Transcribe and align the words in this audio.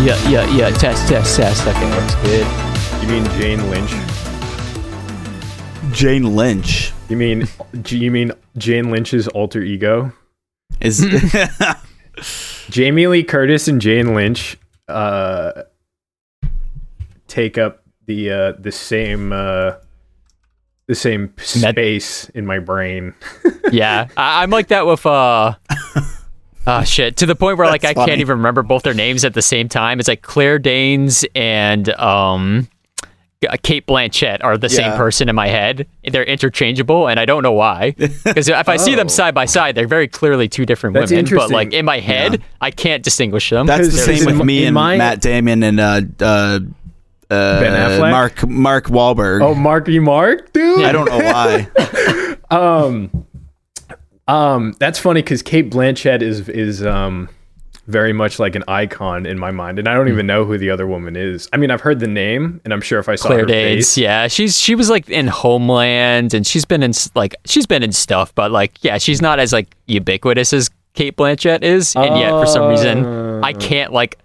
Yeah, 0.00 0.16
yeah, 0.28 0.46
yeah. 0.56 0.70
Test, 0.70 1.08
test, 1.08 1.36
test. 1.36 1.66
Okay, 1.66 1.90
looks 1.94 2.14
good. 2.16 2.46
You 3.02 3.08
mean 3.08 3.24
Jane 3.40 3.68
Lynch? 3.70 3.92
Jane 5.92 6.36
Lynch 6.36 6.92
You 7.08 7.16
mean 7.16 7.48
you 7.88 8.10
mean 8.10 8.32
Jane 8.56 8.90
Lynch's 8.90 9.26
alter 9.28 9.60
ego? 9.62 10.12
is 10.80 11.04
Jamie 12.70 13.06
Lee 13.06 13.24
Curtis 13.24 13.66
and 13.68 13.80
Jane 13.80 14.14
Lynch 14.14 14.56
uh, 14.86 15.62
take 17.26 17.58
up 17.58 17.82
the 18.06 18.30
uh, 18.30 18.52
the 18.58 18.70
same 18.70 19.32
uh, 19.32 19.72
the 20.86 20.94
same 20.94 21.32
Med- 21.60 21.74
space 21.74 22.28
in 22.30 22.46
my 22.46 22.58
brain. 22.58 23.14
Yeah, 23.72 24.08
I- 24.16 24.42
I'm 24.42 24.48
like 24.50 24.68
that 24.68 24.86
with 24.86 25.04
uh. 25.04 25.54
Ah 26.70 26.82
shit! 26.82 27.16
To 27.16 27.24
the 27.26 27.34
point 27.34 27.56
where 27.56 27.66
like 27.66 27.84
I 27.84 27.94
funny. 27.94 28.10
can't 28.10 28.20
even 28.20 28.36
remember 28.36 28.62
both 28.62 28.82
their 28.82 28.92
names 28.94 29.24
at 29.24 29.32
the 29.32 29.40
same 29.42 29.68
time. 29.70 29.98
It's 30.00 30.08
like 30.08 30.20
Claire 30.20 30.58
Danes 30.58 31.24
and 31.34 31.88
um, 31.98 32.68
Cate 33.62 33.86
Blanchett 33.86 34.44
are 34.44 34.58
the 34.58 34.68
same 34.68 34.92
person 34.92 35.30
in 35.30 35.34
my 35.34 35.48
head. 35.48 35.86
They're 36.04 36.24
interchangeable, 36.24 37.08
and 37.08 37.18
I 37.18 37.24
don't 37.24 37.42
know 37.42 37.52
why. 37.52 37.94
Because 38.24 38.48
if 38.50 38.68
I 38.68 38.76
see 38.76 38.94
them 38.94 39.06
Oh. 39.06 39.08
side 39.08 39.34
by 39.34 39.46
side, 39.46 39.76
they're 39.76 39.86
very 39.88 40.08
clearly 40.08 40.46
two 40.46 40.66
different 40.66 40.92
That's 40.94 41.10
women. 41.10 41.24
But 41.34 41.50
like 41.50 41.72
in 41.72 41.86
my 41.86 42.00
head, 42.00 42.42
I 42.60 42.70
can't 42.70 43.02
distinguish 43.02 43.48
them. 43.48 43.66
that's 43.66 43.88
the 43.90 43.96
same 43.96 44.26
with 44.26 44.44
me 44.44 44.66
and 44.66 44.74
my- 44.74 44.98
Matt 44.98 45.22
Damon 45.22 45.62
and 45.62 45.80
uh 45.80 46.02
uh 46.20 46.60
uh 47.30 47.60
Ben 47.60 47.72
Affleck? 47.72 48.10
Mark 48.10 48.46
Mark 48.46 48.84
Wahlberg. 48.88 49.42
Oh, 49.42 49.54
Marky 49.54 50.00
Mark, 50.00 50.52
dude. 50.52 50.84
I 50.84 50.92
don't 50.92 51.06
know 51.08 51.18
why. 51.18 51.68
Um, 52.50 53.26
um, 54.28 54.74
that's 54.78 54.98
funny 54.98 55.22
because 55.22 55.42
Cate 55.42 55.70
Blanchett 55.70 56.22
is 56.22 56.48
is 56.48 56.84
um 56.86 57.28
very 57.86 58.12
much 58.12 58.38
like 58.38 58.54
an 58.54 58.62
icon 58.68 59.24
in 59.24 59.38
my 59.38 59.50
mind, 59.50 59.78
and 59.78 59.88
I 59.88 59.92
Hmm. 59.92 59.98
don't 60.00 60.08
even 60.08 60.26
know 60.26 60.44
who 60.44 60.58
the 60.58 60.68
other 60.70 60.86
woman 60.86 61.16
is. 61.16 61.48
I 61.52 61.56
mean, 61.56 61.70
I've 61.70 61.80
heard 61.80 62.00
the 62.00 62.06
name, 62.06 62.60
and 62.64 62.72
I'm 62.74 62.82
sure 62.82 62.98
if 62.98 63.08
I 63.08 63.14
saw 63.16 63.28
Claire 63.28 63.40
her 63.40 63.46
Danes, 63.46 63.86
face, 63.86 63.98
yeah, 63.98 64.28
she's 64.28 64.60
she 64.60 64.74
was 64.74 64.90
like 64.90 65.08
in 65.08 65.26
Homeland, 65.26 66.34
and 66.34 66.46
she's 66.46 66.64
been 66.66 66.82
in 66.82 66.92
like 67.14 67.34
she's 67.46 67.66
been 67.66 67.82
in 67.82 67.92
stuff, 67.92 68.34
but 68.34 68.50
like 68.52 68.72
yeah, 68.84 68.98
she's 68.98 69.22
not 69.22 69.38
as 69.38 69.52
like 69.52 69.74
ubiquitous 69.86 70.52
as 70.52 70.70
Cate 70.94 71.16
Blanchett 71.16 71.62
is, 71.62 71.96
and 71.96 72.18
yet 72.18 72.32
for 72.32 72.46
some 72.46 72.68
reason 72.68 73.06
I 73.42 73.52
can't 73.54 73.92
like 73.92 74.18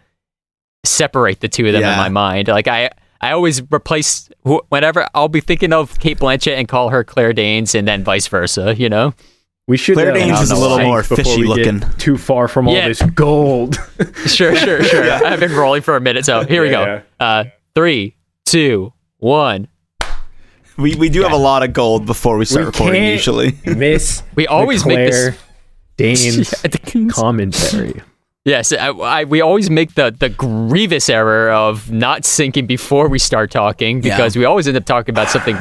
separate 0.85 1.39
the 1.39 1.47
two 1.47 1.65
of 1.67 1.73
them 1.73 1.83
in 1.83 1.97
my 1.97 2.09
mind. 2.09 2.47
Like 2.49 2.67
I 2.67 2.89
I 3.21 3.31
always 3.31 3.61
replace 3.71 4.29
wh- 4.45 4.69
whenever 4.69 5.07
I'll 5.15 5.29
be 5.29 5.39
thinking 5.39 5.71
of 5.71 5.97
Cate 5.99 6.19
Blanchett 6.19 6.57
and 6.57 6.67
call 6.67 6.89
her 6.89 7.03
Claire 7.05 7.31
Danes, 7.31 7.73
and 7.75 7.87
then 7.87 8.03
vice 8.03 8.27
versa. 8.27 8.75
You 8.77 8.89
know? 8.89 9.13
We 9.67 9.77
should. 9.77 9.95
Claire 9.95 10.11
uh, 10.11 10.13
Danes 10.15 10.41
is 10.41 10.51
a 10.51 10.55
little 10.55 10.79
more 10.79 11.03
fishy 11.03 11.43
looking. 11.43 11.81
Too 11.97 12.17
far 12.17 12.47
from 12.47 12.67
all 12.67 12.73
Yeah. 12.75 12.87
this 12.87 13.01
gold. 13.01 13.77
Sure, 14.27 14.55
sure, 14.55 14.83
sure. 14.83 15.03
I've 15.25 15.39
been 15.39 15.53
rolling 15.53 15.81
for 15.81 15.95
a 15.95 16.01
minute, 16.01 16.25
so 16.25 16.43
here 16.45 16.61
we 16.63 16.71
Yeah, 16.71 17.01
go. 17.19 17.25
Uh, 17.25 17.43
three, 17.75 18.15
two, 18.45 18.93
one. 19.17 19.67
We 20.77 20.95
we 20.95 21.09
do 21.09 21.21
have 21.23 21.31
a 21.31 21.37
lot 21.37 21.61
of 21.63 21.71
gold 21.73 22.05
before 22.05 22.37
we 22.37 22.45
start 22.45 22.61
We 22.63 22.65
recording 22.67 23.01
can't 23.01 23.13
usually. 23.13 23.57
Miss. 23.75 24.23
We 24.35 24.47
always 24.47 24.85
make 24.85 25.11
this- 25.11 25.37
Danes 25.97 26.53
Yeah, 26.95 27.07
commentary. 27.09 28.01
Yes, 28.45 28.73
I, 28.73 28.87
I, 28.89 29.23
we 29.25 29.39
always 29.41 29.69
make 29.69 29.93
the, 29.93 30.09
the 30.11 30.27
grievous 30.27 31.07
error 31.07 31.49
of 31.51 31.89
not 31.91 32.23
syncing 32.23 32.67
before 32.67 33.07
we 33.07 33.17
start 33.19 33.51
talking 33.51 34.01
because 34.01 34.35
we 34.35 34.43
always 34.43 34.67
end 34.67 34.75
up 34.75 34.83
talking 34.85 35.13
about 35.13 35.29
something 35.29 35.55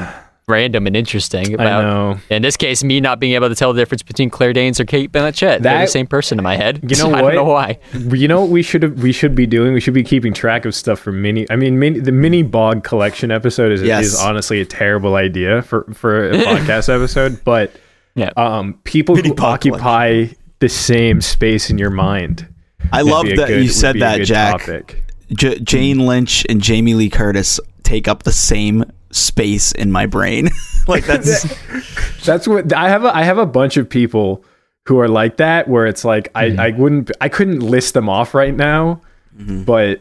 random 0.52 0.86
and 0.86 0.94
interesting. 0.96 1.50
I 1.60 1.64
About, 1.64 1.82
know. 1.82 2.20
In 2.30 2.42
this 2.42 2.56
case, 2.56 2.84
me 2.84 3.00
not 3.00 3.18
being 3.18 3.32
able 3.32 3.48
to 3.48 3.54
tell 3.54 3.72
the 3.72 3.80
difference 3.80 4.02
between 4.02 4.30
Claire 4.30 4.52
Danes 4.52 4.78
or 4.78 4.84
Cate 4.84 5.10
Blanchett. 5.10 5.62
They're 5.62 5.80
the 5.80 5.86
same 5.86 6.06
person 6.06 6.38
in 6.38 6.42
my 6.44 6.56
head. 6.56 6.80
You 6.88 6.96
know 6.96 7.08
I 7.14 7.22
what? 7.22 7.30
don't 7.32 7.34
know 7.46 7.50
why. 7.52 7.78
You 7.92 8.28
know 8.28 8.42
what 8.42 8.50
we 8.50 8.62
should 8.62 9.02
we 9.02 9.10
should 9.12 9.34
be 9.34 9.46
doing? 9.46 9.72
We 9.72 9.80
should 9.80 9.94
be 9.94 10.04
keeping 10.04 10.32
track 10.32 10.64
of 10.64 10.74
stuff 10.74 11.00
for 11.00 11.10
mini. 11.12 11.46
I 11.50 11.56
mean, 11.56 11.78
mini, 11.78 11.98
the 12.00 12.12
mini 12.12 12.42
bog 12.42 12.84
collection 12.84 13.30
episode 13.32 13.72
is 13.72 13.82
Yes. 13.82 14.04
is 14.06 14.20
honestly 14.20 14.60
a 14.60 14.64
terrible 14.64 15.16
idea 15.16 15.62
for 15.62 15.84
for 15.94 16.30
a 16.30 16.32
podcast 16.44 16.94
episode. 16.94 17.42
But 17.44 17.72
Yeah. 18.14 18.30
um, 18.36 18.74
people 18.84 19.14
Mini 19.16 19.28
who 19.30 19.34
bog 19.34 19.54
occupy 19.54 20.26
the 20.60 20.68
same 20.68 21.20
space 21.20 21.70
in 21.70 21.78
your 21.78 21.90
mind. 21.90 22.46
I 22.92 23.00
love 23.02 23.26
that 23.26 23.48
good- 23.48 23.62
you 23.62 23.68
said 23.68 23.98
that, 24.00 24.18
good 24.18 24.26
Jack. 24.26 24.60
topic. 24.60 25.02
J- 25.32 25.58
Jane 25.60 26.00
Lynch 26.06 26.44
and 26.50 26.60
Jamie 26.60 26.94
Lee 26.94 27.08
Curtis 27.08 27.58
take 27.84 28.06
up 28.06 28.24
the 28.24 28.32
same 28.32 28.84
space 29.12 29.70
in 29.72 29.92
my 29.92 30.06
brain. 30.06 30.50
like 30.88 31.06
that's 31.06 31.46
That's 32.24 32.46
what 32.48 32.72
I 32.72 32.88
have. 32.88 33.04
A, 33.04 33.14
I 33.16 33.22
have 33.24 33.38
a 33.38 33.46
bunch 33.46 33.76
of 33.76 33.88
people 33.88 34.44
who 34.86 34.98
are 35.00 35.08
like 35.08 35.36
that, 35.36 35.68
where 35.68 35.86
it's 35.86 36.04
like 36.04 36.28
I, 36.34 36.46
Mm-hmm. 36.50 36.60
I 36.60 36.70
wouldn't, 36.70 37.10
I 37.20 37.28
couldn't 37.28 37.60
list 37.60 37.94
them 37.94 38.08
off 38.08 38.34
right 38.34 38.54
now, 38.54 39.00
Mm-hmm. 39.36 39.62
but 39.64 40.00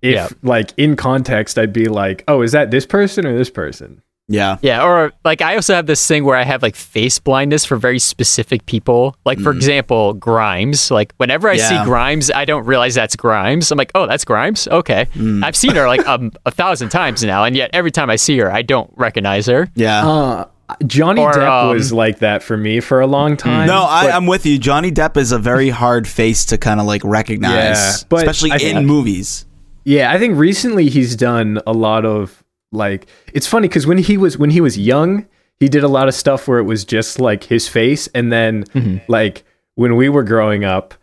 if 0.00 0.14
Yeah. 0.14 0.28
like 0.42 0.72
in 0.76 0.96
context, 0.96 1.58
I'd 1.58 1.72
be 1.72 1.86
like, 1.86 2.24
oh, 2.28 2.42
is 2.42 2.52
that 2.52 2.70
this 2.70 2.84
person 2.86 3.26
or 3.26 3.36
this 3.36 3.50
person? 3.50 4.02
Yeah. 4.28 4.56
Yeah, 4.62 4.84
or 4.84 5.12
like 5.24 5.42
I 5.42 5.56
also 5.56 5.74
have 5.74 5.86
this 5.86 6.06
thing 6.06 6.24
where 6.24 6.36
I 6.36 6.44
have 6.44 6.62
like 6.62 6.76
face 6.76 7.18
blindness 7.18 7.64
for 7.64 7.76
very 7.76 7.98
specific 7.98 8.64
people. 8.66 9.16
Like 9.24 9.38
for 9.40 9.50
example, 9.50 10.14
Grimes. 10.14 10.90
Like 10.90 11.12
whenever 11.16 11.48
I 11.48 11.56
see 11.56 11.74
Mm. 11.74 11.84
Grimes, 11.84 12.30
I 12.30 12.44
don't 12.44 12.64
realize 12.64 12.94
that's 12.94 13.16
Grimes. 13.16 13.70
I'm 13.70 13.78
like, 13.78 13.90
oh, 13.94 14.06
that's 14.06 14.24
Grimes. 14.24 14.68
Okay, 14.68 15.06
Mm. 15.14 15.44
I've 15.44 15.56
seen 15.56 15.74
her 15.74 15.86
like 15.86 16.06
um, 16.06 16.32
a 16.46 16.50
thousand 16.50 16.88
times 16.90 17.22
now, 17.24 17.44
and 17.44 17.56
yet 17.56 17.70
every 17.72 17.90
time 17.90 18.10
I 18.10 18.16
see 18.16 18.38
her, 18.38 18.50
I 18.50 18.62
don't 18.62 18.90
recognize 18.96 19.46
her. 19.46 19.68
Yeah. 19.74 20.06
Uh, 20.06 20.44
Johnny 20.86 21.20
Or, 21.20 21.32
Depp 21.32 21.64
um, 21.64 21.74
was 21.74 21.92
like 21.92 22.20
that 22.20 22.42
for 22.42 22.56
me 22.56 22.80
for 22.80 23.00
a 23.00 23.06
long 23.06 23.36
time. 23.36 23.66
no, 23.66 23.82
I, 23.82 24.06
but- 24.06 24.14
I'm 24.14 24.24
with 24.26 24.46
you. 24.46 24.58
Johnny 24.58 24.90
Depp 24.90 25.18
is 25.18 25.30
a 25.32 25.38
very 25.38 25.68
hard 25.68 26.08
face 26.08 26.46
to 26.46 26.56
kind 26.56 26.80
of 26.80 26.86
like 26.86 27.02
recognize, 27.04 27.52
Yeah, 27.52 27.92
but 28.08 28.20
especially 28.20 28.52
I 28.52 28.54
in 28.54 28.60
think- 28.76 28.86
movies. 28.86 29.44
Yeah, 29.84 30.10
I 30.12 30.18
think 30.18 30.38
recently 30.38 30.88
he's 30.88 31.14
done 31.16 31.60
a 31.66 31.72
lot 31.72 32.06
of 32.06 32.41
like 32.72 33.06
it's 33.32 33.46
funny 33.46 33.68
because 33.68 33.86
when 33.86 33.98
he 33.98 34.16
was 34.16 34.36
when 34.38 34.50
he 34.50 34.60
was 34.60 34.76
young, 34.78 35.26
he 35.60 35.68
did 35.68 35.84
a 35.84 35.88
lot 35.88 36.08
of 36.08 36.14
stuff 36.14 36.48
where 36.48 36.58
it 36.58 36.64
was 36.64 36.84
just 36.84 37.20
like 37.20 37.44
his 37.44 37.68
face, 37.68 38.08
and 38.08 38.32
then 38.32 38.64
mm-hmm. 38.64 38.98
like 39.08 39.44
when 39.74 39.96
we 39.96 40.08
were 40.08 40.24
growing 40.24 40.64
up, 40.64 40.94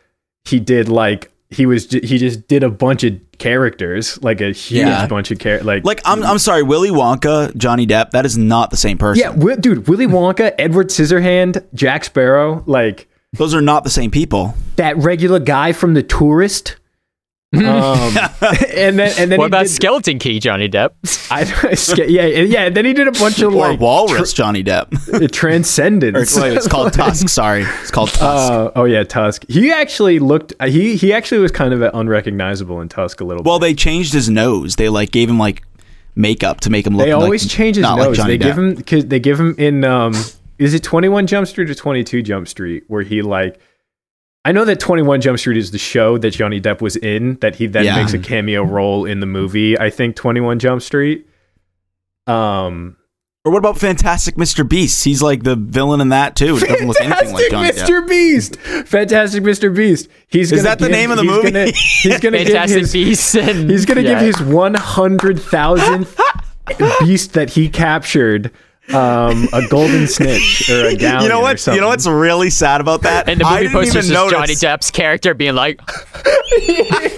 he 0.45 0.59
did 0.59 0.89
like 0.89 1.31
he 1.49 1.65
was 1.65 1.89
he 1.89 2.17
just 2.17 2.47
did 2.47 2.63
a 2.63 2.69
bunch 2.69 3.03
of 3.03 3.19
characters, 3.39 4.21
like 4.21 4.41
a 4.41 4.51
huge 4.51 4.85
Yeah. 4.85 5.07
bunch 5.07 5.31
of 5.31 5.39
characters, 5.39 5.65
like 5.65 5.85
Like 5.85 6.01
I'm 6.05 6.21
I'm 6.23 6.37
sorry, 6.39 6.61
Willy 6.61 6.89
Wonka, 6.91 7.55
Johnny 7.55 7.87
Depp, 7.87 8.11
that 8.11 8.25
is 8.25 8.37
not 8.37 8.69
the 8.69 8.77
same 8.77 8.97
person. 8.97 9.23
yeah, 9.23 9.55
dude, 9.55 9.87
Willy 9.87 10.05
Wonka, 10.07 10.53
Edward 10.59 10.89
Scissorhand, 10.89 11.65
Jack 11.73 12.03
Sparrow, 12.03 12.63
like 12.67 13.07
Those 13.33 13.55
are 13.55 13.61
not 13.61 13.83
the 13.83 13.89
same 13.89 14.11
people. 14.11 14.53
that 14.75 14.97
regular 14.97 15.39
guy 15.39 15.71
from 15.71 15.93
The 15.93 16.03
Tourist. 16.03 16.75
Um, 17.51 17.61
and 18.75 18.99
then 18.99 19.11
and 19.17 19.31
then 19.31 19.37
What 19.39 19.47
about 19.47 19.63
did, 19.63 19.69
Skeleton 19.71 20.19
Key, 20.19 20.39
Johnny 20.39 20.69
Depp? 20.69 20.91
I, 21.31 21.41
yeah, 22.07 22.25
yeah. 22.43 22.65
And 22.65 22.75
then 22.75 22.85
he 22.85 22.93
did 22.93 23.07
a 23.07 23.11
bunch 23.11 23.39
of 23.41 23.53
Or 23.55 23.69
like 23.69 23.79
Walrus 23.79 24.33
Johnny 24.33 24.63
Depp. 24.63 24.91
tr- 25.17 25.25
transcendence. 25.27 26.37
or, 26.37 26.41
wait, 26.41 26.53
it's 26.57 26.67
called 26.67 26.93
Tusk. 26.93 27.27
Sorry, 27.29 27.63
it's 27.81 27.89
called 27.91 28.09
Tusk. 28.09 28.51
Uh, 28.51 28.71
oh 28.75 28.85
yeah, 28.85 29.03
Tusk. 29.03 29.45
He 29.49 29.71
actually 29.71 30.19
looked. 30.19 30.53
uh, 30.59 30.67
He 30.67 30.95
he 30.95 31.11
actually 31.11 31.39
was 31.39 31.51
kind 31.51 31.73
of 31.73 31.81
unrecognizable 31.81 32.81
in 32.81 32.89
Tusk 32.89 33.19
a 33.19 33.23
little. 33.23 33.41
Bit. 33.43 33.49
Well, 33.49 33.59
bit. 33.59 33.65
they 33.67 33.73
changed 33.73 34.13
his 34.13 34.29
nose. 34.29 34.75
They 34.75 34.89
like 34.89 35.09
gave 35.11 35.27
him 35.29 35.39
like 35.39 35.63
makeup 36.15 36.59
to 36.61 36.69
make 36.69 36.85
him 36.85 36.97
look. 36.97 37.05
they 37.07 37.13
always 37.13 37.43
like, 37.45 37.51
change 37.51 37.77
his 37.77 37.81
not 37.83 37.97
like 37.97 38.09
nose. 38.09 38.17
Johnny 38.17 38.37
they 38.37 38.45
give 38.45 38.57
him 38.57 38.75
because 38.75 39.05
they 39.07 39.19
give 39.19 39.39
him 39.39 39.55
in. 39.57 39.83
Um, 39.83 40.13
is 40.59 40.75
it 40.75 40.83
Twenty 40.83 41.09
One 41.09 41.25
Jump 41.25 41.47
Street 41.47 41.69
or 41.69 41.73
Twenty 41.75 42.03
Two 42.03 42.21
Jump 42.21 42.47
Street 42.47 42.83
where 42.87 43.01
he 43.01 43.23
like. 43.23 43.59
I 44.49 44.51
know 44.51 44.65
that 44.65 44.79
21 44.79 45.21
Jump 45.21 45.37
Street 45.37 45.57
is 45.57 45.69
the 45.69 45.77
show 45.77 46.17
that 46.17 46.31
Johnny 46.31 46.59
Depp 46.59 46.81
was 46.81 46.95
in, 46.95 47.35
that 47.41 47.57
he 47.57 47.67
then 47.67 47.85
Yeah. 47.85 47.97
makes 47.97 48.13
a 48.13 48.17
cameo 48.17 48.63
role 48.63 49.05
in 49.05 49.19
the 49.19 49.27
movie, 49.27 49.77
I 49.77 49.91
think 49.91 50.15
21 50.15 50.57
Jump 50.57 50.81
Street. 50.81 51.27
Um, 52.25 52.95
Or 53.45 53.51
what 53.51 53.59
about 53.59 53.77
Fantastic 53.77 54.35
Mr. 54.37 54.67
Beast? 54.67 55.03
He's 55.05 55.21
like 55.21 55.43
the 55.43 55.55
villain 55.55 56.01
in 56.01 56.09
that 56.09 56.35
too. 56.35 56.57
It 56.57 56.67
doesn't 56.67 56.87
look 56.87 56.99
anything 56.99 57.31
like 57.31 57.43
Fantastic 57.45 57.51
Johnny 57.51 57.69
Depp. 57.69 58.03
Mr. 58.03 58.07
Beast. 58.07 58.55
Fantastic 58.87 59.43
Mr. 59.43 59.75
Beast. 59.75 60.09
He's 60.29 60.51
Is 60.51 60.63
gonna 60.63 60.69
that 60.69 60.79
the 60.79 60.85
give- 60.87 60.91
name 60.93 61.11
of 61.11 61.17
the 61.17 61.23
he's 61.23 61.31
movie? 61.31 61.51
Gonna, 61.51 61.65
he's 61.71 62.19
gonna 62.19 62.43
give 62.43 62.69
his, 62.69 62.91
Beasts. 62.93 63.35
And, 63.35 63.69
He's 63.69 63.85
gonna 63.85 64.01
yeah. 64.01 64.15
give 64.19 64.35
his 64.35 64.41
one 64.41 64.73
hundred 64.73 65.39
thousandth 65.39 66.19
beast 67.01 67.33
that 67.33 67.51
he 67.51 67.69
captured 67.69 68.49
um, 68.93 69.47
a 69.53 69.61
golden 69.69 70.07
snitch 70.07 70.69
or 70.69 70.85
a 70.87 70.95
galleon. 70.95 71.23
You 71.23 71.29
know 71.29 71.39
Or 71.39 71.43
what? 71.43 71.67
You 71.67 71.79
know 71.81 71.87
what's 71.89 72.07
really 72.07 72.49
sad 72.49 72.81
about 72.81 73.01
that? 73.03 73.27
And 73.29 73.39
the 73.41 73.45
I 73.45 73.61
movie 73.63 73.67
didn't 73.73 73.83
poster 73.85 73.99
is 73.99 74.09
Johnny. 74.09 74.53
Depp's 74.55 74.91
character 74.91 75.33
being 75.33 75.55
like, 75.55 75.79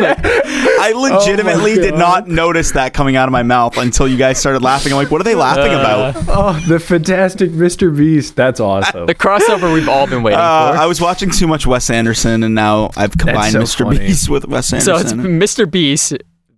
I 0.03 0.93
legitimately 0.95 1.75
did 1.75 1.95
not 1.95 2.27
notice 2.27 2.71
that 2.71 2.93
coming 2.93 3.15
out 3.15 3.27
of 3.27 3.31
my 3.31 3.43
mouth 3.43 3.77
until 3.77 4.07
you 4.07 4.17
guys 4.17 4.39
started 4.39 4.61
laughing. 4.61 4.91
I'm 4.91 4.97
like, 4.97 5.11
what 5.11 5.21
are 5.21 5.23
they 5.23 5.35
laughing 5.35 5.73
about? 5.73 6.15
Oh, 6.27 6.59
the 6.67 6.79
fantastic 6.79 7.51
Mr. 7.51 7.95
Beast. 7.95 8.35
That's 8.35 8.59
awesome. 8.59 9.05
the 9.05 9.15
crossover 9.15 9.73
we've 9.73 9.89
all 9.89 10.07
been 10.07 10.23
waiting 10.23 10.39
Uh, 10.39 10.73
for. 10.73 10.77
I 10.79 10.85
was 10.85 10.99
watching 11.01 11.29
too 11.29 11.47
much 11.47 11.65
Wes 11.67 11.89
Anderson, 11.89 12.43
and 12.43 12.55
now 12.55 12.91
I've 12.95 13.17
combined 13.17 13.53
so 13.53 13.59
Mr. 13.61 13.83
funny. 13.83 13.99
Beast 13.99 14.29
with 14.29 14.45
Wes 14.47 14.73
Anderson. 14.73 14.95
So 14.95 15.01
it's 15.01 15.13
Mr. 15.13 15.69
Beast, 15.69 16.13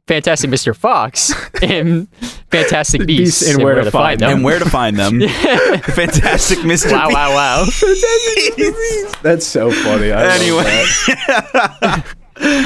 Fantastic 0.08 0.50
Mr. 0.50 0.76
Fox, 0.76 1.32
and 1.64 2.10
Fantastic 2.52 3.06
Beasts, 3.08 3.40
Beasts 3.42 3.56
and 3.56 3.64
where 3.64 3.76
to 3.82 3.90
find 3.90 4.20
them. 4.20 4.32
and 4.34 4.44
where 4.44 4.60
to 4.60 4.70
find 4.70 4.98
them? 5.00 5.22
Fantastic 5.30 6.60
Mr. 6.60 6.92
Wow, 6.92 7.08
Beast. 7.08 7.84
wow, 7.84 9.06
wow. 9.14 9.22
That's 9.22 9.46
so 9.48 9.72
funny. 9.72 10.12
I 10.12 10.36
Anyway. 10.36 10.86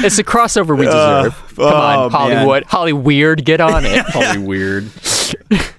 it's 0.02 0.16
the 0.16 0.24
crossover 0.24 0.76
we 0.76 0.88
Uh, 0.88 1.24
deserve. 1.24 1.54
Come 1.56 1.64
oh, 1.66 1.74
on, 1.76 2.00
man. 2.00 2.10
Hollywood, 2.10 2.64
Holly 2.64 2.92
Weird, 2.92 3.44
get 3.44 3.60
on 3.60 3.84
it. 3.86 4.04
Probably 4.06 4.38
weird. 4.42 4.90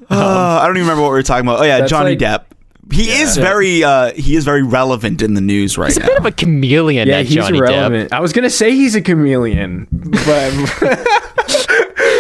Uh, 0.10 0.60
I 0.62 0.66
don't 0.66 0.78
even 0.78 0.88
remember 0.88 1.02
what 1.04 1.10
we 1.10 1.16
were 1.18 1.24
talking 1.24 1.46
about. 1.48 1.60
Oh 1.60 1.64
yeah, 1.64 1.86
Johnny 1.86 2.12
like- 2.12 2.20
Depp. 2.20 2.46
He 2.92 3.12
is 3.22 3.38
very 3.38 3.84
uh, 3.84 4.14
he 4.14 4.36
is 4.36 4.44
very 4.46 4.64
relevant 4.64 5.22
in 5.22 5.36
the 5.36 5.42
news 5.42 5.78
right 5.78 5.90
now. 5.90 5.94
He's 5.94 5.98
a 5.98 6.00
now. 6.00 6.08
bit 6.08 6.18
of 6.18 6.26
a 6.26 6.32
chameleon. 6.32 7.08
Yeah, 7.08 7.18
that 7.18 7.28
he's 7.28 7.36
Johnny 7.36 7.60
Depp. 7.60 7.68
relevant. 7.68 8.12
I 8.14 8.20
was 8.20 8.34
gonna 8.34 8.50
say 8.50 8.72
he's 8.72 8.96
a 8.96 9.02
chameleon, 9.02 9.88
but 9.92 11.29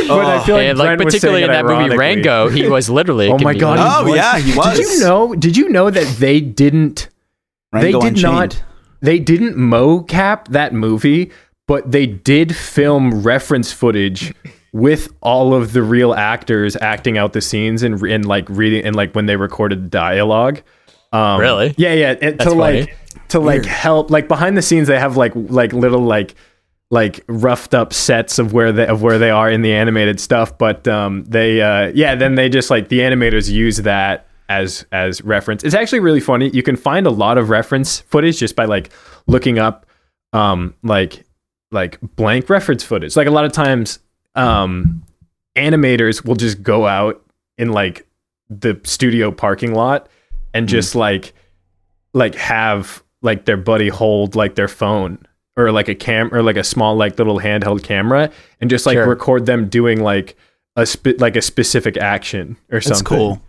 but 0.17 0.25
I 0.25 0.43
feel 0.43 0.55
like, 0.55 0.65
and 0.65 0.77
like 0.77 0.97
Brent 0.97 1.01
particularly 1.01 1.43
in 1.43 1.51
that 1.51 1.65
movie. 1.65 1.95
Rango, 1.95 2.49
he 2.49 2.67
was 2.67 2.89
literally. 2.89 3.29
Oh 3.29 3.37
my 3.37 3.53
god! 3.53 3.77
he 3.77 4.11
Oh, 4.11 4.13
yeah, 4.13 4.37
he 4.39 4.55
was. 4.55 4.77
Did 4.77 4.87
you 4.87 4.99
know? 4.99 5.35
Did 5.35 5.57
you 5.57 5.69
know 5.69 5.89
that 5.89 6.17
they 6.17 6.39
didn't? 6.41 7.09
Rango 7.71 7.99
they 7.99 8.09
did 8.09 8.17
Unchained. 8.17 8.33
not. 8.33 8.63
They 9.01 9.19
didn't 9.19 9.55
mocap 9.55 10.49
that 10.49 10.73
movie, 10.73 11.31
but 11.67 11.91
they 11.91 12.05
did 12.05 12.55
film 12.55 13.23
reference 13.23 13.71
footage 13.71 14.33
with 14.73 15.09
all 15.21 15.53
of 15.53 15.73
the 15.73 15.81
real 15.81 16.13
actors 16.13 16.75
acting 16.77 17.17
out 17.17 17.33
the 17.33 17.41
scenes 17.41 17.83
and 17.83 18.01
and 18.03 18.25
like 18.25 18.47
reading 18.49 18.83
and 18.85 18.95
like 18.95 19.13
when 19.13 19.25
they 19.25 19.35
recorded 19.35 19.85
the 19.85 19.89
dialogue. 19.89 20.61
Um, 21.11 21.39
Really? 21.39 21.73
Yeah, 21.77 21.93
yeah. 21.93 22.15
And 22.21 22.39
to 22.39 22.45
That's 22.45 22.55
like 22.55 22.97
to 23.29 23.39
like 23.39 23.65
help 23.65 24.11
like 24.11 24.27
behind 24.27 24.57
the 24.57 24.61
scenes 24.61 24.87
they 24.87 24.99
have 24.99 25.17
like 25.17 25.31
like 25.35 25.73
little 25.73 26.01
like 26.01 26.35
like 26.91 27.23
roughed 27.27 27.73
up 27.73 27.93
sets 27.93 28.39
of 28.39 28.51
where 28.53 28.71
they 28.71 28.87
of 28.87 29.01
where 29.01 29.19
they 29.19 29.29
are 29.29 29.49
in 29.49 29.61
the 29.61 29.71
animated 29.71 30.19
stuff 30.19 30.57
but 30.57 30.87
um 30.87 31.23
they 31.25 31.61
uh 31.61 31.91
yeah 31.93 32.15
then 32.15 32.33
they 32.33 32.49
just 32.49 32.71
like 32.71 32.89
the 32.89 32.99
animators 32.99 33.49
use 33.49 33.77
that 33.77 34.29
as 34.49 34.85
as 34.91 35.21
reference. 35.21 35.63
It's 35.63 35.75
actually 35.75 35.99
really 35.99 36.19
funny. 36.19 36.49
You 36.49 36.63
can 36.63 36.75
find 36.75 37.05
a 37.05 37.11
lot 37.11 37.37
of 37.37 37.49
reference 37.49 37.99
footage 38.01 38.39
just 38.39 38.55
by 38.55 38.65
like 38.65 38.91
looking 39.27 39.59
up 39.59 39.85
um 40.33 40.73
like 40.83 41.25
like 41.71 41.99
blank 42.15 42.49
reference 42.49 42.83
footage. 42.83 43.15
Like 43.15 43.27
a 43.27 43.31
lot 43.31 43.45
of 43.45 43.51
times 43.51 43.99
um 44.35 45.03
animators 45.55 46.25
will 46.25 46.35
just 46.35 46.61
go 46.63 46.87
out 46.87 47.23
in 47.57 47.71
like 47.71 48.07
the 48.49 48.79
studio 48.83 49.31
parking 49.31 49.73
lot 49.73 50.09
and 50.53 50.67
just 50.67 50.95
like 50.95 51.33
like 52.13 52.33
have 52.35 53.03
like 53.21 53.45
their 53.45 53.57
buddy 53.57 53.89
hold 53.89 54.35
like 54.35 54.55
their 54.55 54.67
phone 54.67 55.19
or 55.59 55.71
like 55.71 55.87
a 55.89 55.95
cam 55.95 56.33
or 56.33 56.41
like 56.41 56.55
a 56.57 56.63
small 56.63 56.95
like 56.95 57.17
little 57.17 57.39
handheld 57.39 57.83
camera 57.83 58.31
and 58.61 58.69
just 58.69 58.85
like 58.85 58.95
Sure. 58.95 59.07
record 59.07 59.45
them 59.45 59.67
doing 59.67 60.01
like 60.01 60.35
a 60.75 60.85
spe- 60.85 61.19
like 61.19 61.35
a 61.35 61.41
specific 61.41 61.97
action 61.97 62.55
or 62.71 62.79
something. 62.81 62.93
That's 62.99 63.01
cool. 63.01 63.41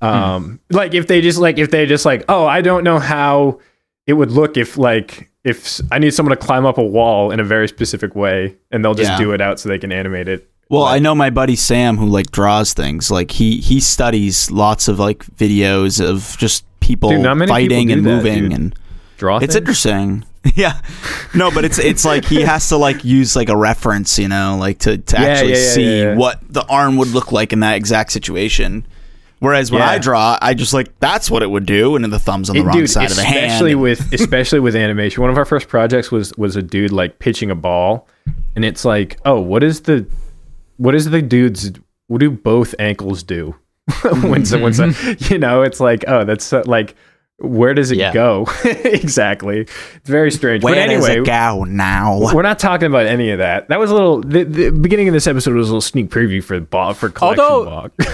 Um 0.00 0.60
like 0.70 0.94
if 0.94 1.06
they 1.08 1.20
just 1.20 1.38
like 1.38 1.58
if 1.58 1.70
they 1.70 1.86
just 1.86 2.04
like 2.04 2.24
oh 2.28 2.46
I 2.46 2.60
don't 2.60 2.84
know 2.84 2.98
how 2.98 3.58
it 4.06 4.12
would 4.12 4.30
look 4.30 4.56
if 4.56 4.78
like 4.78 5.28
if 5.44 5.80
I 5.90 5.98
need 5.98 6.12
someone 6.14 6.36
to 6.36 6.44
climb 6.44 6.66
up 6.66 6.78
a 6.78 6.84
wall 6.84 7.30
in 7.30 7.40
a 7.40 7.44
very 7.44 7.66
specific 7.66 8.14
way 8.14 8.56
and 8.70 8.84
they'll 8.84 8.94
just 8.94 9.10
Yeah. 9.12 9.18
do 9.18 9.32
it 9.32 9.40
out 9.40 9.58
so 9.58 9.68
they 9.68 9.78
can 9.78 9.90
animate 9.90 10.28
it. 10.28 10.48
Well, 10.70 10.84
I 10.84 10.98
know 10.98 11.14
my 11.14 11.30
buddy 11.30 11.56
Sam 11.56 11.96
who 11.96 12.06
like 12.06 12.30
draws 12.30 12.74
things. 12.74 13.10
Like 13.10 13.30
he 13.30 13.56
he 13.58 13.80
studies 13.80 14.50
lots 14.50 14.86
of 14.86 14.98
like 14.98 15.24
videos 15.24 16.00
of 16.06 16.36
just 16.38 16.64
people 16.80 17.10
Dude, 17.10 17.22
many 17.22 17.40
people 17.40 17.54
fighting 17.54 17.90
and 17.90 18.04
that, 18.04 18.10
moving 18.10 18.42
dude. 18.44 18.52
and 18.52 18.74
Draw 19.16 19.38
it's 19.38 19.46
things? 19.46 19.56
interesting. 19.56 20.24
yeah. 20.54 20.80
No, 21.34 21.50
but 21.50 21.64
it's 21.64 21.78
it's 21.78 22.04
like 22.04 22.24
he 22.24 22.42
has 22.42 22.68
to 22.70 22.76
like 22.76 23.04
use 23.04 23.34
like 23.36 23.48
a 23.48 23.56
reference, 23.56 24.18
you 24.18 24.28
know, 24.28 24.56
like 24.58 24.78
to 24.80 24.98
to 24.98 25.16
Yeah, 25.20 25.26
actually 25.26 25.52
yeah, 25.52 25.56
yeah, 25.58 25.72
see 26.14 26.18
what 26.18 26.40
the 26.48 26.64
arm 26.66 26.96
would 26.96 27.08
look 27.08 27.32
like 27.32 27.52
in 27.52 27.60
that 27.60 27.74
exact 27.76 28.12
situation. 28.12 28.86
Whereas 29.40 29.70
when. 29.70 29.82
I 29.82 29.98
draw, 29.98 30.36
I 30.42 30.54
just 30.54 30.72
like 30.74 30.98
that's 30.98 31.30
what 31.30 31.42
it 31.44 31.50
would 31.50 31.64
do, 31.66 31.94
and 31.94 32.04
then 32.04 32.10
the 32.10 32.18
thumbs 32.18 32.50
on 32.50 32.56
the 32.56 32.62
It- 32.62 32.66
wrong 32.66 32.76
dude, 32.78 32.90
side 32.90 33.10
of 33.10 33.16
the 33.16 33.22
hand. 33.22 33.46
especially 33.46 33.74
with 33.76 34.12
especially 34.12 34.58
with 34.60 34.74
animation. 34.74 35.20
One 35.22 35.30
of 35.30 35.38
our 35.38 35.44
first 35.44 35.68
projects 35.68 36.10
was 36.10 36.32
was 36.36 36.56
a 36.56 36.62
dude 36.62 36.90
like 36.92 37.18
pitching 37.20 37.50
a 37.50 37.54
ball, 37.54 38.08
and 38.56 38.64
it's 38.64 38.84
like, 38.84 39.18
oh, 39.24 39.40
what 39.40 39.62
is 39.62 39.82
the 39.82 40.06
what 40.76 40.94
is 40.94 41.04
the 41.10 41.22
dude's 41.22 41.70
what 42.08 42.18
do 42.20 42.30
both 42.30 42.74
ankles 42.78 43.22
do 43.22 43.54
when 44.22 44.44
someone's 44.44 44.78
Mm-hmm. 44.80 45.32
you 45.32 45.38
know? 45.38 45.62
It's 45.62 45.78
like, 45.78 46.04
oh, 46.08 46.24
that's 46.24 46.52
like 46.52 46.96
where 47.38 47.72
does 47.74 47.90
it 47.90 47.98
Yeah. 47.98 48.12
go 48.12 48.46
exactly? 48.64 49.60
It's 49.60 49.70
very 50.08 50.30
strange. 50.30 50.62
Where 50.64 50.74
but 50.74 50.78
anyway, 50.78 51.00
does 51.00 51.16
it 51.16 51.26
go 51.26 51.64
now? 51.64 52.18
we're 52.34 52.42
not 52.42 52.58
talking 52.58 52.86
about 52.86 53.06
any 53.06 53.30
of 53.30 53.38
that. 53.38 53.68
That 53.68 53.78
was 53.78 53.90
a 53.90 53.94
little. 53.94 54.20
The, 54.20 54.44
the 54.44 54.70
beginning 54.70 55.08
of 55.08 55.14
this 55.14 55.26
episode 55.26 55.54
was 55.54 55.68
a 55.68 55.72
little 55.72 55.80
sneak 55.80 56.10
preview 56.10 56.42
for 56.42 56.58
Bob 56.60 56.96
for 56.96 57.08
collection 57.10 57.44
Although- 57.44 57.64
blog. 57.64 57.92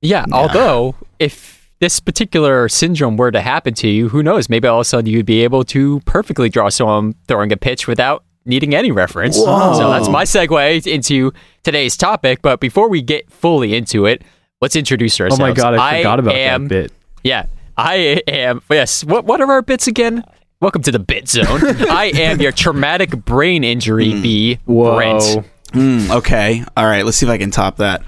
Yeah, 0.00 0.26
although 0.30 0.94
if 1.18 1.72
this 1.80 1.98
particular 1.98 2.68
syndrome 2.68 3.16
were 3.16 3.32
to 3.32 3.40
happen 3.40 3.74
to 3.74 3.88
you, 3.88 4.08
who 4.08 4.22
knows? 4.22 4.48
Maybe 4.48 4.68
all 4.68 4.76
of 4.78 4.82
a 4.82 4.84
sudden 4.84 5.06
you'd 5.10 5.26
be 5.26 5.42
able 5.42 5.64
to 5.64 5.98
perfectly 6.00 6.48
draw 6.48 6.68
someone 6.68 7.14
throwing 7.26 7.50
a 7.50 7.56
pitch 7.56 7.88
without 7.88 8.22
needing 8.44 8.76
any 8.76 8.92
reference. 8.92 9.34
So 9.36 9.90
that's 9.90 10.08
my 10.08 10.22
segue 10.22 10.86
into 10.86 11.32
today's 11.64 11.96
topic. 11.96 12.42
But 12.42 12.60
before 12.60 12.88
we 12.88 13.02
get 13.02 13.28
fully 13.28 13.74
into 13.74 14.06
it, 14.06 14.22
let's 14.60 14.76
introduce 14.76 15.20
ourselves 15.20 15.40
oh 15.40 15.46
my 15.48 15.52
god, 15.52 15.74
I 15.74 15.98
forgot 15.98 16.20
about 16.20 16.34
am, 16.36 16.62
that 16.64 16.68
bit. 16.68 16.92
Yeah, 17.24 17.46
I 17.78 18.22
am. 18.26 18.60
Yes. 18.70 19.04
What 19.04 19.24
What 19.24 19.40
are 19.40 19.50
our 19.50 19.62
bits 19.62 19.86
again? 19.86 20.24
Welcome 20.60 20.82
to 20.82 20.90
the 20.92 20.98
bit 20.98 21.28
zone. 21.28 21.46
I 21.88 22.10
am 22.14 22.40
your 22.40 22.50
traumatic 22.50 23.10
brain 23.24 23.62
injury 23.62 24.20
bee, 24.20 24.58
Whoa. 24.64 24.96
Brent. 24.96 25.22
Mm, 25.68 26.10
okay. 26.16 26.64
All 26.76 26.86
right. 26.86 27.04
Let's 27.04 27.16
see 27.18 27.26
if 27.26 27.30
I 27.30 27.38
can 27.38 27.52
top 27.52 27.76
that. 27.76 28.02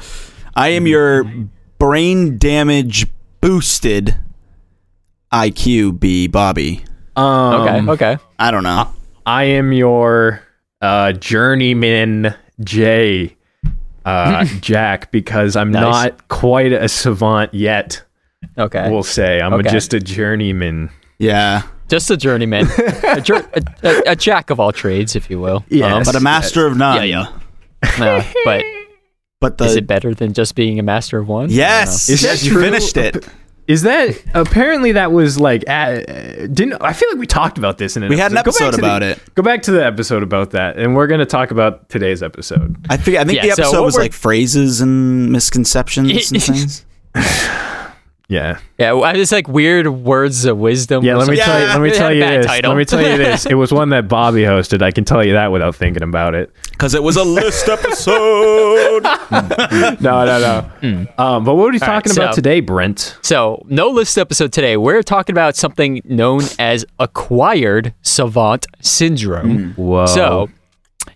I 0.57 0.71
am 0.71 0.87
your 0.89 1.25
brain 1.79 2.39
damage 2.39 3.07
boosted 3.41 4.17
IQ 5.33 6.01
B 6.01 6.27
Bobby. 6.27 6.83
Um, 7.15 7.89
Okay. 7.89 7.93
okay. 8.15 8.19
I 8.39 8.51
don't 8.51 8.65
know. 8.65 8.89
I 9.25 9.45
am 9.45 9.73
your 9.73 10.43
uh, 10.81 11.13
journeyman 11.13 12.35
J, 12.65 13.37
uh, 14.05 14.45
Jack, 14.61 15.13
because 15.13 15.55
I'm 15.55 15.71
Nice. 15.71 15.83
not 15.83 16.29
quite 16.29 16.73
a 16.73 16.89
savant 16.89 17.55
yet. 17.55 18.03
Okay. 18.59 18.91
We'll 18.91 19.03
say 19.03 19.41
I'm 19.41 19.53
Okay. 19.55 19.71
just 19.71 19.95
a 19.95 20.01
journeyman. 20.01 20.91
yeah. 21.19 21.63
Just 21.89 22.09
a 22.09 22.17
journeyman, 22.17 22.67
a, 23.09 23.21
jour- 23.21 23.45
a, 23.53 23.63
a, 23.83 24.03
a 24.13 24.17
jack 24.17 24.51
of 24.51 24.61
all 24.61 24.71
trades, 24.71 25.17
if 25.17 25.29
you 25.29 25.41
will. 25.41 25.65
Yes. 25.71 26.07
But 26.07 26.15
a 26.15 26.21
master 26.21 26.65
of 26.69 26.77
none. 26.77 27.09
Yeah, 27.09 27.33
No, 27.99 28.23
but 28.45 28.65
But 29.41 29.59
the 29.59 29.65
is 29.65 29.75
it 29.75 29.89
better 29.89 30.15
than 30.15 30.33
just 30.33 30.55
being 30.55 30.79
a 30.79 30.85
master 30.85 31.19
of 31.19 31.27
one? 31.27 31.51
yes, 31.51 32.09
Is 32.09 32.23
that 32.23 32.45
you 32.45 32.53
true? 32.53 32.63
finished 32.63 32.97
it. 32.97 33.27
Is 33.67 33.83
that 33.83 34.23
apparently 34.35 34.93
that 34.93 35.11
was 35.11 35.41
like 35.41 35.65
uh, 35.69 35.97
didn't 36.47 36.75
I 36.81 36.93
feel 36.93 37.09
like 37.11 37.19
we 37.19 37.27
talked 37.27 37.59
about 37.59 37.79
this 37.79 37.97
in 37.97 38.05
an 38.05 38.09
We 38.09 38.19
had 38.19 38.31
an 38.31 38.37
Go 38.37 38.43
back 38.43 38.47
episode 38.47 38.71
to 38.71 38.77
the- 38.77 38.83
about 38.85 39.03
it. 39.03 39.35
Go 39.35 39.43
back 39.43 39.63
to 39.63 39.73
the 39.73 39.85
episode 39.85 40.23
about 40.23 40.51
that, 40.53 40.77
and 40.79 40.95
we're 40.95 41.09
going 41.09 41.19
to 41.21 41.27
talk 41.27 41.51
about 41.51 41.89
today's 41.89 42.23
episode. 42.23 42.77
I 42.89 42.97
think 42.97 43.17
I 43.19 43.25
think 43.25 43.37
Yeah, 43.39 43.43
the 43.43 43.63
episode 43.63 43.73
what 43.79 43.85
was 43.85 43.97
like 43.97 44.13
phrases 44.13 44.81
and 44.81 45.33
misconceptions 45.33 46.31
and 46.33 46.41
things. 46.43 46.87
Yeah, 48.31 48.61
Yeah, 48.79 48.93
well, 48.93 49.17
it's 49.17 49.33
like 49.33 49.49
weird 49.49 49.89
words 49.89 50.45
of 50.45 50.57
wisdom. 50.57 51.05
yeah. 51.05 51.17
Let 51.17 51.29
me 51.29 51.37
something. 51.37 51.45
tell 51.45 51.61
you. 51.61 51.67
Let 51.75 51.81
me 51.81 51.89
It 51.91 51.95
tell 51.95 52.13
you 52.15 52.21
this. 52.21 52.47
title. 52.47 52.71
Let 52.71 52.79
me 52.79 52.85
tell 52.85 53.01
you 53.03 53.17
this. 53.19 53.45
It 53.45 53.55
was 53.55 53.73
one 53.73 53.89
that 53.89 54.07
Bobby 54.07 54.43
hosted. 54.43 54.83
I 54.83 54.93
can 54.93 55.05
tell 55.05 55.25
you 55.27 55.33
that 55.33 55.51
without 55.51 55.75
thinking 55.75 56.05
about 56.05 56.37
it. 56.37 56.53
Because 56.71 56.95
it 56.95 57.03
was 57.03 57.17
a 57.17 57.25
list 57.25 57.69
episode. 57.69 59.03
No, 60.01 60.25
no, 60.25 60.71
no. 60.81 61.07
Um, 61.19 61.45
but 61.45 61.55
what 61.57 61.69
are 61.69 61.73
we 61.73 61.79
talking 61.81 62.11
right, 62.11 62.17
about 62.19 62.35
so- 62.35 62.37
today, 62.37 62.61
Brent? 62.61 63.17
So, 63.23 63.65
no 63.69 63.89
list 63.89 64.17
episode 64.17 64.53
today. 64.53 64.77
We're 64.77 65.03
talking 65.03 65.33
about 65.35 65.57
something 65.57 66.01
known 66.05 66.43
as 66.59 66.85
acquired 66.99 67.95
savant 68.03 68.67
syndrome. 68.81 69.75
Whoa. 69.75 70.07
So, 70.07 70.49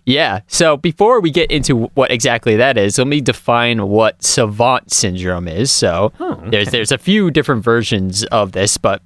yeah. 0.05 0.41
So, 0.47 0.77
before 0.77 1.19
we 1.19 1.31
get 1.31 1.51
into 1.51 1.85
what 1.95 2.11
exactly 2.11 2.55
that 2.57 2.77
is, 2.77 2.97
let 2.97 3.07
me 3.07 3.21
define 3.21 3.87
what 3.87 4.23
savant 4.23 4.91
syndrome 4.91 5.47
is. 5.47 5.71
So, 5.71 6.11
there's 6.49 6.69
there's 6.71 6.91
a 6.91 6.97
few 6.97 7.31
different 7.31 7.63
versions 7.63 8.23
of 8.25 8.51
this, 8.51 8.77
but 8.77 9.01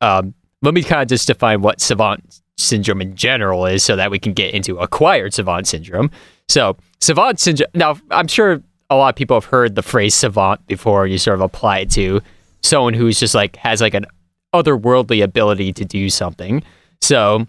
um, 0.00 0.34
let 0.62 0.74
me 0.74 0.82
kind 0.82 1.02
of 1.02 1.08
just 1.08 1.26
define 1.26 1.62
what 1.62 1.80
savant 1.80 2.40
syndrome 2.58 3.00
in 3.00 3.16
general 3.16 3.66
is, 3.66 3.82
so 3.82 3.96
that 3.96 4.10
we 4.10 4.18
can 4.18 4.32
get 4.32 4.54
into 4.54 4.78
acquired 4.78 5.34
savant 5.34 5.66
syndrome. 5.66 6.10
So, 6.48 6.76
savant 7.00 7.40
syndrome. 7.40 7.70
Now, 7.74 7.98
I'm 8.10 8.28
sure 8.28 8.62
a 8.90 8.96
lot 8.96 9.08
of 9.08 9.16
people 9.16 9.36
have 9.36 9.46
heard 9.46 9.74
the 9.74 9.82
phrase 9.82 10.14
savant 10.14 10.66
before. 10.66 11.06
You 11.06 11.18
sort 11.18 11.34
of 11.34 11.40
apply 11.40 11.80
it 11.80 11.90
to 11.92 12.20
someone 12.62 12.94
who's 12.94 13.18
just 13.18 13.34
like 13.34 13.56
has 13.56 13.80
like 13.80 13.94
an 13.94 14.06
otherworldly 14.54 15.22
ability 15.22 15.72
to 15.72 15.84
do 15.84 16.10
something. 16.10 16.62
So, 17.00 17.46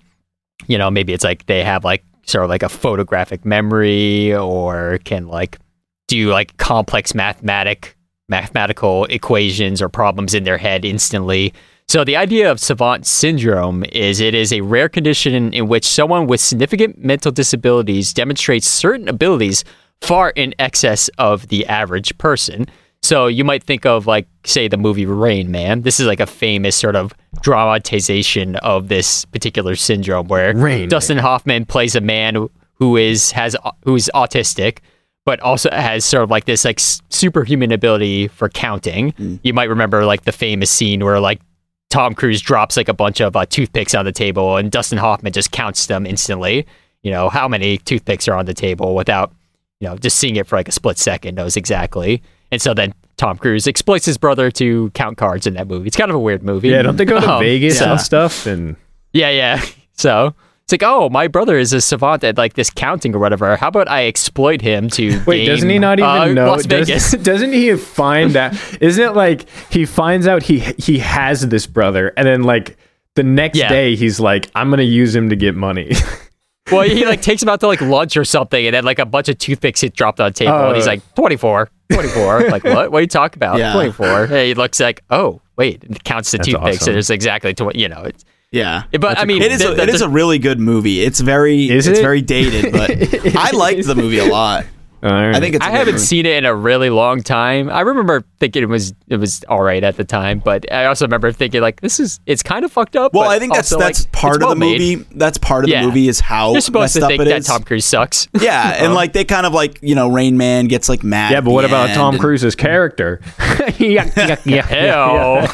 you 0.68 0.78
know, 0.78 0.90
maybe 0.90 1.14
it's 1.14 1.24
like 1.24 1.46
they 1.46 1.64
have 1.64 1.84
like 1.84 2.04
sort 2.26 2.44
of 2.44 2.50
like 2.50 2.64
a 2.64 2.70
photographic 2.70 3.46
memory 3.46 4.34
or 4.34 5.00
can 5.04 5.28
like 5.28 5.60
do 6.08 6.30
like 6.30 6.56
complex 6.58 7.14
mathematic 7.14 7.98
mathematical 8.30 9.06
equations 9.06 9.82
or 9.82 9.90
problems 9.90 10.34
in 10.34 10.44
their 10.44 10.58
head 10.58 10.86
instantly. 10.86 11.54
So 11.88 12.04
the 12.04 12.16
idea 12.16 12.50
of 12.50 12.60
savant 12.60 13.06
syndrome 13.06 13.84
is 13.92 14.20
it 14.20 14.34
is 14.34 14.54
a 14.54 14.62
rare 14.62 14.90
condition 14.90 15.54
in 15.54 15.68
which 15.68 15.86
someone 15.86 16.28
with 16.28 16.40
significant 16.40 16.98
mental 16.98 17.32
disabilities 17.32 18.14
demonstrates 18.14 18.68
certain 18.68 19.10
abilities 19.10 19.64
far 20.02 20.32
in 20.32 20.54
excess 20.60 21.10
of 21.18 21.50
the 21.50 21.66
average 21.68 22.18
person. 22.18 22.66
So 23.04 23.28
you 23.28 23.44
might 23.44 23.64
think 23.64 23.86
of 23.86 24.08
like 24.08 24.28
say 24.46 24.70
the 24.70 24.78
movie 24.78 25.06
Rain 25.06 25.52
Man. 25.52 25.82
This 25.82 26.00
is 26.00 26.08
like 26.08 26.22
a 26.22 26.26
famous 26.26 26.76
sort 26.76 26.96
of 26.96 27.14
dramatization 27.42 28.56
of 28.58 28.88
this 28.88 29.26
particular 29.26 29.76
syndrome 29.76 30.30
where 30.30 30.56
Rain 30.56 30.88
Dustin 30.88 31.18
Hoffman 31.18 31.66
plays 31.66 31.96
a 31.96 32.02
man 32.02 32.36
who, 32.36 32.50
who 32.76 32.96
is 32.96 33.32
has 33.32 33.58
who's 33.84 34.10
autistic, 34.16 34.80
but 35.26 35.42
also 35.42 35.70
has 35.72 36.06
sort 36.06 36.24
of 36.24 36.32
like 36.32 36.46
this 36.46 36.64
like 36.64 36.80
superhuman 36.80 37.74
ability 37.74 38.30
for 38.30 38.48
counting. 38.48 39.14
You 39.44 39.54
might 39.54 39.70
remember 39.70 40.06
like 40.06 40.24
the 40.24 40.32
famous 40.32 40.72
scene 40.72 41.04
where 41.04 41.20
like 41.20 41.42
Tom 41.90 42.16
Cruise 42.16 42.42
drops 42.42 42.78
like 42.78 42.88
a 42.88 42.94
bunch 42.94 43.20
of 43.20 43.36
uh, 43.36 43.46
toothpicks 43.46 43.94
on 43.94 44.06
the 44.06 44.14
table, 44.14 44.56
and 44.56 44.72
Dustin 44.72 44.98
Hoffman 44.98 45.34
just 45.34 45.52
counts 45.52 45.88
them 45.88 46.06
instantly. 46.06 46.66
You 47.02 47.12
know 47.12 47.28
how 47.28 47.50
many 47.50 47.80
toothpicks 47.80 48.30
are 48.30 48.36
on 48.36 48.46
the 48.46 48.54
table 48.54 48.96
without 48.96 49.34
you 49.82 49.90
know 49.90 49.98
just 49.98 50.16
seeing 50.16 50.38
it 50.38 50.48
for 50.48 50.56
like 50.56 50.70
a 50.70 50.72
split 50.72 50.98
second 50.98 51.36
knows 51.36 51.58
exactly. 51.58 52.24
And 52.54 52.62
so 52.62 52.74
then 52.76 52.94
Tom 53.18 53.38
Cruise 53.38 53.68
exploits 53.68 54.06
his 54.06 54.18
brother 54.20 54.52
to 54.52 54.92
count 54.92 55.18
cards 55.18 55.48
in 55.48 55.56
that 55.56 55.68
movie. 55.68 55.88
It's 55.88 55.98
kind 55.98 56.12
of 56.12 56.16
a 56.16 56.20
weird 56.20 56.44
movie. 56.44 56.70
Yeah, 56.70 56.84
don't 56.84 56.98
they 56.98 57.06
go 57.06 57.20
to 57.20 57.28
Um, 57.34 57.40
Vegas 57.44 57.80
so- 57.80 57.92
and 57.94 58.00
stuff? 58.00 58.46
And 58.46 58.76
yeah, 59.12 59.30
yeah. 59.32 59.62
So 59.96 60.34
it's 60.64 60.72
like, 60.72 60.82
oh, 60.84 61.10
my 61.10 61.28
brother 61.28 61.56
is 61.58 61.72
a 61.72 61.80
savant 61.80 62.24
at 62.24 62.36
like 62.38 62.54
this 62.54 62.70
counting 62.72 63.14
or 63.16 63.20
whatever. 63.20 63.56
How 63.56 63.68
about 63.68 63.88
I 63.90 64.08
exploit 64.08 64.60
him 64.62 64.90
to 64.92 65.22
wait, 65.26 65.46
game, 65.46 65.48
doesn't 65.48 65.70
he 65.70 65.78
not 65.78 66.00
even 66.00 66.10
uh, 66.10 66.26
know? 66.34 66.48
Las 66.48 66.66
Vegas? 66.66 67.12
Doesn't, 67.12 67.24
doesn't 67.32 67.54
he 67.54 67.76
find 67.76 68.32
that? 68.32 68.54
Isn't 68.82 69.04
it 69.04 69.12
like 69.16 69.48
he 69.72 69.86
finds 69.86 70.28
out 70.28 70.42
he 70.44 70.60
he 70.78 70.98
has 71.00 71.48
this 71.48 71.68
brother, 71.68 72.12
and 72.18 72.28
then 72.28 72.42
like 72.44 72.78
the 73.16 73.22
next 73.24 73.58
Yeah. 73.60 73.70
day 73.70 73.96
he's 73.96 74.20
like, 74.20 74.50
I'm 74.56 74.70
gonna 74.72 74.82
use 74.84 75.16
him 75.16 75.30
to 75.30 75.36
get 75.36 75.54
money. 75.56 75.92
well, 76.72 76.82
he 76.88 77.06
like 77.06 77.22
takes 77.22 77.42
him 77.44 77.50
out 77.50 77.60
to 77.62 77.68
like 77.68 77.82
lunch 77.82 78.16
or 78.18 78.26
something, 78.26 78.66
and 78.66 78.74
then 78.74 78.84
like 78.84 79.00
a 79.00 79.06
bunch 79.06 79.30
of 79.30 79.38
toothpicks 79.38 79.82
get 79.82 79.96
dropped 79.96 80.20
on 80.20 80.30
the 80.30 80.34
table, 80.34 80.68
and 80.68 80.76
he's 80.76 80.88
Oh. 80.88 80.92
like, 80.92 81.16
24, 81.16 81.70
24. 81.92 82.50
like, 82.50 82.64
what? 82.64 82.92
What 82.92 82.98
are 83.00 83.02
you 83.02 83.08
talking 83.08 83.38
about? 83.38 83.58
Yeah. 83.58 83.74
24. 83.74 84.24
And 84.26 84.34
he 84.34 84.54
looks 84.54 84.80
like, 84.80 85.04
oh, 85.10 85.42
wait, 85.58 85.84
and 85.84 86.02
counts 86.04 86.32
the 86.32 86.38
That's 86.38 86.50
toothpicks, 86.50 86.78
awesome. 86.84 86.90
and 86.92 87.00
it's 87.00 87.10
exactly, 87.10 87.54
tw- 87.54 87.76
you 87.76 87.90
know, 87.90 88.04
it's, 88.04 88.24
Yeah. 88.52 88.84
but 89.00 89.20
I 89.20 89.26
mean, 89.26 89.42
It 89.42 89.52
is. 89.52 89.62
A, 89.62 89.74
it 89.82 89.90
is 89.90 90.02
a 90.02 90.10
really 90.10 90.40
good 90.40 90.60
movie. 90.60 91.02
It's 91.02 91.20
very. 91.20 91.70
Is 91.70 91.88
it's 91.88 92.00
it? 92.00 92.02
very 92.02 92.22
dated, 92.22 92.72
but 92.72 92.92
I 93.38 93.52
liked 93.52 93.86
the 93.86 93.96
movie 93.96 94.20
a 94.20 94.26
lot. 94.26 94.66
I 95.04 95.40
think 95.40 95.56
it's. 95.56 95.66
a 95.66 95.68
I 95.68 95.72
good 95.72 95.78
haven't 95.80 95.94
movie. 95.96 96.06
seen 96.06 96.26
it 96.26 96.38
in 96.38 96.46
a 96.46 96.56
really 96.56 96.90
long 96.90 97.22
time. 97.22 97.70
I 97.70 97.82
remember 97.82 98.24
thinking 98.40 98.64
it 98.64 98.70
was 98.70 98.94
it 99.08 99.18
was 99.18 99.44
all 99.50 99.62
right 99.62 99.84
at 99.84 99.98
the 99.98 100.04
time, 100.04 100.40
but 100.40 100.72
I 100.72 100.86
also 100.86 101.06
remember 101.06 101.32
thinking 101.32 101.62
like 101.62 101.82
this 101.82 102.00
is 102.00 102.20
it's 102.26 102.42
kind 102.44 102.64
of 102.64 102.72
fucked 102.72 102.96
up. 102.96 103.14
Well, 103.14 103.24
but 103.26 103.32
I 103.32 103.40
think 103.40 103.54
that's 103.54 103.72
also, 103.72 103.84
that's 103.84 104.04
like, 104.06 104.12
part 104.14 104.36
it's 104.36 104.36
of 104.38 104.42
the 104.42 104.48
well-made. 104.66 104.80
movie. 105.00 105.06
That's 105.16 105.38
part 105.38 105.64
of 105.66 105.70
Yeah. 105.70 105.82
the 105.82 105.88
movie 105.88 106.08
is 106.08 106.20
how 106.20 106.54
You're 106.54 106.62
supposed 106.62 106.82
messed 106.82 106.96
to 106.96 107.04
up 107.04 107.10
think 107.10 107.22
it 107.22 107.26
that 107.26 107.38
is. 107.40 107.48
Tom 107.48 107.64
Cruise 107.64 107.86
sucks. 107.86 108.28
Yeah, 108.42 108.84
and 108.84 108.94
like 108.94 109.14
they 109.14 109.26
kind 109.26 109.46
of 109.46 109.54
like 109.54 109.80
you 109.82 109.96
know 109.96 110.10
Rain 110.10 110.38
Man 110.38 110.68
gets 110.68 110.88
like 110.90 111.04
mad. 111.04 111.32
yeah, 111.32 111.42
but 111.42 111.52
what 111.52 111.66
about 111.66 111.90
end, 111.90 111.96
Tom 111.96 112.14
and- 112.16 112.22
Cruise's 112.22 112.56
character? 112.56 113.20
yeah, 113.78 114.10
yeah, 114.18 114.40
yeah, 114.46 114.62
Hell. 114.62 115.48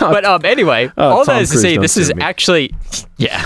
but 0.00 0.24
um, 0.24 0.44
anyway, 0.44 0.90
Oh, 0.96 1.08
all 1.10 1.24
Tom 1.24 1.36
that 1.36 1.42
is 1.42 1.50
to 1.50 1.58
say, 1.58 1.76
this 1.76 1.94
sue 1.94 2.00
is 2.02 2.14
me. 2.14 2.22
actually, 2.22 2.74
yeah. 3.18 3.44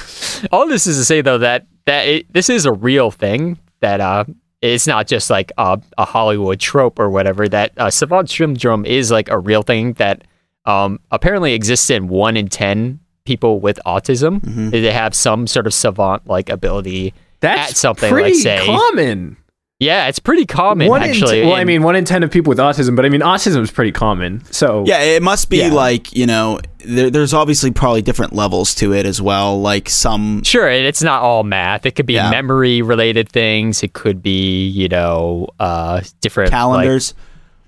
All 0.52 0.66
this 0.66 0.86
is 0.86 0.98
to 0.98 1.04
say 1.04 1.20
though 1.20 1.38
that 1.38 1.66
that 1.86 2.06
it, 2.06 2.32
this 2.32 2.48
is 2.48 2.64
a 2.64 2.72
real 2.72 3.10
thing 3.10 3.58
that 3.80 4.00
uh, 4.00 4.24
it's 4.60 4.86
not 4.86 5.06
just 5.08 5.28
like 5.28 5.50
a, 5.58 5.80
a 5.98 6.04
Hollywood 6.04 6.60
trope 6.60 6.98
or 6.98 7.10
whatever. 7.10 7.48
That 7.48 7.72
uh, 7.76 7.90
savant 7.90 8.30
syndrome 8.30 8.86
is 8.86 9.10
like 9.10 9.28
a 9.28 9.38
real 9.38 9.62
thing 9.62 9.94
that 9.94 10.24
um, 10.64 11.00
apparently 11.10 11.54
exists 11.54 11.90
in 11.90 12.08
one 12.08 12.36
in 12.36 12.48
ten 12.48 13.00
people 13.24 13.60
with 13.60 13.78
autism. 13.86 14.40
Mm-hmm. 14.40 14.70
They 14.70 14.92
have 14.92 15.14
some 15.14 15.46
sort 15.46 15.66
of 15.66 15.74
savant 15.74 16.26
like 16.26 16.48
ability 16.48 17.14
That's 17.40 17.72
at 17.72 17.76
something 17.76 18.10
pretty 18.10 18.34
like 18.34 18.42
say. 18.42 18.66
common. 18.66 19.36
Yeah, 19.82 20.06
it's 20.08 20.18
pretty 20.18 20.46
common 20.46 20.88
one 20.88 21.02
actually. 21.02 21.40
In 21.40 21.44
t- 21.44 21.50
well, 21.50 21.56
I 21.60 21.64
mean, 21.64 21.82
one 21.82 21.96
in 21.96 22.04
ten 22.04 22.22
of 22.22 22.30
people 22.30 22.50
with 22.50 22.58
autism, 22.58 22.94
but 22.96 23.04
I 23.04 23.08
mean, 23.08 23.20
autism 23.20 23.60
is 23.62 23.70
pretty 23.70 23.92
common. 23.92 24.42
So 24.50 24.84
Yeah, 24.86 25.00
it 25.02 25.22
must 25.22 25.50
be 25.50 25.58
Yeah. 25.58 25.72
like 25.72 26.14
you 26.14 26.26
know. 26.26 26.60
There, 26.84 27.10
there's 27.10 27.32
obviously 27.32 27.70
probably 27.70 28.02
different 28.02 28.32
levels 28.32 28.74
to 28.76 28.92
it 28.92 29.06
as 29.06 29.22
well. 29.22 29.60
Like 29.60 29.88
some. 29.88 30.42
Sure, 30.42 30.66
and 30.68 30.84
it's 30.84 31.02
not 31.02 31.22
all 31.22 31.44
math. 31.44 31.86
It 31.86 31.92
could 31.92 32.06
be 32.06 32.14
Yeah. 32.14 32.28
memory 32.30 32.82
related 32.82 33.28
things. 33.28 33.84
It 33.84 33.92
could 33.92 34.20
be, 34.20 34.66
you 34.66 34.88
know, 34.88 35.46
uh, 35.60 36.00
different 36.20 36.48
like- 36.50 36.58
calendars. 36.58 37.14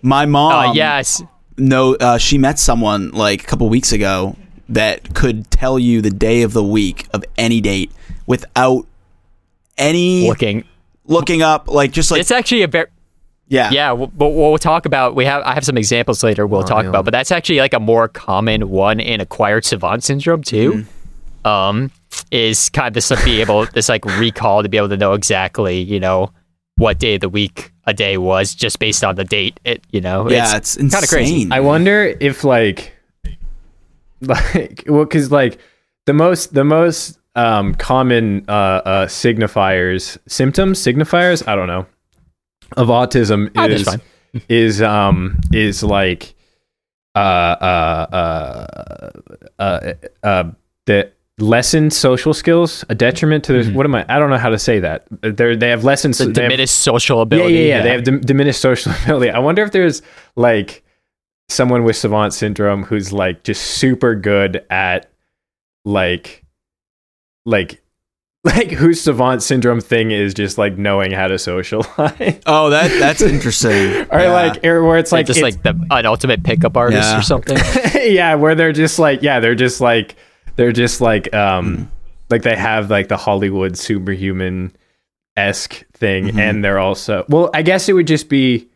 My 0.03 0.27
mom. 0.27 0.71
uh, 0.71 0.73
yes. 0.73 1.23
No, 1.57 1.95
uh, 1.95 2.19
she 2.19 2.39
met 2.39 2.59
someone 2.59 3.11
like 3.13 3.45
a 3.45 3.47
couple 3.47 3.69
weeks 3.69 3.93
ago 3.93 4.35
that 4.69 5.15
could 5.15 5.49
tell 5.53 5.79
you 5.79 6.01
the 6.03 6.11
day 6.11 6.43
of 6.43 6.53
the 6.53 6.65
week 6.65 7.07
of 7.15 7.25
any 7.39 7.61
date 7.61 7.93
without 8.27 8.85
any 9.79 10.27
Looking, 10.29 10.65
looking 11.07 11.43
up. 11.43 11.69
Like 11.69 11.93
just 11.93 12.11
like 12.11 12.21
it's 12.21 12.31
actually 12.31 12.63
a 12.63 12.69
very 12.69 12.87
yeah, 13.47 13.71
yeah. 13.71 13.93
We'll, 13.93 14.11
we'll 14.15 14.33
we'll 14.33 14.59
talk 14.59 14.87
about. 14.87 15.15
We 15.15 15.25
have 15.27 15.43
I 15.43 15.55
have 15.55 15.65
some 15.65 15.77
examples 15.77 16.23
later. 16.23 16.47
We'll 16.47 16.63
talk 16.63 16.85
yeah. 16.85 16.91
about, 16.91 17.05
but 17.05 17.13
that's 17.13 17.31
actually 17.31 17.59
like 17.59 17.75
a 17.75 17.81
more 17.81 18.09
common 18.09 18.71
one 18.71 19.01
in 19.01 19.21
acquired 19.21 19.65
savant 19.65 20.03
syndrome 20.03 20.43
too. 20.43 20.73
Mm-hmm. 20.73 21.47
Um, 21.47 21.91
is 22.31 22.71
kind 22.71 22.89
of 22.89 22.95
this 22.95 23.11
like, 23.11 23.25
be 23.25 23.41
able 23.41 23.67
this 23.67 23.89
like 23.89 24.05
recall 24.05 24.63
to 24.63 24.69
be 24.69 24.79
able 24.79 24.89
to 24.89 24.97
know 24.97 25.13
exactly 25.13 25.79
you 25.79 26.01
know 26.01 26.33
what 26.77 26.99
day 26.99 27.17
of 27.17 27.21
the 27.21 27.29
week 27.29 27.73
a 27.87 27.93
day 27.93 28.17
was 28.17 28.55
just 28.55 28.79
based 28.79 29.05
on 29.05 29.17
the 29.17 29.25
date. 29.25 29.61
It 29.65 29.83
you 29.91 30.01
know 30.01 30.31
yeah. 30.31 30.57
It's, 30.57 30.77
kinda 30.77 30.97
insane. 30.97 31.09
crazy. 31.09 31.49
I 31.51 31.61
wonder 31.61 32.17
if 32.21 32.45
like, 32.45 32.93
like, 34.21 34.85
well, 34.87 35.05
because 35.05 35.31
like 35.31 35.59
the 36.07 36.15
most 36.15 36.55
the 36.55 36.65
most 36.65 37.19
um, 37.35 37.75
common 37.75 38.45
uh, 38.49 38.53
uh, 38.53 39.07
signifiers, 39.07 40.19
symptoms, 40.29 40.79
signifiers, 40.79 41.47
I 41.49 41.57
don't 41.57 41.67
know, 41.67 41.87
of 42.77 42.89
autism 42.89 43.53
that's 43.55 43.83
is 43.83 43.99
is 44.49 44.83
um 44.83 45.39
is 45.53 45.83
like 45.83 46.35
uh 47.15 47.19
uh 47.19 48.07
uh 48.13 49.11
uh 49.59 49.93
uh 50.23 50.45
the 50.87 51.13
lessened 51.39 51.93
social 51.93 52.33
skills, 52.35 52.85
a 52.89 52.95
detriment 52.95 53.45
to 53.45 53.53
their 53.53 53.73
what 53.73 53.87
am 53.87 53.95
I? 53.95 54.05
I 54.09 54.19
don't 54.19 54.31
know 54.31 54.39
how 54.39 54.51
to 54.51 54.59
say 54.59 54.81
that. 54.81 55.07
They 55.23 55.57
they 55.57 55.71
have 55.71 55.85
lessened 55.85 56.15
the 56.15 56.27
they 56.27 56.43
have- 56.43 56.51
diminished 56.51 56.79
social 56.79 57.19
yeah, 57.19 57.23
ability. 57.23 57.55
yeah, 57.55 57.61
yeah. 57.61 57.83
They 57.83 57.91
have 57.91 58.05
dim- 58.05 58.21
diminished 58.21 58.61
social 58.61 58.93
ability. 59.05 59.31
I 59.31 59.39
wonder 59.39 59.63
if 59.63 59.73
there's 59.73 60.03
like 60.37 60.83
someone 61.49 61.85
with 61.85 61.97
savant 61.97 62.33
syndrome 62.33 62.85
who's 62.85 63.13
like 63.13 63.43
just 63.45 63.63
super 63.63 64.15
good 64.15 64.65
at 64.71 65.11
like 65.85 66.44
like 67.45 67.81
like 68.45 68.71
whose 68.73 69.01
savant 69.01 69.43
syndrome 69.43 69.81
thing 69.81 70.11
is 70.11 70.35
just 70.35 70.59
like 70.59 70.77
knowing 70.77 71.11
how 71.13 71.27
to 71.29 71.39
socialize. 71.39 72.41
Oh, 72.47 72.71
that 72.71 72.89
that's 73.01 73.23
interesting. 73.23 74.07
or 74.13 74.21
Yeah. 74.21 74.33
like 74.33 74.65
or 74.65 74.85
where 74.85 74.99
it's 74.99 75.13
like 75.13 75.21
like 75.21 75.27
just 75.27 75.39
it's- 75.41 75.55
like 75.55 75.63
the 75.63 75.87
an 75.95 76.05
ultimate 76.07 76.43
pickup 76.43 76.77
artist 76.77 77.03
Yeah. 77.11 77.19
or 77.19 77.23
something. 77.23 77.57
yeah, 78.13 78.35
where 78.35 78.55
they're 78.55 78.73
just 78.73 78.99
like 78.99 79.23
yeah, 79.23 79.41
they're 79.41 79.55
just 79.55 79.81
like 79.81 80.17
they're 80.57 80.73
just 80.73 81.01
like 81.01 81.33
um 81.35 81.91
like 82.31 82.43
they 82.43 82.57
have 82.57 82.91
like 82.91 83.09
the 83.09 83.17
Hollywood 83.17 83.77
superhuman 83.79 84.75
esque 85.37 85.85
thing, 85.95 86.27
Mhm. 86.29 86.39
and 86.39 86.65
they're 86.65 86.79
also 86.79 87.25
well, 87.29 87.51
I 87.55 87.63
guess 87.63 87.89
it 87.89 87.93
would 87.95 88.07
just 88.07 88.29
be 88.29 88.69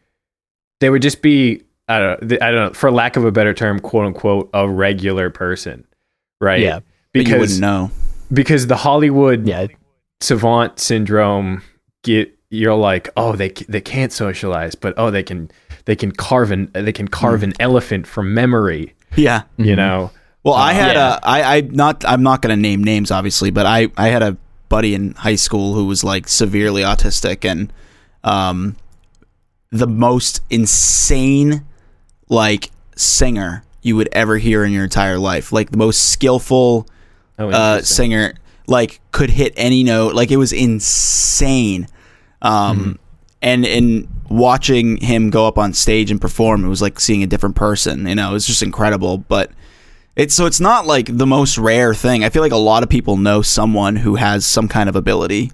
they 0.80 0.90
would 0.90 1.02
just 1.02 1.20
be 1.22 1.62
I 1.88 1.98
don't 1.98 2.22
know, 2.22 2.36
I 2.40 2.50
don't 2.50 2.68
know 2.68 2.72
for 2.72 2.90
lack 2.90 3.16
of 3.16 3.24
a 3.24 3.30
better 3.32 3.52
term, 3.54 3.80
quote 3.80 4.06
unquote, 4.06 4.48
a 4.54 4.68
regular 4.68 5.28
person, 5.30 5.86
right? 6.40 6.60
Yeah. 6.60 6.80
But 7.12 7.26
you 7.28 7.38
wouldn't 7.38 7.60
know. 7.60 7.90
Because 8.32 8.66
the 8.66 8.76
Hollywood 8.76 9.46
yeah, 9.46 9.66
savant 10.20 10.78
syndrome 10.78 11.62
get 12.02 12.34
you're 12.50 12.74
like 12.74 13.08
oh 13.16 13.32
they 13.32 13.50
they 13.68 13.80
can't 13.80 14.12
socialize 14.12 14.74
but 14.74 14.94
oh 14.96 15.10
they 15.10 15.22
can 15.22 15.50
they 15.84 15.94
can 15.94 16.10
carve 16.12 16.50
an 16.50 16.70
they 16.72 16.92
can 16.92 17.06
carve 17.06 17.42
an 17.42 17.52
mm. 17.52 17.56
elephant 17.60 18.06
from 18.06 18.32
memory 18.32 18.94
Yeah. 19.16 19.42
you 19.56 19.66
mm-hmm. 19.66 19.76
know 19.76 20.10
Well, 20.44 20.54
I 20.54 20.70
uh, 20.70 20.74
had 20.74 20.96
Yeah. 20.96 21.16
a 21.16 21.26
I 21.26 21.56
I 21.56 21.60
not 21.62 22.04
I'm 22.06 22.22
not 22.22 22.42
going 22.42 22.56
to 22.56 22.60
name 22.60 22.82
names 22.82 23.10
obviously, 23.10 23.50
but 23.50 23.66
I 23.66 23.88
I 23.96 24.08
had 24.08 24.22
a 24.22 24.36
buddy 24.68 24.94
in 24.94 25.14
high 25.14 25.36
school 25.36 25.74
who 25.74 25.86
was 25.86 26.04
like 26.04 26.28
severely 26.28 26.82
autistic 26.82 27.44
and 27.44 27.72
um 28.24 28.76
the 29.70 29.86
most 29.86 30.42
insane 30.50 31.64
like 32.28 32.70
singer 32.96 33.62
you 33.82 33.96
would 33.96 34.08
ever 34.12 34.38
hear 34.38 34.64
in 34.64 34.72
your 34.72 34.84
entire 34.84 35.18
life. 35.18 35.52
Like 35.52 35.70
the 35.70 35.76
most 35.78 36.10
skillful 36.12 36.86
oh, 37.38 37.48
uh 37.50 37.82
singer 37.82 38.34
like 38.66 39.00
could 39.12 39.30
hit 39.30 39.52
any 39.56 39.82
note. 39.84 40.14
Like 40.14 40.30
it 40.30 40.36
was 40.36 40.52
insane. 40.52 41.86
Um 42.42 42.78
Mm-hmm. 42.78 42.92
and 43.42 43.64
in 43.66 44.08
watching 44.28 44.98
him 44.98 45.30
go 45.30 45.46
up 45.46 45.56
on 45.58 45.72
stage 45.72 46.10
and 46.10 46.20
perform, 46.20 46.64
it 46.64 46.68
was 46.68 46.82
like 46.82 47.00
seeing 47.00 47.22
a 47.22 47.26
different 47.26 47.56
person. 47.56 48.06
You 48.06 48.14
know, 48.14 48.30
it 48.30 48.32
was 48.34 48.46
just 48.46 48.62
incredible. 48.62 49.18
But 49.18 49.50
it's 50.16 50.34
so 50.34 50.46
it's 50.46 50.60
not 50.60 50.86
like 50.86 51.16
the 51.16 51.26
most 51.26 51.56
rare 51.58 51.94
thing. 51.94 52.24
I 52.24 52.28
feel 52.30 52.42
like 52.42 52.52
a 52.52 52.56
lot 52.56 52.82
of 52.82 52.88
people 52.88 53.16
know 53.16 53.40
someone 53.42 53.96
who 53.96 54.16
has 54.16 54.44
some 54.44 54.68
kind 54.68 54.88
of 54.88 54.96
ability, 54.96 55.50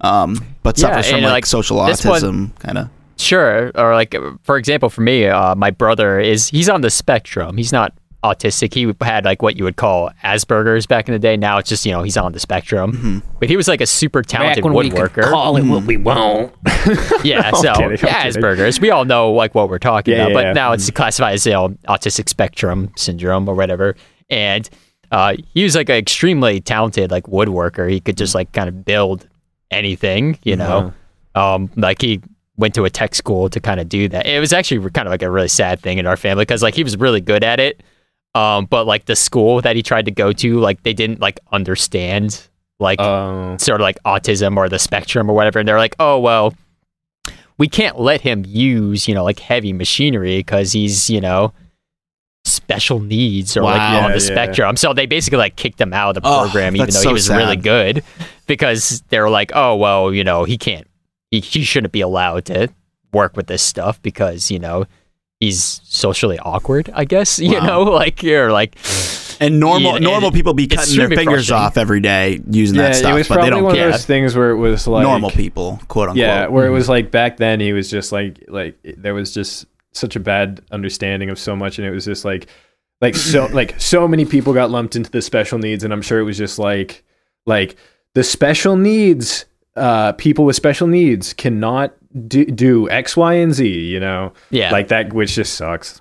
um, 0.00 0.36
but 0.62 0.76
Yeah, 0.78 0.88
suffers 0.88 1.10
from 1.10 1.22
like, 1.22 1.30
like, 1.32 1.46
social 1.46 1.78
autism 1.78 2.56
kind 2.58 2.78
of. 2.78 2.88
sure. 3.16 3.70
Or 3.74 3.94
like 3.94 4.14
for 4.42 4.56
example, 4.58 4.90
for 4.90 5.00
me, 5.00 5.26
uh, 5.26 5.54
my 5.54 5.70
brother 5.70 6.18
is 6.20 6.48
he's 6.48 6.68
on 6.68 6.80
the 6.82 6.90
spectrum. 6.90 7.56
He's 7.56 7.72
not 7.72 7.92
autistic. 8.24 8.74
He 8.74 8.92
had 9.04 9.24
like 9.24 9.42
what 9.42 9.56
you 9.56 9.64
would 9.64 9.76
call 9.76 10.10
Asperger's 10.22 10.86
back 10.86 11.08
in 11.08 11.12
the 11.12 11.18
day. 11.18 11.36
Now 11.36 11.58
it's 11.58 11.68
just 11.68 11.84
you 11.84 11.92
know 11.92 12.02
he's 12.02 12.16
on 12.16 12.32
the 12.32 12.38
spectrum. 12.40 12.92
Mm-hmm. 12.92 13.18
But 13.40 13.48
he 13.48 13.56
was 13.56 13.68
like 13.68 13.80
a 13.80 13.86
super 13.86 14.22
talented 14.22 14.64
woodworker. 14.64 15.24
call 15.30 15.56
it 15.56 15.64
what 15.64 15.84
we 15.84 15.96
want 15.96 16.54
yeah, 17.24 17.40
I'm 17.52 17.54
so 17.56 17.74
kidding, 17.74 17.98
yeah. 18.06 18.26
Asperger's. 18.26 18.80
We 18.80 18.90
all 18.90 19.04
know 19.04 19.32
like 19.32 19.54
what 19.54 19.68
we're 19.68 19.78
talking 19.78 20.14
Yeah, 20.14 20.22
about, 20.26 20.28
yeah, 20.30 20.34
but 20.34 20.44
yeah. 20.46 20.52
now 20.52 20.72
it's 20.72 20.90
classified 20.90 21.34
as 21.34 21.46
you 21.46 21.52
know, 21.52 21.68
autistic 21.88 22.28
spectrum 22.28 22.92
syndrome 22.96 23.48
or 23.48 23.54
whatever. 23.54 23.96
And 24.30 24.68
Uh, 25.10 25.36
he 25.52 25.62
was 25.64 25.74
like 25.74 25.88
an 25.90 25.96
extremely 25.96 26.60
talented 26.60 27.10
like 27.10 27.24
woodworker. 27.24 27.90
He 27.90 28.00
could 28.00 28.16
just 28.16 28.34
like 28.34 28.50
kind 28.52 28.68
of 28.68 28.84
build 28.84 29.28
anything, 29.70 30.38
you 30.42 30.56
know. 30.56 30.92
Um, 31.34 31.70
like 31.76 32.00
he 32.00 32.20
went 32.56 32.74
to 32.74 32.84
a 32.84 32.90
tech 32.90 33.14
school 33.14 33.48
to 33.50 33.60
kind 33.60 33.80
of 33.80 33.88
do 33.88 34.08
that. 34.08 34.26
It 34.26 34.38
was 34.40 34.52
actually 34.52 34.88
kind 34.90 35.08
of 35.08 35.10
like 35.12 35.22
a 35.22 35.30
really 35.30 35.48
sad 35.48 35.80
thing 35.80 35.98
in 35.98 36.06
our 36.06 36.16
family 36.16 36.42
because 36.42 36.62
like 36.62 36.74
he 36.74 36.84
was 36.84 36.96
really 36.96 37.20
good 37.20 37.42
at 37.44 37.58
it. 37.60 37.82
Um, 38.34 38.64
but 38.66 38.86
like 38.86 39.04
the 39.04 39.16
school 39.16 39.60
that 39.60 39.76
he 39.76 39.82
tried 39.82 40.06
to 40.06 40.10
go 40.10 40.32
to, 40.32 40.58
like 40.58 40.82
they 40.84 40.94
didn't 40.94 41.20
like 41.20 41.38
understand 41.52 42.48
like 42.80 43.00
Oh. 43.00 43.56
sort 43.58 43.80
of 43.80 43.84
like 43.84 43.98
autism 44.04 44.56
or 44.56 44.68
the 44.68 44.78
spectrum 44.78 45.30
or 45.30 45.34
whatever. 45.34 45.58
And 45.58 45.68
they're 45.68 45.78
like, 45.78 45.94
oh, 46.00 46.18
well, 46.18 46.54
we 47.58 47.68
can't 47.68 48.00
let 48.00 48.22
him 48.22 48.44
use, 48.46 49.06
you 49.06 49.14
know, 49.14 49.22
like 49.22 49.38
heavy 49.38 49.72
machinery 49.72 50.38
because 50.38 50.72
he's, 50.72 51.08
you 51.10 51.20
know, 51.20 51.52
special 52.44 52.98
needs 53.00 53.56
or 53.56 53.62
like 53.62 53.76
Wow. 53.78 53.96
on 53.98 54.02
Yeah, 54.10 54.16
the 54.16 54.24
yeah. 54.24 54.30
spectrum. 54.32 54.76
So 54.76 54.92
they 54.94 55.06
basically 55.06 55.38
like 55.38 55.56
kicked 55.56 55.80
him 55.80 55.92
out 55.92 56.16
of 56.16 56.22
the 56.22 56.28
Oh, 56.28 56.40
program, 56.42 56.74
even 56.74 56.86
though 56.86 57.00
so 57.00 57.08
he 57.10 57.12
was 57.12 57.28
really 57.28 57.56
good 57.56 58.02
because 58.46 59.02
they 59.10 59.20
were 59.20 59.30
like, 59.30 59.52
oh, 59.54 59.76
well, 59.76 60.12
you 60.12 60.24
know, 60.24 60.44
he 60.44 60.56
can't, 60.58 60.88
he, 61.30 61.40
he 61.40 61.62
shouldn't 61.62 61.92
be 61.92 62.00
allowed 62.00 62.46
to 62.46 62.68
work 63.12 63.36
with 63.36 63.46
this 63.46 63.62
stuff 63.62 64.00
because, 64.02 64.50
you 64.50 64.58
know, 64.58 64.86
he's 65.42 65.80
socially 65.84 66.38
awkward, 66.38 66.90
I 66.94 67.04
guess, 67.04 67.38
you 67.38 67.58
Wow. 67.58 67.66
know, 67.66 67.82
like 68.02 68.22
you're 68.22 68.52
like, 68.52 68.76
And 69.40 69.58
normal 69.58 69.94
Yeah, 69.94 69.98
normal 69.98 70.28
it- 70.28 70.34
people 70.34 70.54
be 70.54 70.66
cutting 70.68 70.96
their 70.96 71.08
fingers 71.08 71.50
off 71.50 71.76
every 71.76 72.00
day 72.00 72.40
using 72.48 72.76
Yeah, 72.76 72.82
that 72.90 72.94
stuff, 72.96 73.10
it 73.12 73.14
was 73.14 73.28
but 73.28 73.34
they 73.34 73.38
probably 73.40 73.50
don't 73.50 73.64
one 73.64 73.74
care. 73.74 73.86
of 73.88 73.92
those 73.94 74.06
things 74.06 74.36
where 74.36 74.50
it 74.50 74.56
was 74.56 74.86
like 74.86 75.02
normal 75.02 75.30
people, 75.30 75.80
quote 75.88 76.10
unquote. 76.10 76.18
Yeah, 76.18 76.46
where 76.46 76.66
it 76.66 76.70
was 76.70 76.88
like 76.88 77.10
back 77.10 77.38
then 77.38 77.58
he 77.60 77.72
was 77.72 77.90
just 77.90 78.12
like 78.12 78.44
like 78.48 78.76
there 78.98 79.14
was 79.14 79.34
just 79.34 79.66
such 79.92 80.14
a 80.16 80.20
bad 80.20 80.60
understanding 80.70 81.28
of 81.28 81.38
so 81.38 81.54
much 81.56 81.78
and 81.78 81.86
it 81.86 81.90
was 81.90 82.04
just 82.04 82.24
like 82.24 82.46
like 83.00 83.16
so 83.16 83.46
like 83.52 83.78
so 83.80 84.06
many 84.06 84.24
people 84.24 84.52
got 84.54 84.70
lumped 84.70 84.94
into 84.96 85.10
the 85.10 85.20
special 85.20 85.58
needs 85.58 85.82
and 85.84 85.92
I'm 85.92 86.02
sure 86.02 86.18
it 86.20 86.24
was 86.24 86.38
just 86.38 86.58
like 86.58 87.02
like 87.46 87.74
the 88.14 88.22
special 88.22 88.76
needs 88.76 89.44
uh 89.76 90.12
people 90.12 90.44
with 90.44 90.54
special 90.54 90.86
needs 90.86 91.32
cannot 91.32 91.92
do, 92.28 92.44
do 92.44 92.90
X 92.90 93.16
Y 93.16 93.34
and 93.34 93.52
Z, 93.54 93.66
you 93.68 94.00
know. 94.00 94.32
yeah. 94.50 94.70
Like 94.70 94.88
that 94.88 95.12
which 95.12 95.34
just 95.34 95.54
sucks. 95.54 96.00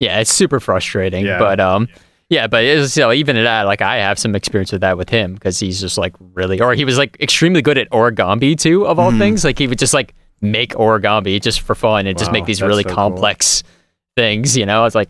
Yeah, 0.00 0.20
it's 0.20 0.32
super 0.32 0.60
frustrating. 0.60 1.24
Yeah. 1.24 1.38
But 1.38 1.58
um, 1.60 1.88
yeah, 2.28 2.46
but 2.46 2.64
it's 2.64 2.96
you 2.96 3.02
know 3.02 3.12
even 3.12 3.36
at 3.36 3.44
that, 3.44 3.62
like 3.62 3.80
I 3.82 3.96
have 3.96 4.18
some 4.18 4.34
experience 4.34 4.72
with 4.72 4.80
that 4.82 4.98
with 4.98 5.08
him 5.08 5.34
because 5.34 5.58
he's 5.58 5.80
just 5.80 5.96
like 5.96 6.14
really, 6.34 6.60
or 6.60 6.74
he 6.74 6.84
was 6.84 6.98
like 6.98 7.16
extremely 7.20 7.62
good 7.62 7.78
at 7.78 7.88
origami 7.90 8.58
too, 8.58 8.86
of 8.86 8.98
all 8.98 9.10
Mhm. 9.12 9.18
things. 9.18 9.44
Like 9.44 9.58
he 9.58 9.66
would 9.66 9.78
just 9.78 9.94
like 9.94 10.14
make 10.42 10.72
origami 10.74 11.40
just 11.40 11.60
for 11.62 11.74
fun 11.74 12.06
and 12.06 12.18
just 12.18 12.30
make 12.32 12.44
these 12.44 12.60
really 12.60 12.82
so 12.82 12.88
cool. 12.90 12.94
complex 12.96 13.62
things. 14.16 14.56
You 14.56 14.66
know, 14.66 14.84
it's 14.84 14.94
like 14.94 15.08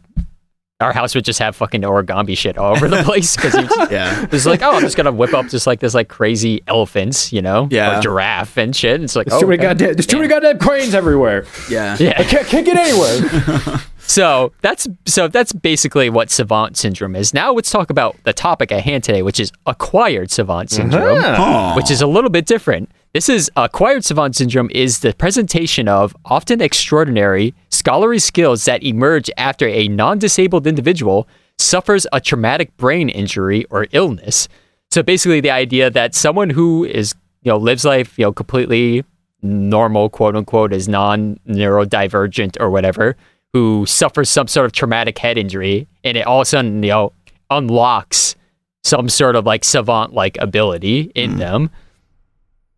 our 0.81 0.93
house 0.93 1.15
would 1.15 1.25
just 1.25 1.39
have 1.39 1.57
fucking 1.57 1.81
origami 1.83 2.37
shit 2.37 2.59
all 2.59 2.77
over 2.77 2.87
the 2.87 3.03
place 3.05 3.35
because 3.35 3.55
he 3.55 3.63
just, 3.63 3.91
yeah. 3.91 4.27
it's 4.31 4.45
like, 4.45 4.61
oh, 4.63 4.73
I'm 4.73 4.83
just 4.83 4.97
gonna 4.97 5.11
whip 5.13 5.33
up 5.33 5.47
just 5.49 5.67
like 5.67 5.81
this 5.81 5.95
like 5.95 6.09
crazy 6.09 6.63
elephants, 6.67 7.33
you 7.33 7.41
know, 7.41 7.67
Yeah. 7.71 7.99
or 7.99 8.03
giraffe 8.03 8.59
and 8.59 8.77
shit. 8.77 9.03
It's 9.03 9.17
like, 9.17 9.27
There's 9.27 9.39
oh, 9.39 9.41
too 9.41 9.47
many 9.47 9.59
okay. 9.59 9.69
goddamn 9.69 9.95
there's 9.95 10.07
too 10.07 10.19
many 10.19 10.29
goddamn 10.29 10.59
cranes 10.59 10.95
everywhere. 10.95 11.47
Yeah. 11.71 11.97
yeah. 11.99 12.15
I 12.19 12.25
can't, 12.25 12.47
can't 12.47 12.67
get 12.67 12.77
anywhere. 12.77 13.81
So 14.09 14.53
that's 14.61 14.87
so 15.05 15.27
that's 15.27 15.53
basically 15.53 16.11
what 16.11 16.31
savant 16.31 16.77
syndrome 16.77 17.17
is. 17.17 17.35
Now 17.35 17.53
let's 17.53 17.73
talk 17.73 17.91
about 17.91 18.15
the 18.23 18.33
topic 18.33 18.71
at 18.71 18.85
hand 18.85 19.03
today, 19.03 19.21
which 19.23 19.41
is 19.41 19.51
acquired 19.67 20.31
savant 20.31 20.71
syndrome, 20.71 21.19
Uh-huh. 21.19 21.73
Oh. 21.73 21.77
which 21.77 21.91
is 21.91 22.01
a 22.03 22.07
little 22.07 22.31
bit 22.31 22.47
different. 22.47 22.89
This 23.15 23.29
is 23.29 23.51
acquired 23.57 24.05
savant 24.05 24.37
syndrome 24.37 24.71
is 24.73 25.01
the 25.01 25.13
presentation 25.13 25.89
of 25.89 26.17
often 26.25 26.61
extraordinary 26.61 27.53
scholarly 27.87 28.19
skills 28.19 28.65
that 28.65 28.83
emerge 28.83 29.31
after 29.37 29.69
a 29.69 29.87
non-disabled 29.87 30.67
individual 30.67 31.29
suffers 31.57 32.05
a 32.13 32.21
traumatic 32.21 32.77
brain 32.77 33.09
injury 33.09 33.65
or 33.71 33.87
illness. 33.93 34.49
So 34.91 35.05
basically 35.05 35.41
the 35.41 35.53
idea 35.53 35.89
that 35.91 36.13
someone 36.13 36.51
who 36.51 36.85
is, 36.85 37.15
you 37.43 37.53
know, 37.53 37.57
lives 37.57 37.85
life, 37.85 38.19
you 38.19 38.25
know, 38.25 38.33
completely 38.33 39.05
normal, 39.41 40.09
quote 40.09 40.35
unquote, 40.35 40.73
is 40.73 40.89
non 40.89 41.39
neurodivergent 41.49 42.57
or 42.59 42.71
whatever, 42.71 43.17
who 43.53 43.87
suffers 43.87 44.29
some 44.29 44.49
sort 44.49 44.67
of 44.67 44.73
traumatic 44.73 45.17
head 45.19 45.39
injury, 45.39 45.87
and 46.03 46.17
it 46.17 46.27
all 46.27 46.41
of 46.41 46.43
a 46.43 46.47
sudden, 46.47 46.83
you 46.83 46.91
know, 46.91 47.13
unlocks 47.51 48.35
some 48.83 49.09
sort 49.09 49.37
of 49.37 49.47
like 49.47 49.63
savant 49.63 50.13
like 50.13 50.37
ability 50.41 51.13
in 51.15 51.35
mm. 51.35 51.39
them. 51.39 51.71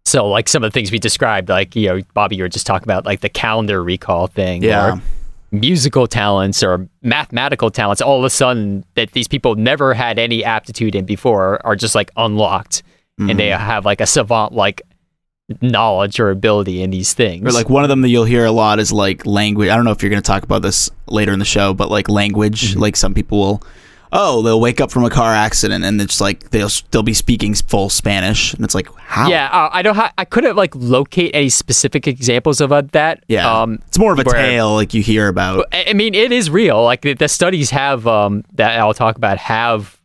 So, 0.09 0.29
like 0.29 0.49
some 0.49 0.65
of 0.65 0.71
the 0.71 0.75
things 0.75 0.91
we 0.91 0.99
described, 0.99 1.49
like, 1.49 1.77
you 1.77 1.89
know, 1.89 2.01
Bobby, 2.15 2.37
you 2.37 2.43
were 2.45 2.49
just 2.49 2.67
talking 2.67 2.87
about 2.87 3.05
like 3.05 3.21
the 3.21 3.29
calendar 3.29 3.83
recall 3.83 4.27
thing. 4.27 4.63
Yeah. 4.63 4.95
Or 4.95 5.03
musical 5.51 6.07
talents 6.07 6.63
or 6.63 6.87
mathematical 7.03 7.71
talents, 7.71 8.03
all 8.03 8.19
of 8.19 8.25
a 8.25 8.31
sudden 8.31 8.85
that 8.97 9.13
these 9.13 9.27
people 9.27 9.55
never 9.55 9.95
had 9.95 10.19
any 10.19 10.45
aptitude 10.45 10.95
in 10.95 11.07
before 11.07 11.65
are 11.67 11.75
just 11.75 11.95
like 11.95 12.11
unlocked 12.17 12.83
and 13.19 13.39
they 13.39 13.49
have 13.49 13.85
like 13.87 14.01
a 14.03 14.07
savant 14.07 14.53
like 14.53 14.83
knowledge 15.63 16.21
or 16.21 16.31
ability 16.31 16.83
in 16.83 16.91
these 16.91 17.15
things. 17.15 17.45
Or 17.47 17.51
like 17.53 17.71
one 17.71 17.83
of 17.83 17.89
them 17.89 18.03
that 18.03 18.09
you'll 18.11 18.25
hear 18.27 18.45
a 18.45 18.51
lot 18.53 18.79
is 18.79 18.93
like 18.93 19.25
language. 19.27 19.71
I 19.71 19.77
don't 19.77 19.85
know 19.87 19.91
if 19.91 20.03
you're 20.03 20.11
going 20.11 20.23
to 20.23 20.27
talk 20.27 20.43
about 20.43 20.61
this 20.63 20.91
later 21.07 21.33
in 21.33 21.39
the 21.39 21.45
show, 21.45 21.73
but 21.75 21.91
like 21.91 22.09
language, 22.09 22.73
Mm-hmm. 22.73 22.81
like 22.81 22.97
some 22.97 23.15
people 23.15 23.39
will, 23.39 23.63
oh, 24.13 24.43
they'll 24.43 24.61
wake 24.61 24.81
up 24.81 24.91
from 24.91 25.05
a 25.05 25.11
car 25.11 25.33
accident 25.35 25.85
and 25.85 26.01
it's 26.01 26.21
like 26.21 26.51
they'll 26.51 26.71
they'll 26.91 27.03
be 27.03 27.15
speaking 27.15 27.55
full 27.55 27.89
Spanish, 27.89 28.55
and 28.55 28.65
it's 28.65 28.75
like 28.75 28.89
how? 28.97 29.29
Yeah, 29.29 29.47
uh, 29.53 29.71
I 29.73 29.83
don't. 29.83 29.95
Ha- 29.97 30.13
I 30.19 30.25
couldn't 30.25 30.57
like 30.57 30.75
locate 30.75 31.31
any 31.35 31.49
specific 31.49 32.07
examples 32.07 32.61
of 32.61 32.73
uh, 32.73 32.83
that. 32.93 33.25
yeah. 33.29 33.61
Um, 33.63 33.81
it's 33.89 33.99
more 33.99 34.13
of 34.13 34.19
a 34.19 34.23
where- 34.25 34.35
tale 34.35 34.75
like 34.75 34.95
you 34.95 35.03
hear 35.03 35.29
about. 35.29 35.67
I 35.73 35.87
I 35.89 35.93
mean, 35.95 36.15
it 36.15 36.33
is 36.33 36.51
real. 36.51 36.83
Like 36.83 37.03
the, 37.03 37.15
the 37.15 37.29
studies 37.29 37.71
have 37.71 38.07
um, 38.07 38.45
that 38.55 38.79
I'll 38.79 38.95
talk 38.95 39.17
about 39.17 39.39
have 39.39 39.99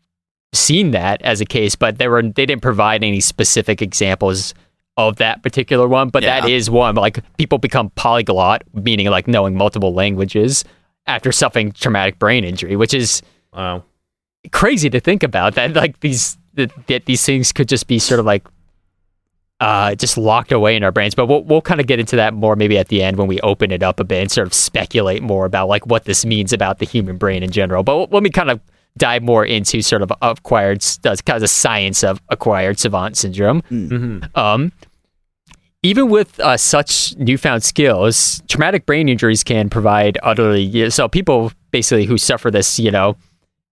seen 0.53 0.91
that 0.91 1.21
as 1.23 1.41
a 1.41 1.45
case, 1.45 1.75
but 1.75 1.97
they 1.97 2.07
were 2.07 2.21
they 2.21 2.45
didn't 2.45 2.61
provide 2.61 3.03
any 3.03 3.19
specific 3.19 3.81
examples 3.81 4.53
of 4.95 5.15
that 5.15 5.41
particular 5.41 5.87
one. 5.87 6.09
But 6.09 6.21
that 6.23 6.47
Yeah. 6.47 6.55
is 6.55 6.69
one. 6.69 6.95
Like 6.95 7.19
people 7.37 7.57
become 7.57 7.89
polyglot, 7.91 8.63
meaning 8.73 9.07
like 9.07 9.27
knowing 9.27 9.55
multiple 9.55 9.93
languages 9.93 10.63
after 11.07 11.31
suffering 11.31 11.71
traumatic 11.71 12.19
brain 12.19 12.43
injury, 12.43 12.75
which 12.75 12.93
is 12.93 13.21
Wow. 13.53 13.83
Crazy 14.51 14.89
to 14.89 14.99
think 14.99 15.23
about. 15.23 15.55
That 15.55 15.73
like 15.73 15.99
these 16.01 16.37
that, 16.55 16.71
that 16.87 17.05
these 17.05 17.25
things 17.25 17.51
could 17.51 17.67
just 17.67 17.87
be 17.87 17.99
sort 17.99 18.19
of 18.19 18.25
like 18.25 18.45
uh, 19.59 19.95
just 19.95 20.17
locked 20.17 20.51
away 20.51 20.75
in 20.75 20.83
our 20.83 20.91
brains. 20.91 21.15
But 21.15 21.27
we'll 21.27 21.43
we'll 21.43 21.61
kind 21.61 21.79
of 21.79 21.87
get 21.87 21.99
into 21.99 22.15
that 22.17 22.33
more 22.33 22.55
maybe 22.55 22.77
at 22.77 22.89
the 22.89 23.01
end 23.01 23.17
when 23.17 23.27
we 23.27 23.39
open 23.41 23.71
it 23.71 23.83
up 23.83 23.99
a 23.99 24.03
bit 24.03 24.21
and 24.21 24.31
sort 24.31 24.47
of 24.47 24.53
speculate 24.53 25.23
more 25.23 25.45
about 25.45 25.67
like 25.69 25.85
what 25.87 26.05
this 26.05 26.25
means 26.25 26.51
about 26.53 26.79
the 26.79 26.85
human 26.85 27.17
brain 27.17 27.43
in 27.43 27.51
general. 27.51 27.83
But 27.83 28.11
let 28.11 28.23
me 28.23 28.29
kind 28.29 28.49
of 28.49 28.59
dive 28.97 29.23
more 29.23 29.43
into 29.45 29.81
sort 29.81 30.01
of 30.01 30.11
acquired 30.21 30.85
does 31.01 31.21
kind 31.21 31.37
of 31.37 31.41
the 31.41 31.47
science 31.47 32.03
of 32.03 32.21
acquired 32.29 32.79
savant 32.79 33.17
syndrome. 33.17 33.63
Um, 34.35 34.71
even 35.85 36.09
with 36.09 36.39
uh, 36.39 36.55
such 36.55 37.13
newfound 37.17 37.61
skills, 37.63 38.41
traumatic 38.47 38.85
brain 38.85 39.09
injuries 39.09 39.43
can 39.43 39.69
provide 39.69 40.17
utterly 40.23 40.89
so 40.89 41.09
people 41.09 41.51
basically 41.71 42.05
who 42.05 42.17
suffer 42.17 42.49
this, 42.49 42.79
you 42.79 42.89
know, 42.91 43.17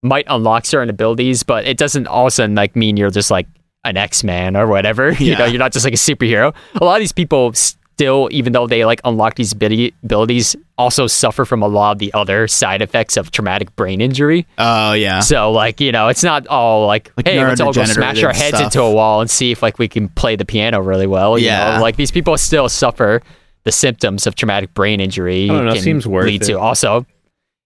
might 0.04 0.26
unlock 0.28 0.66
certain 0.66 0.90
abilities, 0.90 1.44
but 1.44 1.66
it 1.66 1.78
doesn't 1.78 2.08
all 2.08 2.24
of 2.26 2.28
a 2.30 2.32
sudden 2.32 2.56
like 2.56 2.76
mean 2.76 2.98
you're 2.98 3.12
just 3.12 3.32
like 3.32 3.48
an 3.84 3.98
X 3.98 4.24
Man 4.24 4.56
or 4.56 4.68
whatever. 4.68 5.12
You 5.20 5.36
know, 5.38 5.46
you're 5.46 5.60
not 5.60 5.72
just 5.74 5.86
like 5.86 5.94
a 5.94 5.98
superhero. 5.98 6.54
A 6.80 6.84
lot 6.84 6.96
of 6.96 7.00
these 7.00 7.12
people 7.12 7.54
still, 7.54 8.28
even 8.32 8.54
though 8.54 8.66
they 8.66 8.84
like 8.86 9.00
unlock 9.06 9.36
these 9.36 9.52
abilities, 9.54 10.56
also 10.78 11.06
suffer 11.06 11.46
from 11.46 11.62
a 11.62 11.68
lot 11.68 11.92
of 11.92 12.00
the 12.00 12.12
other 12.14 12.48
side 12.48 12.82
effects 12.82 13.16
of 13.18 13.30
traumatic 13.32 13.76
brain 13.76 14.02
injury. 14.02 14.48
Oh 14.58 14.94
yeah. 14.94 15.20
So 15.20 15.52
like 15.52 15.80
you 15.80 15.92
know, 15.92 16.08
it's 16.08 16.24
not 16.24 16.48
all 16.48 16.88
like, 16.88 17.12
Like 17.16 17.28
hey, 17.28 17.44
let's 17.44 17.62
all 17.62 17.74
go 17.74 17.86
smash 17.86 18.24
our 18.24 18.34
heads 18.34 18.58
stuff. 18.58 18.64
into 18.74 18.82
a 18.82 18.92
wall 18.92 19.22
and 19.22 19.30
see 19.30 19.52
if 19.52 19.62
like 19.62 19.78
we 19.78 19.88
can 19.88 20.10
play 20.10 20.36
the 20.36 20.46
piano 20.46 20.82
really 20.82 21.08
well. 21.08 21.38
Yeah. 21.38 21.76
know? 21.76 21.82
like 21.82 21.96
these 21.96 22.12
people 22.12 22.36
still 22.38 22.70
suffer 22.70 23.22
the 23.64 23.72
symptoms 23.72 24.26
of 24.26 24.34
traumatic 24.34 24.74
brain 24.74 25.00
injury. 25.00 25.44
I 25.44 25.54
don't 25.54 25.66
know, 25.66 25.74
can 25.74 25.82
seems 25.84 26.08
worth 26.08 26.26
lead 26.26 26.42
it. 26.42 26.46
to 26.46 26.60
also 26.60 27.06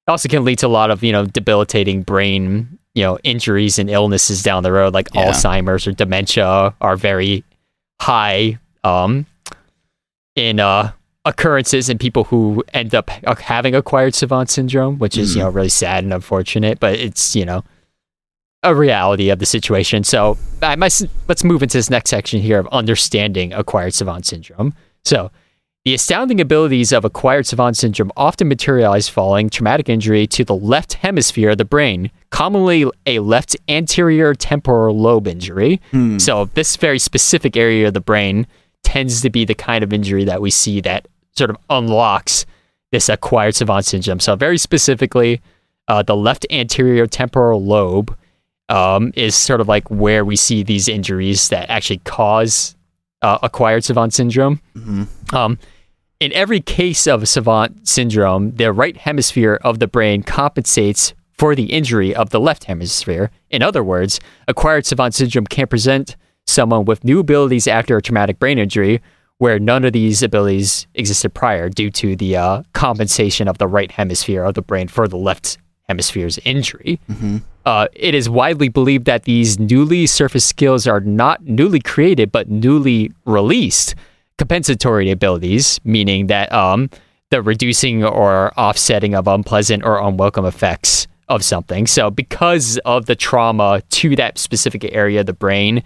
also 0.07 0.29
can 0.29 0.43
lead 0.45 0.59
to 0.59 0.67
a 0.67 0.69
lot 0.69 0.91
of 0.91 1.03
you 1.03 1.11
know 1.11 1.25
debilitating 1.25 2.01
brain 2.03 2.77
you 2.93 3.03
know 3.03 3.17
injuries 3.23 3.77
and 3.79 3.89
illnesses 3.89 4.43
down 4.43 4.63
the 4.63 4.71
road, 4.71 4.93
like 4.93 5.07
Yeah. 5.13 5.31
Alzheimer's 5.31 5.87
or 5.87 5.91
dementia, 5.91 6.73
are 6.81 6.95
very 6.95 7.43
high 8.01 8.59
um 8.83 9.25
in 10.35 10.59
uh 10.59 10.91
occurrences 11.25 11.89
in 11.89 11.97
people 11.97 12.25
who 12.25 12.63
end 12.73 12.93
up 12.93 13.09
having 13.09 13.73
acquired 13.73 14.13
savant 14.13 14.49
syndrome, 14.49 14.99
which 14.99 15.17
is 15.17 15.35
you 15.35 15.41
know 15.41 15.49
really 15.49 15.69
sad 15.69 16.03
and 16.03 16.13
unfortunate, 16.13 16.79
but 16.79 16.93
it's 16.99 17.35
you 17.35 17.45
know 17.45 17.63
a 18.63 18.73
reality 18.75 19.29
of 19.29 19.39
the 19.39 19.45
situation. 19.45 20.03
So 20.03 20.37
I 20.63 20.75
must, 20.75 21.05
let's 21.27 21.43
move 21.43 21.61
into 21.61 21.77
this 21.77 21.89
next 21.91 22.09
section 22.09 22.41
here 22.41 22.57
of 22.57 22.67
understanding 22.69 23.53
acquired 23.53 23.93
savant 23.93 24.25
syndrome. 24.25 24.73
So 25.03 25.29
the 25.85 25.93
astounding 25.93 26.41
abilities 26.41 26.91
of 26.91 27.05
acquired 27.05 27.45
savant 27.45 27.77
syndrome 27.77 28.11
often 28.17 28.47
materialize 28.47 29.07
following 29.07 29.51
traumatic 29.51 29.87
injury 29.87 30.25
to 30.25 30.43
the 30.43 30.55
left 30.55 30.93
hemisphere 30.93 31.51
of 31.51 31.59
the 31.59 31.65
brain, 31.65 32.09
commonly 32.31 32.89
a 33.05 33.19
left 33.19 33.55
anterior 33.69 34.33
temporal 34.33 34.99
lobe 34.99 35.27
injury. 35.27 35.79
Hmm. 35.91 36.17
So 36.17 36.45
this 36.55 36.75
very 36.75 36.97
specific 36.97 37.55
area 37.55 37.87
of 37.87 37.93
the 37.93 38.01
brain 38.01 38.47
tends 38.81 39.21
to 39.21 39.29
be 39.29 39.45
the 39.45 39.53
kind 39.53 39.83
of 39.83 39.93
injury 39.93 40.25
that 40.25 40.41
we 40.41 40.49
see 40.49 40.81
that 40.81 41.07
sort 41.37 41.51
of 41.51 41.57
unlocks 41.69 42.47
this 42.91 43.07
acquired 43.07 43.53
savant 43.53 43.85
syndrome. 43.85 44.19
So 44.19 44.35
very 44.35 44.57
specifically, 44.57 45.39
uh, 45.87 46.01
the 46.01 46.15
left 46.15 46.47
anterior 46.49 47.05
temporal 47.05 47.63
lobe 47.63 48.17
um, 48.69 49.11
is 49.15 49.35
sort 49.35 49.61
of 49.61 49.67
like 49.67 49.87
where 49.91 50.25
we 50.25 50.35
see 50.35 50.63
these 50.63 50.87
injuries 50.87 51.49
that 51.49 51.69
actually 51.69 51.99
cause 51.99 52.75
uh, 53.21 53.37
acquired 53.43 53.83
savant 53.83 54.15
syndrome. 54.15 54.59
Um, 55.35 55.59
in 56.19 56.31
every 56.33 56.61
case 56.61 57.07
of 57.07 57.27
savant 57.27 57.87
syndrome, 57.87 58.51
the 58.55 58.71
right 58.71 58.97
hemisphere 58.97 59.59
of 59.63 59.79
the 59.79 59.87
brain 59.87 60.23
compensates 60.23 61.13
for 61.33 61.55
the 61.55 61.65
injury 61.65 62.15
of 62.15 62.29
the 62.29 62.39
left 62.39 62.65
hemisphere. 62.65 63.29
In 63.49 63.61
other 63.61 63.83
words, 63.83 64.19
acquired 64.47 64.85
savant 64.85 65.13
syndrome 65.13 65.45
can 65.45 65.67
present 65.67 66.15
someone 66.47 66.85
with 66.85 67.03
new 67.03 67.19
abilities 67.19 67.67
after 67.67 67.97
a 67.97 68.01
traumatic 68.01 68.39
brain 68.39 68.57
injury 68.57 69.01
where 69.37 69.59
none 69.59 69.83
of 69.83 69.91
these 69.91 70.23
abilities 70.23 70.87
existed 70.93 71.33
prior 71.33 71.67
due 71.67 71.91
to 71.91 72.15
the 72.15 72.37
uh, 72.37 72.63
compensation 72.71 73.49
of 73.49 73.57
the 73.57 73.67
right 73.67 73.91
hemisphere 73.91 74.43
of 74.43 74.53
the 74.53 74.61
brain 74.61 74.87
for 74.87 75.09
the 75.09 75.17
left 75.17 75.57
hemisphere's 75.89 76.37
injury. 76.45 76.99
Uh, 77.65 77.87
it 77.93 78.15
is 78.15 78.29
widely 78.29 78.69
believed 78.69 79.05
that 79.05 79.23
these 79.23 79.59
newly 79.59 80.05
surfaced 80.05 80.47
skills 80.47 80.87
are 80.87 81.01
not 81.01 81.43
newly 81.43 81.81
created, 81.81 82.31
but 82.31 82.49
newly 82.49 83.11
released 83.25 83.93
compensatory 84.37 85.11
abilities, 85.11 85.79
meaning 85.83 86.27
that 86.27 86.51
um, 86.51 86.89
the 87.31 87.41
reducing 87.41 88.03
or 88.03 88.57
offsetting 88.59 89.15
of 89.15 89.27
unpleasant 89.27 89.83
or 89.83 90.01
unwelcome 90.01 90.45
effects 90.45 91.07
of 91.27 91.43
something. 91.43 91.87
So, 91.87 92.11
because 92.11 92.77
of 92.85 93.05
the 93.05 93.15
trauma 93.15 93.81
to 93.89 94.15
that 94.15 94.37
specific 94.37 94.83
area 94.93 95.21
of 95.21 95.25
the 95.25 95.33
brain, 95.33 95.83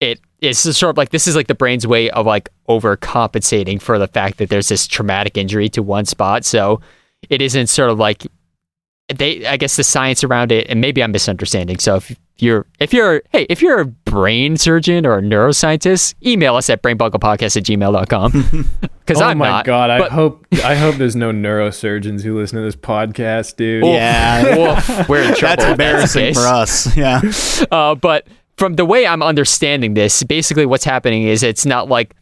it 0.00 0.20
is 0.40 0.58
sort 0.58 0.90
of 0.90 0.96
like 0.96 1.10
this 1.10 1.26
is 1.26 1.36
like 1.36 1.46
the 1.46 1.54
brain's 1.54 1.86
way 1.86 2.10
of 2.10 2.26
like 2.26 2.48
overcompensating 2.68 3.80
for 3.80 3.98
the 3.98 4.08
fact 4.08 4.38
that 4.38 4.50
there's 4.50 4.68
this 4.68 4.86
traumatic 4.86 5.36
injury 5.36 5.68
to 5.70 5.82
one 5.82 6.04
spot. 6.04 6.44
So, 6.44 6.80
it 7.30 7.40
isn't 7.40 7.68
sort 7.68 7.90
of 7.90 7.98
like 7.98 8.26
they 9.08 9.46
I 9.46 9.56
guess 9.56 9.76
the 9.76 9.84
science 9.84 10.24
around 10.24 10.52
it, 10.52 10.68
and 10.68 10.80
maybe 10.80 11.02
I'm 11.02 11.12
misunderstanding. 11.12 11.78
So 11.78 11.96
if 11.96 12.16
you're 12.38 12.66
if 12.80 12.92
you're 12.92 13.22
hey, 13.30 13.46
if 13.48 13.62
you're 13.62 13.80
a 13.80 13.84
brain 13.84 14.56
surgeon 14.56 15.06
or 15.06 15.18
a 15.18 15.22
neuroscientist, 15.22 16.14
email 16.26 16.56
us 16.56 16.68
at 16.70 16.82
brainboggledpodcast 16.82 17.56
at 17.56 17.62
gmail.com. 17.64 18.68
Because 19.06 19.20
oh 19.20 19.26
I'm 19.26 19.36
my 19.36 19.48
not. 19.50 19.64
god! 19.66 19.90
I 19.90 20.08
hope 20.08 20.46
I 20.64 20.74
hope 20.74 20.94
there's 20.96 21.14
no 21.14 21.30
neurosurgeons 21.30 22.22
who 22.22 22.38
listen 22.40 22.56
to 22.58 22.64
this 22.64 22.74
podcast, 22.74 23.56
dude. 23.56 23.84
Yeah. 23.84 24.56
Woof, 24.74 25.08
we're 25.10 25.24
in 25.28 25.34
trouble. 25.36 25.56
That's 25.56 25.70
embarrassing 25.72 26.32
the 26.32 26.40
for 26.40 26.46
us. 26.46 26.96
Yeah. 26.96 27.20
Uh, 27.70 27.96
but 27.96 28.26
from 28.56 28.76
the 28.76 28.86
way 28.86 29.06
I'm 29.06 29.22
understanding 29.22 29.92
this, 29.92 30.22
basically 30.22 30.64
what's 30.64 30.84
happening 30.86 31.24
is 31.24 31.42
it's 31.42 31.66
not 31.66 31.88
like 31.90 32.14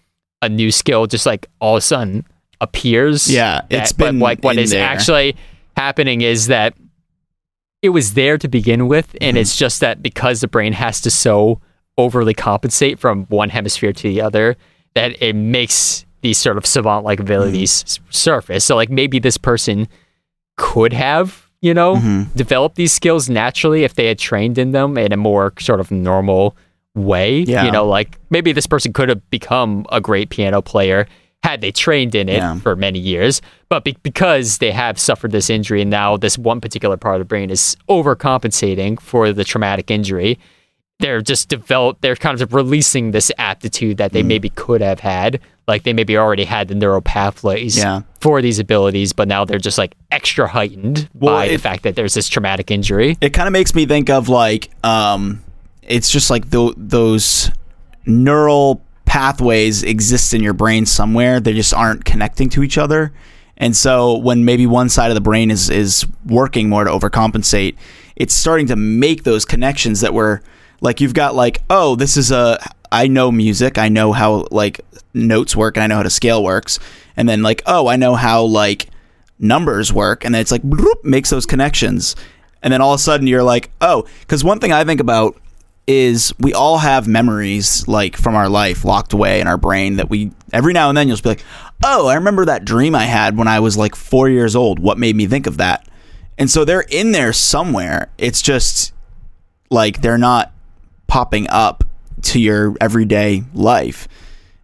a 0.43 0.49
new 0.49 0.73
skill 0.73 1.07
just 1.07 1.25
like 1.25 1.47
all 1.61 1.77
of 1.77 1.79
a 1.79 1.83
sudden 1.83 2.27
appears. 2.61 3.31
Yeah, 3.33 3.61
it's 3.71 3.93
That- 3.93 3.99
but 3.99 4.05
been 4.07 4.19
like 4.19 4.43
what 4.43 4.57
is 4.59 4.71
there. 4.73 4.85
actually 4.85 5.37
happening 5.77 6.23
is 6.23 6.49
that 6.49 6.75
it 7.83 7.91
was 7.91 8.15
there 8.15 8.39
to 8.39 8.49
begin 8.49 8.89
with, 8.89 9.15
and 9.21 9.35
mm-hmm. 9.35 9.43
it's 9.43 9.57
just 9.57 9.81
that 9.81 10.03
because 10.03 10.41
the 10.41 10.49
brain 10.49 10.73
has 10.73 11.01
to 11.03 11.11
so 11.11 11.61
overly 11.99 12.33
compensate 12.33 12.99
from 12.99 13.25
one 13.27 13.51
hemisphere 13.51 13.93
to 13.93 14.03
the 14.05 14.23
other, 14.23 14.57
that 14.95 15.21
it 15.21 15.35
makes 15.35 16.07
these 16.23 16.39
sort 16.39 16.57
of 16.57 16.65
savant 16.65 17.05
like 17.05 17.21
abilities 17.21 17.83
mm-hmm. 17.85 18.05
s- 18.09 18.17
surface. 18.17 18.65
So 18.65 18.77
like 18.77 18.91
maybe 18.91 19.19
this 19.19 19.37
person 19.37 19.89
could 20.57 20.93
have, 20.93 21.51
you 21.61 21.75
know, 21.75 21.97
mm-hmm. 21.97 22.37
developed 22.37 22.77
these 22.77 22.93
skills 22.93 23.29
naturally 23.29 23.83
if 23.83 23.95
they 23.95 24.07
had 24.07 24.19
trained 24.19 24.59
in 24.59 24.71
them 24.71 24.97
in 24.97 25.13
a 25.13 25.17
more 25.17 25.53
sort 25.59 25.81
of 25.81 25.91
normal 25.91 26.57
way. 26.95 27.41
Yeah. 27.41 27.65
You 27.65 27.73
know, 27.73 27.87
like 27.87 28.19
maybe 28.31 28.53
this 28.53 28.67
person 28.67 28.93
could 28.93 29.09
have 29.09 29.29
become 29.31 29.85
a 29.91 30.01
great 30.01 30.31
piano 30.31 30.63
player 30.63 31.09
had 31.43 31.61
they 31.61 31.73
trained 31.73 32.15
in 32.15 32.29
it 32.29 32.37
Yeah. 32.37 32.59
for 32.61 32.77
many 32.77 32.99
years. 32.99 33.43
But 33.69 33.85
be- 33.85 33.97
because 34.03 34.59
they 34.59 34.71
have 34.71 34.99
suffered 34.99 35.33
this 35.33 35.51
injury 35.51 35.83
and 35.83 35.91
now 35.91 36.17
this 36.17 36.39
one 36.39 36.61
particular 36.61 36.97
part 36.97 37.17
of 37.17 37.21
the 37.21 37.25
brain 37.25 37.51
is 37.51 37.77
overcompensating 37.89 39.01
for 39.01 39.33
the 39.33 39.45
traumatic 39.45 39.91
injury, 39.91 40.39
they're 41.01 41.21
just 41.21 41.49
developed 41.49 42.01
they're 42.01 42.15
kind 42.15 42.41
of 42.41 42.55
releasing 42.55 43.11
this 43.11 43.33
aptitude 43.39 43.97
that 43.97 44.11
Mm. 44.11 44.15
they 44.15 44.23
maybe 44.23 44.51
could 44.51 44.81
have 44.81 45.01
had 45.01 45.41
like 45.67 45.83
they 45.85 45.93
maybe 45.93 46.17
already 46.17 46.45
had 46.45 46.69
the 46.69 46.75
neural 46.77 47.01
pathways 47.01 47.77
Yeah. 47.77 48.03
for 48.21 48.41
these 48.41 48.61
abilities 48.61 49.13
but 49.13 49.27
now 49.27 49.45
they're 49.45 49.59
just 49.59 49.79
like 49.79 49.95
extra 50.13 50.47
heightened 50.47 51.09
Well, 51.15 51.35
by 51.35 51.49
the 51.49 51.57
fact 51.57 51.83
that 51.83 51.97
there's 51.97 52.15
this 52.15 52.29
traumatic 52.29 52.71
injury 52.71 53.17
it 53.21 53.31
kind 53.31 53.49
of 53.49 53.53
makes 53.53 53.75
me 53.75 53.85
think 53.85 54.11
of 54.11 54.29
like 54.29 54.71
um 54.85 55.43
it's 55.83 56.09
just 56.11 56.31
like 56.31 56.51
tho- 56.51 56.75
those 56.77 57.51
neural 58.07 58.81
pathways 59.13 59.83
exist 59.83 60.33
in 60.33 60.43
your 60.43 60.55
brain 60.55 60.87
somewhere. 60.87 61.39
They 61.39 61.53
just 61.53 61.75
aren't 61.75 62.07
connecting 62.07 62.49
to 62.49 62.63
each 62.63 62.79
other. 62.79 63.13
And 63.59 63.77
so 63.77 64.17
when 64.17 64.47
maybe 64.47 64.67
one 64.67 64.89
side 64.89 65.11
of 65.11 65.15
the 65.15 65.21
brain 65.21 65.51
is 65.51 65.69
is 65.69 66.07
working 66.25 66.71
more 66.71 66.85
to 66.85 66.91
overcompensate 66.91 67.77
it's 68.17 68.33
starting 68.33 68.69
to 68.69 68.77
make 68.77 69.25
those 69.25 69.45
connections 69.45 70.01
that 70.01 70.15
were 70.15 70.41
like 70.81 71.03
you've 71.03 71.13
got 71.13 71.35
like 71.35 71.61
oh 71.69 71.95
this 71.95 72.17
is 72.17 72.31
a 72.31 72.59
I 72.91 73.07
know 73.07 73.31
music. 73.31 73.77
I 73.77 73.91
know 73.91 74.13
how 74.13 74.47
like 74.51 74.81
notes 75.13 75.55
work 75.55 75.77
and 75.77 75.85
I 75.85 75.89
know 75.89 75.97
how 75.97 76.03
to 76.05 76.11
scale 76.11 76.43
works. 76.43 76.79
And 77.15 77.29
then 77.29 77.43
like 77.43 77.61
oh 77.67 77.89
I 77.89 77.97
know 77.97 78.15
how 78.15 78.45
like 78.45 78.89
numbers 79.39 79.93
work. 79.93 80.25
And 80.25 80.35
then 80.35 80.41
it's 80.41 80.53
like 80.53 80.63
bloop, 80.63 81.05
makes 81.05 81.29
those 81.29 81.45
connections. 81.45 82.17
And 82.63 82.73
then 82.73 82.81
all 82.81 82.95
of 82.95 83.01
a 83.01 83.03
sudden 83.03 83.27
you're 83.27 83.43
like 83.43 83.71
oh 83.83 84.07
because 84.21 84.43
one 84.43 84.59
thing 84.59 84.73
i 84.73 84.85
think 84.85 85.01
about 85.01 85.37
is 85.87 86.33
we 86.39 86.55
all 86.55 86.79
have 86.79 87.09
memories 87.09 87.87
like 87.89 88.17
from 88.17 88.35
our 88.35 88.49
life 88.49 88.85
locked 88.85 89.13
away 89.13 89.41
in 89.41 89.47
our 89.49 89.57
brain 89.59 89.97
that 89.97 90.09
we 90.09 90.31
every 90.53 90.73
now 90.73 90.89
and 90.89 90.97
then 90.97 91.09
you'll 91.09 91.17
just 91.17 91.25
be 91.25 91.31
like 91.31 91.45
oh 91.85 92.07
i 92.07 92.15
remember 92.15 92.45
that 92.45 92.65
dream 92.65 92.95
i 92.95 93.03
had 93.05 93.37
when 93.37 93.49
i 93.49 93.59
was 93.59 93.77
like 93.77 93.97
four 93.97 94.29
years 94.29 94.55
old. 94.55 94.79
What 94.79 94.99
made 94.99 95.17
me 95.17 95.27
think 95.27 95.47
of 95.47 95.57
that? 95.57 95.89
And 96.39 96.51
so 96.51 96.65
they're 96.65 96.85
in 96.89 97.13
there 97.13 97.33
somewhere. 97.33 98.11
It's 98.19 98.41
just 98.43 98.93
like 99.71 100.01
they're 100.01 100.19
not 100.19 100.53
popping 101.07 101.47
up 101.51 101.85
to 102.23 102.41
your 102.41 102.75
everyday 102.81 103.43
life. 103.53 104.09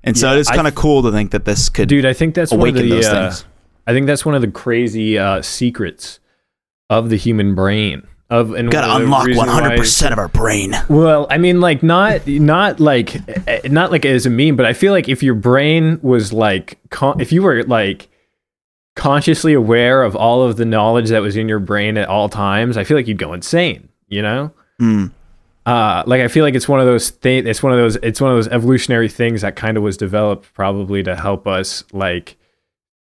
And 0.04 0.16
so 0.16 0.32
Yeah, 0.32 0.38
it's 0.38 0.50
kind 0.50 0.66
of 0.66 0.74
cool 0.74 1.02
to 1.02 1.12
think 1.12 1.32
that 1.32 1.44
this 1.44 1.68
could 1.68 1.88
dude 1.88 2.06
i 2.06 2.12
think 2.12 2.34
that's 2.34 2.52
one 2.52 2.68
of 2.68 2.74
the 2.74 2.88
those 2.88 3.06
uh, 3.06 3.28
things. 3.30 3.44
i 3.86 3.92
think 3.92 4.06
that's 4.06 4.24
one 4.24 4.34
of 4.34 4.40
the 4.40 4.50
crazy 4.50 5.18
uh, 5.18 5.42
secrets 5.42 6.20
of 6.88 7.10
the 7.10 7.16
human 7.16 7.54
brain 7.54 8.06
of 8.30 8.52
and 8.52 8.70
gotta 8.70 8.86
one 8.88 9.02
of 9.02 9.24
the 9.26 9.32
unlock 9.32 9.72
100% 9.78 10.12
of 10.12 10.18
our 10.18 10.28
brain 10.28 10.74
well 10.88 11.26
i 11.30 11.38
mean 11.38 11.60
like 11.60 11.82
not 11.82 12.26
not 12.26 12.78
like 12.78 13.16
not 13.70 13.90
like 13.90 14.04
as 14.04 14.26
a 14.26 14.30
meme 14.30 14.54
but 14.56 14.66
i 14.66 14.72
feel 14.74 14.92
like 14.92 15.08
if 15.08 15.22
your 15.22 15.34
brain 15.34 15.98
was 16.02 16.32
like 16.32 16.78
con- 16.90 17.18
if 17.20 17.32
you 17.32 17.42
were 17.42 17.62
like 17.64 18.08
consciously 18.96 19.54
aware 19.54 20.02
of 20.02 20.14
all 20.16 20.42
of 20.42 20.56
the 20.56 20.64
knowledge 20.64 21.08
that 21.08 21.22
was 21.22 21.36
in 21.36 21.48
your 21.48 21.58
brain 21.60 21.96
at 21.96 22.08
all 22.08 22.28
times 22.28 22.76
i 22.76 22.84
feel 22.84 22.96
like 22.96 23.06
you'd 23.06 23.18
go 23.18 23.32
insane 23.32 23.88
you 24.08 24.20
know 24.22 24.52
Mm. 24.80 25.10
uh, 25.66 26.04
like 26.06 26.20
I 26.20 26.28
feel 26.28 26.44
like 26.44 26.54
it's 26.54 26.68
one 26.68 26.78
of 26.78 26.86
those 26.86 27.10
things. 27.10 27.44
It's 27.48 27.64
one 27.64 27.72
of 27.72 27.78
those. 27.80 27.96
It's 27.96 28.20
one 28.20 28.30
of 28.30 28.36
those 28.36 28.46
evolutionary 28.46 29.08
things 29.08 29.40
that 29.42 29.56
kind 29.56 29.76
of 29.76 29.82
was 29.82 29.96
developed 29.96 30.54
probably 30.54 31.02
to 31.02 31.16
help 31.16 31.48
us, 31.48 31.82
like, 31.92 32.36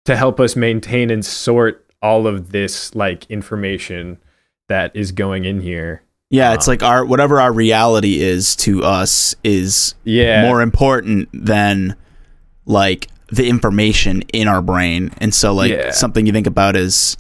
to 0.07 0.17
help 0.17 0.41
us 0.41 0.57
maintain 0.57 1.09
and 1.11 1.25
sort 1.25 1.87
all 2.03 2.27
of 2.27 2.51
this 2.51 2.97
like 2.97 3.31
information 3.31 4.19
that 4.73 4.91
is 4.97 5.13
going 5.13 5.45
in 5.45 5.61
here. 5.61 6.03
Yeah, 6.31 6.55
it's 6.55 6.67
like 6.67 6.83
our 6.83 7.05
whatever 7.05 7.39
our 7.41 7.53
reality 7.53 8.21
is 8.23 8.57
to 8.57 8.83
us 8.85 9.35
is 9.45 9.95
Yeah, 10.05 10.43
more 10.47 10.63
important 10.63 11.29
than 11.35 11.95
like 12.65 13.09
the 13.29 13.47
information 13.49 14.23
in 14.33 14.49
our 14.49 14.63
brain. 14.63 15.11
And 15.19 15.35
so 15.35 15.53
like 15.53 15.71
Yeah. 15.71 15.91
something 15.91 16.25
you 16.27 16.33
think 16.33 16.47
about 16.47 16.75
is 16.75 17.19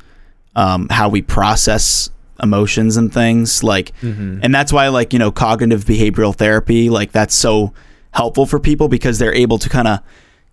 um, 0.56 0.88
how 0.90 1.08
we 1.10 1.20
process 1.22 2.08
emotions 2.42 2.96
and 2.96 3.12
things 3.12 3.62
like 3.62 3.92
Mm-hmm. 4.00 4.40
and 4.42 4.54
that's 4.54 4.72
why 4.72 4.88
like 4.88 5.12
you 5.12 5.18
know 5.18 5.30
cognitive 5.30 5.84
behavioral 5.84 6.34
therapy 6.34 6.88
like 6.90 7.12
that's 7.12 7.34
so 7.34 7.72
helpful 8.12 8.46
for 8.46 8.58
people 8.58 8.88
because 8.88 9.18
they're 9.18 9.34
able 9.34 9.58
to 9.58 9.68
kind 9.68 9.86
of 9.88 10.00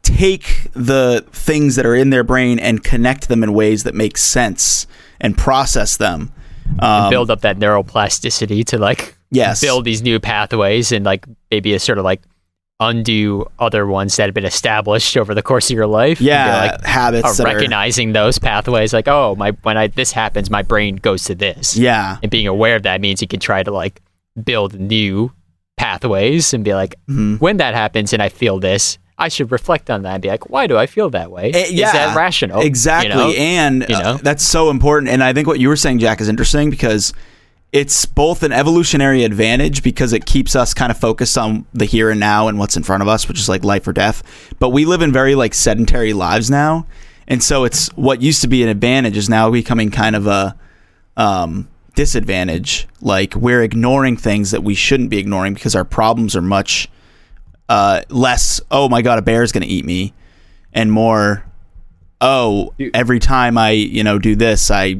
take 0.04 0.68
the 0.74 1.26
things 1.32 1.76
that 1.76 1.86
are 1.86 1.96
in 1.96 2.10
their 2.10 2.24
brain 2.24 2.60
and 2.60 2.84
connect 2.84 3.28
them 3.28 3.42
in 3.44 3.54
ways 3.54 3.84
that 3.84 3.96
make 3.96 4.18
sense 4.18 4.86
and 5.20 5.38
process 5.38 5.98
them 5.98 6.32
um, 6.80 7.10
build 7.10 7.30
up 7.32 7.42
that 7.42 7.58
neuroplasticity 7.58 8.64
to 8.66 8.78
like 8.78 9.18
yes 9.32 9.62
build 9.62 9.86
these 9.86 10.02
new 10.02 10.20
pathways 10.20 10.92
and 10.92 11.06
like 11.06 11.26
maybe 11.52 11.74
a 11.74 11.80
sort 11.80 11.98
of 11.98 12.04
like 12.04 12.22
undo 12.82 13.46
other 13.60 13.86
ones 13.86 14.16
that 14.16 14.26
have 14.28 14.34
been 14.34 14.46
established 14.46 15.18
over 15.18 15.36
the 15.36 15.42
course 15.42 15.70
of 15.70 15.76
your 15.76 15.86
life. 15.88 16.22
yeah 16.22 16.72
like 16.78 16.86
habits 16.86 17.26
are 17.26 17.34
that 17.36 17.44
are- 17.46 17.56
recognizing 17.56 18.14
those 18.14 18.40
pathways 18.40 18.94
like 18.94 19.08
oh 19.08 19.36
my 19.36 19.52
when 19.64 19.78
I 19.78 19.88
this 19.88 20.12
happens 20.14 20.50
my 20.50 20.62
brain 20.62 20.96
goes 20.96 21.26
to 21.26 21.36
this. 21.36 21.76
yeah 21.76 22.18
And 22.24 22.32
being 22.32 22.48
aware 22.48 22.76
of 22.78 22.84
that 22.84 23.02
means 23.02 23.22
you 23.22 23.28
can 23.28 23.42
try 23.42 23.64
to 23.64 23.72
like 23.72 24.02
build 24.42 24.80
new 24.80 25.32
pathways 25.78 26.54
and 26.54 26.64
be 26.64 26.74
like 26.74 26.96
Mm-hmm. 27.10 27.36
when 27.38 27.58
that 27.58 27.74
happens 27.76 28.14
and 28.14 28.22
I 28.22 28.30
feel 28.30 28.60
this 28.60 28.98
I 29.20 29.28
should 29.28 29.52
reflect 29.52 29.90
on 29.90 30.04
that 30.04 30.14
and 30.14 30.22
be 30.22 30.30
like 30.30 30.50
why 30.50 30.66
do 30.68 30.78
I 30.78 30.86
feel 30.88 31.10
that 31.12 31.30
way? 31.30 31.52
Eh, 31.54 31.66
Is 31.74 31.80
that 31.92 32.16
rational? 32.16 32.62
You 32.62 32.68
Exactly. 32.68 33.10
know? 33.10 33.30
And 33.32 33.86
You 33.88 33.96
uh, 33.96 34.00
know? 34.02 34.18
that's 34.18 34.44
so 34.44 34.70
important. 34.70 35.12
And 35.12 35.24
I 35.24 35.34
think 35.34 35.48
what 35.48 35.60
you 35.60 35.68
were 35.68 35.76
saying, 35.76 36.00
Jack, 36.00 36.22
is 36.22 36.30
interesting 36.30 36.70
because 36.70 37.14
it's 37.72 38.06
both 38.06 38.42
an 38.42 38.52
evolutionary 38.52 39.24
advantage 39.24 39.84
because 39.84 40.12
it 40.14 40.26
keeps 40.26 40.56
us 40.56 40.74
kind 40.74 40.90
of 40.92 40.98
focused 40.98 41.38
on 41.38 41.66
the 41.74 41.86
here 41.86 42.10
and 42.10 42.20
now 42.20 42.48
and 42.48 42.58
what's 42.58 42.76
in 42.76 42.82
front 42.82 43.04
of 43.04 43.08
us, 43.08 43.28
which 43.28 43.38
is 43.40 43.48
like 43.48 43.64
life 43.64 43.88
or 43.88 43.94
death. 43.94 44.24
But 44.58 44.70
we 44.70 44.86
live 44.86 45.04
in 45.04 45.12
very 45.14 45.36
like 45.36 45.54
sedentary 45.54 46.14
lives 46.14 46.50
now. 46.50 46.88
And 47.28 47.44
so 47.44 47.66
it's 47.66 47.90
what 47.90 48.24
used 48.24 48.42
to 48.42 48.48
be 48.48 48.64
an 48.64 48.70
advantage 48.70 49.16
is 49.18 49.30
now 49.30 49.52
becoming 49.52 49.92
kind 49.92 50.16
of 50.16 50.26
a 50.26 50.56
um, 51.16 51.68
disadvantage. 51.94 52.88
Like 53.02 53.36
we're 53.36 53.62
ignoring 53.62 54.18
things 54.18 54.50
that 54.50 54.64
we 54.64 54.74
shouldn't 54.74 55.12
be 55.12 55.20
ignoring 55.20 55.54
because 55.54 55.76
our 55.76 55.86
problems 55.86 56.36
are 56.36 56.42
much 56.42 56.90
uh, 57.70 58.02
less. 58.10 58.60
Oh 58.72 58.90
my 58.90 59.02
god, 59.02 59.20
a 59.20 59.22
bear's 59.22 59.52
gonna 59.54 59.66
eat 59.68 59.86
me, 59.86 60.14
and 60.74 60.92
more. 60.92 61.46
Oh, 62.22 62.74
every 62.94 63.20
time 63.20 63.58
I 63.58 63.72
you 63.72 64.04
know 64.04 64.20
do 64.20 64.36
this, 64.36 64.70
I 64.72 64.98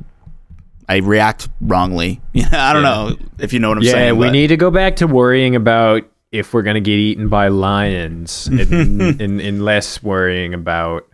I 0.88 0.98
react 0.98 1.50
wrongly. 1.60 2.22
I 2.36 2.72
don't 2.74 2.82
Yeah. 2.84 2.90
know 2.90 3.16
if 3.40 3.52
you 3.52 3.60
know 3.60 3.70
what 3.70 3.78
I'm 3.78 3.84
saying. 3.84 3.96
yeah, 3.96 4.02
saying. 4.10 4.18
we 4.18 4.28
but- 4.28 4.32
need 4.34 4.48
to 4.48 4.58
go 4.58 4.72
back 4.72 4.96
to 4.98 5.08
worrying 5.08 5.56
about 5.56 6.04
if 6.32 6.54
we're 6.54 6.62
gonna 6.62 6.80
get 6.80 6.94
eaten 6.98 7.28
by 7.28 7.48
lions, 7.50 8.48
and, 8.48 9.02
and, 9.22 9.42
and 9.42 9.66
less 9.66 10.02
worrying 10.04 10.54
about 10.54 11.06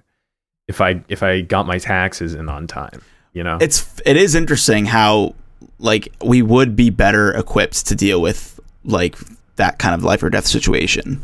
if 0.67 0.81
I 0.81 1.01
if 1.09 1.23
I 1.23 1.41
got 1.41 1.65
my 1.65 1.77
taxes 1.79 2.33
in 2.35 2.49
on 2.49 2.67
time. 2.67 3.01
You 3.33 3.43
know, 3.43 3.57
it's 3.59 3.99
it 4.05 4.15
is 4.17 4.35
interesting 4.35 4.85
how 4.85 5.33
like 5.79 6.09
we 6.23 6.41
would 6.41 6.75
be 6.75 6.89
better 6.89 7.31
equipped 7.31 7.87
to 7.87 7.95
deal 7.95 8.21
with 8.21 8.59
like 8.83 9.17
that 9.55 9.79
kind 9.79 9.95
of 9.95 10.03
life 10.03 10.21
or 10.21 10.29
death 10.29 10.45
situation. 10.47 11.21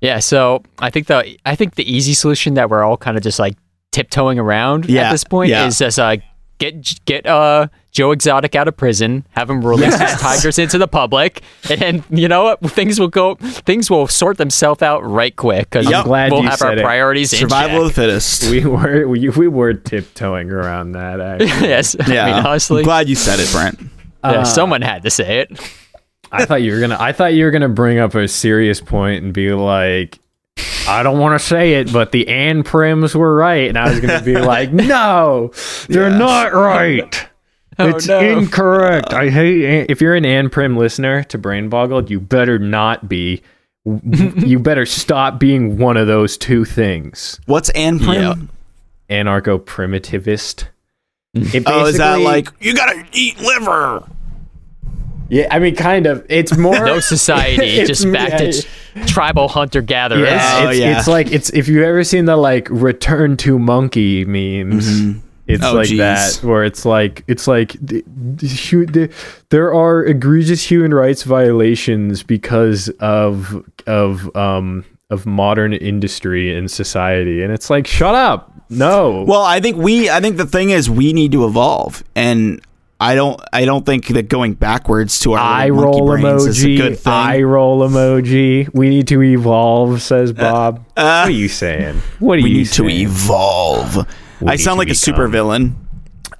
Yeah, 0.00 0.18
so 0.20 0.62
I 0.78 0.90
think 0.90 1.06
the 1.08 1.36
I 1.44 1.54
think 1.56 1.74
the 1.74 1.90
easy 1.92 2.14
solution 2.14 2.54
that 2.54 2.70
we're 2.70 2.84
all 2.84 2.96
kind 2.96 3.16
of 3.16 3.22
just 3.22 3.38
like 3.38 3.56
tiptoeing 3.92 4.38
around 4.38 4.88
Yeah, 4.88 5.08
at 5.08 5.12
this 5.12 5.24
point 5.24 5.50
yeah. 5.50 5.66
is 5.66 5.78
just 5.78 5.98
uh 5.98 6.16
get 6.58 7.04
get 7.04 7.26
uh 7.26 7.68
Joe 7.90 8.12
Exotic 8.12 8.54
out 8.54 8.68
of 8.68 8.76
prison, 8.76 9.26
have 9.30 9.50
him 9.50 9.64
release 9.64 9.98
his 9.98 10.20
tigers 10.20 10.56
into 10.58 10.78
the 10.78 10.86
public, 10.86 11.42
and 11.68 11.80
then 11.80 12.04
you 12.10 12.28
know 12.28 12.44
what 12.44 12.70
things 12.70 13.00
will 13.00 13.08
go 13.08 13.34
things 13.36 13.90
will 13.90 14.06
sort 14.06 14.36
themselves 14.38 14.82
out 14.82 15.00
right 15.04 15.34
quick 15.34 15.70
because 15.70 15.90
Yep. 15.90 16.04
glad 16.04 16.30
we'll 16.32 16.42
you 16.44 16.48
have 16.48 16.62
our 16.62 16.74
it. 16.74 16.82
priorities 16.82 17.32
in 17.32 17.40
Survival 17.40 17.82
of 17.82 17.88
the 17.88 17.94
fittest. 17.94 18.50
we 18.50 18.64
were 18.64 19.08
we, 19.08 19.28
we 19.30 19.48
were 19.48 19.74
tiptoeing 19.74 20.50
around 20.50 20.92
that. 20.92 21.18
Actually. 21.42 21.46
yes, 21.68 21.96
yeah, 22.06 22.24
I 22.26 22.32
mean 22.36 22.46
honestly, 22.46 22.78
I'm 22.80 22.84
glad 22.84 23.08
you 23.08 23.16
said 23.16 23.40
it, 23.40 23.50
Brent. 23.50 23.80
yeah, 24.22 24.30
Uh, 24.30 24.44
someone 24.44 24.82
had 24.82 25.02
to 25.02 25.10
say 25.10 25.40
it. 25.40 25.58
I 26.32 26.44
thought 26.44 26.62
you 26.62 26.72
were 26.72 26.80
gonna. 26.80 26.96
I 26.98 27.12
thought 27.12 27.34
you 27.34 27.44
were 27.44 27.50
gonna 27.50 27.68
bring 27.68 27.98
up 27.98 28.14
a 28.14 28.28
serious 28.28 28.80
point 28.80 29.24
and 29.24 29.32
be 29.32 29.52
like, 29.52 30.18
"I 30.88 31.02
don't 31.02 31.18
want 31.18 31.38
to 31.40 31.44
say 31.46 31.74
it, 31.74 31.92
but 31.92 32.12
the 32.12 32.28
Ann 32.28 32.62
Prims 32.62 33.14
were 33.14 33.34
right," 33.34 33.68
and 33.68 33.78
I 33.78 33.88
was 33.90 34.00
gonna 34.00 34.22
be 34.22 34.36
like, 34.38 34.72
"No, 34.72 35.52
they're 35.88 36.10
Yeah. 36.10 36.18
not 36.18 36.52
right. 36.54 37.28
Oh, 37.80 37.88
it's 37.90 38.08
no. 38.08 38.18
incorrect. 38.20 39.12
I 39.14 39.30
hate. 39.30 39.88
If 39.88 40.00
you're 40.00 40.16
an 40.16 40.24
Ann 40.24 40.50
Prim 40.50 40.76
listener 40.76 41.22
to 41.24 41.38
Brain 41.38 41.68
Boggled, 41.68 42.10
you 42.10 42.18
better 42.20 42.58
not 42.58 43.08
be. 43.08 43.40
you 43.84 44.58
better 44.62 44.84
stop 44.84 45.38
being 45.38 45.78
one 45.78 45.96
of 45.96 46.06
those 46.08 46.36
two 46.36 46.64
things. 46.64 47.40
What's 47.46 47.70
Ann 47.70 47.98
Prim? 48.00 48.50
Yeah. 49.08 49.22
Anarcho 49.22 49.58
primitivist. 49.60 50.64
Oh, 51.66 51.86
is 51.86 51.98
that 51.98 52.20
like 52.20 52.48
you 52.60 52.74
gotta 52.74 53.04
eat 53.12 53.38
liver? 53.40 54.02
Yeah, 55.28 55.46
I 55.50 55.58
mean, 55.58 55.76
kind 55.76 56.06
of. 56.06 56.24
It's 56.28 56.56
more 56.66 56.78
No 56.84 57.00
society, 57.00 57.64
It's- 57.80 57.88
just 57.88 58.10
back 58.12 58.30
yeah, 58.40 58.50
to 58.50 59.06
tribal 59.06 59.48
hunter 59.48 59.82
gatherers. 59.82 60.28
Yeah, 60.28 60.60
Oh, 60.64 60.68
it's, 60.70 60.78
yeah. 60.78 60.98
it's 60.98 61.08
like 61.08 61.30
it's 61.32 61.50
if 61.50 61.68
you've 61.68 61.84
ever 61.84 62.02
seen 62.04 62.24
the 62.24 62.36
like 62.36 62.68
return 62.70 63.36
to 63.38 63.58
monkey 63.58 64.24
memes. 64.24 65.16
It's 65.46 65.64
Oh, 65.64 65.72
like 65.74 65.88
geez. 65.88 65.98
that 65.98 66.40
where 66.44 66.62
it's 66.62 66.84
like 66.84 67.24
it's 67.26 67.46
like 67.48 67.72
the, 67.80 68.04
the, 68.06 68.84
the, 68.84 69.14
there 69.48 69.72
are 69.72 70.04
egregious 70.04 70.62
human 70.70 70.92
rights 70.92 71.22
violations 71.22 72.22
because 72.22 72.90
of 73.00 73.64
of 73.86 74.34
um 74.36 74.84
of 75.08 75.24
modern 75.24 75.72
industry 75.72 76.54
and 76.54 76.70
society 76.70 77.42
and 77.42 77.50
it's 77.50 77.70
like 77.70 77.86
shut 77.86 78.14
up 78.14 78.52
no 78.68 79.24
Well, 79.26 79.40
I 79.42 79.60
think 79.60 79.78
we. 79.78 80.10
I 80.10 80.20
think 80.20 80.36
the 80.36 80.44
thing 80.44 80.68
is 80.68 80.90
we 80.90 81.14
need 81.14 81.32
to 81.32 81.46
evolve, 81.46 82.04
and 82.14 82.60
I 83.00 83.14
don't. 83.14 83.40
I 83.52 83.64
don't 83.64 83.86
think 83.86 84.08
that 84.08 84.28
going 84.28 84.54
backwards 84.54 85.20
to 85.20 85.34
our 85.34 85.38
eye 85.38 85.68
little 85.68 85.84
monkey 85.84 86.00
roll 86.00 86.08
brains 86.20 86.46
is 86.46 86.64
a 86.64 86.76
good 86.76 86.92
emoji 86.94 86.98
thing. 86.98 87.12
eye 87.12 87.42
roll 87.42 87.88
emoji 87.88 88.68
we 88.74 88.88
need 88.88 89.06
to 89.08 89.22
evolve 89.22 90.02
says 90.02 90.32
bob 90.32 90.84
what 90.96 91.04
are 91.04 91.30
you 91.30 91.48
saying 91.48 92.00
what 92.18 92.40
are 92.40 92.42
we 92.42 92.50
you 92.50 92.56
need 92.58 92.66
to 92.66 92.88
saying? 92.88 93.00
evolve. 93.02 93.98
I 94.44 94.56
sound 94.56 94.74
to 94.76 94.78
like 94.78 94.90
a 94.90 94.94
super 94.96 95.28
villain. 95.28 95.76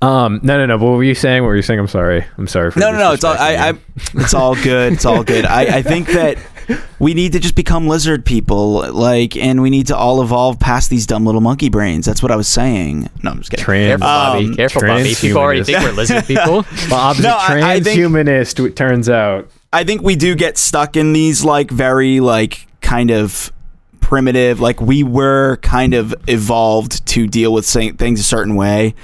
Um, 0.01 0.39
no, 0.45 0.57
no, 0.59 0.67
no. 0.67 0.77
What 0.77 0.97
were 0.97 1.03
you 1.03 1.15
saying? 1.15 1.43
What 1.43 1.49
were 1.49 1.57
you 1.57 1.63
saying? 1.63 1.81
I'm 1.81 1.89
sorry. 1.89 2.25
I'm 2.37 2.47
sorry 2.47 2.71
for 2.71 2.79
No, 2.79 2.93
no, 2.93 2.99
no. 2.99 3.13
It's 3.13 3.25
all. 3.25 3.35
I, 3.37 3.71
I. 3.71 3.75
It's 4.15 4.35
all 4.35 4.55
good. 4.55 4.93
It's 4.93 5.05
all 5.05 5.25
good. 5.25 5.45
I, 5.45 5.79
I 5.79 5.83
think 5.83 6.07
that 6.09 6.39
we 6.99 7.15
need 7.15 7.33
to 7.33 7.39
just 7.41 7.55
become 7.55 7.87
lizard 7.89 8.25
people, 8.25 8.93
like, 8.93 9.37
and 9.37 9.63
we 9.63 9.71
need 9.71 9.87
to 9.89 9.97
all 9.97 10.23
evolve 10.23 10.59
past 10.61 10.91
these 10.91 11.07
dumb 11.07 11.25
little 11.25 11.41
monkey 11.41 11.69
brains. 11.69 12.05
That's 12.07 12.23
what 12.23 12.31
I 12.33 12.37
was 12.37 12.49
saying. 12.49 13.09
No, 13.23 13.31
I'm 13.31 13.39
just 13.39 13.51
kidding. 13.51 13.65
Trans. 13.65 13.89
Careful, 14.01 14.07
Bobby. 14.07 14.45
Um, 14.47 14.55
Careful, 14.55 14.83
Bobby. 14.83 15.15
People 15.15 15.39
already 15.41 15.65
think 15.65 15.79
we're 15.81 15.93
lizard 15.93 16.25
people. 16.27 16.65
Bob's 16.91 17.21
No, 17.23 17.31
a 17.31 17.39
I- 17.39 17.73
I 17.75 17.81
think- 17.81 17.99
transhumanist. 18.01 18.67
it 18.67 18.77
turns 18.77 19.09
out. 19.09 19.49
I 19.73 19.85
think 19.85 20.03
we 20.03 20.17
do 20.17 20.35
get 20.35 20.57
stuck 20.59 20.97
in 20.97 21.13
these 21.13 21.45
like 21.45 21.71
very 21.71 22.21
like 22.21 22.67
kind 22.81 23.11
of 23.11 23.53
primitive 24.01 24.61
like 24.61 24.81
we 24.81 25.03
were 25.03 25.57
kind 25.59 25.93
of 25.93 26.15
evolved 26.27 27.07
to 27.07 27.27
deal 27.27 27.53
with 27.53 27.67
things 27.67 28.19
a 28.19 28.23
certain 28.23 28.55
way 28.55 28.95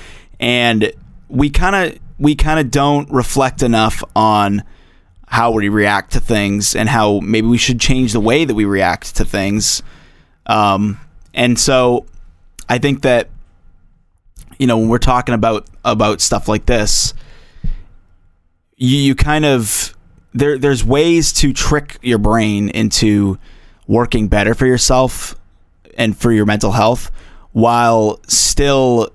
and 0.40 0.90
we 1.29 1.50
kind 1.50 1.77
of 1.77 1.98
we 2.18 2.35
kind 2.35 2.59
of 2.59 2.70
don't 2.70 3.11
reflect 3.11 3.62
enough 3.62 4.03
on 4.16 4.62
how 5.26 5.50
we 5.50 5.68
react 5.68 6.12
to 6.12 6.20
things 6.20 6.76
and 6.76 6.88
how 6.88 7.20
maybe 7.20 7.46
we 7.46 7.58
should 7.58 7.80
change 7.80 8.12
the 8.12 8.20
way 8.20 8.44
that 8.44 8.54
we 8.54 8.64
react 8.64 9.16
to 9.16 9.24
things. 9.24 9.82
Um 10.46 10.98
and 11.34 11.58
so 11.58 12.06
i 12.68 12.78
think 12.78 13.02
that 13.02 13.28
you 14.58 14.66
know 14.66 14.78
when 14.78 14.88
we're 14.88 14.98
talking 14.98 15.34
about 15.34 15.68
about 15.84 16.20
stuff 16.20 16.48
like 16.48 16.64
this 16.66 17.12
you, 18.76 18.96
you 18.96 19.14
kind 19.14 19.44
of 19.44 19.94
there 20.32 20.56
there's 20.56 20.84
ways 20.84 21.32
to 21.32 21.52
trick 21.52 21.98
your 22.02 22.18
brain 22.18 22.68
into 22.70 23.38
working 23.87 24.28
better 24.28 24.54
for 24.54 24.66
yourself 24.66 25.34
and 25.98 26.16
for 26.16 26.32
your 26.32 26.46
mental 26.46 26.72
health 26.72 27.10
while 27.52 28.20
still 28.26 29.10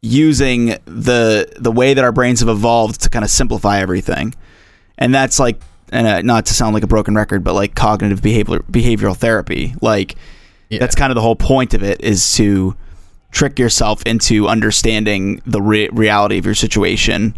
using 0.00 0.76
the 0.84 1.50
the 1.56 1.72
way 1.72 1.94
that 1.94 2.04
our 2.04 2.12
brains 2.12 2.40
have 2.40 2.48
evolved 2.48 3.00
to 3.02 3.08
kind 3.08 3.24
of 3.24 3.30
simplify 3.30 3.80
everything 3.80 4.34
and 4.98 5.14
that's 5.14 5.38
like 5.38 5.60
and 5.90 6.06
uh, 6.06 6.20
not 6.22 6.44
to 6.46 6.52
sound 6.54 6.74
like 6.74 6.82
a 6.82 6.86
broken 6.86 7.14
record 7.14 7.42
but 7.42 7.54
like 7.54 7.74
cognitive 7.74 8.20
behavior 8.20 8.58
behavioral 8.70 9.16
therapy 9.16 9.74
like 9.80 10.16
that's 10.70 10.94
kind 10.94 11.10
of 11.10 11.14
the 11.14 11.22
whole 11.22 11.36
point 11.36 11.72
of 11.72 11.82
it 11.82 12.00
is 12.02 12.34
to 12.34 12.76
trick 13.30 13.58
yourself 13.58 14.02
into 14.04 14.46
understanding 14.48 15.40
the 15.46 15.62
re- 15.62 15.88
reality 15.92 16.36
of 16.38 16.44
your 16.44 16.54
situation 16.54 17.34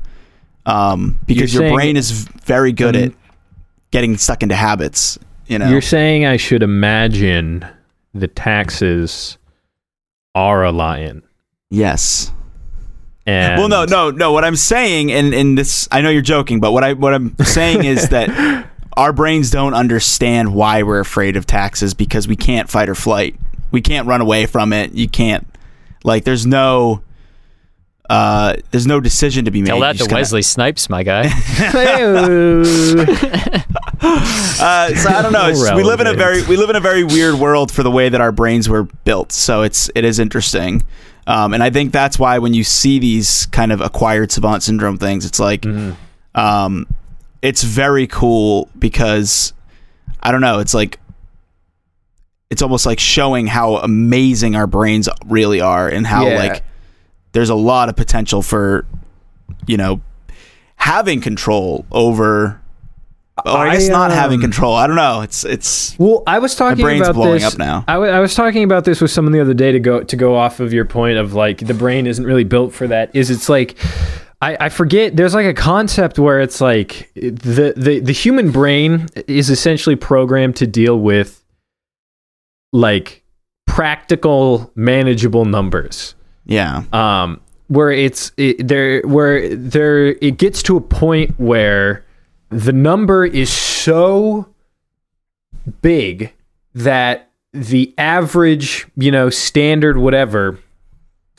um, 0.67 1.19
because 1.27 1.55
You're 1.55 1.65
your 1.65 1.75
brain 1.75 1.97
is 1.97 2.11
very 2.45 2.73
good 2.73 2.97
Um, 2.97 3.03
at 3.05 3.13
getting 3.93 4.17
stuck 4.17 4.43
into 4.43 4.55
habits 4.57 5.19
you 5.47 5.59
know? 5.59 5.69
You're 5.69 5.81
saying 5.81 6.27
I 6.27 6.37
should 6.37 6.63
imagine 6.63 7.67
the 8.15 8.29
taxes 8.29 9.37
are 10.35 10.65
a 10.65 10.71
lion. 10.73 11.23
yes 11.71 12.33
And 13.31 13.59
well 13.61 13.69
no 13.69 13.85
no 13.85 14.11
no 14.11 14.33
what 14.33 14.45
i'm 14.45 14.57
saying 14.57 15.11
and 15.13 15.33
and 15.35 15.57
this 15.57 15.89
i 15.91 16.01
know 16.01 16.11
you're 16.11 16.23
joking 16.23 16.61
but 16.61 16.73
what 16.73 16.85
i 16.85 16.93
what 16.93 17.15
i'm 17.15 17.37
saying 17.39 17.85
is 17.85 18.09
that 18.11 18.67
our 18.97 19.13
brains 19.13 19.51
don't 19.51 19.75
understand 19.75 20.55
why 20.55 20.83
we're 20.83 21.01
afraid 21.01 21.37
of 21.37 21.47
taxes 21.47 21.95
because 21.95 22.27
we 22.29 22.37
can't 22.37 22.69
fight 22.69 22.89
or 22.89 22.95
flight 22.95 23.37
we 23.71 23.81
can't 23.81 24.07
run 24.07 24.21
away 24.21 24.47
from 24.47 24.73
it 24.73 24.93
you 24.93 25.09
can't 25.09 25.47
like 26.05 26.25
there's 26.25 26.47
no 26.47 27.03
uh 28.09 28.57
there's 28.73 28.87
no 28.89 28.99
decision 29.01 29.45
to 29.45 29.51
be 29.53 29.61
made 29.63 29.69
Tell 29.69 29.81
that 29.81 29.93
to 29.93 29.99
just 29.99 30.11
kinda- 30.11 30.21
Wesley 30.21 30.43
Snipes, 30.43 30.91
my 30.91 31.05
guy. 31.05 31.23
uh, 34.03 34.95
so 34.95 35.09
I 35.09 35.21
don't 35.23 35.33
know. 35.33 35.49
It's, 35.49 35.73
we 35.75 35.83
live 35.85 36.01
in 36.01 36.07
a 36.07 36.15
very 36.15 36.43
we 36.47 36.57
live 36.57 36.71
in 36.71 36.77
a 36.77 36.81
very 36.81 37.05
weird 37.05 37.35
world 37.37 37.71
for 37.71 37.83
the 37.83 37.91
way 37.91 38.09
that 38.09 38.21
our 38.21 38.33
brains 38.33 38.69
were 38.69 38.85
built. 38.85 39.33
So 39.33 39.63
it's 39.63 39.91
it 39.95 40.05
is 40.05 40.19
interesting, 40.19 40.83
um, 41.31 41.55
and 41.55 41.63
I 41.63 41.71
think 41.71 41.93
that's 41.93 42.19
why 42.19 42.39
when 42.39 42.53
you 42.55 42.65
see 42.65 42.99
these 42.99 43.47
kind 43.47 43.73
of 43.73 43.81
acquired 43.81 44.33
savant 44.33 44.63
syndrome 44.63 44.99
things, 44.99 45.25
it's 45.25 45.39
like, 45.41 45.65
um, 46.35 46.87
it's 47.43 47.63
very 47.63 48.07
cool 48.07 48.69
because 48.79 49.53
I 50.23 50.33
don't 50.33 50.41
know. 50.43 50.59
It's 50.59 50.75
like 50.75 50.99
it's 52.51 52.63
almost 52.63 52.85
like 52.85 52.99
showing 52.99 53.47
how 53.47 53.77
amazing 53.77 54.57
our 54.57 54.67
brains 54.67 55.09
really 55.27 55.61
are 55.61 55.89
and 55.89 56.07
how 56.07 56.27
Yeah. 56.29 56.37
like 56.37 56.63
there's 57.33 57.49
a 57.51 57.55
lot 57.55 57.89
of 57.89 57.97
potential 57.97 58.43
for 58.43 58.85
you 59.67 59.77
know 59.77 60.01
having 60.77 61.21
control 61.21 61.87
over 61.93 62.60
or 63.45 63.59
I, 63.59 63.69
I, 63.69 63.73
guess 63.75 63.89
not 63.89 64.11
having 64.11 64.37
um, 64.37 64.43
control. 64.43 64.75
I 64.75 64.87
don't 64.87 64.97
know. 64.97 65.23
It's 65.23 65.45
it's 65.45 65.99
Well, 65.99 66.23
I 66.27 66.39
was 66.39 66.55
talking 66.55 66.83
my 66.83 66.91
brain's 66.91 67.03
about 67.03 67.15
blowing 67.15 67.41
this. 67.41 67.53
up 67.53 67.59
now. 67.59 67.85
I 67.87 68.21
was 68.21 68.35
talking 68.35 68.65
about 68.65 68.85
this 68.85 69.01
with 69.01 69.11
someone 69.11 69.33
the 69.33 69.41
other 69.41 69.55
day 69.55 69.73
to 69.73 69.81
go 69.81 70.03
to 70.03 70.17
go 70.17 70.37
off 70.37 70.61
of 70.61 70.73
your 70.73 70.85
point 70.85 71.19
of 71.19 71.35
like 71.35 71.59
the 71.59 71.75
brain 71.75 72.07
isn't 72.07 72.25
really 72.25 72.45
built 72.45 72.73
for 72.73 72.87
that. 72.89 73.15
Is 73.15 73.31
it's 73.31 73.49
like 73.49 73.77
I, 74.43 74.57
I 74.61 74.69
forget 74.71 75.17
there's 75.17 75.35
like 75.35 75.47
a 75.47 75.55
concept 75.55 76.19
where 76.19 76.41
it's 76.41 76.61
like 76.61 77.11
the, 77.15 77.75
the 77.77 78.01
the 78.01 78.13
human 78.13 78.51
brain 78.51 79.07
is 79.27 79.51
essentially 79.51 79.97
programmed 79.97 80.57
to 80.57 80.67
deal 80.67 80.99
with 80.99 81.45
like 82.73 83.23
practical 83.67 84.73
manageable 84.75 85.45
numbers 85.45 86.15
yeah. 86.47 86.83
um 86.93 87.41
where 87.69 87.93
it's 87.93 88.33
it, 88.37 88.67
there 88.67 89.03
where 89.03 89.55
there 89.55 90.09
it 90.09 90.39
gets 90.39 90.63
to 90.63 90.77
a 90.77 90.81
point 90.81 91.39
where 91.39 92.05
the 92.51 92.73
number 92.73 93.25
is 93.25 93.53
so 93.53 94.49
big 95.83 96.33
that 96.75 97.31
the 97.53 97.95
average, 97.99 98.87
you 98.97 99.11
know, 99.11 99.31
standard 99.31 99.99
whatever, 99.99 100.59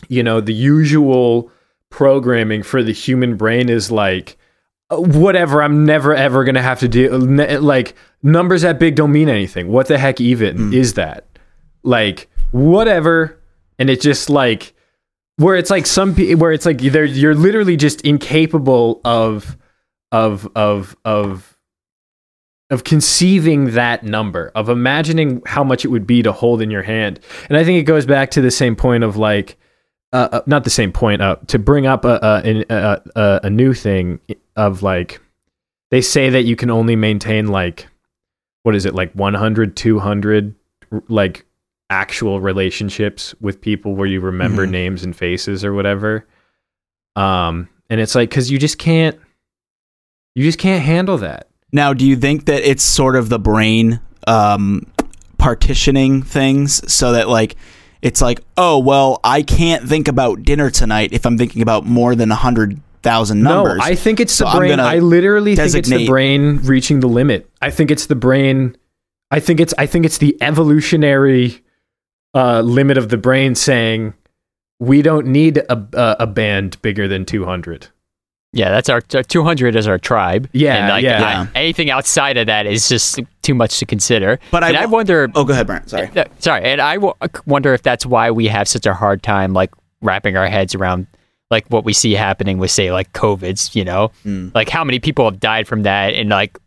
you 0.08 0.24
know, 0.24 0.41
the 0.41 0.54
usual 0.54 1.52
programming 1.89 2.63
for 2.63 2.84
the 2.84 2.93
human 2.93 3.38
brain 3.38 3.69
is 3.69 3.91
like 3.91 4.38
uh, 4.89 4.95
whatever 4.95 5.62
i'm 5.62 5.86
never 5.86 6.15
ever 6.15 6.45
gonna 6.45 6.62
have 6.62 6.80
to 6.80 6.88
do 6.88 7.10
like 7.10 7.93
numbers 8.24 8.62
that 8.62 8.80
big 8.80 8.95
don't 8.95 9.12
mean 9.12 9.30
anything. 9.30 9.67
What 9.67 9.88
the 9.88 9.97
heck 9.97 10.21
even 10.21 10.58
mm. 10.58 10.74
is 10.74 10.93
that? 10.95 11.26
Like 11.84 12.30
whatever. 12.52 13.39
And 13.80 13.89
it's 13.89 14.04
just 14.04 14.30
like 14.30 14.74
where 15.38 15.56
it's 15.56 15.69
like 15.69 15.86
some 15.86 16.15
where 16.38 16.52
it's 16.52 16.65
like 16.65 16.80
they're, 16.80 17.06
you're 17.06 17.36
literally 17.36 17.78
just 17.78 18.02
incapable 18.02 19.02
of 19.04 19.58
of 20.12 20.47
of 20.56 20.95
of 21.06 21.58
of 22.69 22.84
conceiving 22.86 23.71
that 23.71 24.04
number 24.04 24.52
of 24.56 24.69
imagining 24.69 25.41
how 25.45 25.63
much 25.63 25.84
it 25.84 25.89
would 25.89 26.08
be 26.08 26.24
to 26.24 26.32
hold 26.32 26.62
in 26.62 26.71
your 26.71 26.84
hand 26.84 27.19
and 27.50 27.58
i 27.58 27.63
think 27.63 27.80
it 27.80 27.84
goes 27.84 28.06
back 28.06 28.32
to 28.32 28.41
the 28.41 28.52
same 28.52 28.76
point 28.76 29.04
of 29.04 29.17
like 29.17 29.58
uh, 30.13 30.28
uh, 30.32 30.41
not 30.45 30.65
the 30.65 30.69
same 30.69 30.91
point 30.91 31.21
uh, 31.21 31.38
to 31.47 31.58
bring 31.58 31.86
up 31.86 32.04
a, 32.04 32.19
a, 32.69 33.02
a, 33.15 33.39
a, 33.43 33.50
new 33.50 33.74
thing 33.74 34.19
of 34.58 34.84
like 34.84 35.21
they 35.89 36.02
say 36.02 36.30
that 36.30 36.43
you 36.43 36.58
can 36.58 36.69
only 36.69 36.97
maintain 36.97 37.47
like 37.47 37.88
what 38.63 38.76
is 38.76 38.86
it 38.86 38.93
like 38.93 39.13
100 39.13 39.78
200 39.78 40.56
like 41.08 41.45
actual 41.89 42.41
relationships 42.41 43.34
with 43.39 43.62
people 43.62 43.95
where 43.95 44.08
you 44.08 44.19
remember 44.19 44.63
mm-hmm. 44.63 44.74
names 44.74 45.04
and 45.04 45.15
faces 45.15 45.63
or 45.63 45.74
whatever 45.74 46.28
um 47.15 47.69
and 47.89 48.02
it's 48.02 48.15
like 48.15 48.30
cuz 48.30 48.52
you 48.52 48.60
just 48.60 48.78
can't 48.78 49.17
you 50.36 50.44
just 50.44 50.60
can't 50.60 50.84
handle 50.84 51.17
that 51.17 51.48
now 51.72 51.94
do 51.94 52.06
you 52.06 52.15
think 52.15 52.46
that 52.46 52.67
it's 52.67 52.84
sort 52.84 53.15
of 53.15 53.30
the 53.30 53.39
brain 53.39 54.00
um 54.28 54.86
partitioning 55.38 56.22
things 56.22 56.91
so 56.91 57.13
that 57.13 57.28
like 57.28 57.56
it's 58.02 58.22
like, 58.22 58.41
oh 58.58 58.80
well, 58.80 59.20
I 59.24 59.44
can't 59.44 59.88
think 59.88 60.08
about 60.08 60.44
dinner 60.44 60.70
tonight 60.70 61.13
if 61.13 61.26
I'm 61.26 61.38
thinking 61.38 61.62
about 61.62 61.86
more 61.86 62.15
than 62.15 62.32
a 62.32 62.36
hundred 62.36 62.80
thousand 63.04 63.41
numbers. 63.41 63.78
No, 63.78 63.84
I 63.84 63.96
think 63.96 64.20
it's 64.20 64.38
the 64.38 64.52
so 64.52 64.58
brain. 64.58 64.80
I 64.80 65.00
literally 65.00 65.56
think 65.56 65.76
it's 65.76 65.89
the 65.89 66.08
brain 66.08 66.58
reaching 66.63 67.00
the 67.00 67.08
limit. 67.08 67.50
I 67.62 67.70
think 67.70 67.91
it's 67.91 68.08
the 68.08 68.15
brain. 68.15 68.76
I 69.30 69.39
think 69.39 69.60
it's 69.60 69.74
I 69.78 69.86
think 69.86 70.06
it's 70.06 70.17
the 70.17 70.38
evolutionary 70.41 71.63
uh, 72.34 72.62
limit 72.62 72.98
of 72.98 73.10
the 73.10 73.17
brain 73.17 73.56
saying 73.56 74.13
we 74.80 75.02
don't 75.02 75.28
need 75.28 75.58
a, 75.58 75.88
a, 75.94 76.15
a 76.22 76.28
band 76.28 76.82
bigger 76.82 77.08
than 77.08 77.26
two 77.26 77.46
hundred. 77.46 77.88
Yeah, 78.53 78.69
that's 78.69 78.89
our 78.89 78.99
200 78.99 79.77
is 79.77 79.87
our 79.87 79.97
tribe. 79.97 80.49
Yeah, 80.51 80.75
and 80.75 80.89
like, 80.89 81.03
yeah. 81.03 81.47
Anything 81.55 81.89
outside 81.89 82.35
of 82.35 82.47
that 82.47 82.65
is 82.65 82.89
just 82.89 83.19
too 83.41 83.53
much 83.53 83.79
to 83.79 83.85
consider. 83.85 84.39
But 84.51 84.63
I, 84.63 84.83
I 84.83 84.85
wonder. 84.87 85.29
Oh, 85.35 85.45
go 85.45 85.53
ahead, 85.53 85.67
Brent. 85.67 85.89
Sorry. 85.89 86.09
Uh, 86.13 86.25
sorry, 86.39 86.63
and 86.63 86.81
I 86.81 86.95
w- 86.95 87.13
wonder 87.45 87.73
if 87.73 87.81
that's 87.81 88.05
why 88.05 88.29
we 88.29 88.47
have 88.47 88.67
such 88.67 88.85
a 88.85 88.93
hard 88.93 89.23
time 89.23 89.53
like 89.53 89.71
wrapping 90.01 90.35
our 90.35 90.47
heads 90.47 90.75
around 90.75 91.07
like 91.49 91.65
what 91.67 91.85
we 91.85 91.93
see 91.93 92.11
happening 92.13 92.57
with 92.57 92.71
say 92.71 92.91
like 92.91 93.13
COVID's. 93.13 93.73
You 93.73 93.85
know, 93.85 94.11
mm. 94.25 94.53
like 94.53 94.67
how 94.67 94.83
many 94.83 94.99
people 94.99 95.23
have 95.23 95.39
died 95.39 95.65
from 95.65 95.83
that, 95.83 96.13
and 96.13 96.29
like 96.29 96.59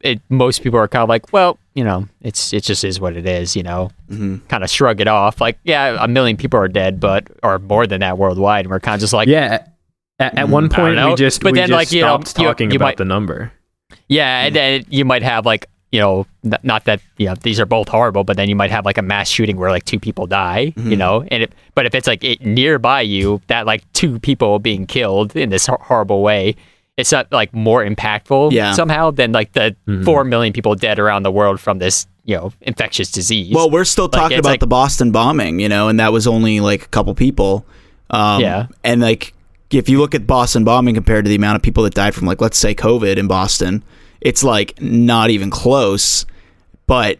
it, 0.00 0.20
most 0.28 0.62
people 0.64 0.80
are 0.80 0.88
kind 0.88 1.04
of 1.04 1.08
like, 1.08 1.32
well, 1.32 1.56
you 1.74 1.84
know, 1.84 2.08
it's 2.22 2.52
it 2.52 2.64
just 2.64 2.82
is 2.82 2.98
what 2.98 3.16
it 3.16 3.28
is. 3.28 3.54
You 3.54 3.62
know, 3.62 3.92
mm-hmm. 4.10 4.38
kind 4.48 4.64
of 4.64 4.70
shrug 4.70 5.00
it 5.00 5.06
off. 5.06 5.40
Like, 5.40 5.60
yeah, 5.62 5.98
a 6.00 6.08
million 6.08 6.36
people 6.36 6.58
are 6.58 6.66
dead, 6.66 6.98
but 6.98 7.28
or 7.44 7.60
more 7.60 7.86
than 7.86 8.00
that 8.00 8.18
worldwide, 8.18 8.64
and 8.64 8.72
we're 8.72 8.80
kind 8.80 8.96
of 8.96 9.00
just 9.00 9.12
like, 9.12 9.28
yeah 9.28 9.68
at, 10.18 10.38
at 10.38 10.48
one 10.48 10.68
point, 10.68 10.96
we 10.96 11.14
just 11.14 11.42
but 11.42 11.52
we 11.52 11.58
then 11.58 11.68
just 11.68 11.76
like 11.76 11.92
you 11.92 12.02
know 12.02 12.18
talking 12.18 12.70
you, 12.70 12.74
you 12.74 12.78
about 12.78 12.86
might, 12.86 12.96
the 12.96 13.04
number. 13.04 13.52
Yeah, 14.08 14.46
and 14.46 14.56
then 14.56 14.84
you 14.88 15.04
might 15.04 15.22
have 15.22 15.46
like 15.46 15.68
you 15.92 16.00
know, 16.00 16.26
not 16.62 16.86
that 16.86 17.00
you 17.18 17.26
know 17.26 17.34
these 17.34 17.60
are 17.60 17.66
both 17.66 17.86
horrible, 17.86 18.24
but 18.24 18.38
then 18.38 18.48
you 18.48 18.56
might 18.56 18.70
have 18.70 18.86
like 18.86 18.96
a 18.96 19.02
mass 19.02 19.28
shooting 19.28 19.58
where 19.58 19.70
like 19.70 19.84
two 19.84 20.00
people 20.00 20.26
die, 20.26 20.72
mm-hmm. 20.74 20.90
you 20.90 20.96
know, 20.96 21.22
and 21.30 21.44
it, 21.44 21.52
but 21.74 21.84
if 21.84 21.94
it's 21.94 22.06
like 22.06 22.24
it, 22.24 22.40
nearby 22.40 23.02
you, 23.02 23.42
that 23.48 23.66
like 23.66 23.84
two 23.92 24.18
people 24.18 24.58
being 24.58 24.86
killed 24.86 25.36
in 25.36 25.50
this 25.50 25.66
horrible 25.66 26.22
way, 26.22 26.56
it's 26.96 27.12
not 27.12 27.30
like 27.30 27.52
more 27.52 27.84
impactful 27.84 28.52
yeah. 28.52 28.72
somehow 28.72 29.10
than 29.10 29.32
like 29.32 29.52
the 29.52 29.76
mm-hmm. 29.86 30.02
four 30.02 30.24
million 30.24 30.54
people 30.54 30.74
dead 30.74 30.98
around 30.98 31.24
the 31.24 31.30
world 31.30 31.60
from 31.60 31.78
this 31.78 32.06
you 32.24 32.34
know 32.34 32.54
infectious 32.62 33.12
disease. 33.12 33.54
Well, 33.54 33.70
we're 33.70 33.84
still 33.84 34.08
talking 34.08 34.36
like, 34.36 34.40
about 34.40 34.48
like, 34.48 34.60
the 34.60 34.66
Boston 34.66 35.12
bombing, 35.12 35.60
you 35.60 35.68
know, 35.68 35.88
and 35.88 36.00
that 36.00 36.10
was 36.10 36.26
only 36.26 36.60
like 36.60 36.84
a 36.84 36.88
couple 36.88 37.14
people. 37.14 37.66
Um, 38.08 38.40
yeah, 38.40 38.68
and 38.82 39.02
like 39.02 39.34
if 39.74 39.88
you 39.88 39.98
look 39.98 40.14
at 40.14 40.26
Boston 40.26 40.64
bombing 40.64 40.94
compared 40.94 41.24
to 41.24 41.28
the 41.28 41.34
amount 41.34 41.56
of 41.56 41.62
people 41.62 41.84
that 41.84 41.94
died 41.94 42.14
from 42.14 42.26
like 42.26 42.40
let's 42.40 42.58
say 42.58 42.74
COVID 42.74 43.16
in 43.16 43.26
Boston, 43.26 43.82
it's 44.20 44.44
like 44.44 44.80
not 44.80 45.30
even 45.30 45.50
close. 45.50 46.26
But 46.86 47.18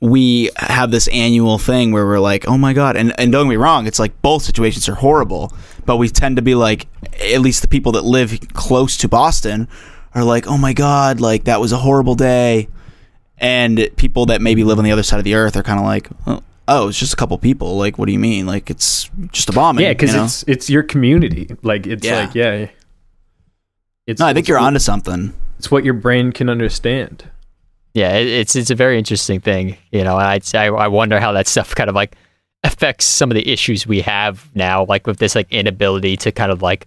we 0.00 0.50
have 0.56 0.90
this 0.90 1.08
annual 1.08 1.56
thing 1.56 1.92
where 1.92 2.04
we're 2.04 2.18
like, 2.18 2.46
oh 2.46 2.58
my 2.58 2.72
god, 2.72 2.96
and 2.96 3.18
and 3.18 3.32
don't 3.32 3.46
get 3.46 3.50
me 3.50 3.56
wrong, 3.56 3.86
it's 3.86 3.98
like 3.98 4.20
both 4.22 4.42
situations 4.42 4.88
are 4.88 4.94
horrible, 4.94 5.52
but 5.86 5.96
we 5.96 6.08
tend 6.08 6.36
to 6.36 6.42
be 6.42 6.54
like, 6.54 6.86
at 7.32 7.40
least 7.40 7.62
the 7.62 7.68
people 7.68 7.92
that 7.92 8.04
live 8.04 8.38
close 8.52 8.96
to 8.98 9.08
Boston 9.08 9.68
are 10.14 10.24
like, 10.24 10.46
oh 10.46 10.58
my 10.58 10.72
god, 10.72 11.20
like 11.20 11.44
that 11.44 11.60
was 11.60 11.72
a 11.72 11.78
horrible 11.78 12.14
day, 12.14 12.68
and 13.38 13.88
people 13.96 14.26
that 14.26 14.40
maybe 14.40 14.62
live 14.62 14.78
on 14.78 14.84
the 14.84 14.92
other 14.92 15.02
side 15.02 15.18
of 15.18 15.24
the 15.24 15.34
earth 15.34 15.56
are 15.56 15.62
kind 15.62 15.78
of 15.78 15.86
like, 15.86 16.08
oh, 16.26 16.42
oh, 16.68 16.88
it's 16.88 16.98
just 16.98 17.12
a 17.12 17.16
couple 17.16 17.36
people. 17.38 17.76
Like, 17.76 17.98
what 17.98 18.06
do 18.06 18.12
you 18.12 18.18
mean? 18.18 18.46
Like, 18.46 18.70
it's 18.70 19.10
just 19.32 19.48
a 19.48 19.52
bombing. 19.52 19.84
Yeah, 19.84 19.92
because 19.92 20.12
you 20.12 20.18
know? 20.18 20.24
it's 20.24 20.44
it's 20.46 20.70
your 20.70 20.82
community. 20.82 21.50
Like, 21.62 21.86
it's 21.86 22.04
yeah. 22.04 22.18
like 22.20 22.34
yeah. 22.34 22.68
It's. 24.06 24.20
No, 24.20 24.26
I 24.26 24.34
think 24.34 24.48
you're 24.48 24.58
what, 24.58 24.66
onto 24.66 24.78
something. 24.78 25.32
It's 25.58 25.70
what 25.70 25.84
your 25.84 25.94
brain 25.94 26.32
can 26.32 26.48
understand. 26.48 27.30
Yeah, 27.94 28.14
it, 28.16 28.26
it's 28.26 28.56
it's 28.56 28.70
a 28.70 28.74
very 28.74 28.98
interesting 28.98 29.40
thing. 29.40 29.76
You 29.92 30.04
know, 30.04 30.16
I 30.16 30.40
I 30.54 30.88
wonder 30.88 31.20
how 31.20 31.32
that 31.32 31.46
stuff 31.54 31.74
kind 31.74 31.88
of 31.88 31.94
like 31.94 32.16
affects 32.64 33.04
some 33.04 33.30
of 33.30 33.34
the 33.34 33.50
issues 33.50 33.86
we 33.86 34.00
have 34.00 34.50
now, 34.54 34.84
like 34.86 35.06
with 35.06 35.18
this 35.18 35.34
like 35.34 35.50
inability 35.52 36.16
to 36.18 36.32
kind 36.32 36.50
of 36.50 36.62
like 36.62 36.86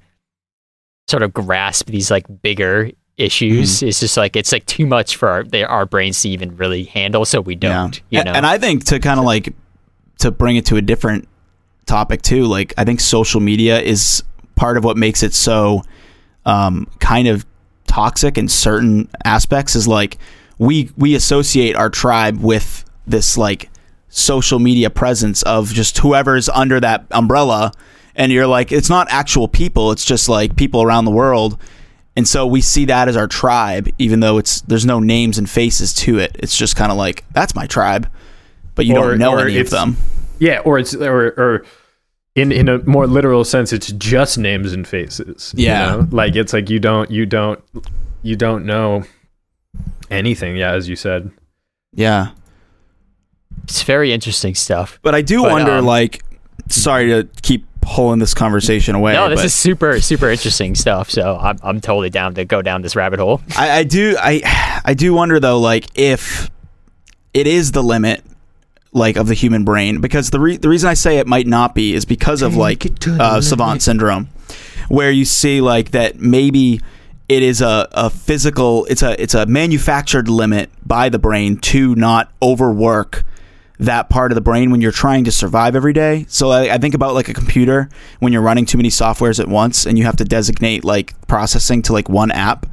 sort 1.07 1.23
of 1.23 1.33
grasp 1.33 1.87
these 1.87 2.11
like 2.11 2.25
bigger 2.41 2.91
issues. 3.15 3.77
Mm-hmm. 3.77 3.87
It's 3.87 3.99
just 3.99 4.17
like 4.17 4.35
it's 4.35 4.51
like 4.51 4.65
too 4.65 4.85
much 4.85 5.15
for 5.15 5.29
our 5.29 5.45
our 5.67 5.85
brains 5.85 6.21
to 6.21 6.29
even 6.29 6.55
really 6.57 6.83
handle, 6.83 7.25
so 7.25 7.41
we 7.41 7.55
don't. 7.55 8.01
Yeah. 8.09 8.19
You 8.19 8.25
know, 8.25 8.33
and 8.33 8.45
I 8.45 8.57
think 8.57 8.85
to 8.85 8.99
kind 8.99 9.19
of 9.19 9.25
like 9.25 9.53
to 10.19 10.31
bring 10.31 10.55
it 10.55 10.65
to 10.67 10.77
a 10.77 10.81
different 10.81 11.27
topic 11.85 12.21
too. 12.21 12.45
Like 12.45 12.73
I 12.77 12.83
think 12.83 12.99
social 12.99 13.41
media 13.41 13.79
is 13.79 14.23
part 14.55 14.77
of 14.77 14.83
what 14.83 14.97
makes 14.97 15.23
it 15.23 15.33
so 15.33 15.83
um, 16.45 16.87
kind 16.99 17.27
of 17.27 17.45
toxic 17.87 18.37
in 18.37 18.47
certain 18.47 19.09
aspects. 19.23 19.75
Is 19.75 19.87
like 19.87 20.17
we 20.57 20.91
we 20.97 21.15
associate 21.15 21.75
our 21.75 21.89
tribe 21.89 22.39
with 22.39 22.85
this 23.05 23.37
like 23.37 23.69
social 24.09 24.59
media 24.59 24.89
presence 24.89 25.43
of 25.43 25.69
just 25.69 25.97
whoever's 25.99 26.49
under 26.49 26.79
that 26.79 27.05
umbrella 27.11 27.71
and 28.15 28.31
you're 28.31 28.47
like 28.47 28.71
it's 28.71 28.89
not 28.89 29.07
actual 29.09 29.47
people 29.47 29.91
it's 29.91 30.05
just 30.05 30.29
like 30.29 30.55
people 30.55 30.81
around 30.81 31.05
the 31.05 31.11
world 31.11 31.59
and 32.15 32.27
so 32.27 32.47
we 32.47 32.61
see 32.61 32.85
that 32.85 33.07
as 33.07 33.17
our 33.17 33.27
tribe 33.27 33.89
even 33.97 34.21
though 34.21 34.37
it's 34.37 34.61
there's 34.61 34.85
no 34.85 34.99
names 34.99 35.37
and 35.37 35.49
faces 35.49 35.93
to 35.93 36.17
it 36.19 36.35
it's 36.39 36.57
just 36.57 36.75
kind 36.75 36.91
of 36.91 36.97
like 36.97 37.25
that's 37.33 37.53
my 37.53 37.67
tribe 37.67 38.09
but 38.77 38.85
you 38.85 38.95
or, 38.95 39.09
don't 39.09 39.19
know 39.19 39.37
any 39.37 39.59
of 39.59 39.69
them 39.69 39.97
yeah, 40.39 40.59
or 40.59 40.77
it's 40.77 40.95
or 40.95 41.27
or 41.37 41.65
in 42.35 42.51
in 42.51 42.69
a 42.69 42.79
more 42.79 43.07
literal 43.07 43.43
sense, 43.43 43.73
it's 43.73 43.91
just 43.93 44.37
names 44.37 44.73
and 44.73 44.87
faces. 44.87 45.53
Yeah, 45.55 45.95
you 45.95 46.01
know? 46.01 46.07
like 46.11 46.35
it's 46.35 46.53
like 46.53 46.69
you 46.69 46.79
don't 46.79 47.09
you 47.09 47.25
don't 47.25 47.63
you 48.21 48.35
don't 48.35 48.65
know 48.65 49.03
anything. 50.09 50.55
Yeah, 50.55 50.73
as 50.73 50.87
you 50.87 50.95
said. 50.95 51.31
Yeah, 51.93 52.31
it's 53.63 53.83
very 53.83 54.13
interesting 54.13 54.55
stuff. 54.55 54.99
But 55.01 55.15
I 55.15 55.21
do 55.21 55.41
but, 55.41 55.51
wonder, 55.51 55.71
um, 55.73 55.85
like, 55.85 56.23
sorry 56.67 57.07
to 57.07 57.27
keep 57.41 57.65
pulling 57.81 58.19
this 58.19 58.33
conversation 58.33 58.93
away. 58.93 59.13
No, 59.13 59.29
this 59.29 59.39
but, 59.39 59.45
is 59.45 59.53
super 59.55 59.99
super 60.01 60.29
interesting 60.29 60.75
stuff. 60.75 61.09
So 61.09 61.37
I'm 61.37 61.57
I'm 61.63 61.81
totally 61.81 62.09
down 62.09 62.35
to 62.35 62.45
go 62.45 62.61
down 62.61 62.83
this 62.83 62.95
rabbit 62.95 63.19
hole. 63.19 63.41
I, 63.57 63.79
I 63.79 63.83
do 63.83 64.15
I 64.19 64.81
I 64.85 64.93
do 64.93 65.13
wonder 65.13 65.39
though, 65.39 65.59
like 65.59 65.87
if 65.95 66.51
it 67.33 67.47
is 67.47 67.71
the 67.71 67.81
limit 67.81 68.23
like 68.93 69.17
of 69.17 69.27
the 69.27 69.33
human 69.33 69.63
brain 69.63 70.01
because 70.01 70.29
the 70.29 70.39
re- 70.39 70.57
the 70.57 70.69
reason 70.69 70.89
I 70.89 70.93
say 70.93 71.17
it 71.17 71.27
might 71.27 71.47
not 71.47 71.75
be 71.75 71.93
is 71.93 72.05
because 72.05 72.41
of 72.41 72.55
like 72.55 72.85
uh, 73.07 73.41
savant 73.41 73.81
syndrome, 73.81 74.29
where 74.89 75.11
you 75.11 75.25
see 75.25 75.61
like 75.61 75.91
that 75.91 76.19
maybe 76.19 76.81
it 77.29 77.43
is 77.43 77.61
a, 77.61 77.87
a 77.91 78.09
physical 78.09 78.85
it's 78.85 79.01
a 79.01 79.21
it's 79.21 79.33
a 79.33 79.45
manufactured 79.45 80.29
limit 80.29 80.69
by 80.85 81.09
the 81.09 81.19
brain 81.19 81.57
to 81.57 81.95
not 81.95 82.31
overwork 82.41 83.25
that 83.79 84.09
part 84.09 84.31
of 84.31 84.35
the 84.35 84.41
brain 84.41 84.71
when 84.71 84.81
you're 84.81 84.91
trying 84.91 85.23
to 85.25 85.31
survive 85.31 85.75
every 85.75 85.93
day. 85.93 86.25
So 86.29 86.49
I, 86.49 86.73
I, 86.73 86.77
think 86.79 86.95
about 86.95 87.13
like 87.13 87.29
a 87.29 87.33
computer 87.33 87.89
when 88.19 88.33
you're 88.33 88.41
running 88.41 88.65
too 88.65 88.77
many 88.77 88.89
softwares 88.89 89.39
at 89.39 89.47
once 89.47 89.85
and 89.85 89.97
you 89.97 90.05
have 90.05 90.15
to 90.17 90.25
designate 90.25 90.83
like 90.83 91.13
processing 91.27 91.83
to 91.83 91.93
like 91.93 92.09
one 92.09 92.31
app. 92.31 92.65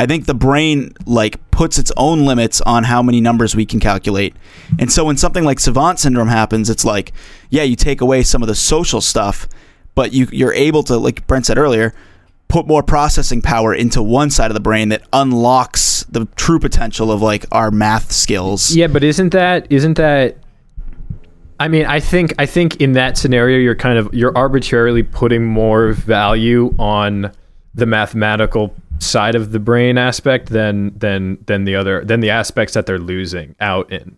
I 0.00 0.06
think 0.06 0.24
the 0.24 0.32
brain 0.32 0.94
like 1.04 1.50
puts 1.50 1.78
its 1.78 1.92
own 1.94 2.24
limits 2.24 2.62
on 2.62 2.84
how 2.84 3.02
many 3.02 3.20
numbers 3.20 3.54
we 3.54 3.66
can 3.66 3.80
calculate. 3.80 4.34
And 4.78 4.90
so 4.90 5.04
when 5.04 5.18
something 5.18 5.44
like 5.44 5.60
savant 5.60 5.98
syndrome 5.98 6.28
happens, 6.28 6.70
it's 6.70 6.86
like, 6.86 7.12
yeah, 7.50 7.64
you 7.64 7.76
take 7.76 8.00
away 8.00 8.22
some 8.22 8.40
of 8.40 8.48
the 8.48 8.54
social 8.54 9.02
stuff, 9.02 9.46
but 9.94 10.14
you 10.14 10.26
you're 10.32 10.54
able 10.54 10.82
to, 10.84 10.96
like 10.96 11.26
Brent 11.26 11.44
said 11.44 11.58
earlier, 11.58 11.92
put 12.48 12.66
more 12.66 12.82
processing 12.82 13.42
power 13.42 13.74
into 13.74 14.02
one 14.02 14.30
side 14.30 14.50
of 14.50 14.54
the 14.54 14.60
brain 14.60 14.88
that 14.88 15.02
unlocks 15.12 16.04
the 16.04 16.24
true 16.34 16.58
potential 16.58 17.12
of 17.12 17.20
like 17.20 17.44
our 17.52 17.70
math 17.70 18.10
skills. 18.10 18.74
Yeah, 18.74 18.86
but 18.86 19.04
isn't 19.04 19.34
that 19.34 19.70
isn't 19.70 19.98
that 19.98 20.38
I 21.58 21.68
mean, 21.68 21.84
I 21.84 22.00
think 22.00 22.32
I 22.38 22.46
think 22.46 22.80
in 22.80 22.92
that 22.92 23.18
scenario 23.18 23.58
you're 23.58 23.74
kind 23.74 23.98
of 23.98 24.14
you're 24.14 24.34
arbitrarily 24.34 25.02
putting 25.02 25.44
more 25.44 25.92
value 25.92 26.74
on 26.78 27.32
the 27.74 27.84
mathematical 27.84 28.74
side 29.00 29.34
of 29.34 29.50
the 29.52 29.58
brain 29.58 29.98
aspect 29.98 30.50
than 30.50 30.96
than 30.98 31.38
than 31.46 31.64
the 31.64 31.74
other 31.74 32.04
than 32.04 32.20
the 32.20 32.30
aspects 32.30 32.74
that 32.74 32.86
they're 32.86 32.98
losing 32.98 33.56
out 33.60 33.90
in. 33.90 34.16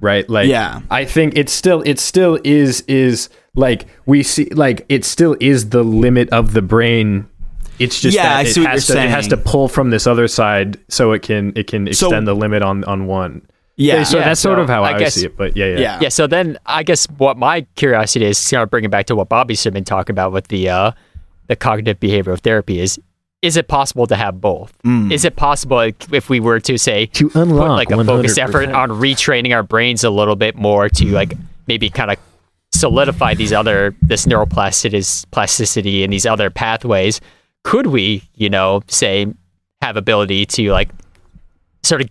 Right? 0.00 0.28
Like 0.28 0.48
Yeah. 0.48 0.80
I 0.90 1.04
think 1.04 1.36
it 1.36 1.48
still 1.48 1.82
it 1.82 1.98
still 1.98 2.38
is 2.44 2.82
is 2.82 3.28
like 3.54 3.86
we 4.06 4.22
see 4.22 4.46
like 4.46 4.84
it 4.88 5.04
still 5.04 5.36
is 5.40 5.70
the 5.70 5.82
limit 5.82 6.28
of 6.30 6.52
the 6.52 6.62
brain 6.62 7.28
it's 7.78 8.00
just 8.00 8.14
Yeah, 8.14 8.24
that 8.24 8.36
I 8.36 8.40
it 8.42 8.46
see 8.52 8.60
what 8.60 8.70
you're 8.72 8.80
to, 8.96 9.02
it 9.04 9.08
has 9.10 9.28
to 9.28 9.36
pull 9.36 9.66
from 9.68 9.90
this 9.90 10.06
other 10.06 10.28
side 10.28 10.78
so 10.88 11.12
it 11.12 11.22
can 11.22 11.52
it 11.56 11.66
can 11.66 11.86
So- 11.94 12.06
extend 12.08 12.26
the 12.28 12.34
limit 12.34 12.62
on 12.62 12.84
on 12.84 13.06
one. 13.06 13.42
Yeah. 13.76 14.02
so 14.02 14.18
Yeah, 14.18 14.24
that's 14.26 14.40
sort 14.40 14.58
of 14.58 14.68
how 14.68 14.84
I, 14.84 14.94
I 14.94 14.98
guess- 14.98 15.14
see 15.14 15.26
it. 15.26 15.36
But 15.36 15.56
yeah, 15.56 15.66
yeah, 15.66 15.78
Yeah. 15.78 15.98
Yeah, 16.02 16.08
so 16.10 16.26
then 16.26 16.58
I 16.66 16.82
guess 16.82 17.06
what 17.16 17.38
my 17.38 17.62
curiosity 17.76 18.26
is, 18.26 18.50
kind 18.50 18.62
of 18.62 18.70
bringing 18.70 18.90
back 18.90 19.06
to 19.06 19.16
what 19.16 19.28
Bobby's 19.30 19.64
been 19.64 19.84
talking 19.84 20.12
about 20.12 20.30
with 20.32 20.48
the 20.48 20.68
uh, 20.68 20.92
the 21.46 21.56
cognitive 21.56 21.98
behavioral 21.98 22.38
therapy 22.38 22.80
is, 22.80 23.00
is 23.42 23.56
it 23.56 23.66
possible 23.68 24.06
to 24.06 24.14
have 24.16 24.40
both? 24.40 24.72
Is 24.84 25.24
it 25.24 25.34
possible 25.36 25.80
if- 25.80 26.30
we 26.30 26.38
were 26.40 26.60
to 26.60 26.78
say 26.78 27.06
To 27.06 27.28
put 27.28 27.42
unlock 27.42 27.68
like 27.70 27.90
a 27.90 28.04
focused 28.04 28.38
100%. 28.38 28.48
effort 28.48 28.68
on 28.70 28.90
retraining 28.90 29.52
our 29.54 29.62
brains 29.64 30.04
a 30.04 30.10
little 30.10 30.36
bit 30.36 30.54
more 30.56 30.88
to 30.88 31.04
like 31.06 31.34
maybe 31.66 31.90
kind 31.90 32.10
of 32.12 32.18
solidify 32.72 33.34
these 33.34 33.52
other 33.52 33.94
this 34.00 34.26
neuroplasticity 34.26 35.24
plasticity 35.32 36.04
and 36.04 36.12
these 36.12 36.24
other 36.24 36.48
pathways? 36.50 37.20
Could 37.64 37.88
we, 37.88 38.22
you 38.36 38.48
know, 38.48 38.82
say 38.88 39.26
have 39.82 39.96
ability 39.96 40.46
to 40.46 40.70
like 40.72 40.90
sort 41.82 42.00
of 42.02 42.08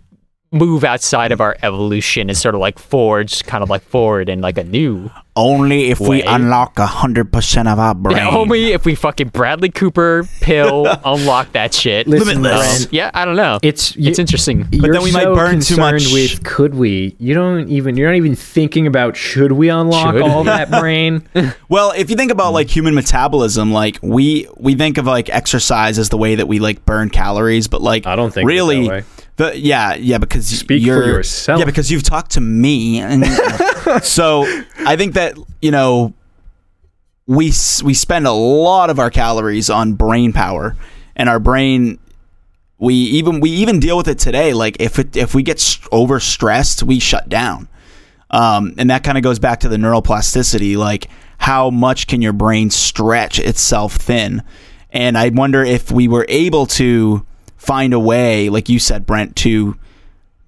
move 0.52 0.84
outside 0.84 1.32
of 1.32 1.40
our 1.40 1.56
evolution 1.62 2.28
and 2.28 2.36
sort 2.36 2.54
of 2.54 2.60
like 2.60 2.78
forge 2.78 3.44
kind 3.44 3.62
of 3.62 3.70
like 3.70 3.82
forward 3.82 4.28
in 4.28 4.40
like 4.40 4.58
a 4.58 4.64
new 4.64 5.10
Only 5.34 5.90
if 5.90 5.98
we 5.98 6.08
Way. 6.08 6.22
unlock 6.22 6.78
hundred 6.78 7.32
percent 7.32 7.66
of 7.68 7.78
our 7.78 7.94
brain. 7.94 8.18
yeah, 8.18 8.28
only 8.28 8.72
if 8.72 8.84
we 8.84 8.94
fucking 8.94 9.28
Bradley 9.28 9.70
Cooper 9.70 10.28
pill 10.40 10.86
unlock 11.04 11.52
that 11.52 11.72
shit. 11.72 12.06
Listen, 12.06 12.42
Limitless. 12.42 12.66
Brent, 12.66 12.82
um, 12.84 12.88
yeah, 12.92 13.10
I 13.14 13.24
don't 13.24 13.36
know. 13.36 13.58
it's 13.62 13.96
it's 13.96 14.18
interesting. 14.18 14.68
You're 14.70 14.92
then 14.92 15.02
we 15.02 15.10
might 15.12 15.24
burn 15.24 15.60
too 15.60 15.76
concerned 15.76 16.04
much- 16.04 16.12
With 16.12 16.44
could 16.44 16.74
we? 16.74 17.16
You 17.18 17.32
don't 17.32 17.68
even. 17.68 17.96
You're 17.96 18.10
not 18.10 18.16
even 18.16 18.36
thinking 18.36 18.86
about 18.86 19.16
should 19.16 19.52
we 19.52 19.70
unlock 19.70 20.14
Should. 20.14 20.22
all 20.22 20.44
that 20.44 20.70
brain? 20.70 21.26
Well, 21.68 21.92
if 21.96 22.10
you 22.10 22.16
think 22.16 22.30
about 22.30 22.48
hmm. 22.48 22.54
like 22.54 22.68
human 22.68 22.94
metabolism, 22.94 23.72
like 23.72 23.98
we 24.02 24.46
we 24.58 24.74
think 24.74 24.98
of 24.98 25.06
like 25.06 25.30
exercise 25.30 25.98
as 25.98 26.10
the 26.10 26.18
way 26.18 26.34
that 26.34 26.46
we 26.46 26.58
like 26.58 26.84
burn 26.84 27.08
calories, 27.08 27.68
but 27.68 27.80
like 27.80 28.06
I 28.06 28.14
don't 28.16 28.32
think 28.32 28.44
of 28.44 28.50
it 28.50 28.54
really 28.54 29.02
the 29.50 29.58
yeah 29.58 29.94
yeah 29.94 30.18
because 30.18 30.46
Speak 30.46 30.82
you're 30.82 31.06
yourself. 31.06 31.58
yeah 31.58 31.64
because 31.64 31.90
you've 31.90 32.02
talked 32.02 32.32
to 32.32 32.40
me 32.40 33.00
and 33.00 33.24
so 34.02 34.44
I 34.86 34.96
think 34.96 35.14
that 35.14 35.36
you 35.60 35.70
know 35.70 36.14
we 37.26 37.52
we 37.84 37.94
spend 37.94 38.26
a 38.26 38.32
lot 38.32 38.90
of 38.90 38.98
our 38.98 39.10
calories 39.10 39.70
on 39.70 39.94
brain 39.94 40.32
power 40.32 40.76
and 41.16 41.28
our 41.28 41.38
brain 41.38 41.98
we 42.78 42.94
even 42.94 43.40
we 43.40 43.50
even 43.50 43.80
deal 43.80 43.96
with 43.96 44.08
it 44.08 44.18
today 44.18 44.52
like 44.52 44.76
if 44.80 44.98
it 44.98 45.16
if 45.16 45.34
we 45.34 45.42
get 45.42 45.58
overstressed, 45.58 46.82
we 46.82 46.98
shut 46.98 47.28
down 47.28 47.68
um, 48.30 48.74
and 48.78 48.90
that 48.90 49.04
kind 49.04 49.18
of 49.18 49.22
goes 49.22 49.38
back 49.38 49.60
to 49.60 49.68
the 49.68 49.76
neuroplasticity 49.76 50.76
like 50.76 51.08
how 51.38 51.70
much 51.70 52.06
can 52.06 52.22
your 52.22 52.32
brain 52.32 52.70
stretch 52.70 53.38
itself 53.38 53.96
thin 53.96 54.42
and 54.90 55.16
i 55.18 55.28
wonder 55.28 55.62
if 55.62 55.90
we 55.92 56.08
were 56.08 56.26
able 56.28 56.66
to 56.66 57.24
find 57.62 57.94
a 57.94 57.98
way 58.00 58.48
like 58.48 58.68
you 58.68 58.78
said 58.80 59.06
brent 59.06 59.36
to 59.36 59.76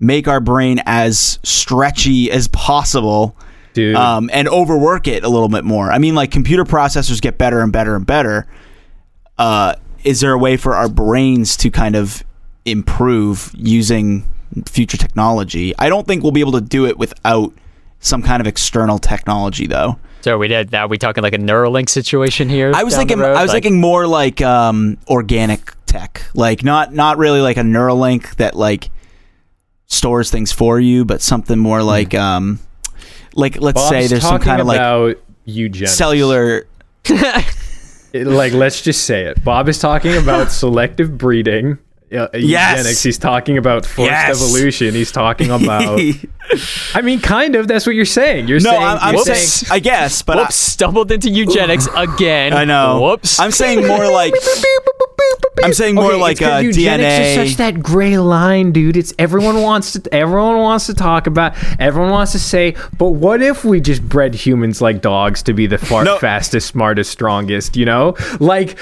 make 0.00 0.26
our 0.26 0.40
brain 0.40 0.80
as 0.84 1.38
stretchy 1.44 2.28
as 2.30 2.48
possible 2.48 3.36
Dude, 3.72 3.94
um, 3.96 4.28
and 4.32 4.48
overwork 4.48 5.06
it 5.08 5.24
a 5.24 5.28
little 5.28 5.48
bit 5.48 5.64
more. 5.64 5.90
I 5.90 5.98
mean, 5.98 6.14
like 6.14 6.30
computer 6.30 6.64
processors 6.64 7.20
get 7.20 7.38
better 7.38 7.60
and 7.60 7.72
better 7.72 7.96
and 7.96 8.06
better. 8.06 8.46
Uh, 9.36 9.74
is 10.04 10.20
there 10.20 10.32
a 10.32 10.38
way 10.38 10.56
for 10.56 10.76
our 10.76 10.88
brains 10.88 11.56
to 11.58 11.70
kind 11.70 11.96
of 11.96 12.22
improve 12.64 13.50
using 13.56 14.28
future 14.66 14.96
technology? 14.96 15.74
I 15.76 15.88
don't 15.88 16.06
think 16.06 16.22
we'll 16.22 16.30
be 16.32 16.40
able 16.40 16.52
to 16.52 16.60
do 16.60 16.86
it 16.86 16.98
without 16.98 17.52
some 17.98 18.22
kind 18.22 18.40
of 18.40 18.46
external 18.46 18.98
technology, 19.00 19.66
though. 19.66 19.98
So 20.20 20.38
we 20.38 20.46
did. 20.48 20.70
Now 20.70 20.86
we 20.86 20.96
talking 20.96 21.22
like 21.22 21.34
a 21.34 21.38
Neuralink 21.38 21.88
situation 21.88 22.48
here. 22.48 22.70
I 22.74 22.84
was 22.84 22.94
thinking. 22.96 23.20
I 23.20 23.42
was 23.42 23.48
Like- 23.50 23.62
thinking 23.62 23.80
more 23.80 24.06
like 24.06 24.40
um, 24.40 24.98
organic 25.08 25.72
tech, 25.94 26.26
like 26.34 26.64
not 26.64 26.92
not 26.92 27.18
really 27.18 27.40
like 27.40 27.56
a 27.56 27.60
Neuralink 27.62 28.36
that 28.36 28.56
like 28.56 28.90
stores 29.86 30.30
things 30.30 30.50
for 30.52 30.80
you, 30.80 31.04
but 31.04 31.22
something 31.22 31.58
more 31.58 31.82
like 31.82 32.14
um, 32.14 32.58
like 33.34 33.60
let's 33.60 33.76
Bob's 33.80 33.88
say 33.90 34.06
there's 34.08 34.22
some 34.22 34.40
kind 34.40 34.60
of 34.60 34.66
like 34.66 35.18
eugenics. 35.44 35.94
cellular 35.94 36.66
It- 38.12 38.26
like 38.26 38.52
let's 38.52 38.80
just 38.82 39.04
say 39.04 39.24
it. 39.26 39.42
Bob 39.44 39.68
is 39.68 39.78
talking 39.78 40.16
about 40.16 40.50
selective 40.62 41.16
breeding. 41.18 41.78
Uh, 42.12 42.28
Yes. 42.34 42.76
eugenics. 42.78 43.02
He's 43.02 43.18
talking 43.18 43.58
about 43.58 43.84
forced 43.86 44.10
Yes. 44.10 44.30
evolution. 44.42 44.94
He's 44.94 45.10
talking 45.10 45.50
about. 45.50 45.98
I 46.94 47.00
mean, 47.02 47.20
kind 47.20 47.56
of. 47.56 47.66
That's 47.66 47.86
what 47.86 47.94
you're 47.94 48.04
saying. 48.04 48.46
You're 48.48 48.60
no, 48.60 48.70
saying. 48.70 48.82
I'm, 48.82 48.98
I'm 49.00 49.18
saying, 49.18 49.68
I 49.72 49.78
guess, 49.80 50.22
but 50.22 50.36
I- 50.38 50.42
Whoops! 50.42 50.54
stumbled 50.54 51.10
into 51.10 51.30
eugenics 51.30 51.88
again. 51.96 52.52
I, 52.52 52.64
know. 52.64 53.00
Whoops! 53.02 53.40
I'm 53.40 53.50
saying 53.50 53.86
more 53.86 54.06
like 54.10 54.34
I'm 55.64 55.72
saying 55.72 55.94
more 55.94 56.12
Okay, 56.12 56.20
like 56.20 56.42
uh, 56.42 56.58
eugenics 56.62 57.02
DNA. 57.04 57.36
is 57.36 57.50
such 57.50 57.56
that 57.58 57.82
gray 57.82 58.18
line, 58.18 58.72
dude. 58.72 58.96
It's 58.96 59.14
everyone 59.18 59.62
wants 59.62 59.92
to 59.92 60.14
everyone 60.14 60.58
wants 60.58 60.86
to 60.86 60.94
talk 60.94 61.26
about. 61.26 61.54
Everyone 61.80 62.10
wants 62.10 62.32
to 62.32 62.38
say, 62.38 62.76
but 62.98 63.10
what 63.10 63.40
if 63.40 63.64
we 63.64 63.80
just 63.80 64.02
bred 64.06 64.34
humans 64.34 64.82
like 64.82 65.00
dogs 65.00 65.42
to 65.44 65.52
be 65.54 65.66
the 65.66 65.78
far, 65.78 66.04
No. 66.04 66.18
fastest, 66.18 66.66
smartest, 66.68 67.10
strongest? 67.10 67.76
You 67.76 67.86
know, 67.86 68.14
like, 68.40 68.76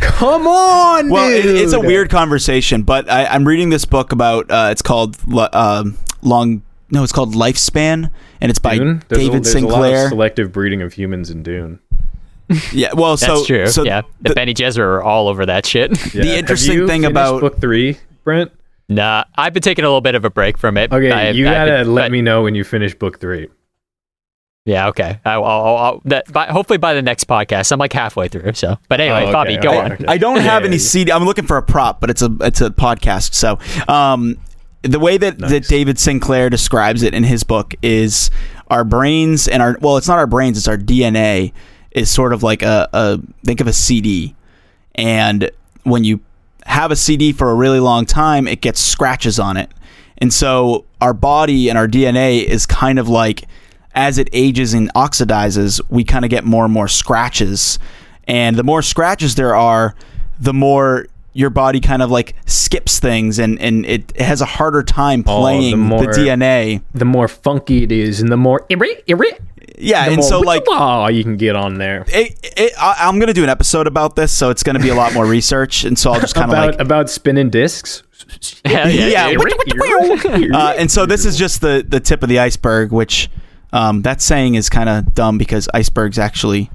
come 0.00 0.46
on, 0.46 1.08
well, 1.08 1.30
it, 1.30 1.44
it's 1.46 1.72
a 1.72 1.80
weird 1.80 2.10
conversation, 2.10 2.82
but 2.82 3.10
I, 3.10 3.26
I'm 3.26 3.46
reading 3.46 3.70
this 3.70 3.84
book 3.84 4.12
about. 4.12 4.50
Uh, 4.50 4.68
it's 4.70 4.82
called 4.82 5.16
lo- 5.26 5.48
um 5.52 5.96
long. 6.22 6.62
No, 6.90 7.02
it's 7.02 7.12
called 7.12 7.34
Lifespan, 7.34 8.10
and 8.40 8.50
it's 8.50 8.58
by 8.58 8.76
Dune? 8.78 9.02
There's 9.08 9.20
a- 9.22 9.24
David 9.24 9.44
there's 9.44 9.54
A 9.54 9.60
lot 9.60 9.70
Sinclair. 9.72 10.04
of 10.04 10.08
selective 10.10 10.52
breeding 10.52 10.82
of 10.82 10.92
humans 10.92 11.30
in 11.30 11.42
Dune. 11.42 11.80
yeah, 12.72 12.92
well, 12.94 13.16
That's 13.16 13.46
true. 13.46 13.66
So 13.68 13.84
yeah, 13.84 14.02
the, 14.20 14.28
the- 14.28 14.34
Bene 14.34 14.52
Gesserit 14.52 14.78
are 14.80 15.02
all 15.02 15.28
over 15.28 15.46
that 15.46 15.66
shit. 15.66 15.90
Yeah. 16.14 16.24
Have 16.24 16.34
interesting 16.38 16.74
you 16.74 16.86
thing 16.86 17.04
about- 17.04 17.40
book 17.40 17.58
three, 17.60 17.98
Brent. 18.22 18.52
nah, 18.88 19.24
I've 19.34 19.54
been 19.54 19.62
taking 19.62 19.84
a 19.84 19.88
little 19.88 20.02
bit 20.02 20.14
of 20.14 20.24
a 20.26 20.30
break 20.30 20.58
from 20.58 20.76
it. 20.76 20.92
Okay, 20.92 21.10
I- 21.10 21.30
you 21.30 21.48
I've 21.48 21.54
gotta 21.54 21.70
been- 21.84 21.94
let 21.94 22.02
but- 22.02 22.12
me 22.12 22.22
know 22.22 22.42
when 22.42 22.54
you 22.54 22.62
finish 22.64 22.94
book 22.94 23.18
three. 23.18 23.48
Yeah, 24.66 24.88
okay. 24.88 25.20
I, 25.26 25.34
I'll, 25.34 25.44
I'll, 25.44 25.76
I'll, 25.76 26.00
that, 26.06 26.32
by, 26.32 26.46
hopefully 26.46 26.78
by 26.78 26.94
the 26.94 27.02
next 27.02 27.24
podcast, 27.24 27.70
I'm 27.70 27.78
like 27.78 27.92
halfway 27.92 28.28
through. 28.28 28.54
So, 28.54 28.78
but 28.88 28.98
anyway, 28.98 29.20
Oh, 29.20 29.24
okay, 29.24 29.32
Bobby, 29.32 29.56
go 29.58 29.68
okay, 29.70 29.78
on. 29.78 29.92
okay. 29.92 30.04
I 30.08 30.16
don't 30.16 30.38
have 30.38 30.62
yeah, 30.62 30.68
any 30.68 30.76
yeah. 30.76 30.82
CD. 30.82 31.12
I'm 31.12 31.24
looking 31.26 31.46
for 31.46 31.58
a 31.58 31.62
prop, 31.62 32.00
but 32.00 32.08
it's 32.08 32.22
a 32.22 32.34
it's 32.40 32.62
a 32.62 32.70
podcast. 32.70 33.34
So, 33.34 33.58
um, 33.92 34.38
the 34.80 34.98
way 34.98 35.18
that, 35.18 35.38
that 35.38 35.64
David 35.64 35.98
Sinclair 35.98 36.48
describes 36.48 37.02
it 37.02 37.12
in 37.14 37.24
his 37.24 37.42
book 37.44 37.74
is 37.82 38.30
our 38.68 38.84
brains 38.84 39.48
and 39.48 39.62
our 39.62 39.76
well, 39.82 39.98
it's 39.98 40.08
not 40.08 40.18
our 40.18 40.26
brains, 40.26 40.56
it's 40.56 40.68
our 40.68 40.78
DNA 40.78 41.52
is 41.90 42.10
sort 42.10 42.32
of 42.32 42.42
like 42.42 42.62
a, 42.62 42.88
a 42.94 43.20
think 43.44 43.60
of 43.60 43.66
a 43.66 43.72
CD, 43.72 44.34
and 44.94 45.50
when 45.82 46.04
you 46.04 46.20
have 46.64 46.90
a 46.90 46.96
CD 46.96 47.32
for 47.32 47.50
a 47.50 47.54
really 47.54 47.80
long 47.80 48.06
time, 48.06 48.48
it 48.48 48.62
gets 48.62 48.80
scratches 48.80 49.38
on 49.38 49.58
it, 49.58 49.70
and 50.18 50.32
so 50.32 50.86
our 51.02 51.12
body 51.12 51.68
and 51.68 51.76
our 51.76 51.86
DNA 51.86 52.42
is 52.42 52.64
kind 52.64 52.98
of 52.98 53.08
like 53.10 53.44
as 53.94 54.18
it 54.18 54.28
ages 54.32 54.74
and 54.74 54.92
oxidizes, 54.94 55.80
we 55.88 56.04
kind 56.04 56.24
of 56.24 56.30
get 56.30 56.44
more 56.44 56.64
and 56.64 56.72
more 56.72 56.88
scratches. 56.88 57.78
And 58.26 58.56
the 58.56 58.64
more 58.64 58.82
scratches 58.82 59.34
there 59.34 59.54
are, 59.54 59.94
the 60.38 60.52
more 60.52 61.06
your 61.32 61.50
body 61.50 61.80
kind 61.80 62.00
of 62.00 62.10
like 62.10 62.34
skips 62.46 63.00
things 63.00 63.38
and, 63.40 63.58
and 63.60 63.84
it, 63.86 64.12
it 64.14 64.22
has 64.22 64.40
a 64.40 64.44
harder 64.46 64.82
time 64.82 65.24
Oh, 65.26 65.36
the 65.36 65.40
playing 65.40 65.88
the, 65.88 65.96
DNA. 66.06 66.82
The 66.94 67.04
more 67.04 67.28
funky 67.28 67.82
it 67.82 67.92
is, 67.92 68.20
and 68.20 68.30
the 68.30 68.36
more 68.36 68.64
Yeah, 69.76 70.04
the 70.04 70.12
and 70.12 70.16
more 70.18 70.28
so 70.28 70.40
like 70.40 70.62
oh, 70.68 71.08
you 71.08 71.24
can 71.24 71.36
get 71.36 71.56
on 71.56 71.74
there. 71.74 72.04
it, 72.06 72.38
it, 72.56 72.72
I, 72.80 72.96
I'm 73.00 73.18
gonna 73.18 73.32
do 73.32 73.42
an 73.42 73.48
episode 73.48 73.88
about 73.88 74.14
this, 74.14 74.32
so 74.32 74.50
it's 74.50 74.62
gonna 74.62 74.78
be 74.78 74.90
a 74.90 74.94
lot 74.94 75.12
more 75.12 75.26
research, 75.26 75.84
and 75.84 75.98
so 75.98 76.12
I'll 76.12 76.20
just 76.20 76.36
kind 76.36 76.52
of 76.52 76.56
about 76.56 76.70
like 76.72 76.80
about 76.80 77.10
spinning 77.10 77.50
discs. 77.50 78.04
Hell 78.64 78.88
yeah, 78.88 79.30
Yeah, 79.30 79.36
uh, 80.56 80.74
and 80.78 80.88
so 80.90 81.04
this 81.06 81.24
is 81.24 81.36
just 81.36 81.60
the 81.60 81.84
the 81.86 81.98
tip 81.98 82.22
of 82.22 82.28
the 82.28 82.38
iceberg, 82.38 82.92
which 82.92 83.28
um, 83.74 84.00
that 84.02 84.22
saying 84.22 84.54
is 84.54 84.70
kind 84.70 84.88
of 84.88 85.14
dumb 85.14 85.36
because 85.36 85.68
icebergs 85.74 86.18
actually. 86.18 86.70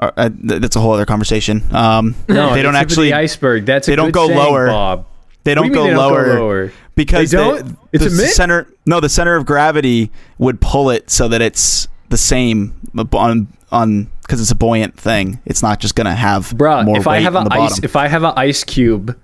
Are, 0.00 0.12
uh, 0.16 0.28
th- 0.28 0.60
that's 0.62 0.76
a 0.76 0.80
whole 0.80 0.92
other 0.92 1.04
conversation. 1.06 1.60
Um, 1.74 2.14
No, 2.28 2.54
they 2.54 2.62
don't 2.62 2.76
actually. 2.76 3.08
the 3.08 3.14
iceberg. 3.16 3.66
That's 3.66 3.88
a 3.88 3.90
they 3.90 3.96
don't 3.96 4.12
go 4.12 4.28
saying, 4.28 4.38
lower. 4.38 4.68
Bob. 4.68 5.06
They 5.42 5.54
don't, 5.56 5.72
go, 5.72 5.82
they 5.82 5.88
don't 5.90 5.96
lower 5.98 6.24
go 6.24 6.32
lower? 6.40 6.72
because 6.94 7.30
They 7.32 7.36
the- 7.36 7.44
don't? 7.62 7.78
It's 7.92 8.04
the 8.04 8.26
center. 8.28 8.68
No, 8.86 9.00
the 9.00 9.08
center 9.08 9.34
of 9.34 9.44
gravity 9.44 10.12
would 10.38 10.60
pull 10.60 10.90
it 10.90 11.10
so 11.10 11.26
that 11.28 11.40
it's 11.42 11.88
the 12.10 12.16
same 12.16 12.74
on 13.12 13.48
on 13.72 14.04
because 14.22 14.40
it's 14.40 14.50
a 14.52 14.54
buoyant 14.54 14.96
thing. 14.96 15.40
It's 15.46 15.62
not 15.62 15.80
just 15.80 15.94
gonna 15.96 16.14
have 16.14 16.50
Bruh, 16.50 16.84
more 16.84 16.96
if 16.96 17.06
I 17.08 17.18
have 17.20 17.34
an 17.34 17.48
ice 17.50 17.82
if 17.82 17.96
I 17.96 18.06
have 18.08 18.22
an 18.22 18.34
ice 18.36 18.62
cube, 18.62 19.18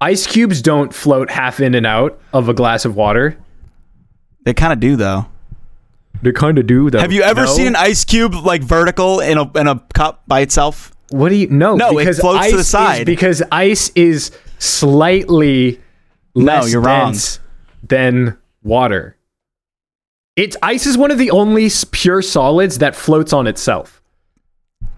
ice 0.00 0.26
cubes 0.28 0.62
don't 0.62 0.94
float 0.94 1.28
half 1.30 1.58
in 1.60 1.74
and 1.74 1.86
out 1.86 2.20
of 2.32 2.48
a 2.48 2.54
glass 2.54 2.84
of 2.84 2.94
water. 2.94 3.36
they 4.44 4.54
kind 4.54 4.72
of 4.72 4.78
do 4.80 4.94
though. 4.96 5.26
They 6.22 6.32
kind 6.32 6.58
of 6.58 6.66
do 6.66 6.90
though. 6.90 6.98
Have 7.00 7.12
you 7.12 7.22
ever 7.22 7.42
No? 7.44 7.46
seen 7.54 7.66
an 7.68 7.76
ice 7.76 8.04
cube 8.04 8.34
like 8.34 8.62
vertical 8.62 9.20
in 9.20 9.38
a 9.38 9.50
in 9.58 9.66
a 9.66 9.82
cup 9.94 10.22
by 10.26 10.40
itself? 10.40 10.92
What 11.10 11.30
do 11.30 11.34
you 11.36 11.48
no? 11.48 11.76
No, 11.76 11.90
it 11.90 12.02
because 12.04 12.20
floats 12.20 12.46
to 12.50 12.52
the 12.56 12.60
is- 12.60 12.68
side. 12.68 13.06
because 13.06 13.42
ice 13.50 13.90
is 13.94 14.30
slightly 14.58 15.80
less 16.34 16.70
you're 16.72 16.80
wrong. 16.82 17.12
dense 17.12 17.40
than 17.86 18.36
water. 18.62 19.16
It's 20.36 20.56
ice 20.62 20.86
is 20.86 20.96
one 20.96 21.10
of 21.10 21.18
the 21.18 21.30
only 21.30 21.68
pure 21.90 22.22
solids 22.22 22.78
that 22.78 22.94
floats 22.94 23.32
on 23.32 23.46
itself. 23.46 23.99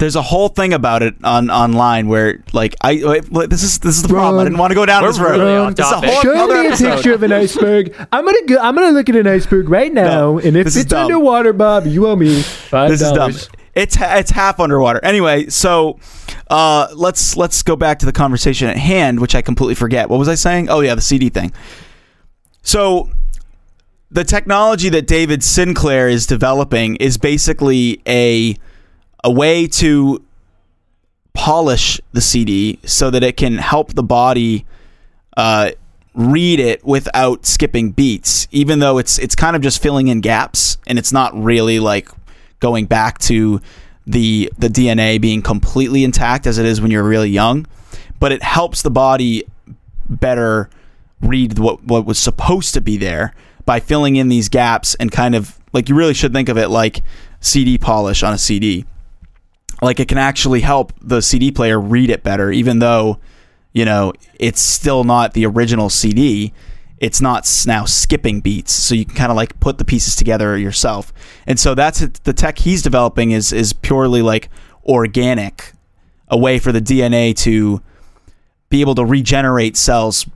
There's 0.03 0.17
a 0.17 0.23
whole 0.23 0.49
thing 0.49 0.73
about 0.73 1.05
it 1.05 1.15
on 1.23 1.49
online 1.49 2.09
where 2.09 2.43
like 2.53 2.75
I 2.81 3.01
wait, 3.05 3.31
wait, 3.31 3.51
this 3.51 3.63
is 3.63 3.79
this 3.79 3.95
is 3.95 4.03
the 4.03 4.09
problem. 4.09 4.41
I 4.41 4.45
didn't 4.45 4.59
want 4.59 4.73
to 4.73 4.75
go 4.75 4.85
down 4.85 5.03
We're 5.05 5.11
this 5.13 5.21
road. 5.21 5.39
really 5.39 5.57
off 5.57 5.75
This 5.77 5.87
a 5.87 5.91
topic. 5.93 6.11
whole 6.11 6.23
Show 6.23 6.35
other 6.45 6.55
me 6.55 6.61
a 6.61 6.69
episode. 6.71 6.95
picture 6.97 7.15
of 7.15 7.23
an 7.23 7.33
iceberg. 7.33 7.95
I'm 8.11 8.25
gonna 8.25 8.43
go, 8.47 8.59
I'm 8.59 8.75
gonna 8.75 8.91
look 8.91 9.09
at 9.09 9.15
an 9.15 9.29
iceberg 9.29 9.69
right 9.69 9.93
now, 9.93 10.09
No, 10.33 10.39
and 10.41 10.57
if 10.57 10.67
it's 10.67 10.85
dumb. 10.87 11.05
underwater, 11.05 11.53
Bob, 11.53 11.87
you 11.87 12.09
owe 12.09 12.17
me 12.17 12.43
five 12.43 12.91
This 12.91 13.01
is 13.01 13.11
dumb. 13.11 13.17
dollars. 13.31 13.49
It's 13.75 13.97
it's 14.01 14.33
half 14.33 14.59
underwater. 14.59 14.99
Anyway, 15.05 15.49
so 15.51 16.01
uh, 16.51 16.89
let's 16.97 17.37
let's 17.37 17.63
go 17.63 17.77
back 17.77 18.01
to 18.01 18.07
the 18.07 18.13
conversation 18.13 18.67
at 18.69 18.77
hand, 18.79 19.21
which 19.21 19.37
I 19.37 19.41
completely 19.41 19.77
forget. 19.77 20.11
What 20.11 20.19
was 20.19 20.29
I 20.29 20.35
saying? 20.35 20.69
Oh 20.69 20.81
yeah, 20.81 20.97
the 20.97 21.01
CD 21.01 21.29
thing. 21.29 21.53
So 22.63 23.09
the 24.11 24.25
technology 24.25 24.89
that 24.89 25.07
David 25.07 25.45
Sinclair 25.45 26.09
is 26.09 26.27
developing 26.27 26.97
is 26.97 27.17
basically 27.19 28.03
a 28.07 28.57
a 29.25 29.31
way 29.31 29.67
to 29.67 30.23
polish 31.35 32.01
the 32.13 32.21
CD 32.21 32.79
so 32.85 33.11
that 33.11 33.23
it 33.23 33.37
can 33.37 33.59
help 33.59 33.95
the 33.95 34.03
body 34.03 34.67
uh, 35.37 35.71
read 36.15 36.61
it 36.61 36.85
without 36.85 37.47
skipping 37.47 37.91
beats, 37.91 38.47
even 38.51 38.79
though 38.81 38.99
it's 38.99 39.19
it's 39.19 39.35
kind 39.35 39.57
of 39.57 39.63
just 39.63 39.83
filling 39.83 40.09
in 40.09 40.21
gaps 40.21 40.79
and 40.87 40.99
it's 40.99 41.13
not 41.13 41.35
really 41.35 41.79
like 41.79 42.09
going 42.61 42.87
back 42.87 43.19
to 43.19 43.61
the 44.07 44.53
the 44.59 44.69
DNA 44.69 45.21
being 45.21 45.43
completely 45.43 46.05
intact 46.05 46.47
as 46.47 46.59
it 46.59 46.67
is 46.67 46.81
when 46.81 46.91
you're 46.91 47.03
really 47.03 47.31
young, 47.31 47.67
but 48.21 48.33
it 48.33 48.43
helps 48.43 48.83
the 48.83 48.91
body 48.91 49.45
better 50.09 50.69
read 51.21 51.59
what 51.59 51.83
what 51.85 52.05
was 52.05 52.19
supposed 52.19 52.75
to 52.75 52.81
be 52.81 52.97
there 52.97 53.33
by 53.65 53.81
filling 53.81 54.17
in 54.17 54.29
these 54.29 54.49
gaps 54.49 54.95
and 54.97 55.13
kind 55.13 55.35
of 55.35 55.59
like 55.73 55.89
you 55.89 55.95
really 55.95 56.15
should 56.15 56.33
think 56.33 56.49
of 56.49 56.59
it 56.59 56.69
like 56.69 57.03
CD 57.41 57.79
polish 57.79 58.23
on 58.23 58.35
a 58.35 58.39
CD. 58.39 58.85
Like 59.83 59.99
it 60.01 60.09
can 60.09 60.19
actually 60.19 60.61
help 60.61 60.93
the 61.01 61.21
CD 61.21 61.51
player 61.51 61.81
read 61.81 62.09
it 62.09 62.23
better, 62.23 62.51
even 62.51 62.79
though 62.79 63.19
you 63.73 63.85
know 63.85 64.13
it's 64.39 64.61
still 64.61 65.05
not 65.05 65.35
the 65.35 65.45
original 65.45 65.91
CD. 65.91 66.53
It's 66.99 67.21
not 67.21 67.51
now 67.67 67.85
skipping 67.85 68.41
beats, 68.41 68.73
so 68.73 68.95
you 68.95 69.05
can 69.05 69.17
kind 69.17 69.33
of 69.33 69.37
like 69.37 69.59
put 69.59 69.79
the 69.79 69.85
pieces 69.85 70.15
together 70.15 70.57
yourself. 70.57 71.13
And 71.49 71.59
so 71.59 71.75
that's 71.75 72.01
it, 72.01 72.23
the 72.23 72.33
tech 72.33 72.61
he's 72.61 72.81
developing 72.81 73.33
is 73.33 73.53
is 73.53 73.73
purely 73.73 74.23
like 74.23 74.49
organic, 74.85 75.73
a 76.29 76.39
way 76.39 76.61
for 76.61 76.71
the 76.71 76.81
DNA 76.81 77.37
to 77.39 77.83
be 78.69 78.81
able 78.81 78.95
to 78.95 79.05
regenerate 79.05 79.77
cells 79.77 80.27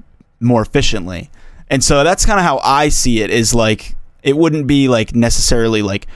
more 0.40 0.62
efficiently. 0.62 1.30
And 1.70 1.82
so 1.82 2.04
that's 2.04 2.26
kind 2.26 2.38
of 2.38 2.44
how 2.44 2.58
I 2.58 2.88
see 2.88 3.22
it 3.22 3.30
is 3.30 3.54
like 3.54 3.96
it 4.22 4.36
wouldn't 4.36 4.66
be 4.66 4.88
like 4.88 5.14
necessarily 5.14 5.82
like 5.82 6.06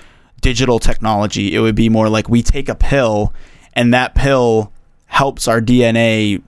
digital 0.41 0.79
technology. 0.79 1.55
It 1.55 1.61
would 1.61 1.75
be 1.75 1.89
more 1.89 2.09
like 2.09 2.29
we 2.29 2.43
take 2.43 2.69
a 2.69 2.75
pill 2.75 3.33
and 3.75 3.93
that 3.95 4.15
pill 4.15 4.73
helps 5.07 5.47
our 5.49 5.61
DNA 5.61 6.43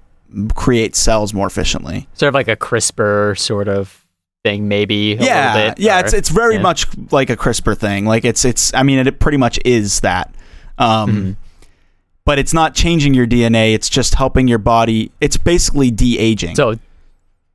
create 0.54 0.96
cells 0.96 1.34
more 1.34 1.46
efficiently. 1.46 2.08
Sort 2.14 2.28
of 2.28 2.34
like 2.34 2.48
a 2.48 2.56
CRISPR 2.56 3.38
sort 3.38 3.68
of 3.68 4.04
thing, 4.44 4.66
maybe. 4.68 5.12
A 5.14 5.22
yeah, 5.22 5.54
little 5.54 5.70
bit, 5.70 5.78
yeah, 5.78 5.96
or- 6.00 6.04
it's 6.04 6.12
it's 6.12 6.28
very 6.30 6.54
yeah. 6.56 6.62
much 6.62 6.86
like 7.10 7.30
a 7.30 7.36
CRISPR 7.36 7.76
thing. 7.76 8.06
Like 8.06 8.24
it's 8.24 8.44
it's 8.44 8.72
I 8.74 8.82
mean 8.82 9.06
it 9.06 9.18
pretty 9.20 9.38
much 9.38 9.58
is 9.64 10.00
that. 10.00 10.34
Um 10.78 11.10
Mm-hmm. 11.10 11.32
but 12.24 12.38
it's 12.38 12.54
not 12.54 12.74
changing 12.74 13.14
your 13.14 13.26
DNA, 13.26 13.74
it's 13.74 13.88
just 13.90 14.14
helping 14.14 14.48
your 14.48 14.58
body. 14.58 15.10
It's 15.20 15.36
basically 15.36 15.90
de-aging. 15.90 16.54
So, 16.56 16.76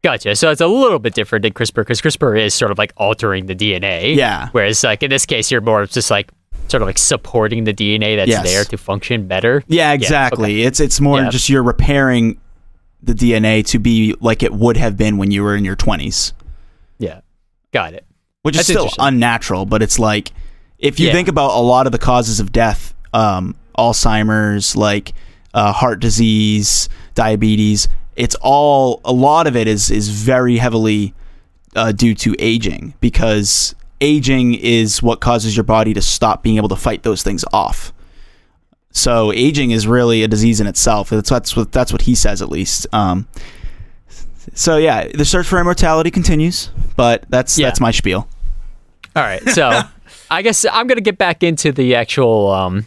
gotcha. 0.04 0.36
So 0.36 0.52
it's 0.52 0.62
a 0.62 0.68
little 0.68 1.00
bit 1.00 1.14
different 1.14 1.44
than 1.44 1.54
CRISPR 1.54 1.76
because 1.76 2.02
CRISPR 2.02 2.40
is 2.40 2.54
sort 2.54 2.72
of 2.72 2.78
like 2.78 2.94
altering 2.98 3.46
the 3.48 3.56
DNA. 3.56 4.16
Yeah. 4.16 4.50
Whereas, 4.52 4.84
like 4.84 5.04
in 5.04 5.10
this 5.10 5.26
case, 5.26 5.52
you're 5.52 5.62
more 5.62 5.86
just 5.86 6.10
like 6.12 6.32
sort 6.68 6.82
of 6.82 6.88
like 6.88 6.98
supporting 6.98 7.64
the 7.64 7.74
DNA 7.74 8.16
that's 8.18 8.30
Yes. 8.30 8.44
there 8.44 8.64
to 8.66 8.78
function 8.78 9.28
better. 9.28 9.64
Yeah, 9.68 9.94
exactly. 9.94 10.64
It's 10.64 10.80
it's 10.80 11.00
more 11.00 11.20
Yeah. 11.22 11.30
just 11.30 11.50
you're 11.50 11.64
repairing 11.64 12.40
the 13.02 13.14
DNA 13.14 13.64
to 13.68 13.80
be 13.80 14.16
like 14.20 14.44
it 14.44 14.54
would 14.54 14.76
have 14.78 14.98
been 14.98 15.18
when 15.18 15.32
you 15.32 15.44
were 15.44 15.56
in 15.56 15.64
your 15.64 15.76
20s, 15.76 16.34
Yeah. 17.00 17.22
Got 17.72 17.94
it. 17.94 18.06
which 18.42 18.58
is 18.58 18.64
still 18.66 18.90
unnatural, 19.00 19.66
but 19.66 19.82
it's 19.84 20.00
like 20.00 20.32
if 20.80 21.00
you 21.00 21.08
Yeah. 21.08 21.14
think 21.14 21.28
about 21.28 21.52
a 21.52 21.62
lot 21.62 21.86
of 21.86 21.92
the 21.92 21.98
causes 22.00 22.40
of 22.40 22.52
death, 22.52 22.94
um, 23.14 23.56
Alzheimer's, 23.78 24.76
like 24.76 25.14
uh, 25.54 25.72
heart 25.72 26.00
disease, 26.00 26.90
diabetes, 27.16 27.88
it's 28.18 28.36
all 28.42 29.00
a 29.06 29.14
lot 29.14 29.48
of 29.48 29.56
it 29.56 29.68
is 29.68 29.90
is 29.90 30.10
very 30.10 30.58
heavily 30.58 31.14
uh, 31.76 31.92
due 31.92 32.14
to 32.16 32.36
aging 32.40 32.94
because 33.00 33.76
aging 34.02 34.54
is 34.56 35.02
what 35.02 35.22
causes 35.22 35.56
your 35.56 35.64
body 35.64 35.94
to 35.94 36.02
stop 36.02 36.44
being 36.44 36.58
able 36.58 36.70
to 36.70 36.76
fight 36.76 37.04
those 37.04 37.24
things 37.24 37.46
off. 37.54 37.94
So 38.92 39.32
aging 39.32 39.72
is 39.72 39.86
really 39.88 40.24
a 40.24 40.28
disease 40.28 40.60
in 40.60 40.68
itself. 40.68 41.10
That's 41.12 41.30
that's 41.30 41.56
what 41.56 41.72
that's 41.72 41.92
what 41.92 42.02
he 42.02 42.16
says 42.16 42.42
at 42.42 42.50
least. 42.50 42.88
Um, 42.94 43.28
so 44.54 44.78
yeah, 44.78 45.08
the 45.08 45.26
search 45.26 45.46
for 45.48 45.60
immortality 45.60 46.10
continues, 46.10 46.72
but 46.96 47.26
that's 47.30 47.58
Yeah. 47.60 47.68
that's 47.68 47.80
my 47.80 47.92
spiel. 47.92 48.28
All 49.16 49.24
right. 49.24 49.48
So 49.50 49.82
I 50.32 50.42
guess 50.42 50.66
I'm 50.66 50.88
going 50.88 50.98
to 50.98 51.02
get 51.02 51.18
back 51.18 51.44
into 51.44 51.72
the 51.72 51.96
actual 51.96 52.50
um, 52.52 52.86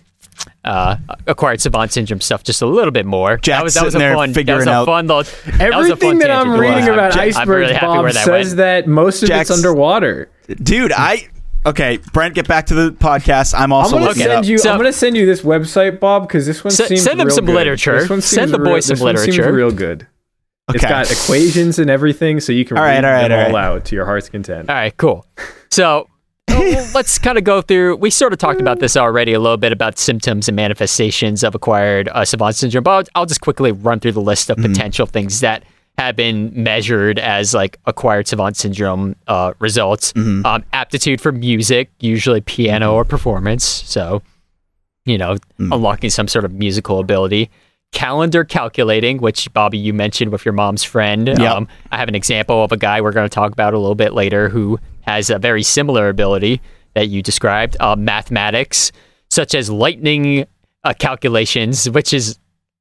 uh, 0.64 0.96
acquired 1.26 1.60
savant 1.60 1.92
syndrome 1.92 2.20
stuff 2.20 2.42
just 2.44 2.60
a 2.62 2.66
little 2.66 2.90
bit 2.90 3.06
more. 3.06 3.38
that 3.44 3.62
was 3.64 3.74
that 3.74 3.84
was 3.84 3.94
a 3.94 3.98
there 3.98 4.14
fun. 4.14 4.32
That 4.32 4.36
was 4.36 4.36
figuring 4.36 4.68
a 4.68 4.70
out- 4.72 4.86
fun 4.86 5.06
little. 5.06 5.26
that 5.46 5.60
a 5.60 5.62
Everything 5.74 5.96
fun 6.10 6.18
that 6.18 6.30
I'm 6.30 6.52
reading 6.58 6.86
Wow. 6.86 6.92
about 6.94 7.16
I'm 7.36 7.48
really 7.48 7.72
Bob, 7.74 8.04
that 8.06 8.24
says 8.24 8.48
went. 8.48 8.56
that 8.58 8.86
most 8.86 9.22
of 9.22 9.28
Jack's- 9.28 9.50
it's 9.50 9.58
underwater. 9.58 10.30
Dude, 10.62 10.92
I 10.92 11.28
okay. 11.64 11.98
Brent, 12.12 12.34
get 12.34 12.46
back 12.48 12.66
to 12.66 12.74
the 12.74 12.90
podcast. 12.92 13.54
I'm 13.54 13.64
I'm 13.64 13.72
also 13.72 13.92
gonna 13.96 14.06
looking 14.06 14.22
it 14.22 14.26
send 14.26 14.46
you. 14.46 14.58
So- 14.58 14.70
I'm 14.72 14.76
gonna 14.78 14.92
send 14.92 15.16
you 15.16 15.26
this 15.26 15.42
website, 15.42 15.98
Bob, 16.00 16.26
because 16.28 16.46
this 16.46 16.62
one 16.64 16.70
Se- 16.72 16.88
seems 16.88 17.02
send 17.02 17.20
him 17.20 17.26
real 17.28 17.34
some 17.36 17.46
good. 17.46 17.54
literature. 17.54 18.00
This 18.00 18.10
one 18.10 18.20
Send 18.20 18.52
the 18.52 18.58
boy 18.58 18.72
real- 18.74 18.82
some 18.82 18.94
this 18.96 19.00
one 19.02 19.16
seems 19.16 19.28
literature. 19.36 19.52
real 19.56 19.70
good. 19.70 20.06
It's 20.74 20.84
Okay. 20.84 20.88
got 20.92 21.10
equations 21.10 21.78
and 21.80 21.90
everything, 21.90 22.38
so 22.38 22.52
you 22.52 22.64
can 22.64 22.76
All 22.78 22.84
right, 22.84 22.94
read 22.96 23.04
all 23.04 23.10
right, 23.10 23.28
them 23.28 23.32
all 23.32 23.46
all 23.46 23.52
right. 23.54 23.64
out 23.76 23.84
to 23.86 23.96
your 23.96 24.04
heart's 24.04 24.28
content. 24.28 24.68
All 24.70 24.76
right, 24.76 24.96
cool. 24.96 25.26
So 25.70 26.06
well, 26.58 26.90
let's 26.94 27.18
kind 27.18 27.38
of 27.38 27.44
go 27.44 27.62
through. 27.62 27.96
We 27.96 28.10
sort 28.10 28.32
of 28.32 28.38
talked 28.38 28.60
about 28.60 28.80
this 28.80 28.96
already 28.96 29.32
a 29.32 29.40
little 29.40 29.56
bit 29.56 29.72
about 29.72 29.98
symptoms 29.98 30.48
and 30.48 30.56
manifestations 30.56 31.42
of 31.44 31.54
acquired 31.54 32.08
uh, 32.08 32.24
savant 32.24 32.56
syndrome, 32.56 32.84
but 32.84 32.90
I'll, 32.90 33.20
I'll 33.22 33.26
just 33.26 33.40
quickly 33.40 33.72
run 33.72 34.00
through 34.00 34.12
the 34.12 34.20
list 34.20 34.50
of 34.50 34.56
potential 34.58 35.06
things 35.06 35.40
that 35.40 35.64
have 35.98 36.16
been 36.16 36.50
measured 36.54 37.18
as 37.18 37.52
like 37.52 37.78
acquired 37.84 38.26
savant 38.26 38.56
syndrome 38.56 39.16
uh, 39.26 39.52
results. 39.58 40.12
Um, 40.46 40.64
aptitude 40.72 41.20
for 41.20 41.30
music, 41.30 41.90
usually 42.00 42.40
piano 42.40 42.94
or 42.94 43.04
performance. 43.04 43.64
So, 43.64 44.22
you 45.04 45.18
know, 45.18 45.36
unlocking 45.58 46.10
some 46.10 46.28
sort 46.28 46.44
of 46.44 46.52
musical 46.52 47.00
ability. 47.00 47.50
Calendar 47.92 48.44
calculating, 48.44 49.18
which 49.18 49.52
Bobby 49.52 49.76
you 49.76 49.92
mentioned 49.92 50.30
with 50.30 50.44
your 50.44 50.52
mom's 50.54 50.84
friend. 50.84 51.26
Yep. 51.26 51.40
Um, 51.40 51.68
I 51.90 51.98
have 51.98 52.08
an 52.08 52.14
example 52.14 52.62
of 52.62 52.70
a 52.72 52.76
guy 52.76 53.00
we're 53.00 53.12
going 53.12 53.28
to 53.28 53.34
talk 53.34 53.52
about 53.52 53.74
a 53.74 53.78
little 53.78 53.96
bit 53.96 54.14
later 54.14 54.48
who 54.48 54.78
has 55.02 55.30
a 55.30 55.38
very 55.38 55.62
similar 55.62 56.08
ability 56.08 56.60
that 56.94 57.08
you 57.08 57.22
described. 57.22 57.76
Uh, 57.80 57.96
mathematics, 57.96 58.92
such 59.30 59.54
as 59.54 59.70
lightning 59.70 60.46
uh, 60.84 60.94
calculations, 60.98 61.88
which 61.90 62.12
is 62.12 62.38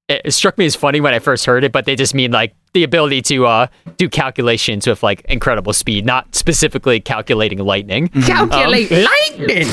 it 0.08 0.34
struck 0.34 0.58
me 0.58 0.66
as 0.66 0.76
funny 0.76 1.00
when 1.00 1.14
I 1.14 1.20
first 1.20 1.46
heard 1.46 1.64
it, 1.64 1.72
but 1.72 1.86
they 1.86 1.96
just 1.96 2.16
mean 2.16 2.32
like 2.32 2.56
the 2.74 2.84
ability 2.84 3.22
to 3.24 3.46
uh, 3.48 3.68
do 3.98 4.08
calculations 4.08 4.86
with 4.88 5.02
like 5.02 5.22
incredible 5.26 5.74
speed, 5.74 6.06
not 6.06 6.36
specifically 6.36 7.00
calculating 7.00 7.60
lightning. 7.60 8.08
Calculate 8.26 8.92
lightning. 9.40 9.68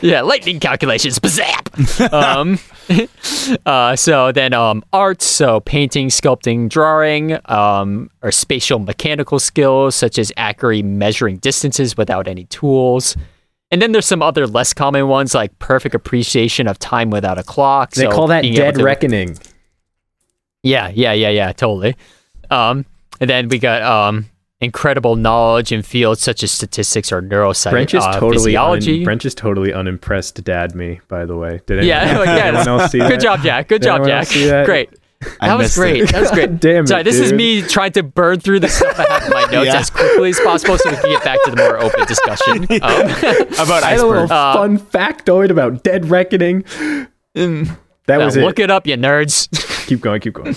Yeah, 0.00 0.22
lightning 0.22 0.58
calculations, 0.60 1.18
bazap. 1.18 2.12
um, 2.12 2.58
uh, 3.66 3.94
so 3.96 4.32
then 4.32 4.52
um, 4.52 4.82
art, 4.92 5.22
so 5.22 5.60
painting, 5.60 6.08
sculpting, 6.08 6.68
drawing, 6.68 7.38
um, 7.44 8.10
or 8.22 8.32
spatial 8.32 8.78
mechanical 8.78 9.38
skills 9.38 9.94
such 9.94 10.18
as 10.18 10.32
accurately 10.36 10.82
measuring 10.82 11.36
distances 11.38 11.96
without 11.96 12.26
any 12.26 12.44
tools. 12.44 13.16
And 13.70 13.80
then 13.80 13.92
there's 13.92 14.06
some 14.06 14.20
other 14.22 14.48
less 14.48 14.74
common 14.74 15.06
ones 15.06 15.32
like 15.32 15.56
perfect 15.60 15.94
appreciation 15.94 16.66
of 16.66 16.80
time 16.80 17.10
without 17.10 17.38
a 17.38 17.44
clock. 17.44 17.92
They 17.92 18.02
so 18.02 18.10
call 18.10 18.26
that 18.26 18.42
dead 18.42 18.74
to- 18.74 18.82
reckoning. 18.82 19.38
yeah, 20.64 20.90
yeah, 20.92 21.12
yeah, 21.12 21.28
yeah, 21.28 21.52
totally. 21.52 21.94
Um, 22.50 22.84
and 23.20 23.28
then 23.30 23.48
we 23.48 23.58
got 23.58 23.82
um, 23.82 24.26
incredible 24.60 25.16
knowledge 25.16 25.72
in 25.72 25.82
fields 25.82 26.20
such 26.22 26.42
as 26.42 26.50
statistics 26.50 27.12
or 27.12 27.22
neuroscience, 27.22 27.70
Brent 27.70 27.94
is 27.94 28.04
uh, 28.04 28.12
totally 28.14 28.32
physiology. 28.36 28.98
un, 28.98 29.04
Brent 29.04 29.24
is 29.24 29.34
totally 29.34 29.72
unimpressed. 29.72 30.42
Dad, 30.44 30.74
me 30.74 31.00
by 31.08 31.24
the 31.26 31.36
way. 31.36 31.60
Did 31.66 31.78
anyone, 31.80 31.86
yeah, 31.86 32.18
like, 32.18 32.26
yeah. 32.26 32.44
anyone 32.46 32.68
else 32.80 32.90
see 32.92 32.98
Good 32.98 33.10
that? 33.12 33.20
job, 33.20 33.42
Jack. 33.42 33.68
Good 33.68 33.82
Did 33.82 33.86
job, 33.88 33.94
anyone 34.02 34.08
Jack. 34.08 34.18
else 34.20 34.28
see 34.30 34.46
that? 34.46 34.66
Great. 34.66 34.90
I 35.38 35.48
That 35.48 35.58
was 35.58 35.74
great. 35.74 36.02
it. 36.04 36.12
That 36.12 36.20
was 36.22 36.30
great. 36.30 36.58
Damn 36.60 36.84
it, 36.84 36.88
Sorry, 36.88 37.02
this 37.02 37.18
is 37.18 37.30
me 37.30 37.60
trying 37.60 37.92
to 37.92 38.02
burn 38.02 38.40
through 38.40 38.60
the 38.60 38.68
stuff 38.70 38.98
I 38.98 39.04
have 39.12 39.24
in 39.24 39.30
my 39.30 39.42
notes 39.52 39.66
Yeah. 39.66 39.78
as 39.80 39.90
quickly 39.90 40.30
as 40.30 40.40
possible 40.40 40.78
so 40.78 40.88
we 40.90 40.96
can 40.96 41.10
get 41.10 41.22
back 41.24 41.38
to 41.44 41.50
the 41.50 41.56
more 41.58 41.78
open 41.78 42.06
discussion. 42.06 42.64
Um, 42.70 43.64
About 43.66 43.82
I 43.84 43.90
had 43.90 43.98
a 44.00 44.06
little 44.06 44.22
iceberg. 44.22 44.30
Uh, 44.30 44.52
fun 44.54 44.78
factoid 44.78 45.50
about 45.50 45.82
Dead 45.84 46.06
Reckoning. 46.08 46.64
That 47.34 47.68
now 48.08 48.24
was 48.24 48.34
look 48.36 48.42
it. 48.42 48.46
Look 48.46 48.58
it 48.60 48.70
up, 48.70 48.86
you 48.86 48.96
nerds. 48.96 49.86
Keep 49.86 50.00
going. 50.00 50.20
Keep 50.22 50.34
going. 50.34 50.56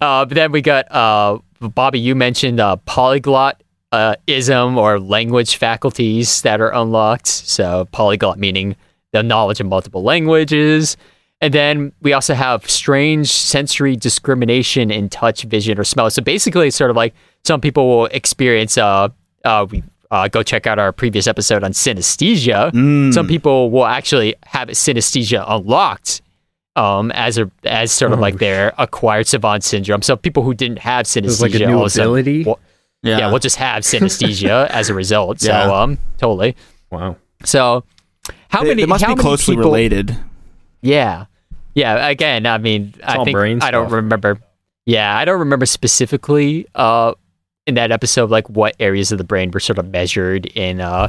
Uh, 0.00 0.24
but 0.24 0.34
then 0.34 0.52
we 0.52 0.62
got 0.62 0.90
uh, 0.92 1.38
Bobby. 1.60 1.98
You 1.98 2.14
mentioned 2.14 2.60
uh, 2.60 2.76
polyglot 2.76 3.62
uh, 3.92 4.16
ism 4.26 4.76
or 4.76 4.98
language 4.98 5.56
faculties 5.56 6.42
that 6.42 6.60
are 6.60 6.72
unlocked. 6.72 7.28
So 7.28 7.86
polyglot 7.92 8.38
meaning 8.38 8.76
the 9.12 9.22
knowledge 9.22 9.60
of 9.60 9.66
multiple 9.66 10.02
languages. 10.02 10.96
And 11.40 11.52
then 11.52 11.92
we 12.00 12.12
also 12.12 12.34
have 12.34 12.68
strange 12.68 13.30
sensory 13.30 13.96
discrimination 13.96 14.90
in 14.90 15.08
touch, 15.08 15.42
vision, 15.42 15.78
or 15.78 15.84
smell. 15.84 16.10
So 16.10 16.22
basically, 16.22 16.68
it's 16.68 16.76
sort 16.76 16.90
of 16.90 16.96
like 16.96 17.14
some 17.44 17.60
people 17.60 17.88
will 17.88 18.06
experience. 18.06 18.78
Uh, 18.78 19.10
uh, 19.44 19.66
we 19.70 19.82
uh, 20.10 20.28
go 20.28 20.42
check 20.42 20.66
out 20.66 20.78
our 20.78 20.92
previous 20.92 21.26
episode 21.26 21.62
on 21.62 21.72
synesthesia. 21.72 22.72
Mm. 22.72 23.12
Some 23.12 23.26
people 23.26 23.70
will 23.70 23.84
actually 23.84 24.34
have 24.46 24.68
synesthesia 24.68 25.44
unlocked 25.46 26.22
um, 26.76 27.10
as 27.12 27.38
a 27.38 27.50
as 27.64 27.92
sort 27.92 28.12
of 28.12 28.18
Oh, 28.18 28.22
like 28.22 28.38
their 28.38 28.72
acquired 28.78 29.26
savant 29.26 29.62
syndrome. 29.64 30.02
So 30.02 30.16
people 30.16 30.42
who 30.42 30.54
didn't 30.54 30.78
have 30.80 31.06
synesthesia, 31.06 31.40
like 31.42 31.54
a 31.54 31.58
new 31.66 31.74
all 31.76 31.80
of 31.82 31.86
a 31.86 31.90
sudden 31.90 32.06
ability. 32.10 32.44
will- 32.44 32.60
yeah. 33.02 33.28
we'll 33.30 33.38
just 33.38 33.56
have 33.56 33.82
synesthesia 33.90 34.66
as 34.68 34.88
a 34.90 34.94
result. 34.94 35.40
So 35.40 35.50
Yeah. 35.52 35.70
um, 35.70 35.98
totally. 36.18 36.56
Wow. 36.90 37.16
So 37.44 37.84
how 38.48 38.62
they, 38.62 38.68
many? 38.70 38.82
they 38.82 38.86
must 38.86 39.04
how 39.04 39.14
be 39.14 39.20
closely 39.20 39.56
people- 39.56 39.70
related. 39.70 40.16
Yeah, 40.82 41.26
yeah. 41.74 42.08
Again, 42.08 42.46
I 42.46 42.58
mean, 42.58 42.94
I 43.04 43.22
think 43.24 43.32
brain 43.36 43.60
I 43.62 43.70
don't 43.70 43.90
remember. 43.90 44.38
Yeah, 44.86 45.16
I 45.16 45.24
don't 45.24 45.38
remember 45.40 45.64
specifically 45.66 46.66
uh, 46.74 47.14
in 47.66 47.74
that 47.76 47.90
episode 47.92 48.30
like 48.30 48.48
what 48.50 48.74
areas 48.80 49.12
of 49.12 49.18
the 49.18 49.24
brain 49.24 49.50
were 49.50 49.60
sort 49.60 49.78
of 49.78 49.86
measured 49.90 50.46
in 50.46 50.80
uh, 50.82 51.08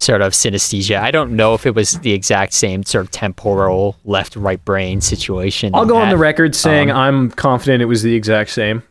sort 0.00 0.22
of 0.22 0.32
synesthesia. 0.32 0.98
I 1.00 1.10
don't 1.10 1.32
know 1.36 1.54
if 1.54 1.66
it 1.66 1.74
was 1.74 1.92
the 2.00 2.12
exact 2.12 2.52
same 2.54 2.82
sort 2.84 3.04
of 3.04 3.10
temporal 3.10 3.96
left 4.04 4.34
right 4.34 4.64
brain 4.64 5.00
situation. 5.00 5.74
I'll 5.74 5.82
in 5.82 5.88
go 5.88 5.96
on 5.98 6.08
the 6.08 6.16
record 6.16 6.54
saying 6.56 6.90
um, 6.90 6.96
I'm 6.96 7.30
confident 7.30 7.82
it 7.82 7.86
was 7.86 8.02
the 8.02 8.14
exact 8.14 8.50
same. 8.50 8.82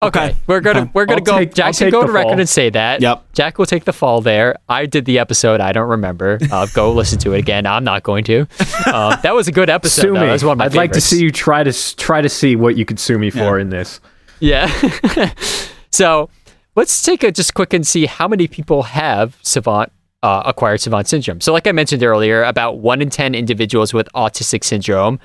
Okay, 0.00 0.26
Okay. 0.26 0.36
we're 0.46 0.60
gonna 0.60 0.82
Okay. 0.82 0.90
we're 0.94 1.06
gonna 1.06 1.18
I'll 1.22 1.24
go. 1.24 1.38
take- 1.38 1.48
I'll 1.48 1.54
Jackson, 1.54 1.90
go 1.90 2.02
the 2.02 2.06
to 2.06 2.12
record 2.12 2.30
fall. 2.30 2.38
and 2.38 2.48
say 2.48 2.70
that. 2.70 3.00
Yep. 3.00 3.32
Jack 3.32 3.58
will 3.58 3.66
take 3.66 3.84
the 3.84 3.92
fall 3.92 4.20
there. 4.20 4.54
I 4.68 4.86
did 4.86 5.06
the 5.06 5.18
episode. 5.18 5.60
I 5.60 5.72
don't 5.72 5.88
remember. 5.88 6.38
Uh, 6.52 6.68
go 6.72 6.92
listen 6.92 7.18
to 7.20 7.32
it 7.32 7.40
again. 7.40 7.66
I'm 7.66 7.82
not 7.82 8.04
going 8.04 8.22
to. 8.24 8.46
Uh, 8.86 9.16
that 9.22 9.34
was 9.34 9.48
a 9.48 9.52
good 9.52 9.68
episode. 9.68 10.02
Sue 10.02 10.12
me. 10.14 10.20
That 10.20 10.30
was 10.30 10.44
one 10.44 10.52
of 10.52 10.58
my 10.58 10.66
I'd 10.66 10.74
like 10.74 10.92
to 10.92 11.00
see 11.00 11.20
you 11.20 11.32
try 11.32 11.64
to 11.64 11.96
try 11.96 12.20
to 12.22 12.28
see 12.28 12.54
what 12.54 12.76
you 12.76 12.84
could 12.84 13.00
sue 13.00 13.18
me 13.18 13.30
for 13.30 13.56
Yeah. 13.56 13.62
in 13.62 13.70
this. 13.70 14.00
Yeah. 14.38 14.68
so 15.90 16.30
let's 16.76 17.02
take 17.02 17.22
a 17.24 17.32
just 17.32 17.54
quick 17.54 17.72
and 17.72 17.84
see 17.84 18.06
how 18.06 18.28
many 18.28 18.46
people 18.46 18.84
have 18.84 19.36
savant 19.42 19.90
uh, 20.22 20.42
acquired 20.46 20.80
savant 20.80 21.06
syndrome. 21.08 21.40
So, 21.40 21.52
like 21.52 21.66
I 21.66 21.72
mentioned 21.72 22.02
earlier, 22.02 22.42
about 22.42 22.78
one 22.78 23.00
in 23.00 23.10
ten 23.10 23.34
individuals 23.34 23.94
with 23.94 24.08
autistic 24.14 24.64
syndrome 24.64 25.20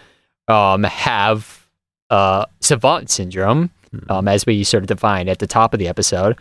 um, 0.47 0.83
have 0.83 1.67
uh, 2.09 2.45
savant 2.61 3.09
syndrome, 3.09 3.71
um, 4.09 4.27
as 4.27 4.45
we 4.45 4.63
sort 4.63 4.83
of 4.83 4.87
defined 4.87 5.29
at 5.29 5.39
the 5.39 5.47
top 5.47 5.73
of 5.73 5.79
the 5.79 5.87
episode. 5.87 6.37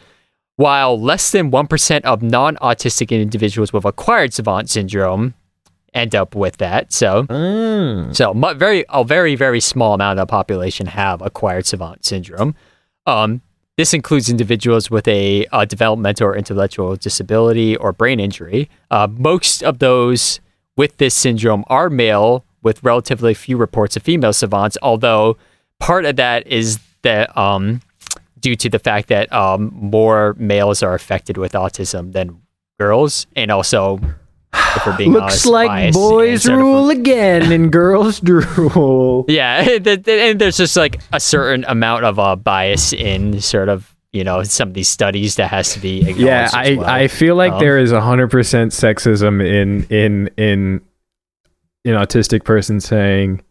While 0.56 1.00
less 1.00 1.30
than 1.30 1.50
one 1.50 1.66
percent 1.66 2.04
of 2.04 2.22
non-autistic 2.22 3.08
individuals 3.10 3.72
with 3.72 3.84
acquired 3.86 4.34
savant 4.34 4.68
syndrome 4.68 5.34
end 5.94 6.14
up 6.14 6.34
with 6.34 6.58
that. 6.58 6.92
So, 6.92 7.26
so 8.12 8.34
mu- 8.34 8.54
very 8.54 8.84
a 8.90 9.02
very 9.02 9.34
very 9.34 9.60
small 9.60 9.94
amount 9.94 10.18
of 10.18 10.26
the 10.26 10.30
population 10.30 10.86
have 10.86 11.22
acquired 11.22 11.66
savant 11.66 12.04
syndrome. 12.04 12.54
Um, 13.06 13.40
this 13.76 13.94
includes 13.94 14.28
individuals 14.28 14.90
with 14.90 15.08
a, 15.08 15.46
uh 15.46 15.64
developmental 15.64 16.28
or 16.28 16.36
intellectual 16.36 16.96
disability 16.96 17.76
or 17.76 17.92
brain 17.92 18.20
injury. 18.20 18.68
Uh, 18.90 19.08
most 19.10 19.62
of 19.62 19.78
those 19.78 20.40
with 20.76 20.96
this 20.98 21.14
syndrome 21.14 21.64
are 21.68 21.90
male, 21.90 22.44
with 22.62 22.82
relatively 22.82 23.34
few 23.34 23.56
reports 23.56 23.96
of 23.96 24.02
female 24.02 24.32
savants. 24.32 24.78
Although 24.82 25.36
part 25.80 26.04
of 26.04 26.16
that 26.16 26.46
is 26.46 26.78
that 27.02 27.36
um, 27.36 27.80
due 28.38 28.56
to 28.56 28.68
the 28.68 28.78
fact 28.78 29.08
that 29.08 29.32
um, 29.32 29.72
more 29.74 30.34
males 30.38 30.82
are 30.82 30.94
affected 30.94 31.36
with 31.36 31.52
autism 31.52 32.12
than 32.12 32.40
girls, 32.78 33.26
and 33.36 33.50
also 33.50 34.00
if 34.76 34.86
we're 34.86 34.96
being 34.96 35.12
Looks 35.12 35.22
honest, 35.24 35.46
like 35.46 35.92
boys 35.92 36.48
rule 36.48 36.90
again 36.90 37.50
and 37.52 37.72
girls 37.72 38.20
drool. 38.30 39.24
yeah, 39.28 39.60
and 39.86 40.40
there's 40.40 40.56
just 40.56 40.76
like 40.76 41.00
a 41.12 41.20
certain 41.20 41.64
amount 41.66 42.04
of 42.04 42.18
uh, 42.18 42.36
bias 42.36 42.92
in 42.92 43.40
sort 43.40 43.68
of 43.68 43.94
you 44.12 44.24
know 44.24 44.42
some 44.42 44.68
of 44.68 44.74
these 44.74 44.88
studies 44.88 45.36
that 45.36 45.48
has 45.48 45.72
to 45.74 45.80
be 45.80 46.00
acknowledged. 46.00 46.20
Yeah, 46.20 46.50
I, 46.52 46.74
well. 46.76 46.86
I 46.88 47.08
feel 47.08 47.34
like 47.34 47.52
Um, 47.54 47.60
there 47.60 47.78
is 47.78 47.92
hundred 47.92 48.30
percent 48.30 48.72
sexism 48.72 49.44
in 49.44 49.84
in 49.84 50.28
in 50.36 50.80
an 51.84 51.94
autistic 51.94 52.44
person 52.44 52.80
saying, 52.80 53.42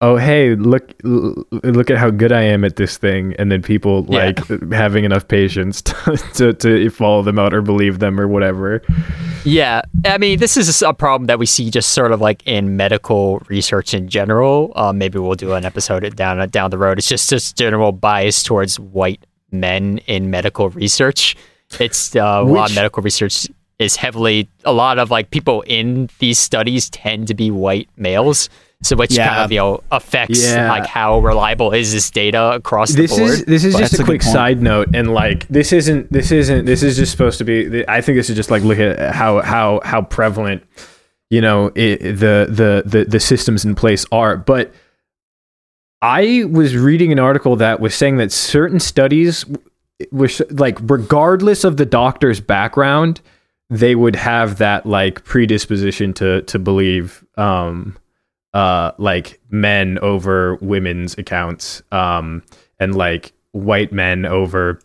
"Oh, 0.00 0.16
hey, 0.16 0.54
look 0.54 0.92
look 1.02 1.90
at 1.90 1.96
how 1.98 2.10
good 2.10 2.32
I 2.32 2.42
am 2.42 2.64
at 2.64 2.76
this 2.76 2.96
thing," 2.98 3.34
and 3.38 3.50
then 3.50 3.62
people 3.62 4.06
Yeah. 4.08 4.26
like 4.26 4.46
having 4.72 5.04
enough 5.04 5.26
patience 5.28 5.80
to, 5.82 5.94
to 6.34 6.52
to 6.52 6.90
follow 6.90 7.22
them 7.22 7.38
out 7.38 7.54
or 7.54 7.62
believe 7.62 7.98
them 8.00 8.20
or 8.20 8.28
whatever. 8.28 8.82
Yeah, 9.44 9.82
I 10.06 10.18
mean, 10.18 10.38
this 10.38 10.56
is 10.56 10.80
a 10.82 10.94
problem 10.94 11.26
that 11.26 11.38
we 11.38 11.46
see 11.46 11.70
just 11.70 11.90
sort 11.90 12.12
of 12.12 12.20
like 12.20 12.42
in 12.46 12.76
medical 12.76 13.40
research 13.48 13.92
in 13.94 14.08
general. 14.08 14.72
Uh, 14.74 14.92
maybe 14.92 15.18
we'll 15.18 15.34
do 15.34 15.52
an 15.52 15.64
episode 15.64 16.16
down 16.16 16.48
down 16.48 16.70
the 16.70 16.78
road. 16.78 16.98
It's 16.98 17.08
just 17.08 17.28
this 17.30 17.52
general 17.52 17.92
bias 17.92 18.42
towards 18.42 18.80
white 18.80 19.24
men 19.52 19.98
in 20.06 20.30
medical 20.30 20.70
research. 20.70 21.36
It's 21.78 22.14
uh, 22.16 22.20
a 22.20 22.42
lot 22.42 22.70
of 22.70 22.76
medical 22.76 23.02
research 23.02 23.46
is 23.78 23.96
heavily 23.96 24.48
a 24.64 24.72
lot 24.72 24.98
of 24.98 25.10
like 25.10 25.30
people 25.30 25.62
in 25.62 26.08
these 26.20 26.38
studies 26.38 26.88
tend 26.90 27.26
to 27.28 27.34
be 27.34 27.50
white 27.50 27.88
males. 27.96 28.48
So 28.84 28.96
which 28.96 29.16
kind 29.16 29.40
of 29.44 29.50
you 29.52 29.58
know 29.58 29.82
affects 29.90 30.44
Yeah. 30.44 30.68
like 30.70 30.86
how 30.86 31.18
reliable 31.20 31.72
is 31.72 31.92
this 31.92 32.10
data 32.10 32.52
across 32.52 32.92
this 32.92 33.10
the 33.10 33.16
board. 33.18 33.30
is 33.30 33.44
this 33.44 33.64
is 33.64 33.74
But 33.74 33.80
just 33.80 33.98
a 33.98 34.02
a 34.02 34.04
quick 34.04 34.22
side 34.22 34.62
note 34.62 34.88
and 34.94 35.12
like 35.14 35.48
this 35.48 35.72
isn't 35.72 36.12
this 36.12 36.30
isn't 36.30 36.64
this 36.66 36.82
is 36.82 36.96
just 36.96 37.10
supposed 37.12 37.38
to 37.38 37.44
be 37.44 37.84
i 37.88 38.00
think 38.00 38.16
this 38.16 38.28
is 38.30 38.36
just 38.36 38.50
like 38.50 38.62
look 38.62 38.78
at 38.78 39.14
how 39.14 39.40
how 39.42 39.80
how 39.84 40.02
prevalent 40.02 40.62
you 41.30 41.40
know 41.40 41.72
it, 41.74 42.00
the, 42.02 42.46
the 42.50 42.82
the 42.84 43.04
the 43.06 43.20
systems 43.20 43.64
in 43.64 43.74
place 43.74 44.04
are 44.12 44.36
but 44.36 44.72
i 46.02 46.44
was 46.50 46.76
reading 46.76 47.10
an 47.12 47.18
article 47.18 47.56
that 47.56 47.80
was 47.80 47.94
saying 47.94 48.18
that 48.18 48.30
certain 48.32 48.80
studies 48.80 49.44
was 50.12 50.42
like 50.50 50.78
regardless 50.82 51.64
of 51.64 51.76
the 51.76 51.86
doctor's 51.86 52.40
background 52.40 53.20
they 53.70 53.94
would 53.94 54.16
have 54.16 54.58
that 54.58 54.84
like 54.86 55.24
predisposition 55.24 56.12
to 56.12 56.42
to 56.42 56.58
believe 56.58 57.24
um 57.36 57.96
uh 58.54 58.92
like 58.98 59.40
men 59.50 59.98
over 60.00 60.54
women's 60.62 61.18
accounts 61.18 61.82
um 61.92 62.42
and 62.80 62.94
like 62.94 63.32
white 63.52 63.92
men 63.92 64.24
over 64.24 64.78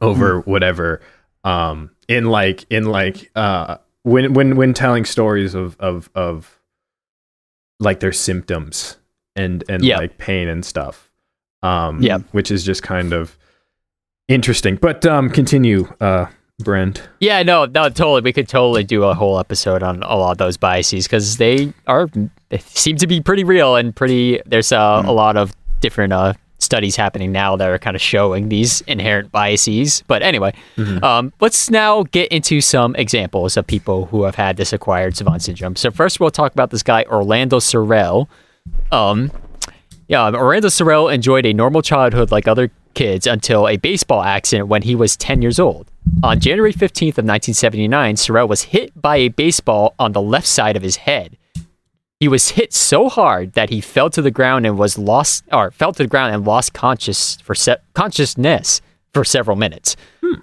over 0.00 0.40
whatever 0.40 1.00
um 1.44 1.90
in 2.08 2.26
like 2.26 2.64
in 2.70 2.84
like 2.84 3.30
uh 3.34 3.76
when 4.02 4.32
when 4.34 4.56
when 4.56 4.72
telling 4.72 5.04
stories 5.04 5.54
of 5.54 5.76
of 5.80 6.08
of 6.14 6.58
like 7.80 8.00
their 8.00 8.12
symptoms 8.12 8.96
and 9.34 9.64
and 9.68 9.84
Yeah. 9.84 9.98
like 9.98 10.16
pain 10.18 10.48
and 10.48 10.64
stuff 10.64 11.10
um 11.62 12.00
Yeah. 12.02 12.18
which 12.32 12.50
is 12.50 12.64
just 12.64 12.82
kind 12.82 13.12
of 13.12 13.36
interesting 14.28 14.76
but 14.76 15.04
um 15.06 15.28
continue 15.30 15.86
uh 16.00 16.26
brent 16.60 17.06
Yeah, 17.20 17.42
no, 17.42 17.66
no, 17.66 17.90
totally. 17.90 18.22
We 18.22 18.32
could 18.32 18.48
totally 18.48 18.82
do 18.82 19.04
a 19.04 19.12
whole 19.14 19.38
episode 19.38 19.82
on 19.82 20.02
a 20.02 20.16
lot 20.16 20.32
of 20.32 20.38
those 20.38 20.56
biases 20.56 21.04
because 21.06 21.36
they 21.36 21.72
are 21.86 22.08
they 22.48 22.58
seem 22.58 22.96
to 22.98 23.06
be 23.06 23.20
pretty 23.20 23.44
real 23.44 23.76
and 23.76 23.94
pretty. 23.94 24.40
There's 24.46 24.72
uh, 24.72 25.02
a 25.04 25.12
lot 25.12 25.36
of 25.36 25.54
different 25.80 26.12
uh, 26.12 26.34
studies 26.58 26.96
happening 26.96 27.32
now 27.32 27.56
that 27.56 27.68
are 27.68 27.78
kind 27.78 27.94
of 27.96 28.02
showing 28.02 28.48
these 28.48 28.80
inherent 28.82 29.30
biases. 29.32 30.02
But 30.06 30.22
anyway, 30.22 30.54
um, 31.02 31.32
let's 31.40 31.70
now 31.70 32.04
get 32.04 32.30
into 32.32 32.60
some 32.60 32.94
examples 32.96 33.56
of 33.56 33.66
people 33.66 34.06
who 34.06 34.24
have 34.24 34.34
had 34.34 34.56
this 34.56 34.72
acquired 34.72 35.16
savant 35.16 35.42
syndrome. 35.42 35.76
So 35.76 35.90
first, 35.90 36.20
we'll 36.20 36.30
talk 36.30 36.52
about 36.52 36.70
this 36.70 36.82
guy 36.82 37.04
Orlando 37.04 37.58
Serrell. 37.58 38.28
Um, 38.90 39.30
yeah, 40.08 40.30
Orlando 40.30 40.68
Serrell 40.68 41.12
enjoyed 41.12 41.46
a 41.46 41.52
normal 41.52 41.82
childhood 41.82 42.30
like 42.30 42.46
other 42.46 42.70
kids 42.94 43.26
until 43.26 43.68
a 43.68 43.76
baseball 43.76 44.22
accident 44.22 44.68
when 44.68 44.82
he 44.82 44.94
was 44.94 45.16
10 45.16 45.42
years 45.42 45.58
old. 45.58 45.90
On 46.22 46.40
January 46.40 46.72
15th 46.72 47.18
of 47.18 47.24
1979, 47.26 48.14
Serrell 48.14 48.48
was 48.48 48.62
hit 48.62 48.90
by 49.00 49.16
a 49.16 49.28
baseball 49.28 49.94
on 49.98 50.12
the 50.12 50.22
left 50.22 50.46
side 50.46 50.76
of 50.76 50.82
his 50.82 50.96
head. 50.96 51.36
He 52.20 52.28
was 52.28 52.50
hit 52.50 52.72
so 52.72 53.08
hard 53.10 53.52
that 53.52 53.68
he 53.68 53.80
fell 53.82 54.08
to 54.10 54.22
the 54.22 54.30
ground 54.30 54.64
and 54.66 54.78
was 54.78 54.96
lost 54.96 55.44
or 55.52 55.70
fell 55.70 55.92
to 55.92 56.02
the 56.02 56.08
ground 56.08 56.34
and 56.34 56.46
lost 56.46 56.72
conscious 56.72 57.36
for 57.42 57.54
se- 57.54 57.76
consciousness 57.92 58.80
for 59.12 59.22
several 59.22 59.56
minutes. 59.56 59.96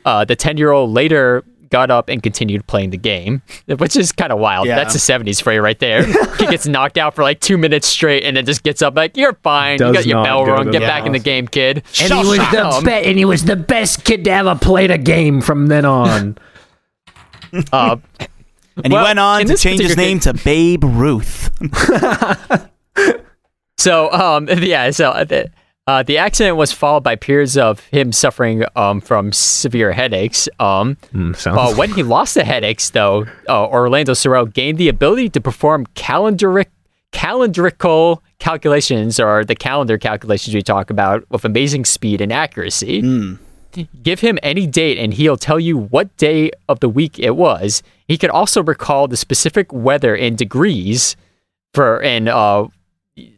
Uh, 0.06 0.24
the 0.24 0.36
10 0.36 0.58
year 0.58 0.72
old 0.72 0.92
later 0.92 1.44
got 1.72 1.90
up 1.90 2.08
and 2.08 2.22
continued 2.22 2.66
playing 2.68 2.92
the 2.92 2.98
game, 2.98 3.42
which 3.80 3.96
is 3.96 4.12
kind 4.12 4.32
of 4.32 4.38
wild. 4.38 4.68
Yeah. 4.68 4.76
That's 4.76 4.94
a 4.94 5.00
70s 5.00 5.42
for 5.42 5.52
you 5.52 5.62
right 5.62 5.80
there. 5.80 6.06
he 6.38 6.46
gets 6.46 6.68
knocked 6.68 7.00
out 7.00 7.16
for 7.16 7.24
like 7.24 7.40
two 7.40 7.58
minutes 7.58 7.88
straight 7.88 8.24
and 8.24 8.38
then 8.38 8.46
just 8.46 8.62
gets 8.62 8.84
up 8.84 8.96
like, 8.96 9.18
you're 9.18 9.34
fine. 9.42 9.80
Does 9.80 10.06
you 10.06 10.14
got 10.14 10.18
your 10.20 10.24
bell 10.24 10.46
go 10.46 10.52
rung. 10.54 10.66
Get 10.70 10.74
the 10.82 10.86
back 10.86 11.08
in 11.08 11.12
the 11.12 11.20
game, 11.20 11.48
kid. 11.48 11.78
And 12.00 12.14
he 12.14 12.20
was 12.20 12.38
the 12.38 12.82
be- 12.86 12.92
and 12.92 13.18
he 13.18 13.26
was 13.26 13.46
the 13.46 13.56
best 13.56 14.04
kid 14.06 14.24
to 14.26 14.30
ever 14.32 14.54
play 14.54 14.86
a 14.86 14.98
game 15.00 15.42
from 15.42 15.66
then 15.66 15.86
on. 15.86 16.38
uh, 17.72 17.98
And 18.84 18.92
Well, 18.94 19.04
he 19.04 19.10
went 19.10 19.20
on 19.20 19.46
to 19.46 19.56
change 19.56 19.82
his 19.82 19.92
particular 19.92 20.10
name 20.10 20.20
to 20.22 20.34
Babe 20.34 20.84
Ruth. 20.84 21.50
So, 23.84 24.12
um, 24.14 24.48
yeah, 24.60 24.92
so 24.92 25.10
uh, 25.10 25.24
the, 25.26 25.52
uh, 25.88 26.04
the 26.04 26.18
accident 26.18 26.56
was 26.56 26.72
followed 26.72 27.04
by 27.04 27.18
periods 27.18 27.58
of 27.58 27.82
him 27.88 28.14
suffering 28.14 28.64
um, 28.78 29.02
from 29.02 29.34
severe 29.34 29.92
headaches. 29.92 30.48
Um, 30.60 30.96
Mm, 31.14 31.36
sounds 31.36 31.58
uh, 31.58 31.76
when 31.76 31.92
he 31.96 32.02
lost 32.02 32.36
the 32.36 32.46
headaches, 32.46 32.92
though, 32.92 33.26
uh, 33.50 33.66
Orlando 33.68 34.14
Serrell 34.14 34.52
gained 34.52 34.78
the 34.78 34.88
ability 34.88 35.30
to 35.32 35.42
perform 35.42 35.86
calendaric, 35.96 36.68
calendrical 37.12 38.20
calculations, 38.40 39.20
or 39.20 39.44
the 39.44 39.56
calendar 39.56 39.98
calculations 39.98 40.56
we 40.56 40.62
talk 40.62 40.90
about, 40.90 41.30
with 41.30 41.44
amazing 41.44 41.84
speed 41.84 42.22
and 42.22 42.32
accuracy. 42.32 43.02
Give 44.02 44.20
him 44.20 44.38
any 44.44 44.68
date, 44.68 44.98
and 44.98 45.14
he'll 45.14 45.38
tell 45.38 45.60
you 45.60 45.78
what 45.78 46.16
day 46.18 46.52
of 46.70 46.80
the 46.80 46.90
week 46.90 47.20
it 47.20 47.36
was. 47.36 47.84
He 48.08 48.18
could 48.18 48.30
also 48.30 48.64
recall 48.64 49.08
the 49.08 49.18
specific 49.18 49.72
weather 49.72 50.16
in 50.16 50.36
degrees 50.36 51.16
for 51.74 52.02
and 52.02 52.30
uh, 52.30 52.68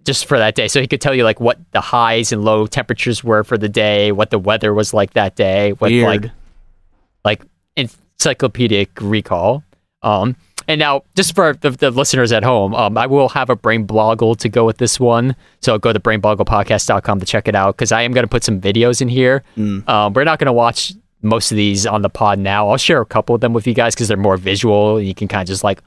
just 0.04 0.26
for 0.26 0.38
that 0.38 0.56
day. 0.56 0.68
So 0.68 0.82
he 0.82 0.88
could 0.88 1.02
tell 1.02 1.14
you 1.14 1.24
like 1.24 1.40
what 1.40 1.60
the 1.72 1.82
highs 1.82 2.32
and 2.32 2.44
low 2.44 2.68
temperatures 2.68 3.24
were 3.24 3.44
for 3.44 3.58
the 3.58 3.70
day, 3.70 4.12
what 4.12 4.30
the 4.30 4.40
weather 4.40 4.74
was 4.74 4.94
like 4.94 5.14
that 5.14 5.36
day, 5.36 5.74
what 5.74 5.92
Weird. 5.92 6.24
like 6.24 6.32
like 7.24 7.42
encyclopedic 7.76 8.90
recall. 9.02 9.64
Um, 10.02 10.36
and 10.68 10.80
now, 10.80 11.04
just 11.16 11.36
for 11.36 11.54
the, 11.54 11.72
the 11.72 11.92
listeners 11.92 12.32
at 12.32 12.44
home, 12.44 12.74
um, 12.74 12.98
I 12.98 13.08
will 13.08 13.30
have 13.30 13.50
a 13.50 13.56
brain 13.56 13.86
bloggle 13.86 14.36
to 14.38 14.50
go 14.50 14.66
with 14.66 14.78
this 14.78 15.00
one. 15.00 15.36
So 15.62 15.78
go 15.78 15.94
to 15.94 16.00
brainboggledpodcast.com 16.00 17.20
to 17.20 17.26
check 17.26 17.48
it 17.48 17.56
out 17.56 17.76
because 17.76 17.92
I 17.92 18.02
am 18.02 18.12
going 18.12 18.24
to 18.24 18.30
put 18.30 18.44
some 18.44 18.60
videos 18.60 19.02
in 19.02 19.08
here. 19.08 19.44
Um, 19.88 20.14
we're 20.14 20.24
not 20.24 20.40
going 20.40 20.48
to 20.48 20.54
watch 20.54 20.94
most 21.22 21.52
of 21.52 21.58
these 21.58 21.86
on 21.86 22.02
the 22.02 22.10
pod 22.10 22.40
now. 22.40 22.70
I'll 22.70 22.78
share 22.78 23.02
a 23.02 23.06
couple 23.06 23.36
of 23.36 23.42
them 23.42 23.54
with 23.54 23.68
you 23.68 23.74
guys 23.74 23.96
because 23.96 24.08
they're 24.08 24.18
more 24.18 24.38
visual 24.38 24.98
and 24.98 25.08
you 25.08 25.16
can 25.16 25.28
kind 25.28 25.42
of 25.42 25.48
just 25.48 25.64
like 25.64 25.82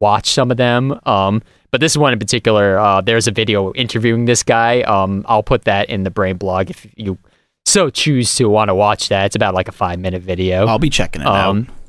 watch 0.00 0.30
some 0.30 0.50
of 0.50 0.56
them. 0.56 0.98
Um, 1.06 1.42
but 1.70 1.80
this 1.80 1.96
one 1.96 2.12
in 2.12 2.18
particular, 2.18 2.78
uh, 2.78 3.00
there's 3.00 3.28
a 3.28 3.30
video 3.30 3.72
interviewing 3.74 4.24
this 4.24 4.42
guy. 4.42 4.82
Um, 4.82 5.24
I'll 5.28 5.42
put 5.42 5.64
that 5.64 5.88
in 5.88 6.02
the 6.02 6.10
brain 6.10 6.36
blog 6.36 6.70
if 6.70 6.86
you 6.96 7.18
so 7.66 7.90
choose 7.90 8.34
to 8.36 8.48
want 8.48 8.68
to 8.68 8.74
watch 8.74 9.08
that. 9.10 9.26
It's 9.26 9.36
about 9.36 9.54
like 9.54 9.68
a 9.68 9.72
five 9.72 10.00
minute 10.00 10.22
video 10.22 10.66
I'll 10.66 10.78
be 10.78 10.90
checking 10.90 11.22
it 11.22 11.26
out. 11.28 11.79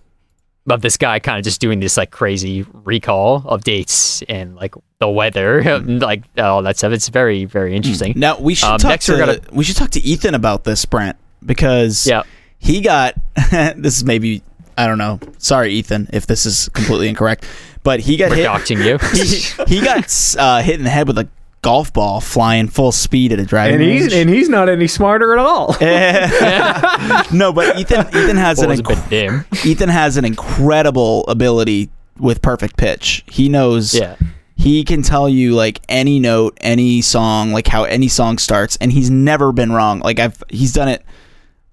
Of 0.69 0.81
this 0.81 0.95
guy 0.97 1.19
kind 1.19 1.37
of 1.39 1.43
just 1.43 1.59
doing 1.59 1.79
this 1.79 1.97
like 1.97 2.11
crazy 2.11 2.65
recall 2.73 3.43
of 3.47 3.63
dates 3.63 4.21
and 4.29 4.55
like 4.55 4.75
the 4.99 5.09
weather, 5.09 5.59
and, 5.67 6.01
like 6.01 6.23
all 6.37 6.61
that 6.63 6.77
stuff. 6.77 6.91
It's 6.91 7.09
very, 7.09 7.45
very 7.45 7.75
interesting. 7.75 8.13
Now 8.15 8.39
we 8.39 8.53
should 8.55 8.69
Um, 8.69 8.77
talk 8.77 8.99
to 9.01 9.17
gonna- 9.17 9.39
we 9.51 9.63
should 9.63 9.75
talk 9.75 9.89
to 9.91 10.01
Ethan 10.01 10.35
about 10.35 10.63
this, 10.63 10.85
Brent, 10.85 11.17
because 11.45 12.05
Yeah. 12.05 12.23
he 12.59 12.81
got 12.81 13.15
this 13.51 13.97
is 13.97 14.03
maybe 14.03 14.43
I 14.77 14.87
don't 14.87 14.97
know. 14.97 15.19
Sorry, 15.37 15.73
Ethan, 15.73 16.09
if 16.13 16.25
this 16.27 16.45
is 16.45 16.69
completely 16.69 17.09
incorrect, 17.09 17.45
but 17.83 17.99
he 17.99 18.15
got 18.17 18.29
We're 18.29 18.35
hit. 18.57 18.69
you. 18.69 18.97
he, 19.13 19.75
he 19.79 19.81
got 19.83 20.35
uh, 20.39 20.61
hit 20.61 20.75
in 20.75 20.83
the 20.83 20.89
head 20.89 21.07
with 21.07 21.17
a 21.19 21.27
golf 21.61 21.93
ball 21.93 22.19
flying 22.21 22.67
full 22.67 22.91
speed 22.91 23.31
at 23.31 23.39
a 23.39 23.45
driving 23.45 23.75
and 23.75 23.83
he's 23.83 24.01
range. 24.03 24.13
and 24.13 24.29
he's 24.29 24.49
not 24.49 24.67
any 24.67 24.87
smarter 24.87 25.33
at 25.33 25.39
all. 25.39 25.75
no, 27.33 27.51
but 27.53 27.77
Ethan 27.77 28.07
Ethan 28.07 28.37
has 28.37 28.57
Well, 28.57 28.71
an 28.71 28.79
it 28.79 28.87
was 28.87 28.97
a 28.97 29.01
inc- 29.01 29.09
dim. 29.09 29.45
Ethan 29.65 29.89
has 29.89 30.17
an 30.17 30.25
incredible 30.25 31.25
ability 31.27 31.89
with 32.19 32.41
perfect 32.41 32.77
pitch. 32.77 33.23
He 33.27 33.49
knows 33.49 33.93
Yeah. 33.93 34.15
he 34.55 34.83
can 34.83 35.01
tell 35.03 35.29
you 35.29 35.53
like 35.53 35.81
any 35.89 36.19
note, 36.19 36.57
any 36.61 37.01
song, 37.01 37.51
like 37.51 37.67
how 37.67 37.83
any 37.83 38.07
song 38.07 38.37
starts, 38.37 38.77
and 38.81 38.91
he's 38.91 39.09
never 39.09 39.51
been 39.51 39.71
wrong. 39.71 39.99
Like 39.99 40.19
I've 40.19 40.43
he's 40.49 40.73
done 40.73 40.87
it 40.87 41.03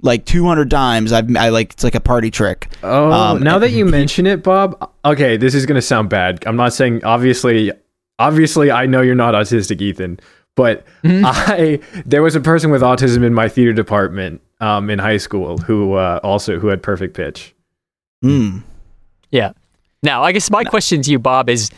like 0.01 0.25
200 0.27 0.71
times. 0.71 1.13
I've 1.13 1.35
I 1.37 1.49
like 1.49 1.73
it's 1.73 1.85
like 1.85 1.95
a 1.95 2.01
party 2.01 2.31
trick. 2.31 2.69
Oh, 2.83 3.11
Um, 3.11 3.43
now 3.43 3.59
that 3.59 3.71
you 3.79 3.85
mention 3.85 4.27
it, 4.27 4.43
Bob. 4.43 4.91
Okay, 5.05 5.37
this 5.37 5.55
is 5.55 5.67
gonna 5.67 5.83
sound 5.83 6.09
bad. 6.11 6.45
I'm 6.47 6.57
not 6.57 6.73
saying 6.73 7.05
obviously. 7.05 7.73
Obviously, 8.19 8.71
I 8.71 8.87
know 8.87 9.01
you're 9.01 9.15
not 9.15 9.35
autistic, 9.35 9.81
Ethan. 9.81 10.21
But 10.59 10.85
I 11.05 11.79
there 12.05 12.21
was 12.21 12.35
a 12.35 12.41
person 12.41 12.73
with 12.73 12.83
autism 12.83 13.23
in 13.23 13.33
my 13.33 13.49
theater 13.49 13.73
department 13.73 14.41
um, 14.61 14.91
in 14.91 14.99
high 14.99 15.19
school 15.19 15.59
who 15.59 15.95
uh, 15.95 16.19
also 16.25 16.59
who 16.59 16.67
had 16.67 16.83
perfect 16.83 17.15
pitch. 17.15 17.55
Mm. 18.25 18.65
Yeah. 19.31 19.53
Now, 20.03 20.25
I 20.25 20.33
guess 20.33 20.51
my 20.51 20.65
question 20.65 21.01
to 21.03 21.11
you, 21.13 21.21
Bob, 21.21 21.49
is 21.49 21.71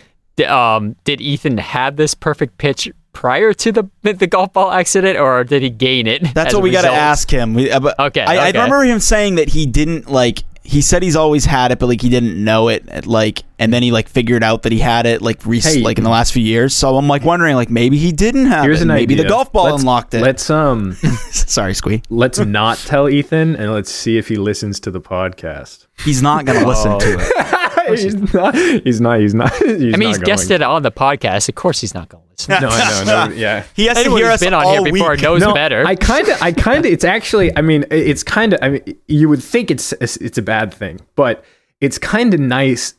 um, 0.47 0.97
did 1.05 1.21
Ethan 1.21 1.59
have 1.59 1.97
this 1.97 2.15
perfect 2.15 2.57
pitch 2.57 2.91
prior 3.13 3.53
to 3.53 3.71
the 3.71 3.85
the 4.01 4.27
golf 4.27 4.55
ball 4.55 4.71
accident, 4.71 5.19
or 5.19 5.45
did 5.45 5.63
he 5.63 5.69
gain 5.69 6.07
it? 6.07 6.23
That's 6.35 6.49
as 6.49 6.55
what 6.55 6.61
a 6.61 6.63
we 6.63 6.71
got 6.71 6.83
to 6.83 6.89
ask 6.89 7.31
him. 7.31 7.53
We, 7.53 7.71
uh, 7.71 7.81
but 7.81 8.01
Okay, 8.01 8.23
I, 8.23 8.47
I 8.47 8.47
remember 8.47 8.83
him 8.83 9.01
saying 9.01 9.35
that 9.35 9.51
he 9.51 9.67
didn't 9.67 10.11
like. 10.11 10.43
He 10.71 10.83
said 10.83 11.03
he's 11.03 11.17
always 11.17 11.45
had 11.45 11.73
it, 11.73 11.79
but 11.81 11.87
like 11.89 12.01
he 12.01 12.09
didn't 12.09 12.43
know 12.43 12.69
it. 12.69 13.05
Like, 13.07 13.43
and 13.59 13.73
then 13.75 13.83
he 13.83 13.91
like 13.91 14.09
figured 14.09 14.45
out 14.45 14.63
that 14.63 14.71
he 14.73 14.79
had 14.79 15.05
it 15.05 15.21
like 15.21 15.45
rec- 15.45 15.63
Hey. 15.65 15.81
like 15.83 15.99
in 15.99 16.05
the 16.05 16.11
last 16.11 16.33
few 16.33 16.43
years. 16.45 16.73
So 16.75 16.97
I'm 16.97 17.09
like 17.09 17.25
wondering, 17.25 17.57
like 17.57 17.71
maybe 17.71 17.99
he 17.99 18.13
didn't 18.13 18.47
have 18.47 18.65
Here's 18.65 18.79
it. 18.81 18.83
an 18.83 18.89
maybe 18.89 19.15
idea. 19.15 19.25
the 19.25 19.29
golf 19.29 19.53
ball 19.53 19.65
Let's- 19.65 19.83
unlocked 19.83 20.15
it. 20.15 20.23
Let's 20.23 20.49
um 20.49 20.93
Sorry, 21.33 21.75
Squee. 21.75 22.03
let's 22.09 22.39
not 22.61 22.79
tell 22.79 23.09
Ethan 23.09 23.57
and 23.57 23.73
let's 23.73 23.91
see 23.91 24.17
if 24.17 24.29
he 24.29 24.37
listens 24.37 24.79
to 24.81 24.91
the 24.93 25.01
podcast. 25.01 25.87
He's 26.05 26.23
not 26.23 26.45
gonna 26.45 26.67
listen 26.67 26.99
to 27.01 27.17
it. 27.19 27.57
He's 27.89 28.33
not. 28.35 28.55
He's 28.55 29.01
not. 29.01 29.21
He's 29.21 29.35
not. 29.35 29.53
He's 29.59 29.95
I 29.95 29.97
mean, 29.97 30.09
he's 30.09 30.19
not 30.19 30.27
guessed 30.27 30.49
going. 30.49 30.63
it 30.63 30.65
on 30.65 30.83
the 30.83 30.93
podcast. 30.93 31.49
Of 31.49 31.55
course, 31.55 31.81
he's 31.81 31.95
not 31.95 32.09
going 32.09 32.23
to 32.25 32.31
listen. 32.31 32.63
No, 32.63 32.69
I 32.71 33.05
know. 33.05 33.27
No, 33.27 33.35
yeah. 33.37 33.65
He 33.75 33.87
has 33.87 33.99
Anyone 33.99 34.21
to 34.21 34.25
hear 34.25 34.33
us 34.33 34.41
been 34.41 34.55
on 34.55 34.65
all 34.65 34.85
here 34.85 34.93
before 34.93 35.13
week. 35.13 35.23
knows 35.23 35.41
no, 35.41 35.55
better. 35.55 35.85
I 35.87 35.95
kind 35.95 36.29
of, 36.29 36.43
I 36.43 36.53
kind 36.53 36.85
of, 36.85 36.93
it's 36.93 37.05
actually, 37.05 37.57
I 37.57 37.61
mean, 37.61 37.85
it's 37.91 38.23
kind 38.23 38.53
of, 38.55 38.61
I 38.63 38.69
mean, 38.71 38.99
you 39.09 39.29
would 39.29 39.43
think 39.43 39.71
it's, 39.71 39.93
it's 39.93 40.39
a 40.39 40.43
bad 40.43 40.73
thing, 40.73 41.01
but 41.17 41.45
it's 41.81 41.99
kind 41.99 42.35
of 42.35 42.41
nice 42.41 42.95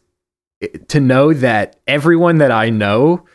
to 0.88 1.00
know 1.00 1.34
that 1.34 1.78
everyone 1.88 2.38
that 2.38 2.52
I 2.52 2.70
know 2.70 3.26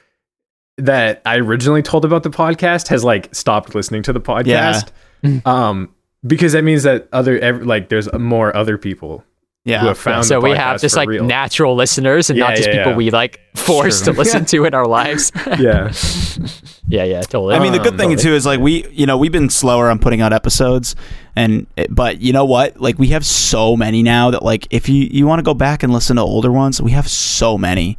that 0.79 1.23
I 1.25 1.39
originally 1.39 1.83
told 1.83 2.05
about 2.05 2.23
the 2.23 2.31
podcast 2.31 2.89
has 2.89 3.03
like 3.03 3.35
stopped 3.35 3.75
listening 3.75 4.03
to 4.05 4.13
the 4.13 4.21
podcast. 4.21 4.91
Yeah. 5.23 5.41
Um, 5.45 5.93
because 6.27 6.53
that 6.53 6.63
means 6.63 6.83
that 6.85 7.09
other, 7.13 7.39
ev- 7.39 7.63
like, 7.65 7.89
there's 7.89 8.13
more 8.13 8.55
other 8.57 8.79
people 8.79 9.25
who 9.67 9.73
Yeah. 9.73 9.85
have 9.85 9.99
found. 9.99 10.25
so 10.25 10.41
the 10.41 10.49
we 10.49 10.57
have 10.57 10.81
just 10.81 10.97
like 10.97 11.09
real. 11.09 11.25
natural 11.25 11.75
listeners 11.75 12.31
and 12.31 12.39
Yeah, 12.39 12.47
not 12.47 12.57
just 12.57 12.69
yeah, 12.69 12.77
people 12.79 12.93
yeah. 12.93 12.97
we 12.97 13.11
like 13.11 13.41
forced 13.55 14.05
True. 14.05 14.13
to 14.15 14.19
listen 14.19 14.45
to 14.47 14.65
in 14.65 14.73
our 14.75 14.87
lives. 15.01 15.31
yeah. 15.59 15.93
yeah, 16.89 17.05
yeah, 17.05 17.21
totally. 17.23 17.55
I 17.57 17.59
mean, 17.59 17.73
the 17.73 17.79
good 17.81 17.93
Um, 17.95 17.99
thing 17.99 18.17
too 18.17 18.33
is 18.35 18.47
like 18.47 18.61
we, 18.61 18.87
you 18.93 19.05
know, 19.07 19.19
we've 19.19 19.33
been 19.33 19.51
slower 19.51 19.91
on 19.91 19.99
putting 19.99 20.21
out 20.21 20.33
episodes, 20.33 20.95
and 21.35 21.67
but 21.91 22.21
you 22.21 22.33
know 22.33 22.45
what? 22.45 22.81
Like 22.81 22.99
we 22.99 23.09
have 23.09 23.27
so 23.27 23.77
many 23.77 24.03
now 24.03 24.31
that 24.31 24.43
like 24.43 24.67
if 24.71 24.89
you 24.89 25.09
you 25.11 25.27
want 25.27 25.41
to 25.41 25.43
go 25.43 25.55
back 25.55 25.83
and 25.83 25.93
listen 25.93 26.17
to 26.17 26.23
older 26.23 26.51
ones, 26.53 26.81
we 26.81 26.93
have 26.93 27.09
so 27.09 27.59
many. 27.59 27.99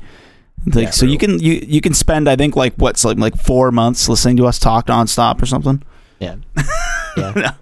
Like 0.74 0.92
so 0.94 1.06
you 1.06 1.18
can 1.18 1.40
you 1.40 1.54
you 1.68 1.82
can 1.82 1.94
spend 1.94 2.28
I 2.30 2.36
think 2.36 2.56
like 2.56 2.74
what's 2.78 3.06
like 3.06 3.18
like 3.18 3.38
four 3.38 3.72
months 3.72 4.10
listening 4.10 4.38
to 4.38 4.48
us 4.48 4.58
talk 4.60 4.88
nonstop 4.88 5.42
or 5.42 5.46
something. 5.46 5.82
yeah, 6.20 6.36
yeah, 7.18 7.54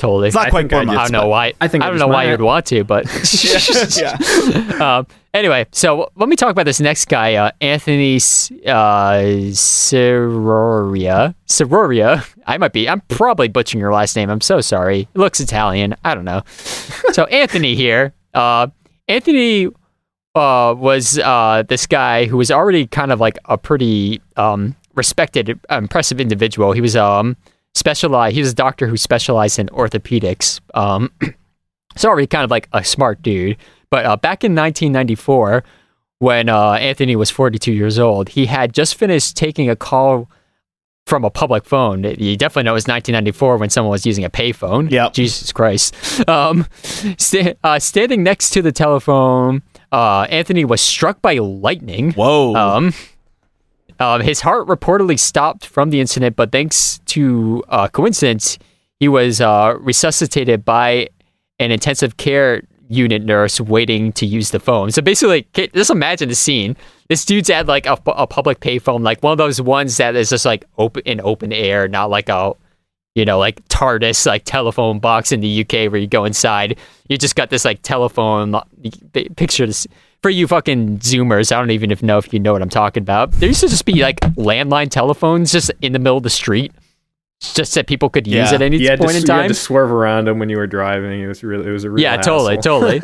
totally. 0.00 0.28
It's 0.28 0.34
not 0.34 0.46
I 0.46 0.50
quite 0.50 0.68
four 0.70 0.80
I 0.80 0.84
don't 0.84 1.12
know 1.12 1.28
why. 1.28 1.52
I 1.60 1.68
think 1.68 1.84
I 1.84 1.90
don't 1.90 1.98
know 1.98 2.08
why 2.08 2.24
you'd 2.30 2.40
want 2.40 2.66
to, 2.66 2.82
but 2.84 3.04
yeah. 3.96 4.16
um, 4.80 5.06
anyway, 5.32 5.66
so 5.72 6.10
let 6.16 6.28
me 6.28 6.34
talk 6.36 6.50
about 6.50 6.64
this 6.64 6.80
next 6.80 7.06
guy, 7.08 7.34
uh, 7.34 7.50
Anthony 7.60 8.16
uh, 8.16 9.50
Sororia. 9.52 11.34
Sororia. 11.46 12.26
I 12.46 12.58
might 12.58 12.72
be. 12.72 12.88
I'm 12.88 13.02
probably 13.02 13.48
butchering 13.48 13.80
your 13.80 13.92
last 13.92 14.16
name. 14.16 14.30
I'm 14.30 14.40
so 14.40 14.60
sorry. 14.60 15.00
It 15.02 15.18
looks 15.18 15.38
Italian. 15.38 15.94
I 16.02 16.14
don't 16.14 16.24
know. 16.24 16.42
so 17.12 17.24
Anthony 17.26 17.74
here. 17.74 18.14
Uh, 18.32 18.68
Anthony 19.06 19.66
uh, 20.34 20.74
was 20.76 21.18
uh, 21.18 21.62
this 21.68 21.86
guy 21.86 22.24
who 22.24 22.38
was 22.38 22.50
already 22.50 22.86
kind 22.86 23.12
of 23.12 23.20
like 23.20 23.38
a 23.44 23.58
pretty 23.58 24.22
um, 24.36 24.74
respected, 24.94 25.60
impressive 25.68 26.20
individual. 26.20 26.72
He 26.72 26.80
was 26.80 26.96
um, 26.96 27.36
specialized. 27.74 28.34
He 28.34 28.40
was 28.40 28.52
a 28.52 28.54
doctor 28.54 28.86
who 28.86 28.96
specialized 28.96 29.58
in 29.58 29.68
orthopedics. 29.68 30.60
Um, 30.74 31.12
so 31.96 32.08
already 32.08 32.26
kind 32.26 32.44
of 32.44 32.50
like 32.50 32.68
a 32.72 32.84
smart 32.84 33.22
dude. 33.22 33.56
But 33.90 34.06
uh, 34.06 34.16
back 34.16 34.44
in 34.44 34.54
1994, 34.54 35.64
when 36.18 36.48
uh, 36.48 36.72
Anthony 36.72 37.16
was 37.16 37.30
42 37.30 37.72
years 37.72 37.98
old, 37.98 38.30
he 38.30 38.46
had 38.46 38.72
just 38.72 38.94
finished 38.94 39.36
taking 39.36 39.68
a 39.68 39.76
call 39.76 40.30
from 41.06 41.24
a 41.24 41.30
public 41.30 41.64
phone. 41.64 42.04
You 42.04 42.36
definitely 42.36 42.64
know 42.64 42.72
it 42.72 42.74
was 42.74 42.86
1994 42.86 43.56
when 43.56 43.70
someone 43.70 43.90
was 43.90 44.06
using 44.06 44.24
a 44.24 44.30
payphone. 44.30 44.90
Yeah, 44.90 45.08
Jesus 45.10 45.50
Christ. 45.50 45.94
Um, 46.28 46.66
sta- 47.18 47.54
uh, 47.64 47.78
standing 47.78 48.22
next 48.22 48.50
to 48.50 48.62
the 48.62 48.70
telephone, 48.70 49.62
uh, 49.90 50.26
Anthony 50.30 50.64
was 50.64 50.80
struck 50.80 51.20
by 51.20 51.38
lightning. 51.38 52.12
Whoa. 52.12 52.54
Um, 52.54 52.94
um, 54.00 54.22
his 54.22 54.40
heart 54.40 54.66
reportedly 54.66 55.18
stopped 55.18 55.66
from 55.66 55.90
the 55.90 56.00
incident, 56.00 56.34
but 56.34 56.50
thanks 56.50 56.98
to 57.06 57.62
uh, 57.68 57.86
coincidence, 57.88 58.58
he 58.98 59.08
was 59.08 59.40
uh, 59.40 59.76
resuscitated 59.78 60.64
by 60.64 61.08
an 61.58 61.70
intensive 61.70 62.16
care 62.16 62.62
unit 62.88 63.22
nurse 63.22 63.60
waiting 63.60 64.12
to 64.12 64.26
use 64.26 64.50
the 64.50 64.58
phone. 64.58 64.90
So 64.90 65.02
basically, 65.02 65.42
ca- 65.54 65.68
just 65.68 65.90
imagine 65.90 66.28
the 66.28 66.34
scene. 66.34 66.76
This 67.08 67.24
dude's 67.24 67.50
at 67.50 67.66
like 67.66 67.86
a, 67.86 67.98
a 68.06 68.26
public 68.26 68.60
payphone, 68.60 69.02
like 69.02 69.22
one 69.22 69.32
of 69.32 69.38
those 69.38 69.60
ones 69.60 69.96
that 69.98 70.16
is 70.16 70.30
just 70.30 70.44
like 70.44 70.64
open 70.78 71.02
in 71.04 71.20
open 71.20 71.52
air, 71.52 71.86
not 71.86 72.10
like 72.10 72.28
a 72.28 72.54
you 73.14 73.24
know, 73.24 73.38
like 73.38 73.66
TARDIS, 73.68 74.24
like 74.24 74.44
telephone 74.44 75.00
box 75.00 75.32
in 75.32 75.40
the 75.40 75.60
UK 75.62 75.90
where 75.90 75.96
you 75.96 76.06
go 76.06 76.24
inside. 76.24 76.78
You 77.08 77.18
just 77.18 77.34
got 77.34 77.50
this 77.50 77.64
like 77.64 77.82
telephone 77.82 78.58
picture. 79.36 79.66
For 80.22 80.30
you 80.30 80.46
fucking 80.46 80.98
Zoomers, 80.98 81.50
I 81.54 81.58
don't 81.58 81.70
even 81.70 81.90
know 82.02 82.18
if 82.18 82.32
you 82.32 82.38
know 82.40 82.52
what 82.52 82.62
I'm 82.62 82.68
talking 82.68 83.02
about. 83.02 83.32
There 83.32 83.48
used 83.48 83.60
to 83.60 83.68
just 83.68 83.84
be 83.84 84.02
like 84.02 84.20
landline 84.36 84.90
telephones 84.90 85.52
just 85.52 85.70
in 85.82 85.92
the 85.92 85.98
middle 85.98 86.18
of 86.18 86.22
the 86.22 86.30
street, 86.30 86.72
just 87.40 87.74
that 87.74 87.86
people 87.86 88.10
could 88.10 88.26
use 88.26 88.50
Yeah. 88.50 88.54
at 88.54 88.62
any 88.62 88.76
You 88.78 88.88
point 88.96 89.00
to, 89.00 89.06
in 89.08 89.14
you 89.14 89.20
had 89.20 89.26
time. 89.26 89.48
to 89.48 89.54
swerve 89.54 89.90
around 89.90 90.26
them 90.26 90.38
when 90.38 90.48
you 90.50 90.56
were 90.58 90.66
driving. 90.66 91.20
It 91.22 91.26
was 91.26 91.42
really, 91.42 91.66
it 91.66 91.70
was 91.72 91.84
a 91.84 91.90
real 91.90 92.02
Yeah, 92.02 92.16
totally, 92.18 92.58
totally. 92.58 93.00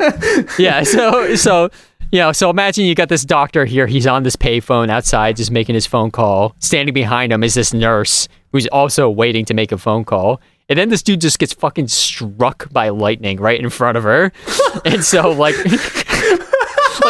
yeah, 0.59 0.83
so 0.83 1.35
so 1.35 1.69
you 2.11 2.19
know, 2.19 2.31
so 2.31 2.49
imagine 2.49 2.85
you 2.85 2.95
got 2.95 3.09
this 3.09 3.25
doctor 3.25 3.65
here. 3.65 3.85
He's 3.87 4.07
on 4.07 4.23
this 4.23 4.35
payphone 4.37 4.89
outside, 4.89 5.35
just 5.35 5.51
making 5.51 5.75
his 5.75 5.85
phone 5.85 6.09
call. 6.11 6.55
Standing 6.59 6.93
behind 6.93 7.33
him 7.33 7.43
is 7.43 7.53
this 7.55 7.73
nurse 7.73 8.29
who's 8.53 8.65
also 8.67 9.09
waiting 9.09 9.43
to 9.45 9.53
make 9.53 9.71
a 9.73 9.77
phone 9.77 10.05
call. 10.05 10.39
And 10.69 10.77
then 10.79 10.87
this 10.89 11.01
dude 11.03 11.19
just 11.21 11.37
gets 11.39 11.53
fucking 11.53 11.87
struck 11.89 12.71
by 12.71 12.89
lightning 12.89 13.39
right 13.39 13.59
in 13.59 13.69
front 13.69 13.97
of 13.97 14.03
her. 14.03 14.31
and 14.85 15.03
so 15.03 15.31
like, 15.31 15.55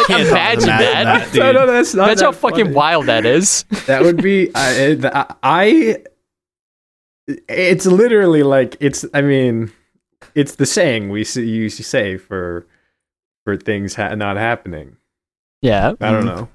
like 0.08 0.26
imagine, 0.26 0.64
imagine 0.64 0.66
that. 0.68 1.32
that. 1.32 1.34
No, 1.38 1.52
no, 1.52 1.66
that's 1.66 1.94
not 1.94 2.06
That's 2.06 2.22
how 2.22 2.30
that 2.32 2.38
fucking 2.38 2.74
wild 2.74 3.06
that 3.06 3.24
is. 3.26 3.64
That 3.86 4.02
would 4.02 4.22
be 4.22 4.50
I, 4.54 4.96
I, 5.12 5.34
I. 5.42 5.96
It's 7.48 7.86
literally 7.86 8.42
like 8.42 8.76
it's. 8.80 9.04
I 9.12 9.20
mean, 9.20 9.70
it's 10.34 10.56
the 10.56 10.66
saying 10.66 11.10
we 11.10 11.24
see, 11.24 11.46
you 11.46 11.68
say 11.68 12.16
for 12.16 12.66
for 13.44 13.56
things 13.56 13.94
ha- 13.94 14.14
not 14.14 14.36
happening. 14.36 14.96
Yeah. 15.60 15.92
I 16.00 16.10
don't 16.12 16.22
Mhm. 16.22 16.26
know. 16.36 16.48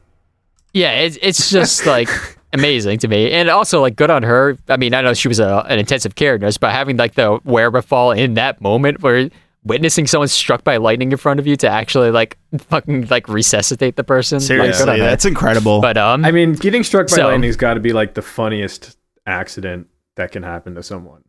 Yeah, 0.73 0.93
it's 0.93 1.17
it's 1.21 1.51
just 1.51 1.85
like 1.85 2.09
amazing 2.53 2.97
to 2.99 3.07
me, 3.07 3.31
and 3.31 3.49
also 3.49 3.81
like 3.81 3.95
good 3.95 4.09
on 4.09 4.23
her. 4.23 4.57
I 4.67 4.77
mean, 4.77 4.95
I 4.95 5.01
know 5.01 5.13
she 5.13 5.27
was 5.27 5.39
a, 5.39 5.63
an 5.69 5.77
intensive 5.77 6.15
care 6.15 6.37
nurse, 6.39 6.57
but 6.57 6.71
having 6.71 6.97
like 6.97 7.13
the 7.13 7.39
wherewithal 7.43 8.11
in 8.13 8.33
that 8.35 8.59
moment 8.59 9.03
where 9.03 9.29
witnessing 9.65 10.07
someone 10.07 10.27
struck 10.27 10.63
by 10.63 10.77
lightning 10.77 11.11
in 11.11 11.17
front 11.17 11.39
of 11.39 11.47
you 11.47 11.55
to 11.57 11.69
actually 11.69 12.11
like 12.11 12.37
fucking 12.57 13.07
like 13.07 13.27
resuscitate 13.29 13.95
the 13.95 14.03
person. 14.03 14.39
Seriously, 14.39 14.89
on 14.89 14.99
her. 14.99 15.03
that's 15.05 15.25
incredible. 15.25 15.81
But 15.81 15.97
um, 15.97 16.25
I 16.25 16.31
mean, 16.31 16.53
getting 16.53 16.83
struck 16.83 17.07
by 17.09 17.15
So- 17.17 17.27
lightning's 17.29 17.55
got 17.55 17.75
to 17.75 17.79
be 17.79 17.93
like 17.93 18.13
the 18.13 18.21
funniest 18.21 18.97
accident 19.25 19.87
that 20.15 20.31
can 20.31 20.43
happen 20.43 20.75
to 20.75 20.83
someone. 20.83 21.23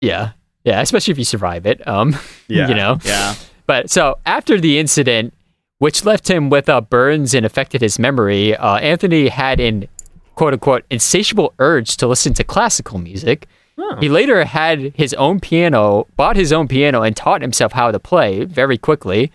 yeah, 0.00 0.32
yeah, 0.64 0.80
especially 0.80 1.12
if 1.12 1.18
you 1.18 1.24
survive 1.24 1.66
it. 1.66 1.86
Um, 1.88 2.16
Yeah. 2.48 2.68
you 2.68 2.74
know. 2.74 2.98
yeah. 3.04 3.34
But 3.66 3.90
so 3.90 4.18
after 4.26 4.58
the 4.60 4.78
incident, 4.78 5.34
which 5.78 6.04
left 6.04 6.28
him 6.28 6.50
with 6.50 6.68
uh, 6.68 6.80
burns 6.80 7.34
and 7.34 7.44
affected 7.46 7.80
his 7.80 7.98
memory, 7.98 8.54
uh, 8.56 8.76
Anthony 8.76 9.28
had 9.28 9.60
an 9.60 9.86
quote 10.34 10.52
unquote 10.54 10.84
insatiable 10.90 11.52
urge 11.58 11.96
to 11.98 12.06
listen 12.06 12.32
to 12.34 12.44
classical 12.44 12.98
music. 12.98 13.46
Oh. 13.78 13.96
He 14.00 14.08
later 14.08 14.44
had 14.44 14.92
his 14.96 15.14
own 15.14 15.38
piano, 15.40 16.06
bought 16.16 16.36
his 16.36 16.52
own 16.52 16.66
piano, 16.66 17.02
and 17.02 17.16
taught 17.16 17.42
himself 17.42 17.72
how 17.72 17.90
to 17.92 18.00
play 18.00 18.44
very 18.44 18.76
quickly. 18.76 19.30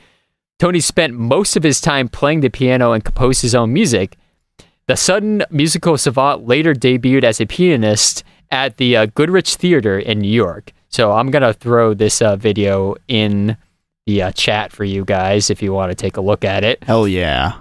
Tony 0.60 0.80
spent 0.80 1.14
most 1.14 1.56
of 1.56 1.64
his 1.64 1.80
time 1.80 2.10
playing 2.10 2.42
the 2.42 2.50
piano 2.50 2.92
and 2.92 3.04
composed 3.04 3.42
his 3.42 3.56
own 3.56 3.72
music. 3.72 4.18
The 4.88 4.98
sudden 4.98 5.44
musical 5.50 5.98
savant 5.98 6.46
later 6.46 6.74
debuted 6.74 7.24
as 7.24 7.40
a 7.40 7.46
pianist 7.46 8.24
at 8.52 8.78
the 8.78 8.98
uh, 8.98 9.06
Goodrich 9.08 9.56
Theater 9.56 9.98
in 9.98 10.20
New 10.20 10.32
York. 10.32 10.74
So 10.90 11.14
I'm 11.14 11.32
gonna 11.32 11.54
throw 11.54 11.94
this 11.94 12.22
uh, 12.22 12.36
video 12.36 12.96
in 13.08 13.58
the 14.06 14.24
uh, 14.24 14.32
chat 14.34 14.72
for 14.72 14.84
you 14.84 15.06
guys 15.06 15.50
if 15.50 15.62
you 15.62 15.72
want 15.74 15.92
to 15.92 15.96
take 15.96 16.18
a 16.18 16.22
look 16.22 16.44
at 16.44 16.64
it. 16.64 16.84
Hell 16.84 17.08
yeah. 17.08 17.54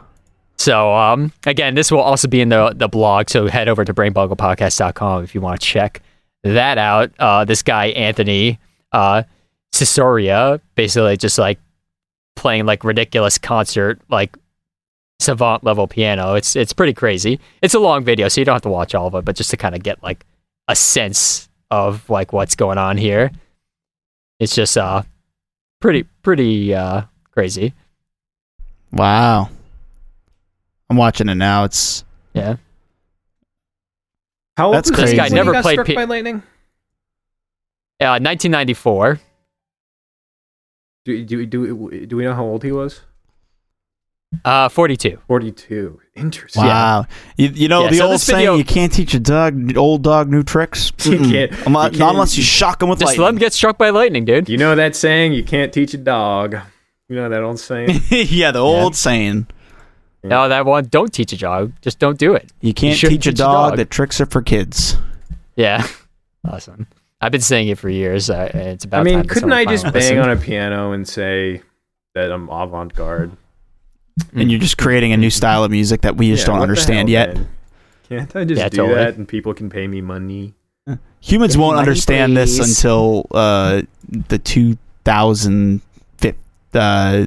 So 0.57 0.93
um, 0.93 1.33
again, 1.47 1.75
this 1.75 1.91
will 1.91 2.01
also 2.01 2.29
be 2.29 2.41
in 2.41 2.49
the 2.49 2.73
the 2.75 2.89
blog. 2.89 3.31
So 3.31 3.47
head 3.47 3.69
over 3.69 3.85
to 3.85 3.95
brainboggledpodcast.com 3.95 5.25
if 5.25 5.35
you 5.35 5.41
want 5.41 5.61
to 5.61 5.67
check 5.67 6.03
that 6.45 6.79
out. 6.79 7.13
Uh, 7.19 7.45
this 7.45 7.63
guy 7.63 7.87
Anthony 7.87 8.59
uh, 8.93 9.23
Cisoria, 9.73 10.61
basically 10.75 11.17
just 11.17 11.39
like 11.39 11.59
playing 12.37 12.67
like 12.67 12.85
ridiculous 12.85 13.39
concert 13.39 14.01
like 14.09 14.37
savant 15.21 15.65
level 15.65 15.87
piano. 15.87 16.35
It's 16.35 16.57
it's 16.57 16.73
pretty 16.73 16.93
crazy. 16.93 17.41
It's 17.63 17.75
a 17.75 17.79
long 17.79 18.05
video, 18.05 18.29
so 18.29 18.41
you 18.41 18.45
don't 18.45 18.55
have 18.55 18.63
to 18.63 18.69
watch 18.69 18.95
all 18.95 19.07
of 19.07 19.15
it, 19.15 19.25
but 19.25 19.37
just 19.37 19.51
to 19.51 19.57
kind 19.57 19.75
of 19.75 19.83
get 19.83 20.03
like 20.03 20.27
a 20.69 20.77
sense 20.77 21.49
of 21.71 22.09
like 22.11 22.33
what's 22.33 22.55
going 22.57 22.79
on 22.79 22.97
here. 22.99 23.31
It's 24.41 24.55
just 24.55 24.77
uh 24.77 25.03
pretty 25.81 26.05
pretty 26.23 26.75
uh 26.75 27.03
crazy. 27.31 27.73
Wow. 28.93 29.49
I'm 30.91 30.97
watching 30.99 31.29
it 31.29 31.37
now. 31.37 31.65
It's 31.65 32.05
Yeah. 32.35 32.57
How 34.57 34.67
old 34.67 34.75
That's 34.77 34.91
was 34.91 34.99
crazy. 34.99 35.13
This 35.13 35.19
guy 35.19 35.25
when 35.25 35.35
never 35.35 35.51
he 35.53 35.57
got 35.57 35.63
played 35.63 35.75
struck 35.75 35.87
pi- 35.87 35.95
by 35.95 36.05
lightning? 36.05 36.43
Uh, 38.01 38.19
1994. 38.21 39.21
Do, 41.05 41.25
do, 41.25 41.47
do, 41.47 42.07
do 42.07 42.17
we 42.17 42.25
know 42.25 42.35
how 42.35 42.45
old 42.45 42.63
he 42.63 42.71
was? 42.73 43.01
Uh, 44.45 44.69
42. 44.69 45.19
42. 45.27 46.01
Interesting. 46.15 46.63
wow. 46.65 47.07
You, 47.37 47.49
you 47.49 47.69
know 47.69 47.85
Yeah, 47.85 47.91
the 47.91 47.97
so 47.99 48.05
old 48.05 48.15
this 48.15 48.25
saying: 48.25 48.39
video- 48.39 48.55
you 48.57 48.65
can't 48.65 48.93
teach 48.93 49.13
a 49.15 49.21
dog 49.21 49.77
old 49.77 50.03
dog 50.03 50.29
new 50.31 50.43
tricks. 50.43 50.91
You 51.05 51.19
Mm-mm. 51.19 51.31
can't- 51.31 51.67
I'm 51.67 51.73
not, 51.73 51.93
you 51.93 51.99
not 51.99 52.07
can't- 52.07 52.15
unless 52.17 52.37
you 52.37 52.43
shock 52.43 52.83
him 52.83 52.89
with 52.89 52.99
Just 53.01 53.11
let 53.13 53.17
him 53.17 53.23
lightning. 53.25 53.41
get 53.41 53.53
struck 53.53 53.77
by 53.79 53.91
lightning, 53.91 54.25
dude. 54.25 54.49
You 54.49 54.57
know 54.59 54.75
that 54.75 54.97
saying? 54.97 55.33
You 55.35 55.43
can't 55.45 55.73
teach 55.73 55.93
a 55.95 55.99
dog. 55.99 56.57
You 57.09 57.17
know 57.17 57.29
that 57.29 57.43
old 57.43 57.59
saying? 57.61 58.01
yeah, 58.11 58.53
the 58.53 58.61
old 58.61 58.97
saying: 58.97 59.49
No, 60.25 60.49
that 60.49 60.65
one. 60.67 60.85
Don't 60.87 61.13
teach 61.13 61.33
a 61.33 61.37
dog. 61.37 61.73
Just 61.81 61.99
don't 61.99 62.19
do 62.19 62.35
it. 62.35 62.51
you 62.61 62.73
can't 62.73 62.97
shouldn't 62.97 63.21
teach 63.23 63.27
a 63.27 63.31
teach 63.31 63.41
a 63.41 63.43
dog, 63.43 63.71
dog. 63.73 63.77
that 63.79 63.91
tricks 63.91 64.21
are 64.21 64.27
for 64.27 64.43
kids. 64.43 64.97
Yeah. 65.57 65.87
Awesome. 66.45 66.89
I've 67.21 67.31
been 67.31 67.41
saying 67.41 67.69
it 67.69 67.79
for 67.79 67.89
years. 67.89 68.29
Uh, 68.29 68.51
it's 68.53 68.85
about. 68.85 69.03
I 69.03 69.05
mean, 69.05 69.19
time 69.19 69.27
couldn't 69.27 69.53
I 69.53 69.65
just 69.65 69.85
bang 69.85 69.93
listened. 69.95 70.19
on 70.19 70.31
a 70.31 70.37
piano 70.37 70.91
and 70.91 71.07
say 71.07 71.63
that 72.17 72.33
I'm 72.33 72.49
avant 72.49 72.95
garde? 72.97 73.31
And 74.35 74.51
you're 74.51 74.59
just 74.59 74.77
creating 74.77 75.13
a 75.13 75.17
new 75.17 75.31
style 75.31 75.63
of 75.63 75.71
music 75.71 76.01
that 76.01 76.17
we 76.17 76.31
just 76.31 76.45
don't 76.45 76.61
understand 76.61 77.09
yet. 77.09 77.39
Can't 78.09 78.35
I 78.35 78.45
just 78.45 78.59
Yeah, 78.59 78.69
do 78.71 78.77
totally. 78.79 78.97
that 78.97 79.15
and 79.17 79.29
people 79.29 79.55
can 79.55 79.71
pay 79.71 79.87
me 79.87 80.01
money? 80.01 80.55
Humans 81.21 81.57
won't 81.57 81.77
money, 81.77 81.87
understand 81.89 82.37
this 82.37 82.59
until 82.59 83.29
uh, 83.31 83.83
the 84.09 84.39
2005. 84.41 86.35
Uh, 86.75 87.27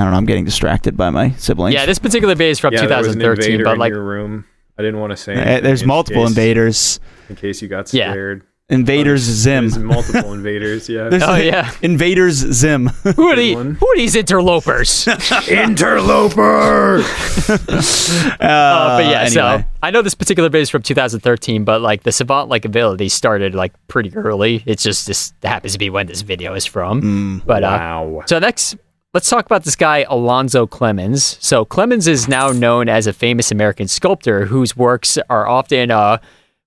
I 0.00 0.04
don't 0.04 0.12
know. 0.12 0.16
I'm 0.18 0.26
getting 0.26 0.44
distracted 0.44 0.96
by 0.96 1.10
my 1.10 1.32
siblings. 1.32 1.74
Yeah, 1.74 1.86
this 1.86 1.98
particular 1.98 2.34
video 2.34 2.50
is 2.52 2.58
from 2.58 2.72
yeah, 2.74 2.86
there 2.86 2.98
was 2.98 3.08
an 3.08 3.14
2013, 3.20 3.52
invader 3.52 3.64
but 3.64 3.72
in 3.74 3.78
like, 3.78 3.92
your 3.92 4.02
room. 4.02 4.46
I 4.78 4.82
didn't 4.82 4.98
want 5.00 5.10
to 5.10 5.16
say. 5.16 5.34
Uh, 5.34 5.40
anything 5.40 5.64
there's 5.64 5.82
in 5.82 5.88
multiple 5.88 6.22
case- 6.22 6.30
invaders. 6.30 7.00
In 7.28 7.36
case 7.36 7.60
you 7.62 7.68
got 7.68 7.92
Yeah. 7.92 8.10
scared. 8.12 8.42
Invaders 8.70 9.26
There's 9.26 9.72
Zim. 9.72 9.84
multiple 9.84 10.32
invaders. 10.32 10.88
Yeah. 10.88 11.08
There's- 11.08 11.24
oh 11.26 11.34
yeah, 11.42 11.72
Invaders 11.82 12.34
Zim. 12.36 12.86
who 13.16 13.24
are 13.28 13.34
the, 13.36 13.54
who 13.54 13.86
are 13.88 13.96
these 13.96 14.14
interlopers? 14.14 15.08
Interloper. 15.48 17.02
Uh, 17.48 18.96
but 18.98 19.04
yeah, 19.06 19.26
so. 19.26 19.64
I 19.82 19.90
know 19.90 20.02
this 20.02 20.14
particular 20.14 20.48
video 20.48 20.62
is 20.62 20.70
from 20.70 20.82
2013, 20.82 21.64
but 21.64 21.80
like 21.80 22.04
the 22.04 22.12
savant 22.12 22.48
like 22.48 22.64
ability 22.64 23.08
started 23.08 23.54
like 23.54 23.72
pretty 23.88 24.14
early. 24.14 24.62
It's 24.66 24.82
just 24.82 25.06
this 25.06 25.32
happens 25.42 25.72
to 25.72 25.78
be 25.78 25.90
when 25.90 26.06
this 26.06 26.22
video 26.22 26.54
is 26.54 26.64
from. 26.64 27.02
Mm. 27.02 27.46
But 27.46 27.64
uh, 27.64 27.68
wow. 27.68 28.22
So 28.26 28.38
next, 28.38 28.76
let's 29.12 29.28
talk 29.28 29.46
about 29.46 29.64
this 29.64 29.76
guy 29.76 30.04
Alonzo 30.08 30.66
Clemons. 30.66 31.40
So 31.42 31.64
Clemons 31.64 32.06
is 32.06 32.28
now 32.28 32.50
known 32.50 32.88
as 32.88 33.06
a 33.06 33.12
famous 33.12 33.50
American 33.50 33.88
sculptor 33.88 34.46
whose 34.46 34.76
works 34.76 35.18
are 35.28 35.48
often 35.48 35.90
uh, 35.90 36.18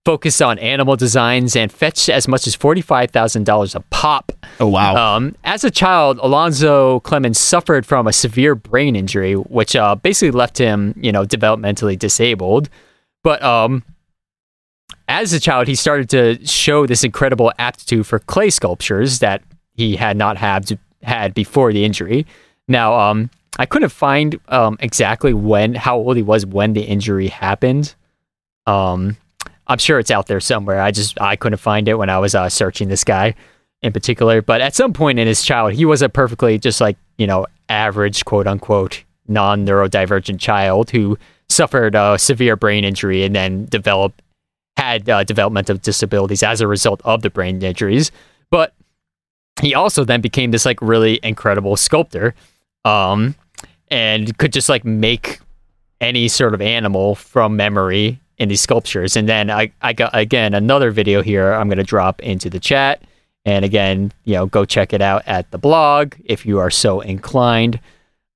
focused 0.05 0.41
on 0.41 0.59
animal 0.59 0.97
designs 0.97 1.55
and 1.55 1.71
fetch 1.71 2.09
as 2.09 2.27
much 2.27 2.45
as 2.45 2.55
forty-five 2.55 3.11
thousand 3.11 3.45
dollars 3.45 3.75
a 3.75 3.79
pop. 3.79 4.31
Oh 4.59 4.67
wow. 4.67 4.95
Um, 4.95 5.35
as 5.43 5.63
a 5.63 5.71
child, 5.71 6.19
Alonzo 6.21 6.99
Clemons 7.01 7.37
suffered 7.37 7.85
from 7.85 8.07
a 8.07 8.13
severe 8.13 8.55
brain 8.55 8.95
injury, 8.95 9.35
which 9.35 9.75
uh, 9.75 9.95
basically 9.95 10.31
left 10.31 10.57
him, 10.57 10.93
you 10.97 11.11
know, 11.11 11.23
developmentally 11.23 11.97
disabled. 11.97 12.69
But 13.23 13.41
um, 13.41 13.83
as 15.07 15.31
a 15.31 15.39
child, 15.39 15.67
he 15.67 15.75
started 15.75 16.09
to 16.09 16.45
show 16.45 16.85
this 16.85 17.05
incredible 17.05 17.53
aptitude 17.57 18.05
for 18.05 18.19
clay 18.19 18.49
sculptures 18.49 19.19
that 19.19 19.41
he 19.75 19.95
had 19.95 20.17
not 20.17 20.35
had 20.35 20.77
had 21.03 21.33
before 21.33 21.73
the 21.73 21.85
injury. 21.85 22.25
Now, 22.67 22.97
um, 22.99 23.29
I 23.57 23.65
couldn't 23.65 23.89
find 23.89 24.39
um, 24.47 24.77
exactly 24.79 25.33
when, 25.33 25.75
how 25.75 25.97
old 25.97 26.17
he 26.17 26.23
was 26.23 26.45
when 26.45 26.73
the 26.73 26.81
injury 26.81 27.27
happened. 27.27 27.93
Um, 28.65 29.17
I'm 29.67 29.77
sure 29.77 29.99
it's 29.99 30.11
out 30.11 30.27
there 30.27 30.39
somewhere. 30.39 30.81
I 30.81 30.91
just 30.91 31.19
I 31.21 31.35
couldn't 31.35 31.59
find 31.59 31.87
it 31.87 31.95
when 31.95 32.09
I 32.09 32.19
was 32.19 32.35
uh, 32.35 32.49
searching 32.49 32.89
this 32.89 33.03
guy 33.03 33.35
in 33.81 33.93
particular. 33.93 34.41
But 34.41 34.61
at 34.61 34.75
some 34.75 34.93
point 34.93 35.19
in 35.19 35.27
his 35.27 35.43
childhood, 35.43 35.77
he 35.77 35.85
was 35.85 36.01
a 36.01 36.09
perfectly 36.09 36.57
just 36.57 36.81
like 36.81 36.97
you 37.17 37.27
know 37.27 37.45
average 37.69 38.25
quote 38.25 38.47
unquote 38.47 39.03
non 39.27 39.65
neurodivergent 39.65 40.39
child 40.39 40.89
who 40.89 41.17
suffered 41.49 41.95
a 41.95 42.17
severe 42.17 42.55
brain 42.55 42.83
injury 42.83 43.23
and 43.23 43.35
then 43.35 43.65
developed 43.65 44.21
had 44.77 45.07
uh, 45.07 45.23
developmental 45.23 45.77
disabilities 45.77 46.43
as 46.43 46.59
a 46.59 46.67
result 46.67 47.01
of 47.05 47.21
the 47.21 47.29
brain 47.29 47.61
injuries. 47.61 48.11
But 48.49 48.73
he 49.61 49.75
also 49.75 50.03
then 50.03 50.21
became 50.21 50.51
this 50.51 50.65
like 50.65 50.81
really 50.81 51.19
incredible 51.23 51.77
sculptor, 51.77 52.33
um, 52.85 53.35
and 53.89 54.37
could 54.37 54.53
just 54.53 54.69
like 54.69 54.83
make 54.83 55.39
any 56.01 56.27
sort 56.27 56.53
of 56.53 56.61
animal 56.61 57.15
from 57.15 57.55
memory 57.55 58.19
in 58.37 58.49
these 58.49 58.61
sculptures. 58.61 59.15
And 59.15 59.29
then 59.29 59.49
I, 59.49 59.71
I 59.81 59.93
got 59.93 60.11
again 60.13 60.53
another 60.53 60.91
video 60.91 61.21
here 61.21 61.53
I'm 61.53 61.69
gonna 61.69 61.83
drop 61.83 62.21
into 62.21 62.49
the 62.49 62.59
chat. 62.59 63.01
And 63.45 63.65
again, 63.65 64.11
you 64.23 64.35
know, 64.35 64.45
go 64.45 64.63
check 64.63 64.93
it 64.93 65.01
out 65.01 65.23
at 65.27 65.51
the 65.51 65.57
blog 65.57 66.13
if 66.25 66.45
you 66.45 66.59
are 66.59 66.71
so 66.71 67.01
inclined. 67.01 67.79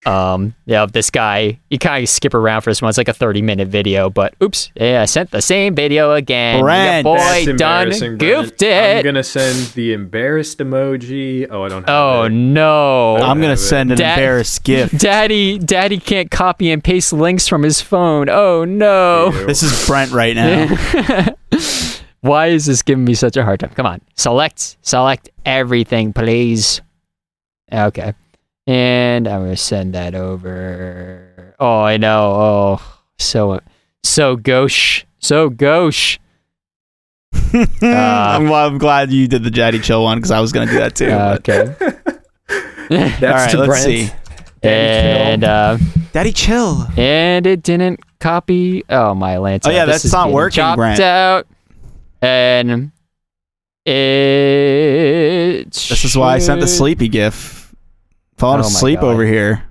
Um, 0.05 0.55
yeah, 0.65 0.85
this 0.85 1.09
guy, 1.09 1.59
you 1.69 1.79
kind 1.79 2.01
of 2.01 2.07
skip 2.07 2.33
around 2.33 2.61
for 2.61 2.69
this 2.69 2.81
one. 2.81 2.87
It's 2.89 2.97
like 2.97 3.09
a 3.09 3.13
30 3.13 3.41
minute 3.41 3.67
video, 3.67 4.09
but 4.09 4.35
oops, 4.41 4.71
yeah, 4.75 5.01
I 5.01 5.05
sent 5.05 5.31
the 5.31 5.41
same 5.41 5.75
video 5.75 6.13
again. 6.13 6.61
Brent. 6.61 7.05
Your 7.05 7.17
boy 7.17 7.45
done 7.45 7.49
embarrassing, 7.87 8.17
Brent. 8.17 8.19
goofed 8.19 8.61
it. 8.61 8.97
I'm 8.99 9.03
gonna 9.03 9.23
send 9.23 9.57
the 9.73 9.91
embarrassed 9.93 10.59
emoji. 10.59 11.47
Oh, 11.49 11.63
I 11.63 11.69
don't 11.69 11.81
have 11.81 11.89
oh 11.89 12.23
it. 12.25 12.29
no. 12.29 13.15
I'm 13.17 13.37
gonna 13.37 13.47
have 13.49 13.57
it. 13.57 13.61
send 13.61 13.91
an 13.91 13.97
Dad- 13.97 14.19
embarrassed 14.19 14.63
gift. 14.63 14.97
Daddy, 14.99 15.57
Daddy 15.57 15.97
can't 15.99 16.31
copy 16.31 16.71
and 16.71 16.81
paste 16.83 17.11
links 17.11 17.47
from 17.47 17.63
his 17.63 17.81
phone. 17.81 18.29
Oh 18.29 18.63
no. 18.65 19.31
Ew. 19.33 19.45
This 19.47 19.61
is 19.63 19.87
Brent 19.87 20.11
right 20.11 20.35
now. 20.35 20.67
Why 22.21 22.47
is 22.47 22.65
this 22.65 22.81
giving 22.81 23.03
me 23.03 23.13
such 23.13 23.35
a 23.35 23.43
hard 23.43 23.59
time? 23.59 23.71
Come 23.71 23.85
on. 23.85 24.01
Select 24.15 24.77
select 24.83 25.29
everything, 25.45 26.13
please. 26.13 26.81
Okay. 27.73 28.13
And 28.67 29.27
I'm 29.27 29.41
gonna 29.43 29.55
send 29.57 29.93
that 29.95 30.13
over. 30.13 31.55
Oh, 31.59 31.81
I 31.81 31.97
know. 31.97 32.31
Oh, 32.33 32.99
so 33.17 33.61
so 34.03 34.35
gauche. 34.35 35.05
So 35.19 35.49
gauche. 35.49 36.19
I'm, 37.53 38.49
well, 38.49 38.67
I'm 38.67 38.77
glad 38.77 39.11
you 39.11 39.27
did 39.27 39.43
the 39.43 39.49
Jaddy 39.51 39.79
Chill 39.81 40.03
one 40.03 40.17
because 40.17 40.31
I 40.31 40.39
was 40.41 40.51
gonna 40.51 40.65
do 40.69 40.77
that 40.79 40.95
too. 40.95 41.07
but- 41.09 41.47
Okay. 41.49 41.75
That's 42.89 43.21
All 43.23 43.29
right, 43.31 43.51
to 43.51 43.57
let's 43.57 43.67
Brent. 43.67 43.83
see. 43.83 44.09
and 44.63 45.43
uh, 45.43 45.77
Daddy 46.13 46.31
Chill. 46.31 46.85
and 46.97 47.45
it 47.47 47.61
didn't 47.63 47.99
copy. 48.19 48.83
Oh 48.89 49.13
my 49.13 49.37
Lance. 49.37 49.65
Oh, 49.67 49.71
yeah, 49.71 49.85
this 49.85 49.95
that's 49.95 50.05
is 50.05 50.13
not 50.13 50.31
working, 50.31 50.55
chopped 50.55 50.77
Brent. 50.77 50.99
out. 51.01 51.47
And 52.21 52.91
it. 53.85 55.71
This 55.71 56.03
is 56.05 56.15
why 56.17 56.35
I 56.35 56.39
sent 56.39 56.61
the 56.61 56.67
sleepy 56.67 57.07
gif. 57.07 57.56
Falling 58.37 58.59
Oh 58.61 58.67
asleep 58.67 59.01
over 59.01 59.25
here. 59.25 59.63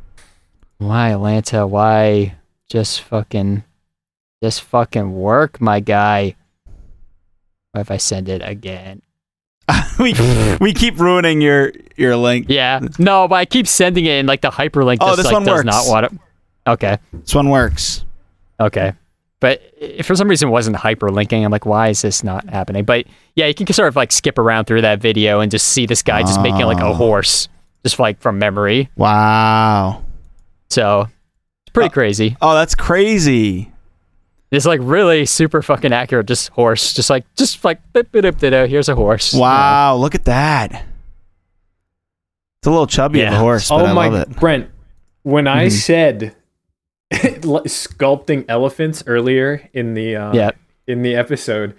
Why 0.78 1.10
Atlanta? 1.10 1.66
Why 1.66 2.34
just 2.68 3.00
fucking, 3.02 3.62
just 4.42 4.62
fucking 4.62 5.12
work, 5.12 5.60
my 5.60 5.80
guy. 5.80 6.34
What 7.72 7.82
if 7.82 7.90
I 7.90 7.96
send 7.96 8.28
it 8.28 8.42
again? 8.44 9.02
we 9.98 10.14
we 10.60 10.72
keep 10.72 10.98
ruining 10.98 11.40
your 11.40 11.72
your 11.96 12.16
link. 12.16 12.46
Yeah, 12.48 12.80
no, 12.98 13.26
but 13.28 13.36
I 13.36 13.44
keep 13.44 13.66
sending 13.66 14.04
it, 14.06 14.18
and 14.18 14.28
like 14.28 14.40
the 14.40 14.50
hyperlink 14.50 14.98
Oh, 15.00 15.06
just 15.08 15.18
this 15.18 15.26
like 15.26 15.32
one 15.34 15.44
does 15.44 15.58
works. 15.58 15.66
not 15.66 15.84
want 15.88 16.06
it. 16.06 16.12
Okay, 16.68 16.98
This 17.12 17.34
one 17.34 17.48
works. 17.50 18.04
okay, 18.58 18.92
but 19.40 19.62
if 19.80 20.06
for 20.06 20.16
some 20.16 20.28
reason 20.28 20.48
it 20.48 20.52
wasn't 20.52 20.76
hyperlinking, 20.76 21.44
I'm 21.44 21.50
like, 21.52 21.64
why 21.66 21.88
is 21.88 22.02
this 22.02 22.24
not 22.24 22.48
happening? 22.48 22.84
But 22.84 23.06
yeah, 23.36 23.46
you 23.46 23.54
can 23.54 23.66
sort 23.72 23.86
of 23.88 23.94
like 23.96 24.10
skip 24.10 24.36
around 24.38 24.64
through 24.64 24.80
that 24.82 25.00
video 25.00 25.38
and 25.40 25.50
just 25.50 25.68
see 25.68 25.86
this 25.86 26.02
guy 26.02 26.22
just 26.22 26.40
making 26.40 26.62
like 26.66 26.80
a 26.80 26.86
Oh. 26.86 26.94
horse, 26.94 27.48
just 27.87 28.01
like 28.01 28.18
from 28.20 28.39
memory. 28.41 28.91
Wow. 28.97 30.03
So 30.70 31.03
it's 31.03 31.72
pretty 31.72 31.91
crazy. 31.91 32.37
Oh, 32.43 32.53
that's 32.55 32.74
crazy. 32.74 33.70
It's 34.51 34.66
like 34.66 34.80
really 34.82 35.24
super 35.24 35.62
fucking 35.62 35.93
accurate, 35.93 36.26
just 36.26 36.49
horse, 36.49 36.93
just 36.95 37.11
like 37.11 37.24
just 37.37 37.64
like 37.64 37.78
bip, 37.93 38.11
bip, 38.11 38.22
bip, 38.22 38.39
bip, 38.41 38.68
here's 38.68 38.89
a 38.89 38.97
horse. 38.97 39.32
Wow, 39.32 39.95
look 39.97 40.16
at 40.16 40.24
that. 40.24 40.72
It's 42.59 42.66
a 42.66 42.70
little 42.70 42.87
chubby 42.89 43.22
of 43.22 43.32
a 43.32 43.39
horse, 43.39 43.68
but 43.68 43.82
Oh 43.82 43.87
I 43.87 43.93
my, 43.93 44.09
love 44.09 44.28
it. 44.30 44.37
Brent. 44.41 44.68
When 45.22 45.47
I 45.47 45.66
Mhm. 45.66 45.72
said 45.72 46.34
sculpting 47.12 48.45
elephants 48.49 49.05
earlier 49.07 49.68
in 49.72 49.95
the 49.95 50.16
uh, 50.16 50.32
Yeah. 50.32 50.51
in 50.89 51.03
the 51.03 51.14
episode, 51.14 51.74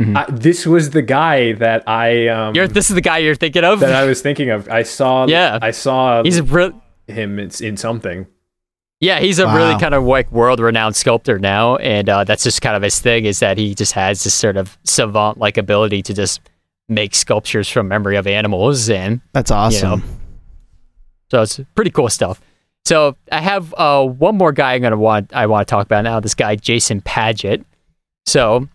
Mhm. 0.00 0.14
I, 0.16 0.26
this 0.30 0.66
was 0.66 0.90
the 0.90 1.00
guy 1.00 1.52
that 1.54 1.88
I 1.88 2.28
um 2.28 2.54
You're 2.54 2.68
this 2.68 2.90
is 2.90 2.94
the 2.94 3.00
guy 3.00 3.18
you're 3.18 3.34
thinking 3.34 3.64
of. 3.64 3.80
that 3.80 3.94
I 3.94 4.04
was 4.04 4.20
thinking 4.20 4.50
of. 4.50 4.68
I 4.68 4.82
saw 4.82 5.26
Yeah. 5.26 5.58
I 5.62 5.70
saw 5.70 6.22
he's 6.22 6.38
a 6.38 6.42
real 6.42 6.82
him 7.08 7.38
in, 7.38 7.50
in 7.62 7.76
something. 7.78 8.26
yeah, 9.00 9.20
he's 9.20 9.38
a 9.38 9.46
really 9.46 9.78
kind 9.80 9.94
of 9.94 10.04
like 10.04 10.30
world 10.32 10.60
renowned 10.60 10.96
sculptor 10.96 11.38
now, 11.38 11.76
and 11.76 12.08
uh, 12.10 12.24
that's 12.24 12.42
just 12.44 12.60
kind 12.60 12.76
of 12.76 12.82
his 12.82 12.98
thing 13.00 13.24
is 13.24 13.40
that 13.40 13.56
he 13.58 13.74
just 13.74 13.92
has 13.92 14.22
this 14.24 14.34
sort 14.34 14.56
of 14.58 14.76
savant 14.84 15.38
like 15.38 15.56
ability 15.56 16.02
to 16.02 16.12
just 16.14 16.40
make 16.88 17.14
sculptures 17.14 17.68
from 17.70 17.88
memory 17.88 18.16
of 18.16 18.26
animals, 18.26 18.90
and 18.90 19.20
That's 19.32 19.50
awesome. 19.50 20.02
so 21.30 21.42
it's 21.42 21.58
pretty 21.74 21.90
cool 21.90 22.08
stuff. 22.10 22.40
So 22.84 23.16
I 23.32 23.40
have 23.40 23.74
uh, 23.78 24.04
one 24.04 24.36
more 24.36 24.52
guy 24.52 24.74
I'm 24.74 24.82
gonna 24.82 24.96
want 24.96 25.32
I 25.34 25.46
want 25.46 25.66
to 25.66 25.70
talk 25.70 25.86
about 25.86 26.02
now. 26.04 26.20
This 26.20 26.34
guy 26.34 26.54
Jason 26.56 27.00
Padgett. 27.00 27.64
So 28.26 28.68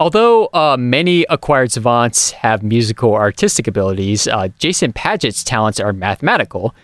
although 0.00 0.46
uh, 0.46 0.76
many 0.78 1.24
acquired 1.28 1.70
savants 1.70 2.32
have 2.32 2.62
musical 2.62 3.10
or 3.10 3.20
artistic 3.20 3.68
abilities, 3.68 4.26
uh, 4.26 4.48
Jason 4.58 4.92
Padgett's 4.92 5.44
talents 5.44 5.78
are 5.78 5.92
mathematical. 5.92 6.74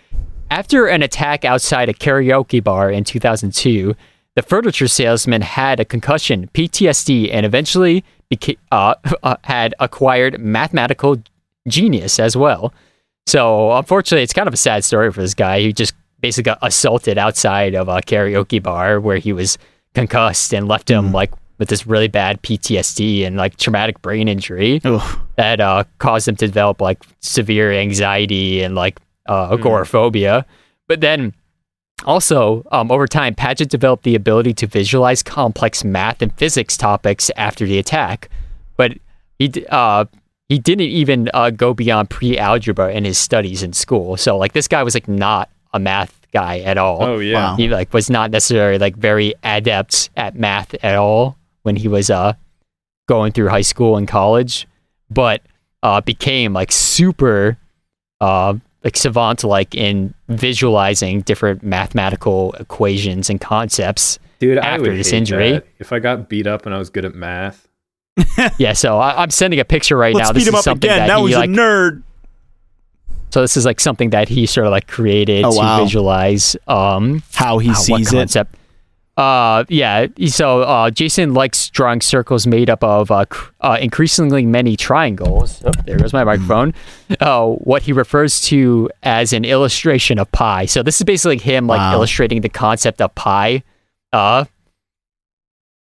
After 0.50 0.86
an 0.86 1.02
attack 1.02 1.44
outside 1.44 1.88
a 1.88 1.94
karaoke 1.94 2.62
bar 2.62 2.90
in 2.90 3.02
2002, 3.02 3.96
the 4.36 4.42
furniture 4.42 4.86
salesman 4.86 5.40
had 5.40 5.80
a 5.80 5.84
concussion, 5.84 6.48
PTSD, 6.52 7.30
and 7.32 7.46
eventually 7.46 8.04
beca- 8.30 8.58
uh, 8.70 8.94
uh, 9.22 9.36
had 9.44 9.74
acquired 9.80 10.38
mathematical 10.38 11.16
genius 11.66 12.20
as 12.20 12.36
well. 12.36 12.72
So 13.26 13.72
unfortunately, 13.72 14.22
it's 14.22 14.34
kind 14.34 14.46
of 14.46 14.54
a 14.54 14.58
sad 14.58 14.84
story 14.84 15.10
for 15.10 15.22
this 15.22 15.34
guy. 15.34 15.60
He 15.60 15.72
just 15.72 15.94
basically 16.20 16.44
got 16.44 16.58
assaulted 16.62 17.18
outside 17.18 17.74
of 17.74 17.88
a 17.88 17.96
karaoke 17.96 18.62
bar 18.62 19.00
where 19.00 19.18
he 19.18 19.32
was 19.32 19.58
concussed 19.94 20.52
and 20.52 20.68
left 20.68 20.90
him 20.90 21.12
like 21.12 21.32
with 21.58 21.68
this 21.68 21.86
really 21.86 22.08
bad 22.08 22.42
PTSD 22.42 23.26
and 23.26 23.36
like 23.36 23.56
traumatic 23.56 24.00
brain 24.02 24.28
injury 24.28 24.80
Oof. 24.84 25.18
that 25.36 25.60
uh, 25.60 25.84
caused 25.98 26.28
him 26.28 26.36
to 26.36 26.46
develop 26.46 26.80
like 26.80 27.02
severe 27.20 27.72
anxiety 27.72 28.62
and 28.62 28.74
like 28.74 29.00
uh, 29.26 29.48
agoraphobia. 29.52 30.44
But 30.88 31.00
then 31.00 31.34
also, 32.04 32.62
um, 32.72 32.92
over 32.92 33.06
time, 33.06 33.34
Padgett 33.34 33.68
developed 33.68 34.04
the 34.04 34.14
ability 34.14 34.52
to 34.54 34.66
visualize 34.66 35.22
complex 35.22 35.82
math 35.82 36.20
and 36.20 36.32
physics 36.34 36.76
topics 36.76 37.30
after 37.36 37.64
the 37.64 37.78
attack. 37.78 38.28
But 38.76 38.98
he 39.38 39.50
uh, 39.70 40.04
he 40.48 40.58
didn't 40.58 40.86
even 40.86 41.30
uh, 41.32 41.50
go 41.50 41.72
beyond 41.72 42.10
pre-algebra 42.10 42.92
in 42.92 43.04
his 43.04 43.18
studies 43.18 43.62
in 43.62 43.72
school. 43.72 44.16
So 44.16 44.36
like 44.36 44.52
this 44.52 44.68
guy 44.68 44.82
was 44.82 44.94
like 44.94 45.08
not 45.08 45.50
a 45.72 45.78
math 45.78 46.14
guy 46.32 46.60
at 46.60 46.76
all. 46.76 47.02
Oh 47.02 47.18
yeah. 47.18 47.52
Wow. 47.52 47.56
He 47.56 47.68
like 47.68 47.92
was 47.94 48.10
not 48.10 48.30
necessarily 48.30 48.78
like 48.78 48.96
very 48.96 49.34
adept 49.42 50.10
at 50.16 50.34
math 50.34 50.74
at 50.84 50.96
all 50.96 51.36
when 51.66 51.76
he 51.76 51.88
was 51.88 52.08
uh 52.08 52.32
going 53.08 53.32
through 53.32 53.48
high 53.48 53.60
school 53.60 53.96
and 53.98 54.08
college, 54.08 54.66
but 55.10 55.42
uh 55.82 56.00
became 56.00 56.52
like 56.54 56.72
super 56.72 57.58
uh 58.22 58.54
like 58.84 58.96
savant 58.96 59.42
like 59.44 59.74
in 59.74 60.14
visualizing 60.28 61.20
different 61.22 61.62
mathematical 61.62 62.52
equations 62.54 63.28
and 63.28 63.40
concepts. 63.40 64.18
Dude, 64.38 64.58
I 64.58 64.66
after 64.66 64.90
would 64.90 64.98
this 64.98 65.10
hate 65.10 65.18
injury. 65.18 65.52
that. 65.52 65.66
If 65.78 65.92
I 65.92 65.98
got 65.98 66.28
beat 66.28 66.46
up 66.46 66.66
and 66.66 66.74
I 66.74 66.78
was 66.78 66.88
good 66.88 67.04
at 67.04 67.14
math. 67.14 67.66
Yeah, 68.58 68.72
so 68.72 68.98
I, 68.98 69.22
I'm 69.22 69.30
sending 69.30 69.60
a 69.60 69.64
picture 69.64 69.96
right 69.96 70.14
Let's 70.14 70.28
now. 70.28 70.32
beat 70.32 70.38
This 70.40 70.48
him 70.48 70.54
is 70.54 70.58
up 70.60 70.64
something 70.64 70.88
again. 70.90 71.00
that 71.00 71.06
Now 71.08 71.20
he 71.26 71.28
he's 71.28 71.36
like 71.36 71.50
a 71.50 71.52
nerd. 71.52 72.02
so 73.30 73.40
this 73.42 73.56
is 73.56 73.64
like 73.66 73.80
something 73.80 74.10
that 74.10 74.28
he 74.28 74.46
sort 74.46 74.66
of 74.66 74.70
like 74.70 74.86
created 74.86 75.44
Oh, 75.44 75.50
to 75.52 75.56
wow. 75.58 75.82
visualize 75.84 76.56
um 76.68 77.22
How 77.34 77.58
he 77.58 77.68
what 77.68 77.76
sees 77.78 78.12
it. 78.12 78.16
concept. 78.16 78.54
Uh, 79.16 79.64
yeah. 79.70 80.06
So 80.26 80.60
uh, 80.62 80.90
Jason 80.90 81.32
likes 81.32 81.70
drawing 81.70 82.02
circles 82.02 82.46
made 82.46 82.68
up 82.68 82.84
of 82.84 83.10
uh, 83.10 83.24
uh, 83.62 83.78
increasingly 83.80 84.44
many 84.44 84.76
triangles. 84.76 85.62
Oh, 85.64 85.70
there 85.86 85.96
goes 85.96 86.12
my 86.12 86.22
microphone. 86.24 86.74
Uh, 87.20 87.46
what 87.46 87.82
he 87.82 87.92
refers 87.94 88.42
to 88.42 88.90
as 89.02 89.32
an 89.32 89.44
illustration 89.46 90.18
of 90.18 90.30
pi. 90.32 90.66
So 90.66 90.82
this 90.82 91.00
is 91.00 91.04
basically 91.04 91.38
him 91.38 91.66
like 91.66 91.78
Wow. 91.78 91.94
illustrating 91.94 92.42
the 92.42 92.50
concept 92.50 93.00
of 93.00 93.14
pi. 93.14 93.62
Uh, 94.12 94.44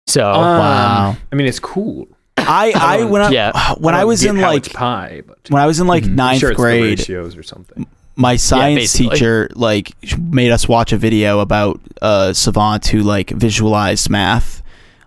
so 0.06 0.30
Um, 0.30 0.58
wow. 0.58 1.16
I 1.32 1.34
mean, 1.36 1.46
it's 1.46 1.60
cool. 1.60 2.06
I 2.36 2.72
I 2.76 3.04
when 3.04 3.22
I 3.22 3.30
Yeah. 3.30 3.52
when 3.78 3.94
I, 3.94 4.00
don't 4.00 4.08
was 4.08 4.22
in 4.24 4.38
like 4.38 4.66
it's 4.66 4.68
pie, 4.68 5.22
but 5.26 5.38
when 5.48 5.62
I 5.62 5.66
was 5.66 5.80
in 5.80 5.86
like 5.86 6.04
Mhm. 6.04 6.14
Ninth 6.14 6.40
sure 6.40 6.50
it's 6.50 6.58
the 6.58 6.62
grade, 6.62 6.98
ratios 6.98 7.36
or 7.38 7.42
something. 7.42 7.86
My 8.16 8.36
science 8.36 8.80
basically. 8.92 9.10
teacher 9.10 9.48
like 9.54 9.92
made 10.18 10.50
us 10.50 10.68
watch 10.68 10.92
a 10.92 10.96
video 10.96 11.40
about 11.40 11.80
uh 12.00 12.32
savant 12.32 12.86
who 12.86 13.00
like 13.00 13.30
visualized 13.30 14.08
math. 14.10 14.62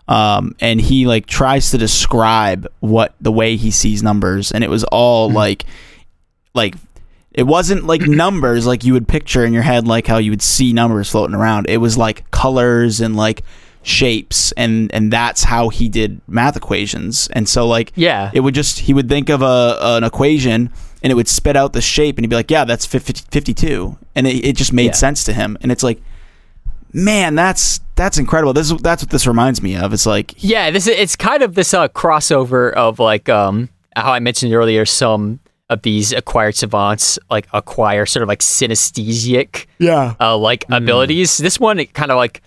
Um 0.07 0.55
and 0.59 0.79
he 0.81 1.05
like 1.07 1.25
tries 1.25 1.71
to 1.71 1.77
describe 1.77 2.67
what 2.79 3.13
the 3.21 3.31
way 3.31 3.55
he 3.55 3.71
sees 3.71 4.03
numbers. 4.03 4.51
And 4.51 4.63
it 4.63 4.69
was 4.69 4.83
all 4.85 5.29
like 5.31 5.63
like 6.53 6.75
it 7.31 7.43
wasn't 7.43 7.85
like 7.85 8.01
numbers 8.07 8.65
like 8.67 8.83
you 8.83 8.93
would 8.93 9.07
picture 9.07 9.45
in 9.45 9.53
your 9.53 9.63
head 9.63 9.87
like 9.87 10.07
how 10.07 10.17
you 10.17 10.31
would 10.31 10.41
see 10.41 10.73
numbers 10.73 11.09
floating 11.09 11.35
around. 11.35 11.69
It 11.69 11.77
was 11.77 11.97
like 11.97 12.29
colors 12.31 12.99
and 12.99 13.15
like 13.15 13.43
shapes. 13.83 14.51
And 14.53 14.93
and 14.93 15.13
that's 15.13 15.43
how 15.43 15.69
he 15.69 15.87
did 15.87 16.19
math 16.27 16.55
equations. 16.57 17.29
And 17.31 17.47
so 17.47 17.67
like 17.67 17.91
Yeah. 17.95 18.31
it 18.33 18.41
would 18.41 18.53
just 18.55 18.79
he 18.79 18.93
would 18.93 19.07
think 19.07 19.29
of 19.29 19.41
a 19.41 19.77
an 19.81 20.03
equation 20.03 20.71
and 21.03 21.11
it 21.11 21.15
would 21.15 21.27
spit 21.27 21.55
out 21.55 21.73
the 21.73 21.81
shape 21.81 22.17
and 22.17 22.23
he'd 22.25 22.29
be 22.29 22.35
like 22.35 22.49
yeah 22.51 22.63
that's 22.65 22.85
50, 22.85 23.13
52 23.31 23.97
and 24.15 24.27
it, 24.27 24.45
it 24.45 24.55
just 24.55 24.73
made 24.73 24.85
Yeah. 24.87 24.91
sense 24.93 25.23
to 25.25 25.33
him 25.33 25.57
and 25.61 25.71
it's 25.71 25.83
like 25.83 26.01
man 26.93 27.35
that's 27.35 27.79
that's 27.95 28.19
incredible. 28.19 28.53
This 28.53 28.69
is 28.71 28.77
that's 28.81 29.01
what 29.03 29.09
this 29.09 29.25
reminds 29.25 29.61
me 29.63 29.75
of. 29.75 29.91
It's 29.91 30.05
like 30.05 30.35
Yeah, 30.37 30.69
this 30.69 30.85
is 30.87 30.95
it's 30.97 31.15
kind 31.15 31.41
of 31.41 31.55
this 31.55 31.73
uh, 31.73 31.87
crossover 31.87 32.71
of 32.73 32.99
like 32.99 33.27
um 33.27 33.69
how 33.95 34.11
I 34.13 34.19
mentioned 34.19 34.53
earlier 34.53 34.85
some 34.85 35.39
of 35.69 35.81
these 35.81 36.13
acquired 36.13 36.55
savants 36.55 37.17
like 37.29 37.47
acquire 37.53 38.05
sort 38.05 38.21
of 38.23 38.29
like 38.29 38.39
synesthesic 38.39 39.65
yeah. 39.79 40.13
uh, 40.19 40.37
like 40.37 40.65
abilities. 40.69 41.37
This 41.37 41.59
one 41.59 41.79
it 41.79 41.93
kind 41.93 42.11
of 42.11 42.17
like 42.17 42.41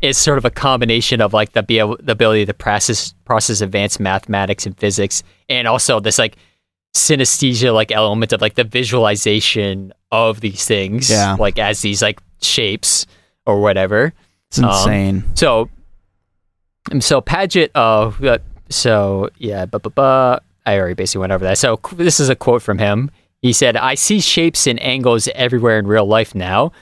is 0.00 0.16
sort 0.16 0.38
of 0.38 0.44
a 0.44 0.50
combination 0.50 1.20
of 1.20 1.32
like 1.32 1.52
the 1.52 1.62
be 1.62 1.78
able, 1.78 1.96
the 2.00 2.12
ability 2.12 2.46
to 2.46 2.54
process 2.54 3.14
process 3.24 3.60
advanced 3.60 3.98
mathematics 4.00 4.64
and 4.66 4.76
physics, 4.78 5.22
and 5.48 5.66
also 5.68 5.98
this 6.00 6.18
like 6.18 6.36
synesthesia 6.94 7.74
like 7.74 7.90
element 7.92 8.32
of 8.32 8.40
like 8.40 8.54
the 8.54 8.64
visualization 8.64 9.92
of 10.12 10.40
these 10.40 10.64
things, 10.64 11.10
Yeah. 11.10 11.36
like 11.38 11.58
as 11.58 11.82
these 11.82 12.00
like 12.02 12.20
shapes 12.40 13.06
or 13.46 13.60
whatever. 13.60 14.12
it's 14.48 14.58
insane 14.58 15.24
So, 15.34 15.68
um, 16.92 17.00
so 17.00 17.20
Padgett, 17.20 17.70
uh, 17.74 18.12
uh, 18.26 18.38
so 18.70 19.28
yeah, 19.38 19.66
but 19.66 19.82
but 19.82 19.94
but 19.94 20.42
I 20.66 20.78
already 20.78 20.94
basically 20.94 21.20
went 21.20 21.32
over 21.32 21.44
that. 21.44 21.58
So 21.58 21.80
this 21.92 22.20
is 22.20 22.28
a 22.28 22.36
quote 22.36 22.62
from 22.62 22.78
him. 22.78 23.10
He 23.42 23.52
said, 23.52 23.76
"I 23.76 23.94
see 23.96 24.20
shapes 24.20 24.66
and 24.66 24.80
angles 24.82 25.28
everywhere 25.34 25.78
in 25.78 25.86
real 25.86 26.06
life 26.06 26.34
now, 26.34 26.72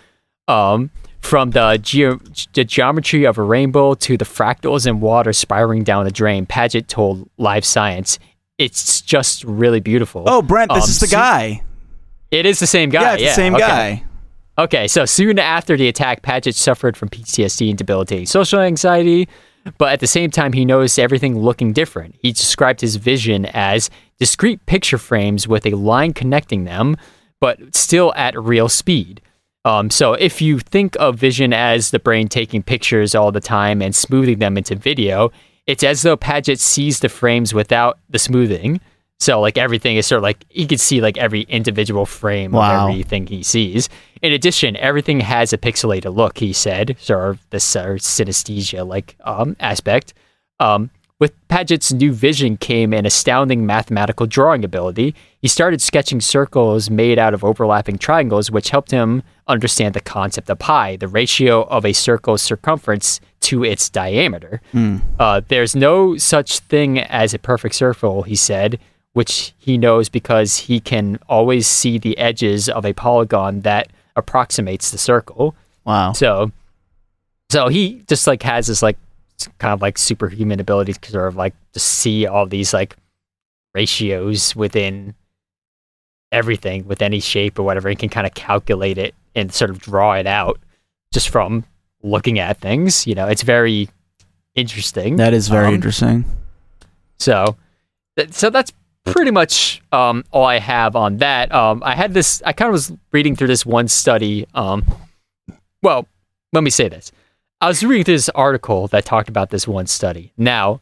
um, 0.46 0.90
from 1.20 1.50
the, 1.50 1.78
ge- 1.78 2.48
the 2.52 2.64
geometry 2.64 3.24
of 3.24 3.38
a 3.38 3.42
rainbow 3.42 3.94
to 3.94 4.16
the 4.16 4.24
fractals 4.24 4.86
in 4.86 5.00
water 5.00 5.32
spiraling 5.32 5.82
down 5.84 6.06
a 6.06 6.10
drain." 6.10 6.46
Paget 6.46 6.86
told 6.88 7.28
Live 7.38 7.64
Science, 7.64 8.18
"It's 8.64 9.00
just 9.02 9.44
really 9.44 9.80
beautiful." 9.80 10.24
oh 10.26 10.42
brent 10.42 10.72
this 10.72 10.84
Um, 10.84 10.90
is 10.90 11.00
the 11.00 11.06
so- 11.06 11.16
guy 11.16 11.62
It 12.30 12.46
is 12.46 12.58
the 12.60 12.66
same 12.66 12.88
guy. 12.90 13.02
yeah 13.02 13.12
it's 13.14 13.22
the 13.24 13.42
same 13.42 13.54
okay. 13.54 13.66
guy 13.66 14.04
Okay, 14.58 14.86
so 14.86 15.06
soon 15.06 15.38
after 15.38 15.78
the 15.78 15.88
attack, 15.88 16.20
Padgett 16.20 16.54
suffered 16.54 16.94
from 16.94 17.08
PTSD 17.08 17.70
and 17.70 17.78
debilitating 17.78 18.26
social 18.26 18.60
anxiety, 18.60 19.26
but 19.78 19.92
at 19.94 20.00
the 20.00 20.06
same 20.06 20.30
time, 20.30 20.52
he 20.52 20.66
noticed 20.66 20.98
everything 20.98 21.38
looking 21.38 21.72
different. 21.72 22.16
He 22.20 22.32
described 22.32 22.82
his 22.82 22.96
vision 22.96 23.46
as 23.46 23.88
discrete 24.20 24.64
picture 24.66 24.98
frames 24.98 25.48
with 25.48 25.64
a 25.64 25.70
line 25.70 26.12
connecting 26.12 26.64
them, 26.64 26.98
but 27.40 27.74
still 27.74 28.12
at 28.14 28.38
real 28.38 28.68
speed. 28.68 29.22
Um, 29.64 29.88
so 29.88 30.12
if 30.12 30.42
you 30.42 30.58
think 30.58 30.96
of 31.00 31.16
vision 31.16 31.54
as 31.54 31.90
the 31.90 31.98
brain 31.98 32.28
taking 32.28 32.62
pictures 32.62 33.14
all 33.14 33.32
the 33.32 33.40
time 33.40 33.80
and 33.80 33.94
smoothing 33.94 34.38
them 34.38 34.58
into 34.58 34.74
video, 34.76 35.32
it's 35.72 35.82
as 35.82 36.02
though 36.02 36.16
Padgett 36.16 36.60
sees 36.60 37.00
the 37.00 37.08
frames 37.08 37.54
without 37.54 37.98
the 38.10 38.18
smoothing. 38.18 38.80
So 39.20 39.40
like 39.40 39.56
everything 39.56 39.96
is 39.96 40.06
sort 40.06 40.18
of 40.18 40.22
like 40.24 40.44
he 40.48 40.66
could 40.66 40.80
see 40.80 41.00
like 41.00 41.16
every 41.16 41.42
individual 41.42 42.04
frame 42.06 42.50
Wow. 42.52 42.62
of 42.86 42.90
everything 42.90 43.26
he 43.26 43.42
sees. 43.42 43.88
In 44.20 44.32
addition, 44.32 44.76
everything 44.76 45.20
has 45.20 45.52
a 45.52 45.58
pixelated 45.58 46.14
look. 46.14 46.38
He 46.38 46.52
said, 46.52 46.96
sort 46.98 47.30
of 47.30 47.38
this 47.50 47.76
uh, 47.76 47.86
synesthesia 47.98 48.86
like 48.86 49.16
um, 49.24 49.56
aspect. 49.60 50.12
Um, 50.60 50.90
with 51.20 51.32
Padgett's 51.48 51.92
new 51.92 52.12
vision 52.12 52.56
came 52.56 52.92
an 52.92 53.06
astounding 53.06 53.64
mathematical 53.64 54.26
drawing 54.26 54.64
ability. 54.64 55.14
He 55.40 55.46
started 55.46 55.80
sketching 55.80 56.20
circles 56.20 56.90
made 56.90 57.16
out 57.16 57.32
of 57.32 57.44
overlapping 57.44 57.98
triangles, 57.98 58.50
which 58.50 58.70
helped 58.70 58.90
him 58.90 59.22
understand 59.46 59.94
the 59.94 60.00
concept 60.00 60.50
of 60.50 60.58
pi, 60.58 60.96
the 60.96 61.06
ratio 61.06 61.62
of 61.76 61.86
a 61.86 61.92
circle's 61.92 62.42
circumference 62.42 63.20
to 63.42 63.64
its 63.64 63.88
diameter. 63.88 64.60
Uh, 65.18 65.40
there's 65.48 65.76
no 65.76 66.16
such 66.16 66.60
thing 66.60 66.98
as 66.98 67.34
a 67.34 67.38
perfect 67.38 67.74
circle, 67.74 68.22
he 68.22 68.36
said, 68.36 68.78
which 69.12 69.52
he 69.58 69.76
knows 69.76 70.08
because 70.08 70.56
he 70.56 70.80
can 70.80 71.18
always 71.28 71.66
see 71.66 71.98
the 71.98 72.16
edges 72.18 72.68
of 72.68 72.84
a 72.84 72.92
polygon 72.92 73.60
that 73.60 73.88
approximates 74.16 74.90
the 74.90 74.98
circle. 74.98 75.54
wow 75.84 76.12
So, 76.12 76.52
so 77.50 77.68
he 77.68 78.02
just 78.08 78.26
like 78.26 78.42
has 78.42 78.66
this 78.68 78.82
like 78.82 78.96
kind 79.58 79.72
of 79.72 79.82
like 79.82 79.98
superhuman 79.98 80.60
ability 80.60 80.92
to 80.94 81.10
sort 81.10 81.28
of 81.28 81.36
like 81.36 81.54
to 81.72 81.80
see 81.80 82.26
all 82.26 82.46
these 82.46 82.72
like 82.72 82.96
ratios 83.74 84.54
within 84.54 85.14
everything 86.30 86.86
with 86.86 87.02
any 87.02 87.20
shape 87.20 87.58
or 87.58 87.62
whatever, 87.62 87.88
and 87.88 87.98
can 87.98 88.08
kind 88.08 88.26
of 88.26 88.34
calculate 88.34 88.98
it 88.98 89.14
and 89.34 89.52
sort 89.52 89.70
of 89.70 89.78
draw 89.78 90.12
it 90.14 90.26
out 90.26 90.58
just 91.12 91.28
from 91.28 91.64
looking 92.02 92.38
at 92.38 92.60
things. 92.60 93.06
You 93.06 93.14
know, 93.14 93.28
it's 93.28 93.42
very 93.42 93.88
interesting. 94.54 95.16
that 95.16 95.32
is 95.32 95.48
very 95.48 95.68
Um, 95.68 95.74
interesting 95.74 96.24
So, 97.18 97.56
th- 98.16 98.32
so 98.32 98.50
that's 98.50 98.72
pretty 99.04 99.30
much 99.30 99.82
um, 99.92 100.24
all 100.30 100.44
I 100.44 100.58
have 100.58 100.94
on 100.96 101.18
that. 101.18 101.52
Um, 101.52 101.82
I 101.84 101.94
had 101.94 102.14
this. 102.14 102.42
I 102.44 102.52
kind 102.52 102.68
of 102.68 102.72
was 102.72 102.92
reading 103.12 103.36
through 103.36 103.48
this 103.48 103.64
one 103.66 103.88
study. 103.88 104.46
Um, 104.54 104.84
well, 105.82 106.06
let 106.52 106.62
me 106.64 106.70
say 106.70 106.88
this. 106.88 107.12
I 107.60 107.68
was 107.68 107.84
reading 107.84 108.04
this 108.04 108.28
article 108.30 108.88
that 108.88 109.04
talked 109.04 109.28
about 109.28 109.50
this 109.50 109.68
one 109.68 109.86
study. 109.86 110.32
Now, 110.36 110.80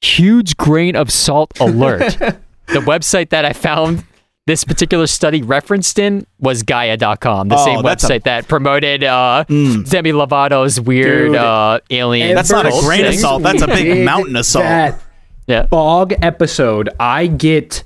huge 0.00 0.56
grain 0.56 0.96
of 0.96 1.12
salt 1.12 1.52
alert. 1.60 2.00
the 2.68 2.80
website 2.80 3.28
that 3.30 3.44
I 3.44 3.52
found 3.52 4.04
this 4.46 4.64
particular 4.64 5.06
study 5.06 5.42
referenced 5.42 5.98
in 5.98 6.26
was 6.40 6.62
Gaia.com, 6.64 7.48
the 7.48 7.56
Oh, 7.56 7.64
same 7.64 7.82
that's 7.82 8.02
a- 8.02 8.08
website 8.08 8.22
that 8.24 8.48
promoted 8.48 9.04
uh, 9.04 9.44
Mm. 9.48 9.88
Demi 9.88 10.12
Lovato's 10.12 10.80
weird 10.80 11.28
Dude. 11.32 11.36
uh, 11.36 11.78
alien. 11.90 12.34
That's 12.34 12.50
not 12.50 12.66
a 12.66 12.70
cult 12.70 12.84
grain 12.84 13.04
of 13.06 13.14
salt. 13.14 13.42
That's 13.42 13.62
a 13.62 13.66
big 13.68 14.04
mountain 14.04 14.34
of 14.36 14.44
salt. 14.44 14.64
That 14.64 15.00
Yeah. 15.46 15.66
fog 15.66 16.14
episode, 16.22 16.88
I 16.98 17.28
get 17.28 17.84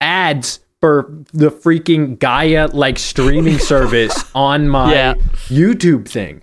ads 0.00 0.60
for 0.80 1.10
the 1.34 1.50
freaking 1.50 2.18
Gaia 2.18 2.68
like 2.72 2.98
streaming 2.98 3.58
service 3.72 4.24
on 4.34 4.68
my 4.68 4.92
Yeah. 4.94 5.14
YouTube 5.48 6.08
thing. 6.08 6.42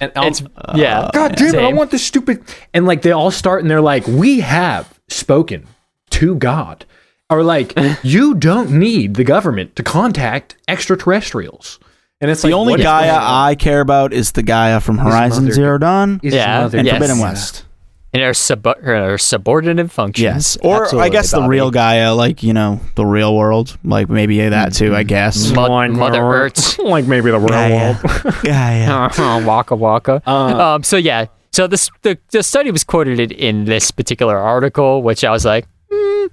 And 0.00 0.12
I'll- 0.16 0.28
It's 0.28 0.42
yeah. 0.74 1.10
God 1.12 1.34
damn 1.36 1.54
it, 1.54 1.62
I 1.62 1.72
want 1.72 1.90
this 1.90 2.04
stupid. 2.04 2.42
And 2.72 2.86
like 2.86 3.02
they 3.02 3.10
all 3.12 3.30
start 3.30 3.62
and 3.62 3.70
they're 3.70 3.80
like, 3.80 4.06
we 4.06 4.40
have 4.40 4.98
spoken 5.08 5.66
to 6.10 6.36
God. 6.36 6.84
Or 7.28 7.42
like, 7.42 7.72
you 8.02 8.34
don't 8.34 8.70
need 8.70 9.14
the 9.14 9.24
government 9.24 9.74
to 9.76 9.82
contact 9.82 10.56
extraterrestrials. 10.68 11.78
And 12.20 12.30
it's 12.30 12.42
The 12.42 12.48
like, 12.48 12.54
only 12.54 12.82
Gaia? 12.82 13.18
I 13.20 13.56
care 13.56 13.80
about 13.80 14.12
is 14.12 14.32
the 14.32 14.42
Gaia 14.42 14.80
from 14.80 14.98
Horizon 14.98 15.44
mother- 15.44 15.54
Zero 15.54 15.78
Dawn 15.78 16.20
Yeah, 16.22 16.64
and 16.72 16.86
yes. 16.86 16.94
Forbidden 16.96 17.18
West. 17.18 17.64
And 18.14 18.22
her, 18.22 18.32
sub- 18.32 18.80
her 18.80 19.18
subordinate 19.18 19.90
functions. 19.90 20.22
Yes, 20.22 20.56
or 20.62 20.98
I 20.98 21.10
guess 21.10 21.32
the 21.32 21.38
Bobby. 21.38 21.48
real 21.50 21.70
Gaia, 21.70 22.14
like 22.14 22.42
you 22.42 22.54
know, 22.54 22.80
the 22.94 23.04
real 23.04 23.36
world, 23.36 23.76
like 23.84 24.08
maybe 24.08 24.48
that 24.48 24.72
too. 24.72 24.94
I 24.94 25.02
guess. 25.02 25.50
Mo- 25.52 25.66
Like 25.68 25.90
Mother 25.90 26.22
Mother- 26.22 26.44
Earth. 26.46 26.78
like 26.82 27.04
maybe 27.06 27.30
the 27.30 27.38
real 27.38 27.48
Gaia. 27.48 27.92
world. 28.02 28.34
Gaia. 28.42 29.44
waka 29.44 29.76
waka. 29.76 30.22
Uh, 30.26 30.74
um. 30.76 30.82
So 30.82 30.96
yeah. 30.96 31.26
So 31.52 31.66
this 31.66 31.90
the 32.00 32.16
the 32.30 32.42
study 32.42 32.70
was 32.70 32.84
quoted 32.84 33.20
in- 33.20 33.32
in 33.32 33.64
this 33.66 33.90
particular 33.90 34.38
article, 34.38 35.02
which 35.02 35.22
I 35.22 35.30
was 35.30 35.44
like, 35.44 35.66
hmm, 35.92 36.26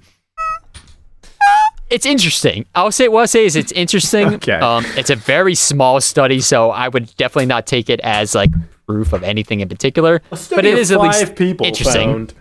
it's 1.94 2.06
interesting. 2.06 2.66
I'll 2.74 2.92
say 2.92 3.08
what 3.08 3.20
I'll 3.20 3.26
say 3.28 3.44
is 3.46 3.56
it's 3.56 3.72
interesting. 3.72 4.34
Okay. 4.34 4.52
Um. 4.54 4.84
It's 4.96 5.10
a 5.10 5.16
very 5.16 5.54
small 5.54 6.00
study, 6.00 6.40
so 6.40 6.70
I 6.70 6.88
would 6.88 7.14
definitely 7.16 7.46
not 7.46 7.66
take 7.66 7.88
it 7.88 8.00
as 8.00 8.34
like 8.34 8.50
proof 8.86 9.12
of 9.12 9.22
anything 9.22 9.60
in 9.60 9.68
particular. 9.68 10.20
but 10.30 10.64
it 10.64 10.76
is 10.78 10.90
at 10.90 11.00
least 11.00 11.34
people 11.36 11.66
interesting. 11.66 12.08
found. 12.12 12.34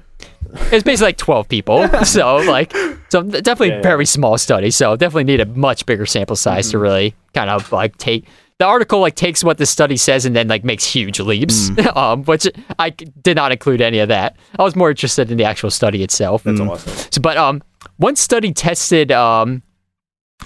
It's 0.71 0.83
basically 0.83 1.07
like 1.07 1.17
12 1.17 1.47
people. 1.49 1.87
so 2.05 2.37
like 2.37 2.71
so 3.09 3.23
definitely 3.23 3.69
Yeah, 3.69 3.75
yeah. 3.77 3.81
very 3.81 4.05
small 4.05 4.37
study. 4.37 4.69
So 4.71 4.95
definitely 4.95 5.23
need 5.25 5.39
a 5.41 5.45
much 5.47 5.85
bigger 5.85 6.05
sample 6.05 6.35
size 6.35 6.65
Mm-hmm. 6.67 6.71
to 6.71 6.77
really 6.79 7.15
kind 7.33 7.49
of 7.49 7.71
like 7.71 7.97
take 7.97 8.25
the 8.59 8.65
article 8.65 8.99
like 8.99 9.15
takes 9.15 9.43
what 9.43 9.57
the 9.57 9.65
study 9.65 9.97
says 9.97 10.25
and 10.27 10.35
then 10.35 10.47
like 10.47 10.63
makes 10.63 10.85
huge 10.85 11.19
leaps. 11.19 11.69
Mm. 11.71 11.95
um 12.03 12.23
which 12.25 12.45
I 12.77 12.91
did 12.91 13.35
not 13.35 13.51
include 13.51 13.81
any 13.81 13.99
of 13.99 14.09
that. 14.09 14.35
I 14.59 14.63
was 14.63 14.75
more 14.75 14.91
interested 14.91 15.31
in 15.31 15.37
the 15.37 15.43
actual 15.45 15.71
study 15.71 16.03
itself. 16.03 16.43
That's 16.43 16.59
awesome. 16.59 17.07
So, 17.11 17.19
but 17.21 17.35
um, 17.37 17.63
one 17.97 18.15
study 18.15 18.53
tested 18.53 19.11
um, 19.11 19.61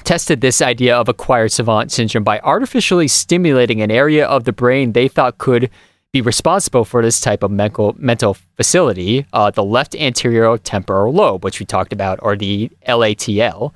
tested 0.04 0.42
this 0.42 0.62
idea 0.62 0.96
of 0.96 1.10
acquired 1.10 1.52
savant 1.52 1.92
syndrome 1.92 2.24
by 2.24 2.40
artificially 2.40 3.08
stimulating 3.08 3.82
an 3.82 3.92
area 3.92 4.26
of 4.28 4.44
the 4.44 4.54
brain 4.54 4.94
they 4.94 5.08
thought 5.08 5.38
could 5.38 5.70
be 6.14 6.22
responsible 6.22 6.86
for 6.86 7.02
this 7.02 7.20
type 7.20 7.44
of 7.44 7.52
mental 7.52 7.96
mental 7.98 8.36
facility, 8.56 9.26
uh, 9.34 9.52
the 9.52 9.64
left 9.64 9.96
anterior 9.96 10.58
temporal 10.58 11.14
lobe, 11.14 11.44
which 11.44 11.60
we 11.60 11.66
talked 11.66 11.94
about, 11.94 12.20
or 12.22 12.36
the 12.36 12.72
LATL. 12.88 13.74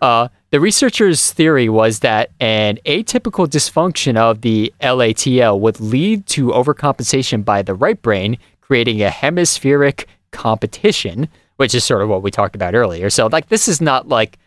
Uh, 0.00 0.28
the 0.50 0.60
researchers' 0.60 1.32
theory 1.32 1.68
was 1.68 1.98
that 1.98 2.30
an 2.38 2.78
atypical 2.86 3.46
dysfunction 3.46 4.16
of 4.16 4.42
the 4.42 4.72
LATL 4.80 5.58
would 5.58 5.80
lead 5.80 6.26
to 6.26 6.48
overcompensation 6.48 7.44
by 7.44 7.60
the 7.60 7.74
right 7.74 8.00
brain, 8.00 8.38
creating 8.60 9.02
a 9.02 9.10
hemispheric 9.10 10.06
competition, 10.30 11.28
which 11.56 11.74
is 11.74 11.84
sort 11.84 12.02
of 12.02 12.08
what 12.08 12.22
we 12.22 12.30
talked 12.30 12.54
about 12.56 12.74
earlier. 12.74 13.10
So, 13.10 13.26
like, 13.26 13.48
this 13.48 13.68
is 13.68 13.80
not 13.80 14.08
like 14.08 14.38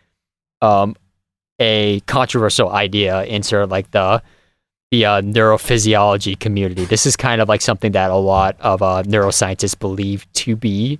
um, 0.62 0.96
a 1.60 2.00
controversial 2.00 2.70
idea 2.70 3.24
in 3.24 3.42
sort 3.42 3.62
of 3.64 3.70
like 3.70 3.90
the 3.92 4.22
the 4.90 5.04
uh, 5.04 5.20
neurophysiology 5.20 6.38
community. 6.38 6.84
This 6.86 7.04
is 7.04 7.14
kind 7.16 7.40
of 7.42 7.48
like 7.48 7.60
something 7.60 7.92
that 7.92 8.10
a 8.10 8.16
lot 8.16 8.56
of 8.60 8.80
uh, 8.82 9.02
neuroscientists 9.04 9.78
believe 9.78 10.26
to 10.32 10.56
be 10.56 10.98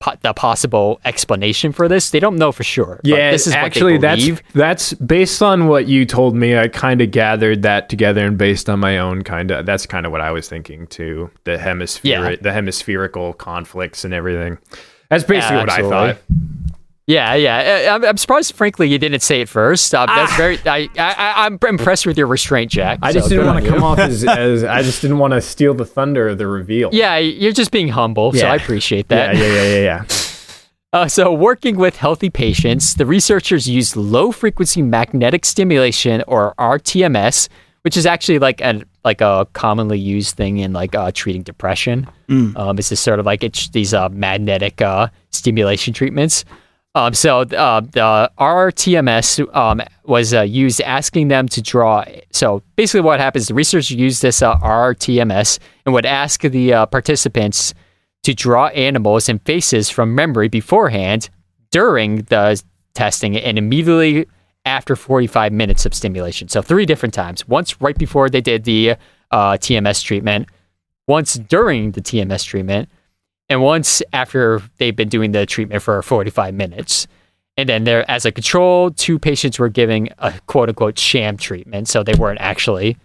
po- 0.00 0.14
the 0.22 0.32
possible 0.32 0.98
explanation 1.04 1.72
for 1.72 1.88
this. 1.88 2.08
They 2.08 2.20
don't 2.20 2.36
know 2.36 2.52
for 2.52 2.62
sure. 2.64 3.00
but 3.02 3.06
Yeah, 3.10 3.30
this 3.30 3.46
is 3.46 3.52
actually, 3.52 3.98
that's 3.98 4.22
that's 4.54 4.94
based 4.94 5.42
on 5.42 5.66
what 5.68 5.86
you 5.88 6.06
told 6.06 6.34
me. 6.34 6.56
I 6.56 6.68
kind 6.68 7.02
of 7.02 7.10
gathered 7.10 7.60
that 7.62 7.90
together, 7.90 8.24
and 8.26 8.38
based 8.38 8.70
on 8.70 8.80
my 8.80 8.96
own 8.96 9.22
kind 9.24 9.50
of, 9.50 9.66
that's 9.66 9.84
kind 9.84 10.06
of 10.06 10.12
what 10.12 10.22
I 10.22 10.30
was 10.30 10.48
thinking 10.48 10.86
too. 10.86 11.30
The 11.44 11.58
hemisphere, 11.58 12.30
Yeah. 12.30 12.36
the 12.40 12.52
hemispherical 12.52 13.34
conflicts 13.34 14.04
and 14.06 14.14
everything. 14.14 14.56
That's 15.12 15.24
basically 15.24 15.58
what 15.58 15.70
I 15.70 15.82
thought. 15.82 16.18
Yeah, 17.06 17.34
yeah. 17.34 17.90
I- 17.90 17.94
I'm, 17.94 18.04
I'm 18.04 18.16
surprised, 18.16 18.54
frankly, 18.54 18.88
you 18.88 18.98
didn't 18.98 19.20
say 19.20 19.42
it 19.42 19.48
first. 19.50 19.94
Uh, 19.94 20.06
that's 20.06 20.34
very. 20.36 20.58
I, 20.64 20.88
I, 20.96 21.44
I'm 21.44 21.58
impressed 21.68 22.06
with 22.06 22.16
your 22.16 22.28
restraint, 22.28 22.70
Jack. 22.70 23.00
I 23.02 23.12
so 23.12 23.18
just 23.18 23.28
didn't 23.28 23.44
want 23.44 23.62
to 23.62 23.70
come 23.70 23.82
off 23.82 23.98
as, 23.98 24.24
as 24.28 24.64
I 24.64 24.80
just 24.80 25.02
didn't 25.02 25.18
want 25.18 25.34
to 25.34 25.42
steal 25.42 25.74
the 25.74 25.84
thunder 25.84 26.28
of 26.28 26.38
the 26.38 26.46
reveal. 26.46 26.88
Yeah, 26.94 27.18
you're 27.18 27.52
just 27.52 27.72
being 27.72 27.88
humble, 27.88 28.32
so 28.32 28.46
I 28.46 28.56
appreciate 28.56 29.06
yeah, 29.10 29.32
that. 29.32 29.36
yeah, 29.36 29.46
yeah, 29.46 29.62
yeah. 29.62 29.80
yeah. 29.80 30.04
Uh, 30.94 31.08
so, 31.08 31.32
working 31.32 31.76
with 31.76 31.96
healthy 31.96 32.28
patients, 32.28 32.92
the 32.96 33.06
researchers 33.06 33.66
used 33.66 33.96
low 33.96 34.30
frequency 34.30 34.82
magnetic 34.82 35.46
stimulation, 35.46 36.22
or 36.28 36.54
RTMS, 36.58 37.48
which 37.82 37.96
is 37.96 38.06
actually 38.06 38.38
like 38.38 38.60
a 38.60 38.82
like 39.04 39.20
a 39.20 39.46
commonly 39.52 39.98
used 39.98 40.36
thing 40.36 40.58
in 40.58 40.72
like 40.72 40.94
uh, 40.94 41.10
treating 41.12 41.42
depression. 41.42 42.08
Um, 42.56 42.78
it's 42.78 42.88
just 42.88 43.02
sort 43.02 43.18
of 43.20 43.26
like 43.26 43.42
it's 43.42 43.68
these 43.70 43.92
uh, 43.92 44.08
magnetic 44.10 44.80
uh, 44.80 45.08
stimulation 45.30 45.92
treatments. 45.92 46.44
Um, 46.94 47.14
so 47.14 47.40
uh, 47.40 47.80
the 47.80 48.30
RTMS 48.38 49.56
um, 49.56 49.80
was 50.04 50.34
uh, 50.34 50.42
used 50.42 50.80
asking 50.82 51.28
them 51.28 51.48
to 51.48 51.62
draw. 51.62 52.04
So 52.32 52.62
basically, 52.76 53.00
what 53.00 53.18
happens? 53.18 53.48
The 53.48 53.54
researchers 53.54 53.90
used 53.90 54.20
this 54.20 54.42
uh, 54.42 54.56
RTMS 54.58 55.58
and 55.86 55.94
would 55.94 56.04
ask 56.04 56.42
the 56.42 56.74
uh, 56.74 56.86
participants 56.86 57.72
to 58.24 58.34
draw 58.34 58.66
animals 58.68 59.28
and 59.28 59.40
faces 59.42 59.88
from 59.90 60.14
memory 60.14 60.48
beforehand, 60.48 61.30
during 61.70 62.16
the 62.24 62.62
testing, 62.94 63.36
and 63.36 63.58
immediately 63.58 64.26
after 64.64 64.94
45 64.96 65.52
minutes 65.52 65.84
of 65.86 65.94
stimulation. 65.94 66.48
So 66.48 66.62
three 66.62 66.86
different 66.86 67.14
times. 67.14 67.46
Once 67.48 67.80
right 67.80 67.96
before 67.98 68.28
they 68.30 68.40
did 68.40 68.64
the 68.64 68.90
uh, 69.30 69.52
TMS 69.52 70.02
treatment, 70.04 70.48
once 71.08 71.34
during 71.34 71.92
the 71.92 72.00
TMS 72.00 72.44
treatment, 72.44 72.88
and 73.48 73.60
once 73.62 74.02
after 74.12 74.62
they've 74.78 74.94
been 74.96 75.08
doing 75.08 75.32
the 75.32 75.44
treatment 75.46 75.82
for 75.82 76.00
45 76.02 76.54
minutes. 76.54 77.06
And 77.56 77.68
then 77.68 77.84
there, 77.84 78.08
as 78.10 78.24
a 78.24 78.32
control, 78.32 78.90
two 78.92 79.18
patients 79.18 79.58
were 79.58 79.68
giving 79.68 80.08
a 80.18 80.32
quote 80.46 80.68
unquote 80.70 80.98
sham 80.98 81.36
treatment. 81.36 81.88
So 81.88 82.02
they 82.02 82.14
weren't 82.14 82.40
actually 82.40 82.96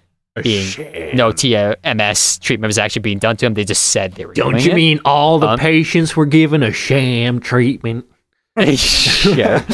being, 0.42 0.68
no 1.16 1.32
TMS 1.32 2.40
treatment 2.40 2.70
was 2.70 2.78
actually 2.78 3.02
being 3.02 3.18
done 3.18 3.36
to 3.38 3.46
them. 3.46 3.56
They 3.56 3.66
just 3.66 3.88
said 3.88 4.14
they 4.14 4.26
were 4.26 4.34
Don't 4.34 4.64
you 4.64 4.72
it. 4.72 4.76
mean 4.76 5.00
all 5.04 5.40
the 5.40 5.50
Um, 5.50 5.60
patients 5.60 6.16
were 6.16 6.28
given 6.28 6.62
a 6.64 6.72
sham 6.72 7.40
treatment? 7.40 8.06
yeah. 8.58 9.66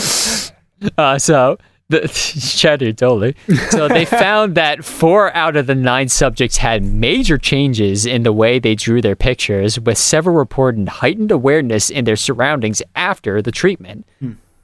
Uh, 0.97 1.17
so 1.17 1.57
the 1.89 2.07
cheddar 2.57 2.93
totally. 2.93 3.35
So 3.69 3.87
they 3.87 4.05
found 4.25 4.55
that 4.55 4.83
four 4.83 5.35
out 5.35 5.55
of 5.55 5.67
the 5.67 5.75
nine 5.75 6.09
subjects 6.09 6.57
had 6.57 6.83
major 6.83 7.37
changes 7.37 8.05
in 8.05 8.23
the 8.23 8.33
way 8.33 8.59
they 8.59 8.75
drew 8.75 9.01
their 9.01 9.15
pictures, 9.15 9.79
with 9.79 9.97
several 9.97 10.35
reporting 10.35 10.87
heightened 10.87 11.31
awareness 11.31 11.89
in 11.89 12.05
their 12.05 12.15
surroundings 12.15 12.81
after 12.95 13.41
the 13.41 13.51
treatment. 13.51 14.05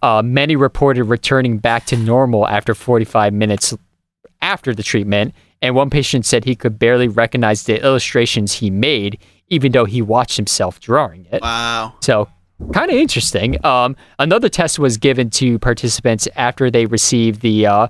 Uh, 0.02 0.22
many 0.24 0.56
reported 0.56 1.04
returning 1.04 1.58
back 1.58 1.86
to 1.88 1.98
normal 1.98 2.48
after 2.48 2.74
45 2.74 3.34
minutes 3.34 3.74
after 4.42 4.74
the 4.74 4.84
treatment, 4.84 5.34
and 5.62 5.76
one 5.76 5.90
patient 5.90 6.26
said 6.26 6.46
he 6.46 6.56
could 6.56 6.80
barely 6.80 7.10
recognize 7.10 7.64
the 7.64 7.84
illustrations 7.84 8.54
he 8.54 8.70
made, 8.70 9.20
even 9.50 9.74
though 9.74 9.86
he 9.86 10.02
watched 10.02 10.38
himself 10.38 10.80
drawing 10.80 11.28
it. 11.32 11.42
Wow. 11.42 11.96
So 12.02 12.30
kind 12.74 12.90
of 12.92 12.98
interesting. 12.98 13.64
Um, 13.66 13.96
another 14.18 14.50
test 14.50 14.80
was 14.80 14.98
given 14.98 15.30
to 15.32 15.60
participants 15.60 16.28
after 16.36 16.70
they 16.70 16.86
received 16.86 17.42
the 17.42 17.66
uh, 17.66 17.88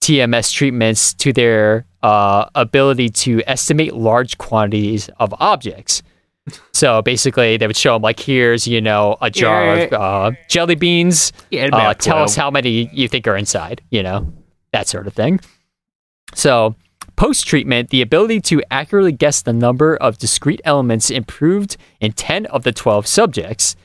TMS 0.00 0.52
treatments 0.52 1.14
to 1.14 1.32
their 1.32 1.86
uh, 2.02 2.46
ability 2.54 3.08
to 3.10 3.42
estimate 3.46 3.94
large 3.94 4.38
quantities 4.38 5.08
of 5.18 5.34
objects. 5.38 6.02
So 6.72 7.02
basically, 7.02 7.56
they 7.56 7.68
would 7.68 7.76
show 7.76 7.92
them 7.94 8.02
like, 8.02 8.18
here's 8.18 8.66
you 8.66 8.80
know 8.80 9.16
a 9.20 9.30
jar 9.30 9.76
of 9.86 9.92
uh, 9.92 10.32
jelly 10.48 10.74
beans. 10.74 11.32
Yeah, 11.50 11.68
Uh, 11.72 11.94
tell 11.94 12.16
us 12.24 12.34
how 12.34 12.50
many 12.50 12.90
you 12.92 13.06
think 13.06 13.28
are 13.28 13.36
inside. 13.36 13.80
You 13.90 14.02
know 14.02 14.32
that 14.72 14.88
sort 14.88 15.06
of 15.06 15.14
thing. 15.14 15.38
So, 16.34 16.74
post 17.14 17.46
treatment, 17.46 17.90
the 17.90 18.02
ability 18.02 18.40
to 18.40 18.62
accurately 18.72 19.12
guess 19.12 19.42
the 19.42 19.52
number 19.52 19.94
of 19.96 20.18
discrete 20.18 20.60
elements 20.64 21.10
improved 21.10 21.76
in 22.00 22.10
10 22.12 22.46
of 22.46 22.64
the 22.64 22.72
12 22.72 23.06
subjects. 23.06 23.76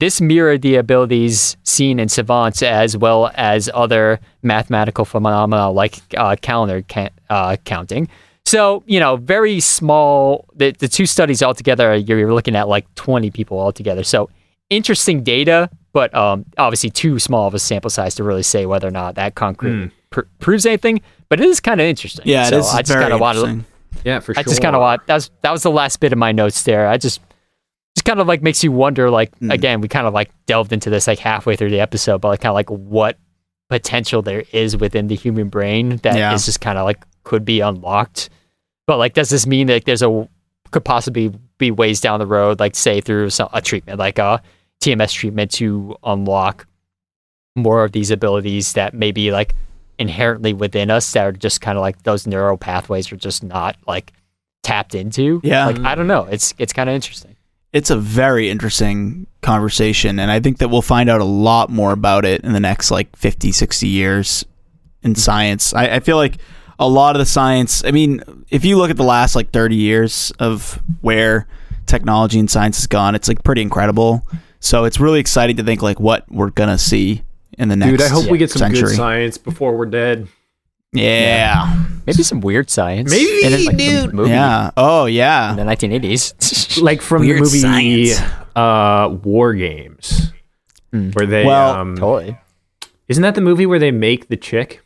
This 0.00 0.20
mirrored 0.20 0.62
the 0.62 0.76
abilities 0.76 1.56
seen 1.62 2.00
in 2.00 2.08
savants 2.08 2.62
as 2.62 2.96
well 2.96 3.30
as 3.34 3.70
other 3.74 4.18
mathematical 4.42 5.04
phenomena 5.04 5.70
like 5.70 6.00
uh, 6.16 6.36
calendar 6.40 6.82
ca- 6.82 7.10
uh, 7.28 7.56
counting. 7.64 8.08
So, 8.46 8.82
you 8.86 8.98
know, 8.98 9.16
very 9.16 9.60
small. 9.60 10.46
The, 10.56 10.72
the 10.72 10.88
two 10.88 11.06
studies 11.06 11.42
altogether, 11.42 11.94
you're 11.94 12.32
looking 12.32 12.56
at 12.56 12.66
like 12.66 12.92
20 12.94 13.30
people 13.30 13.60
altogether. 13.60 14.02
So, 14.02 14.30
interesting 14.70 15.22
data, 15.22 15.68
but 15.92 16.14
um, 16.14 16.46
obviously 16.56 16.90
too 16.90 17.18
small 17.18 17.46
of 17.46 17.54
a 17.54 17.58
sample 17.58 17.90
size 17.90 18.14
to 18.14 18.24
really 18.24 18.42
say 18.42 18.64
whether 18.66 18.88
or 18.88 18.92
not 18.92 19.16
that 19.16 19.34
concrete 19.34 19.90
pr- 20.08 20.22
proves 20.38 20.64
anything. 20.64 21.02
But 21.28 21.40
it 21.40 21.46
is 21.46 21.60
kind 21.60 21.80
of 21.80 21.86
interesting. 21.86 22.24
Yeah, 22.26 22.46
it 22.46 22.50
so 22.50 22.58
is 22.58 22.68
I 22.72 22.78
just 22.78 22.92
very 22.92 23.02
kind 23.02 23.12
of 23.12 23.20
wanted. 23.20 23.40
interesting. 23.40 23.66
Yeah, 24.04 24.20
for 24.20 24.32
sure. 24.34 24.40
I 24.40 24.42
just 24.44 24.62
kind 24.62 24.74
of 24.74 24.80
want 24.80 25.06
that 25.06 25.14
was 25.14 25.30
that 25.42 25.50
was 25.52 25.62
the 25.62 25.70
last 25.70 26.00
bit 26.00 26.12
of 26.12 26.18
my 26.18 26.32
notes 26.32 26.62
there. 26.62 26.88
I 26.88 26.96
just 26.96 27.20
just 28.00 28.06
kind 28.06 28.18
of 28.18 28.26
like 28.26 28.40
makes 28.42 28.64
you 28.64 28.72
wonder. 28.72 29.10
Like 29.10 29.36
Hmm. 29.38 29.50
again, 29.50 29.80
we 29.82 29.88
kind 29.88 30.06
of 30.06 30.14
like 30.14 30.30
delved 30.46 30.72
into 30.72 30.88
this 30.88 31.06
like 31.06 31.18
halfway 31.18 31.54
through 31.54 31.68
the 31.70 31.80
episode, 31.80 32.20
but 32.22 32.28
like 32.28 32.40
kind 32.40 32.50
of 32.50 32.54
like 32.54 32.70
what 32.70 33.18
potential 33.68 34.22
there 34.22 34.42
is 34.52 34.74
within 34.76 35.06
the 35.08 35.14
human 35.14 35.48
brain 35.48 35.98
that 35.98 36.14
is 36.14 36.18
Yeah. 36.18 36.32
just 36.34 36.60
kind 36.62 36.78
of 36.78 36.84
like 36.86 37.04
could 37.24 37.44
be 37.44 37.60
unlocked. 37.60 38.30
But 38.86 38.96
like, 38.96 39.12
does 39.12 39.28
this 39.28 39.46
mean 39.46 39.66
that 39.66 39.84
there's 39.84 40.00
a 40.02 40.26
could 40.70 40.84
possibly 40.84 41.30
be 41.58 41.70
ways 41.70 42.00
down 42.00 42.20
the 42.20 42.26
road, 42.26 42.58
like 42.58 42.74
say 42.74 43.00
through 43.02 43.28
some, 43.30 43.48
a 43.52 43.60
treatment, 43.60 43.98
like 43.98 44.18
a 44.18 44.40
TMS 44.82 45.12
treatment, 45.12 45.50
to 45.52 45.94
unlock 46.02 46.66
more 47.56 47.84
of 47.84 47.92
these 47.92 48.10
abilities 48.10 48.72
that 48.72 48.94
maybe 48.94 49.30
like 49.30 49.54
inherently 49.98 50.54
within 50.54 50.90
us 50.90 51.12
that 51.12 51.26
are 51.26 51.32
just 51.32 51.60
kind 51.60 51.76
of 51.76 51.82
like 51.82 52.02
those 52.04 52.26
neural 52.26 52.56
pathways 52.56 53.12
are 53.12 53.16
just 53.16 53.42
not 53.42 53.76
like 53.86 54.12
tapped 54.62 54.94
into. 54.94 55.40
Yeah. 55.44 55.66
Like 55.66 55.80
I 55.80 55.94
don't 55.94 56.06
know. 56.06 56.24
It's 56.24 56.54
it's 56.58 56.72
kind 56.72 56.88
of 56.88 56.94
interesting. 56.94 57.36
It's 57.72 57.90
a 57.90 57.96
very 57.96 58.50
interesting 58.50 59.26
conversation, 59.42 60.18
and 60.18 60.30
I 60.30 60.40
think 60.40 60.58
that 60.58 60.68
we'll 60.68 60.82
find 60.82 61.08
out 61.08 61.20
a 61.20 61.24
lot 61.24 61.70
more 61.70 61.92
about 61.92 62.24
it 62.24 62.42
in 62.42 62.52
the 62.52 62.60
next 62.60 62.90
like 62.90 63.14
50, 63.16 63.52
60 63.52 63.86
years 63.86 64.44
in 65.02 65.12
mm-hmm. 65.12 65.18
science. 65.18 65.72
I, 65.74 65.96
I 65.96 66.00
feel 66.00 66.16
like 66.16 66.38
a 66.78 66.88
lot 66.88 67.14
of 67.14 67.20
the 67.20 67.26
science, 67.26 67.84
I 67.84 67.90
mean, 67.90 68.22
if 68.48 68.64
you 68.64 68.76
look 68.76 68.90
at 68.90 68.96
the 68.96 69.04
last 69.04 69.36
like 69.36 69.52
30 69.52 69.76
years 69.76 70.32
of 70.38 70.82
where 71.02 71.46
technology 71.86 72.38
and 72.38 72.50
science 72.50 72.78
has 72.78 72.86
gone, 72.86 73.14
it's 73.14 73.28
like 73.28 73.44
pretty 73.44 73.62
incredible. 73.62 74.26
So 74.60 74.84
it's 74.84 74.98
really 74.98 75.20
exciting 75.20 75.56
to 75.56 75.62
think 75.62 75.82
like 75.82 76.00
what 76.00 76.30
we're 76.30 76.50
going 76.50 76.70
to 76.70 76.78
see 76.78 77.22
in 77.58 77.68
the 77.68 77.76
next 77.76 77.90
Dude, 77.90 78.02
I 78.02 78.08
hope 78.08 78.30
we 78.30 78.38
get 78.38 78.50
some 78.50 78.60
century. 78.60 78.88
good 78.88 78.96
science 78.96 79.38
before 79.38 79.76
we're 79.76 79.86
dead. 79.86 80.26
Yeah. 80.92 81.84
Maybe 82.06 82.22
some 82.22 82.40
weird 82.40 82.68
science. 82.70 83.10
Maybe, 83.10 83.44
And 83.44 83.54
then, 83.54 83.64
like, 83.64 83.76
the 83.76 84.10
movie 84.12 84.30
Yeah. 84.30 84.70
Oh, 84.76 85.06
yeah. 85.06 85.50
in 85.50 85.56
the 85.56 85.62
1980s. 85.64 86.80
Like 86.82 87.02
from 87.02 87.22
Weird 87.22 87.38
the 87.38 87.42
movie 87.42 88.06
science. 88.06 88.32
uh, 88.56 89.08
War 89.24 89.52
Games, 89.54 90.32
Hmm. 90.92 91.10
where 91.10 91.26
they 91.26 91.44
Well, 91.44 91.74
um, 91.74 91.96
totally. 91.96 92.38
isn't 93.08 93.22
that 93.22 93.34
the 93.34 93.40
movie 93.40 93.66
where 93.66 93.80
they 93.80 93.90
make 93.90 94.28
the 94.28 94.36
chick? 94.36 94.80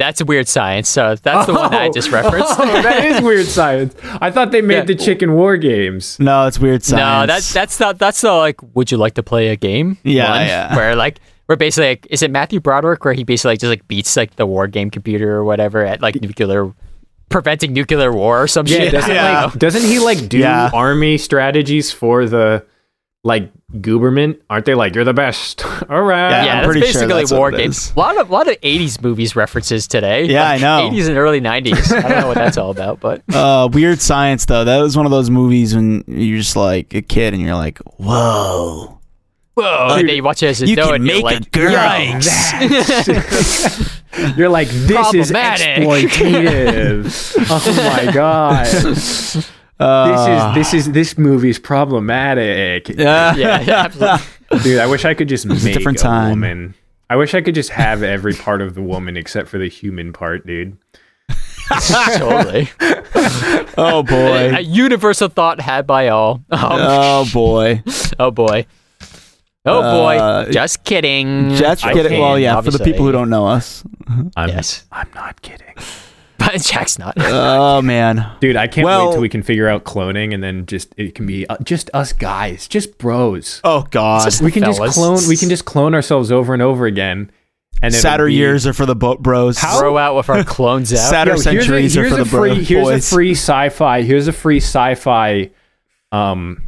That's 0.00 0.20
a 0.20 0.24
weird 0.24 0.48
science. 0.48 0.88
So 0.88 1.14
that's 1.14 1.46
the 1.46 1.54
one 1.54 1.70
that 1.70 1.80
I 1.80 1.88
just 1.90 2.10
referenced. 2.10 2.54
Oh, 2.58 2.82
that 2.82 3.04
is 3.04 3.20
weird 3.22 3.46
science. 3.46 3.94
I 4.20 4.32
thought 4.32 4.50
they 4.50 4.60
made 4.62 4.74
Yeah. 4.78 4.84
the 4.84 4.94
chicken 4.96 5.34
War 5.34 5.56
Games. 5.56 6.18
No, 6.18 6.48
it's 6.48 6.58
weird 6.58 6.82
science. 6.82 7.28
No, 7.28 7.32
that's 7.32 7.52
that's 7.52 7.78
not 7.78 7.98
that's 8.00 8.20
the 8.20 8.32
like. 8.32 8.56
Would 8.74 8.90
you 8.90 8.98
like 8.98 9.14
to 9.14 9.22
play 9.22 9.48
a 9.48 9.56
game? 9.56 9.96
Yeah, 10.02 10.30
one, 10.30 10.46
yeah. 10.48 10.74
Where 10.76 10.96
like 10.96 11.20
where 11.46 11.56
basically 11.56 11.88
like, 11.90 12.06
is 12.10 12.22
it 12.22 12.30
Matthew 12.30 12.60
Broderick 12.60 13.04
where 13.04 13.14
he 13.14 13.24
basically 13.24 13.52
like, 13.52 13.60
just 13.60 13.70
like 13.70 13.88
beats 13.88 14.16
like 14.16 14.36
the 14.36 14.46
war 14.46 14.66
game 14.66 14.90
computer 14.90 15.34
or 15.34 15.44
whatever 15.44 15.84
at 15.84 16.00
like 16.00 16.20
nuclear 16.20 16.72
preventing 17.28 17.72
nuclear 17.72 18.12
war 18.12 18.42
or 18.42 18.46
some 18.48 18.66
Yeah, 18.66 18.76
shit. 18.78 18.92
doesn't, 18.92 19.14
Yeah. 19.14 19.44
Like, 19.46 19.58
doesn't 19.58 19.82
he 19.82 19.98
like 19.98 20.28
do 20.28 20.38
Yeah. 20.38 20.70
army 20.72 21.18
strategies 21.18 21.90
for 21.92 22.26
the 22.26 22.64
like 23.24 23.50
Gooberman? 23.74 24.38
Aren't 24.50 24.66
they 24.66 24.74
like 24.74 24.94
you're 24.94 25.04
the 25.04 25.14
best? 25.14 25.64
All 25.88 26.02
right. 26.02 26.30
Yeah, 26.30 26.44
yeah, 26.44 26.52
I'm 26.52 26.56
that's 26.58 26.66
pretty 26.66 26.80
sure 26.80 27.02
basically 27.02 27.14
that's 27.22 27.32
war 27.32 27.50
games. 27.52 27.92
A 27.94 27.98
lot 27.98 28.18
of 28.18 28.28
a 28.28 28.32
lot 28.32 28.48
of 28.48 28.60
'80s 28.60 29.00
movies 29.00 29.34
references 29.36 29.86
today. 29.86 30.24
Yeah, 30.24 30.48
I 30.50 30.58
know. 30.58 30.90
'80s 30.90 31.08
and 31.08 31.16
early 31.16 31.40
'90s. 31.40 31.92
I 31.96 32.00
don't 32.08 32.20
know 32.20 32.26
what 32.28 32.34
that's 32.34 32.58
all 32.58 32.70
about, 32.72 32.98
but 33.00 33.22
Uh, 33.32 33.68
Weird 33.72 34.00
Science 34.00 34.44
though. 34.44 34.64
That 34.64 34.80
was 34.82 34.96
one 34.96 35.06
of 35.06 35.12
those 35.12 35.30
movies 35.30 35.74
when 35.74 36.02
you're 36.08 36.38
just 36.38 36.56
like 36.56 36.92
a 36.94 37.00
kid 37.02 37.32
and 37.32 37.42
you're 37.42 37.54
like, 37.54 37.78
"Whoa, 37.96 38.98
Whoa, 39.54 39.96
and 39.98 40.08
then 40.08 40.16
you 40.16 40.22
watch 40.22 40.42
it 40.42 40.46
as 40.46 40.62
a 40.62 40.66
You 40.66 40.72
adult 40.74 40.88
can 40.92 40.94
and 40.96 41.06
you're 41.06 41.16
make 41.16 41.24
like, 41.24 41.46
a 41.46 41.50
girl. 41.50 41.74
yikes. 41.74 43.88
You're 44.36 44.48
like, 44.50 44.68
this 44.68 45.14
is 45.14 45.30
Problematic. 45.30 45.84
exploitative. 46.10 47.36
oh 47.50 48.04
my 48.06 48.12
god. 48.12 48.66
This 48.66 49.50
Uh, 49.80 50.26
is 50.28 50.54
this 50.54 50.74
is 50.74 50.92
this 50.92 51.18
movie's 51.18 51.58
problematic. 51.58 52.88
yeah. 52.90 53.34
yeah, 53.34 53.60
yeah, 53.62 53.84
absolutely. 53.84 54.60
Dude, 54.62 54.78
I 54.80 54.86
wish 54.86 55.04
I 55.04 55.14
could 55.14 55.28
just 55.28 55.46
make 55.46 55.60
different 55.74 55.98
a 55.98 56.02
time. 56.02 56.30
woman. 56.30 56.74
I 57.10 57.16
wish 57.16 57.34
I 57.34 57.40
could 57.40 57.54
just 57.54 57.70
have 57.70 58.02
every 58.02 58.34
part 58.34 58.60
of 58.62 58.74
the 58.74 58.82
woman 58.82 59.16
except 59.16 59.48
for 59.48 59.58
the 59.58 59.68
human 59.68 60.12
part, 60.12 60.46
dude. 60.46 60.76
totally. 62.18 62.68
Oh 63.78 64.02
boy. 64.02 64.50
A 64.50 64.52
boy. 64.52 64.58
universal 64.60 65.28
thought 65.28 65.60
had 65.60 65.86
by 65.86 66.08
all. 66.08 66.42
Um, 66.50 66.58
Oh 66.62 67.26
boy. 67.32 67.82
oh 68.18 68.30
boy. 68.30 68.66
Oh 69.64 69.80
boy. 69.82 70.16
Uh, 70.18 70.50
Just 70.50 70.84
kidding. 70.84 71.54
Just 71.54 71.84
I 71.84 71.92
kidding. 71.92 72.18
Well, 72.20 72.32
can't, 72.32 72.42
yeah, 72.42 72.60
for 72.60 72.70
the 72.72 72.80
people 72.82 73.06
who 73.06 73.12
don't 73.12 73.30
know 73.30 73.46
us. 73.46 73.84
I'm, 74.36 74.48
Yes. 74.48 74.84
I'm 74.92 75.08
not 75.14 75.40
kidding. 75.42 75.74
But 76.38 76.60
Jack's 76.60 76.98
not. 76.98 77.14
Oh 77.20 77.80
man. 77.82 78.28
Dude, 78.40 78.56
I 78.56 78.66
can't 78.66 78.84
Well- 78.84 79.06
wait 79.06 79.12
till 79.12 79.20
we 79.22 79.28
can 79.28 79.44
figure 79.44 79.68
out 79.68 79.84
cloning 79.84 80.34
and 80.34 80.42
then 80.42 80.66
just 80.66 80.92
it 80.96 81.14
can 81.14 81.24
be 81.24 81.46
uh, 81.48 81.56
just 81.62 81.88
us 81.94 82.12
guys, 82.12 82.66
just 82.66 82.98
bros. 82.98 83.60
Oh 83.62 83.86
god. 83.92 84.28
We 84.40 84.50
can 84.50 84.64
just 84.64 84.80
clone 84.94 85.20
we 85.28 85.36
can 85.36 85.48
just 85.48 85.64
clone 85.64 85.94
ourselves 85.94 86.32
over 86.32 86.52
and 86.52 86.60
over 86.60 86.84
again. 86.86 87.30
And 87.80 87.94
Sadder 87.94 88.26
be- 88.26 88.34
years 88.34 88.66
are 88.66 88.72
for 88.72 88.86
the 88.86 88.96
bo- 88.96 89.18
bros. 89.18 89.56
Throw 89.60 89.96
out 89.96 90.16
with 90.16 90.28
our 90.30 90.42
clones 90.42 90.92
out. 90.92 90.98
Sadder 90.98 91.30
Yo, 91.30 91.34
here's 91.36 91.46
a, 91.46 91.50
centuries 91.60 91.94
here's 91.94 92.12
are 92.12 92.16
for 92.16 92.20
a 92.20 92.24
the 92.24 92.30
free 92.30 92.54
bro- 92.54 92.64
here's 92.64 92.84
boys. 92.88 93.06
a 93.12 93.14
free 93.14 93.30
sci-fi 93.32 94.02
here's 94.02 94.26
a 94.26 94.32
free 94.32 94.56
sci-fi 94.60 95.50
um 96.10 96.64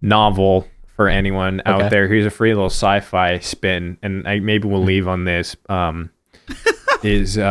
novel 0.00 0.68
for 0.96 1.08
anyone 1.08 1.60
Okay. 1.66 1.70
out 1.84 1.90
there 1.90 2.06
here's 2.08 2.26
a 2.26 2.30
free 2.30 2.54
little 2.54 2.70
sci-fi 2.70 3.38
spin 3.40 3.98
and 4.02 4.26
I, 4.28 4.38
maybe 4.40 4.68
we'll 4.68 4.82
leave 4.84 5.08
on 5.08 5.24
this 5.24 5.56
um 5.68 6.10
is 7.02 7.36
uh 7.38 7.42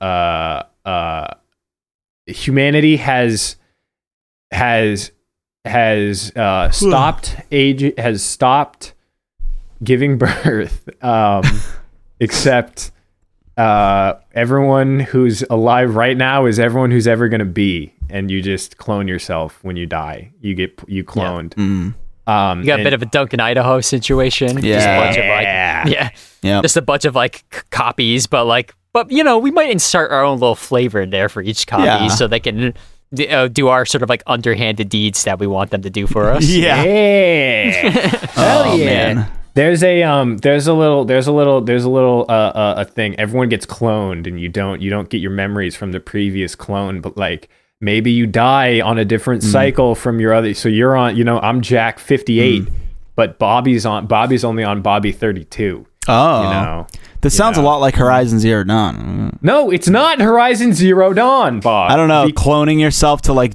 uh 0.00 0.62
uh 0.88 1.34
humanity 2.26 2.96
has 2.96 3.56
has 4.50 5.10
has 5.64 6.32
uh 6.36 6.70
stopped 6.70 7.36
age 7.50 7.92
has 7.98 8.22
stopped 8.22 8.94
giving 9.84 10.18
birth 10.18 10.88
um 11.04 11.44
except 12.20 12.90
uh, 13.58 14.14
everyone 14.32 14.98
who's 15.00 15.42
alive 15.50 15.94
right 15.94 16.16
now 16.16 16.46
is 16.46 16.58
everyone 16.58 16.90
who's 16.90 17.06
ever 17.06 17.28
going 17.28 17.40
to 17.40 17.44
be, 17.44 17.92
and 18.08 18.30
you 18.30 18.40
just 18.40 18.78
clone 18.78 19.06
yourself 19.06 19.58
when 19.62 19.76
you 19.76 19.84
die. 19.84 20.32
You 20.40 20.54
get 20.54 20.80
you 20.88 21.04
cloned. 21.04 21.50
Mm. 21.50 21.94
Um, 22.26 22.60
You 22.60 22.66
got 22.66 22.80
a 22.80 22.84
bit 22.84 22.92
of 22.94 23.02
a 23.02 23.06
Duncan, 23.06 23.40
Idaho 23.40 23.80
situation. 23.80 24.48
Just 24.48 24.64
a 24.64 24.68
Yeah. 24.68 25.00
bunch 25.00 25.16
of 25.18 25.24
like, 25.24 25.42
Yeah. 25.44 25.86
yeah, 25.88 26.08
Yep. 26.42 26.62
just 26.62 26.76
a 26.76 26.82
bunch 26.82 27.04
of 27.04 27.14
like 27.14 27.44
c- 27.52 27.60
copies, 27.70 28.26
but 28.26 28.44
like, 28.44 28.74
but 28.92 29.10
you 29.10 29.24
know, 29.24 29.38
we 29.38 29.50
might 29.50 29.70
insert 29.70 30.10
our 30.12 30.24
own 30.24 30.38
little 30.38 30.54
flavor 30.54 31.00
in 31.00 31.10
there 31.10 31.28
for 31.28 31.42
each 31.42 31.66
copy, 31.66 31.84
Yeah. 31.84 32.08
so 32.08 32.28
they 32.28 32.40
can 32.40 32.74
d- 33.12 33.28
uh, 33.28 33.48
do 33.48 33.68
our 33.68 33.84
sort 33.84 34.02
of 34.02 34.08
like 34.08 34.22
underhanded 34.26 34.88
deeds 34.88 35.24
that 35.24 35.38
we 35.40 35.46
want 35.46 35.70
them 35.70 35.82
to 35.82 35.90
do 35.90 36.06
for 36.06 36.30
us. 36.30 36.44
Yeah. 36.48 36.82
yeah. 36.84 37.80
Hell 38.34 38.62
Oh, 38.66 38.76
yeah. 38.76 38.84
man. 39.14 39.26
There's 39.54 39.82
a 39.82 40.02
um 40.02 40.38
there's 40.38 40.66
a 40.66 40.72
little 40.72 41.04
there's 41.04 41.26
a 41.26 41.32
little 41.32 41.60
there's 41.60 41.84
a 41.84 41.90
little 41.90 42.24
uh, 42.28 42.32
uh 42.32 42.74
a 42.78 42.84
thing 42.86 43.14
everyone 43.18 43.50
gets 43.50 43.66
cloned 43.66 44.26
and 44.26 44.40
you 44.40 44.48
don't 44.48 44.80
you 44.80 44.88
don't 44.88 45.10
get 45.10 45.18
your 45.20 45.30
memories 45.30 45.76
from 45.76 45.92
the 45.92 46.00
previous 46.00 46.54
clone 46.54 47.02
but 47.02 47.18
like 47.18 47.50
maybe 47.82 48.10
you 48.12 48.26
die 48.26 48.80
on 48.80 48.96
a 48.96 49.04
different 49.04 49.42
mm. 49.42 49.52
cycle 49.52 49.94
from 49.94 50.20
your 50.20 50.32
other 50.32 50.54
so 50.54 50.68
you're 50.70 50.96
on 50.96 51.16
you 51.16 51.24
know 51.24 51.38
I'm 51.40 51.60
Jack 51.60 51.98
58 51.98 52.62
mm. 52.62 52.72
but 53.16 53.38
Bobby's 53.38 53.84
on 53.84 54.06
Bobby's 54.06 54.44
only 54.44 54.64
on 54.64 54.80
Bobby 54.80 55.12
32 55.12 55.84
Oh. 56.08 56.42
you 56.42 56.48
know 56.48 56.86
This 57.20 57.36
sounds 57.36 57.58
a 57.58 57.62
lot 57.62 57.76
like 57.76 57.94
Horizon 57.96 58.38
Zero 58.40 58.64
Dawn. 58.64 59.38
no 59.42 59.70
it's 59.70 59.88
not 59.88 60.20
Horizon 60.20 60.72
Zero 60.72 61.12
Dawn 61.12 61.60
Bob 61.60 61.90
I 61.90 61.96
don't 61.96 62.08
know. 62.08 62.24
Be- 62.26 62.32
cloning 62.32 62.80
yourself 62.80 63.20
to 63.22 63.32
like 63.32 63.52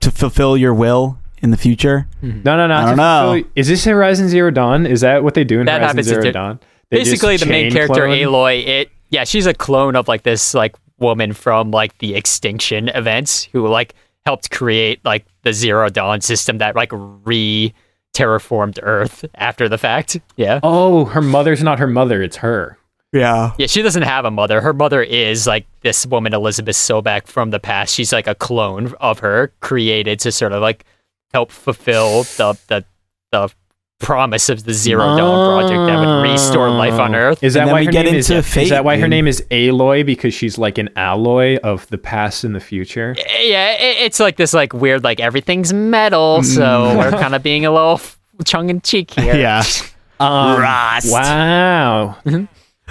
to 0.00 0.10
fulfill 0.10 0.56
your 0.56 0.74
will 0.74 1.18
in 1.40 1.50
the 1.50 1.56
future. 1.56 2.08
Mm-hmm. 2.22 2.42
no 2.44 2.56
no 2.56 2.66
no 2.66 2.74
I 2.74 2.84
don't 2.84 2.96
know. 2.96 3.32
fulfill- 3.34 3.50
is 3.56 3.68
this 3.68 3.84
Horizon 3.84 4.28
Zero 4.28 4.50
Dawn 4.50 4.86
is 4.86 5.00
that 5.00 5.24
what 5.24 5.34
they 5.34 5.44
do 5.44 5.60
in 5.60 5.66
That 5.66 5.80
Horizon 5.80 5.88
happens 5.88 6.06
Zero 6.08 6.22
do- 6.22 6.32
Dawn 6.32 6.60
They 6.90 6.98
Basically, 6.98 7.36
the 7.36 7.46
main 7.46 7.70
character 7.72 8.06
clone? 8.06 8.18
Aloy, 8.18 8.66
it 8.66 8.90
yeah, 9.10 9.24
she's 9.24 9.46
a 9.46 9.54
clone 9.54 9.96
of 9.96 10.06
like 10.08 10.22
this 10.22 10.54
like 10.54 10.74
woman 10.98 11.32
from 11.32 11.70
like 11.70 11.96
the 11.98 12.14
extinction 12.14 12.88
events 12.88 13.44
who 13.52 13.66
like 13.66 13.94
helped 14.26 14.50
create 14.50 15.04
like 15.04 15.26
the 15.42 15.52
Zero 15.52 15.88
Dawn 15.88 16.20
system 16.20 16.58
that 16.58 16.76
like 16.76 16.90
re 16.92 17.72
terraformed 18.14 18.78
Earth 18.82 19.24
after 19.34 19.68
the 19.68 19.78
fact. 19.78 20.18
Yeah. 20.36 20.60
oh 20.62 21.04
her 21.06 21.22
mother's 21.22 21.62
not 21.62 21.78
her 21.78 21.86
mother 21.86 22.22
it's 22.22 22.36
her 22.38 22.78
Yeah. 23.12 23.52
Yeah, 23.58 23.66
she 23.68 23.80
doesn't 23.82 24.02
have 24.02 24.24
a 24.24 24.30
mother. 24.30 24.60
Her 24.60 24.72
mother 24.72 25.02
is 25.02 25.46
like 25.46 25.66
this 25.82 26.04
woman, 26.06 26.34
Elizabeth 26.34 26.76
Sobek 26.76 27.26
from 27.26 27.50
the 27.50 27.60
past. 27.60 27.94
She's 27.94 28.12
like 28.12 28.26
a 28.26 28.34
clone 28.34 28.92
of 29.00 29.20
her, 29.20 29.52
created 29.60 30.20
to 30.20 30.32
sort 30.32 30.52
of 30.52 30.60
like 30.60 30.84
help 31.32 31.50
fulfill 31.50 32.24
the 32.36 32.58
the 32.68 32.84
the 33.32 33.54
promise 33.98 34.48
of 34.48 34.64
the 34.64 34.72
Zero 34.72 35.16
Dawn 35.16 35.60
project 35.60 35.86
that 35.86 35.98
would 35.98 36.22
restore 36.30 36.70
life 36.70 36.94
on 36.94 37.14
ah. 37.14 37.18
Earth. 37.18 37.42
Is 37.42 37.54
that 37.54 37.62
And 37.62 37.70
why 37.72 37.80
we 37.80 37.86
her 37.86 37.92
get 37.92 38.04
name 38.06 38.14
is? 38.14 38.30
into 38.30 38.38
Is 38.40 38.52
Fate, 38.52 38.68
that 38.70 38.84
why 38.84 38.96
her 38.98 39.08
name 39.08 39.26
is 39.26 39.42
Aloy 39.50 40.06
because 40.06 40.32
she's 40.34 40.56
like 40.56 40.78
an 40.78 40.88
alloy 40.96 41.56
of 41.58 41.86
the 41.88 41.98
past 41.98 42.44
and 42.44 42.54
the 42.54 42.60
future? 42.60 43.16
Eh, 43.18 43.42
yeah, 43.42 43.76
it's 43.78 44.20
like 44.20 44.36
this 44.36 44.54
like 44.54 44.72
weird 44.72 45.02
like 45.04 45.20
everything's 45.20 45.72
metal, 45.72 46.38
mm. 46.40 46.44
so 46.44 46.94
we're 46.98 47.10
kind 47.10 47.34
of 47.34 47.42
being 47.42 47.66
a 47.66 47.70
little 47.72 48.00
tongue 48.44 48.70
in 48.70 48.80
cheek 48.80 49.10
here. 49.12 49.34
Yeah. 49.38 49.62
Um, 50.20 50.60
Rust. 50.60 51.12
Wow, 51.12 52.16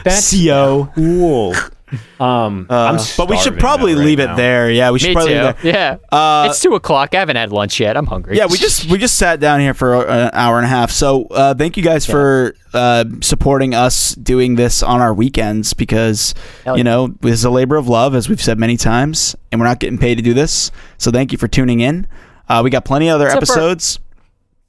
that's 0.02 0.32
CO. 0.34 0.90
cool. 0.96 1.54
Um, 2.20 2.68
I'm 2.70 2.96
Uh, 2.98 3.04
but 3.18 3.30
we 3.30 3.38
should 3.38 3.58
probably 3.60 3.94
now 3.94 4.00
right 4.00 4.06
leave 4.06 4.20
it 4.20 4.36
there. 4.36 4.70
Yeah, 4.70 4.92
we 4.92 5.00
should 5.00 5.10
Me 5.10 5.14
probably 5.14 5.34
too. 5.34 5.40
leave 5.42 5.50
it 5.50 5.58
there. 5.62 6.00
Yeah. 6.12 6.18
Uh, 6.18 6.48
it's 6.50 6.60
two 6.62 6.76
o'clock. 6.76 7.16
I 7.16 7.20
haven't 7.20 7.36
had 7.38 7.52
lunch 7.52 7.80
yet. 7.80 7.96
I'm 7.96 8.08
hungry. 8.08 8.38
yeah, 8.38 8.46
we 8.50 8.58
just 8.58 8.90
we 8.90 8.98
just 8.98 9.16
sat 9.18 9.40
down 9.40 9.60
here 9.60 9.74
for 9.74 10.06
an 10.06 10.30
hour 10.34 10.58
and 10.58 10.66
a 10.66 10.70
half. 10.70 10.92
So 10.92 11.26
uh, 11.28 11.54
thank 11.54 11.78
you 11.78 11.84
guys 11.84 12.06
for 12.06 12.56
uh, 12.74 13.06
supporting 13.22 13.74
us 13.74 14.16
doing 14.16 14.56
this 14.56 14.84
on 14.84 15.00
our 15.02 15.14
weekends 15.14 15.74
because 15.74 16.34
Hell 16.66 16.76
you 16.76 16.80
yeah. 16.80 16.84
know 16.84 17.08
this 17.22 17.34
is 17.34 17.46
a 17.46 17.50
labor 17.50 17.76
of 17.78 17.88
love, 17.88 18.16
as 18.16 18.28
we've 18.30 18.42
said 18.42 18.60
many 18.60 18.78
times, 18.78 19.36
and 19.52 19.62
we're 19.62 19.68
not 19.68 19.80
getting 19.80 19.98
paid 19.98 20.16
to 20.16 20.22
do 20.22 20.34
this. 20.34 20.72
So 20.98 21.12
thank 21.12 21.32
you 21.32 21.38
for 21.38 21.48
tuning 21.48 21.80
in. 21.80 22.06
Uh, 22.50 22.62
we 22.64 22.70
got 22.70 22.86
plenty 22.86 23.08
of 23.10 23.16
other 23.16 23.26
Except 23.28 23.46
for- 23.48 23.54
episodes. 23.54 24.00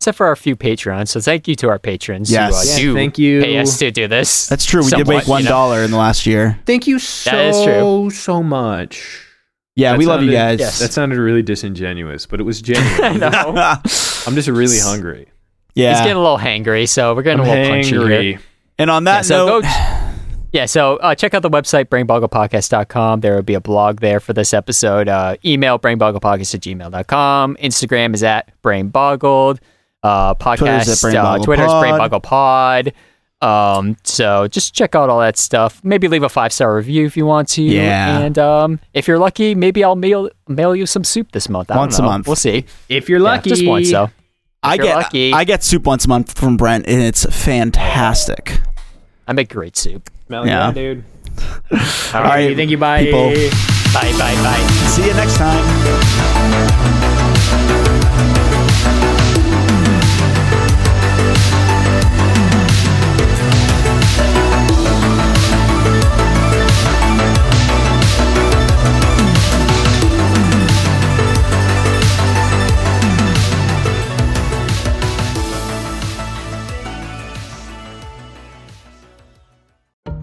Except 0.01 0.17
for 0.17 0.27
our 0.27 0.37
few 0.37 0.55
patrons. 0.55 1.11
So 1.11 1.21
thank 1.21 1.49
you 1.49 1.57
to 1.57 1.69
our 1.69 1.79
patrons 1.81 2.31
Yes. 2.31 2.53
who 2.53 2.57
uh, 2.57 2.63
Yeah, 2.77 2.79
do 2.83 2.95
thank 2.95 3.19
you. 3.19 3.43
pay 3.43 3.59
us 3.59 3.79
to 3.81 3.91
do 3.91 4.07
this. 4.07 4.47
That's 4.47 4.65
true. 4.65 4.83
We 4.85 4.91
did 4.91 4.99
somewhat, 5.07 5.15
make 5.15 5.27
you 5.27 5.31
one 5.31 5.45
know. 5.45 5.73
in 5.73 5.91
the 5.91 5.97
last 5.97 6.25
year. 6.25 6.59
Thank 6.67 6.87
you 6.87 6.99
so 7.01 7.31
That 7.33 7.45
is 7.47 7.63
true. 7.65 8.11
so 8.11 8.43
much. 8.43 9.25
Yeah, 9.75 9.93
That 9.93 9.99
we 9.99 10.07
love 10.07 10.23
you 10.23 10.31
guys. 10.31 10.61
Yes. 10.61 10.79
That 10.79 10.93
sounded 10.93 11.19
really 11.19 11.43
disingenuous, 11.43 12.27
but 12.27 12.39
it 12.41 12.45
was 12.45 12.61
I 12.69 12.75
genuine. 12.75 13.21
know. 13.21 13.31
I'm 14.27 14.35
just 14.37 14.49
really 14.49 14.79
hungry. 14.79 15.29
yeah. 15.75 15.91
He's 15.91 16.01
getting 16.01 16.17
a 16.17 16.21
little 16.21 16.39
hangry, 16.39 16.89
so 16.89 17.15
we're 17.17 17.23
getting 17.23 17.41
I'm 17.41 17.47
a 17.47 17.51
little 17.51 17.69
punchy 17.69 17.91
here. 18.33 18.41
and 18.79 18.91
on 18.91 19.05
Yeah, 19.05 19.13
that 19.15 19.25
so 19.27 19.47
note, 19.47 19.63
go, 19.65 19.69
yeah, 20.53 20.67
so 20.67 20.97
uh, 20.99 21.15
check 21.17 21.35
out 21.35 21.43
the 21.43 21.51
website, 21.51 21.87
brainboggledpodcast.com. 21.87 23.21
There 23.21 23.35
will 23.35 23.43
be 23.43 23.55
a 23.55 23.61
blog 23.61 23.99
there 24.01 24.21
for 24.21 24.33
this 24.33 24.55
episode. 24.55 25.09
Uh, 25.09 25.37
email 25.45 25.79
brainboggledpodcast 25.79 26.55
at 26.55 26.61
gmail.com. 26.61 27.57
Instagram 27.57 28.15
is 28.15 28.23
at 28.23 28.51
brainboggled. 28.63 29.59
Uh, 30.03 30.35
podcast, 30.35 30.59
Twitter's 30.59 31.05
at 31.05 31.15
uh, 31.17 31.37
BrainBoggledPod. 31.39 31.45
Twitter's 31.45 31.71
brainboggledpod. 31.73 32.93
Um, 33.41 33.97
so 34.03 34.49
just 34.49 34.75
check 34.75 34.95
out 34.97 35.09
all 35.11 35.21
that 35.21 35.37
stuff. 35.37 35.81
Maybe 35.85 36.09
leave 36.09 36.25
a 36.25 36.29
five 36.29 36.53
star 36.53 36.75
review 36.75 37.07
if 37.07 37.17
you 37.17 37.25
want 37.25 37.49
to. 37.51 37.63
Yeah. 37.63 38.19
And 38.19 38.37
um, 38.39 38.81
if 38.95 39.07
you're 39.07 39.19
lucky, 39.19 39.55
maybe 39.55 39.85
I'll 39.85 39.95
mail 39.97 40.29
mail 40.49 40.75
you 40.75 40.87
some 40.87 41.05
soup 41.05 41.31
this 41.33 41.49
month. 41.49 41.71
I 41.71 41.75
don't 41.75 41.83
Once 41.83 41.99
a 41.99 42.03
month. 42.03 42.27
We'll 42.27 42.37
see. 42.37 42.65
If 42.89 43.09
you're 43.09 43.19
Yeah, 43.21 43.25
lucky, 43.25 43.51
just 43.51 43.65
once, 43.67 43.91
though. 43.93 44.11
I 44.63 44.75
you're 44.75 44.87
get 44.87 44.97
lucky. 44.97 45.33
I 45.33 45.45
get 45.45 45.63
soup 45.63 45.85
once 45.87 46.05
a 46.05 46.09
month 46.09 46.37
from 46.37 46.57
Brent, 46.57 46.87
and 46.89 47.01
it's 47.01 47.25
fantastic. 47.27 48.61
I 49.29 49.33
make 49.35 49.51
great 49.51 49.77
soup. 49.77 50.11
Smell 50.27 50.45
Yeah. 50.47 50.67
yeah, 50.69 50.73
dude. 50.73 51.05
All 52.13 52.23
right, 52.25 52.57
Thank 52.57 52.71
you. 52.71 52.79
Bye. 52.79 53.05
people. 53.05 53.31
Bye, 53.95 54.11
bye, 54.19 54.35
bye. 54.43 54.67
See 54.89 55.07
you 55.07 55.15
next 55.15 55.37
time. 55.37 57.08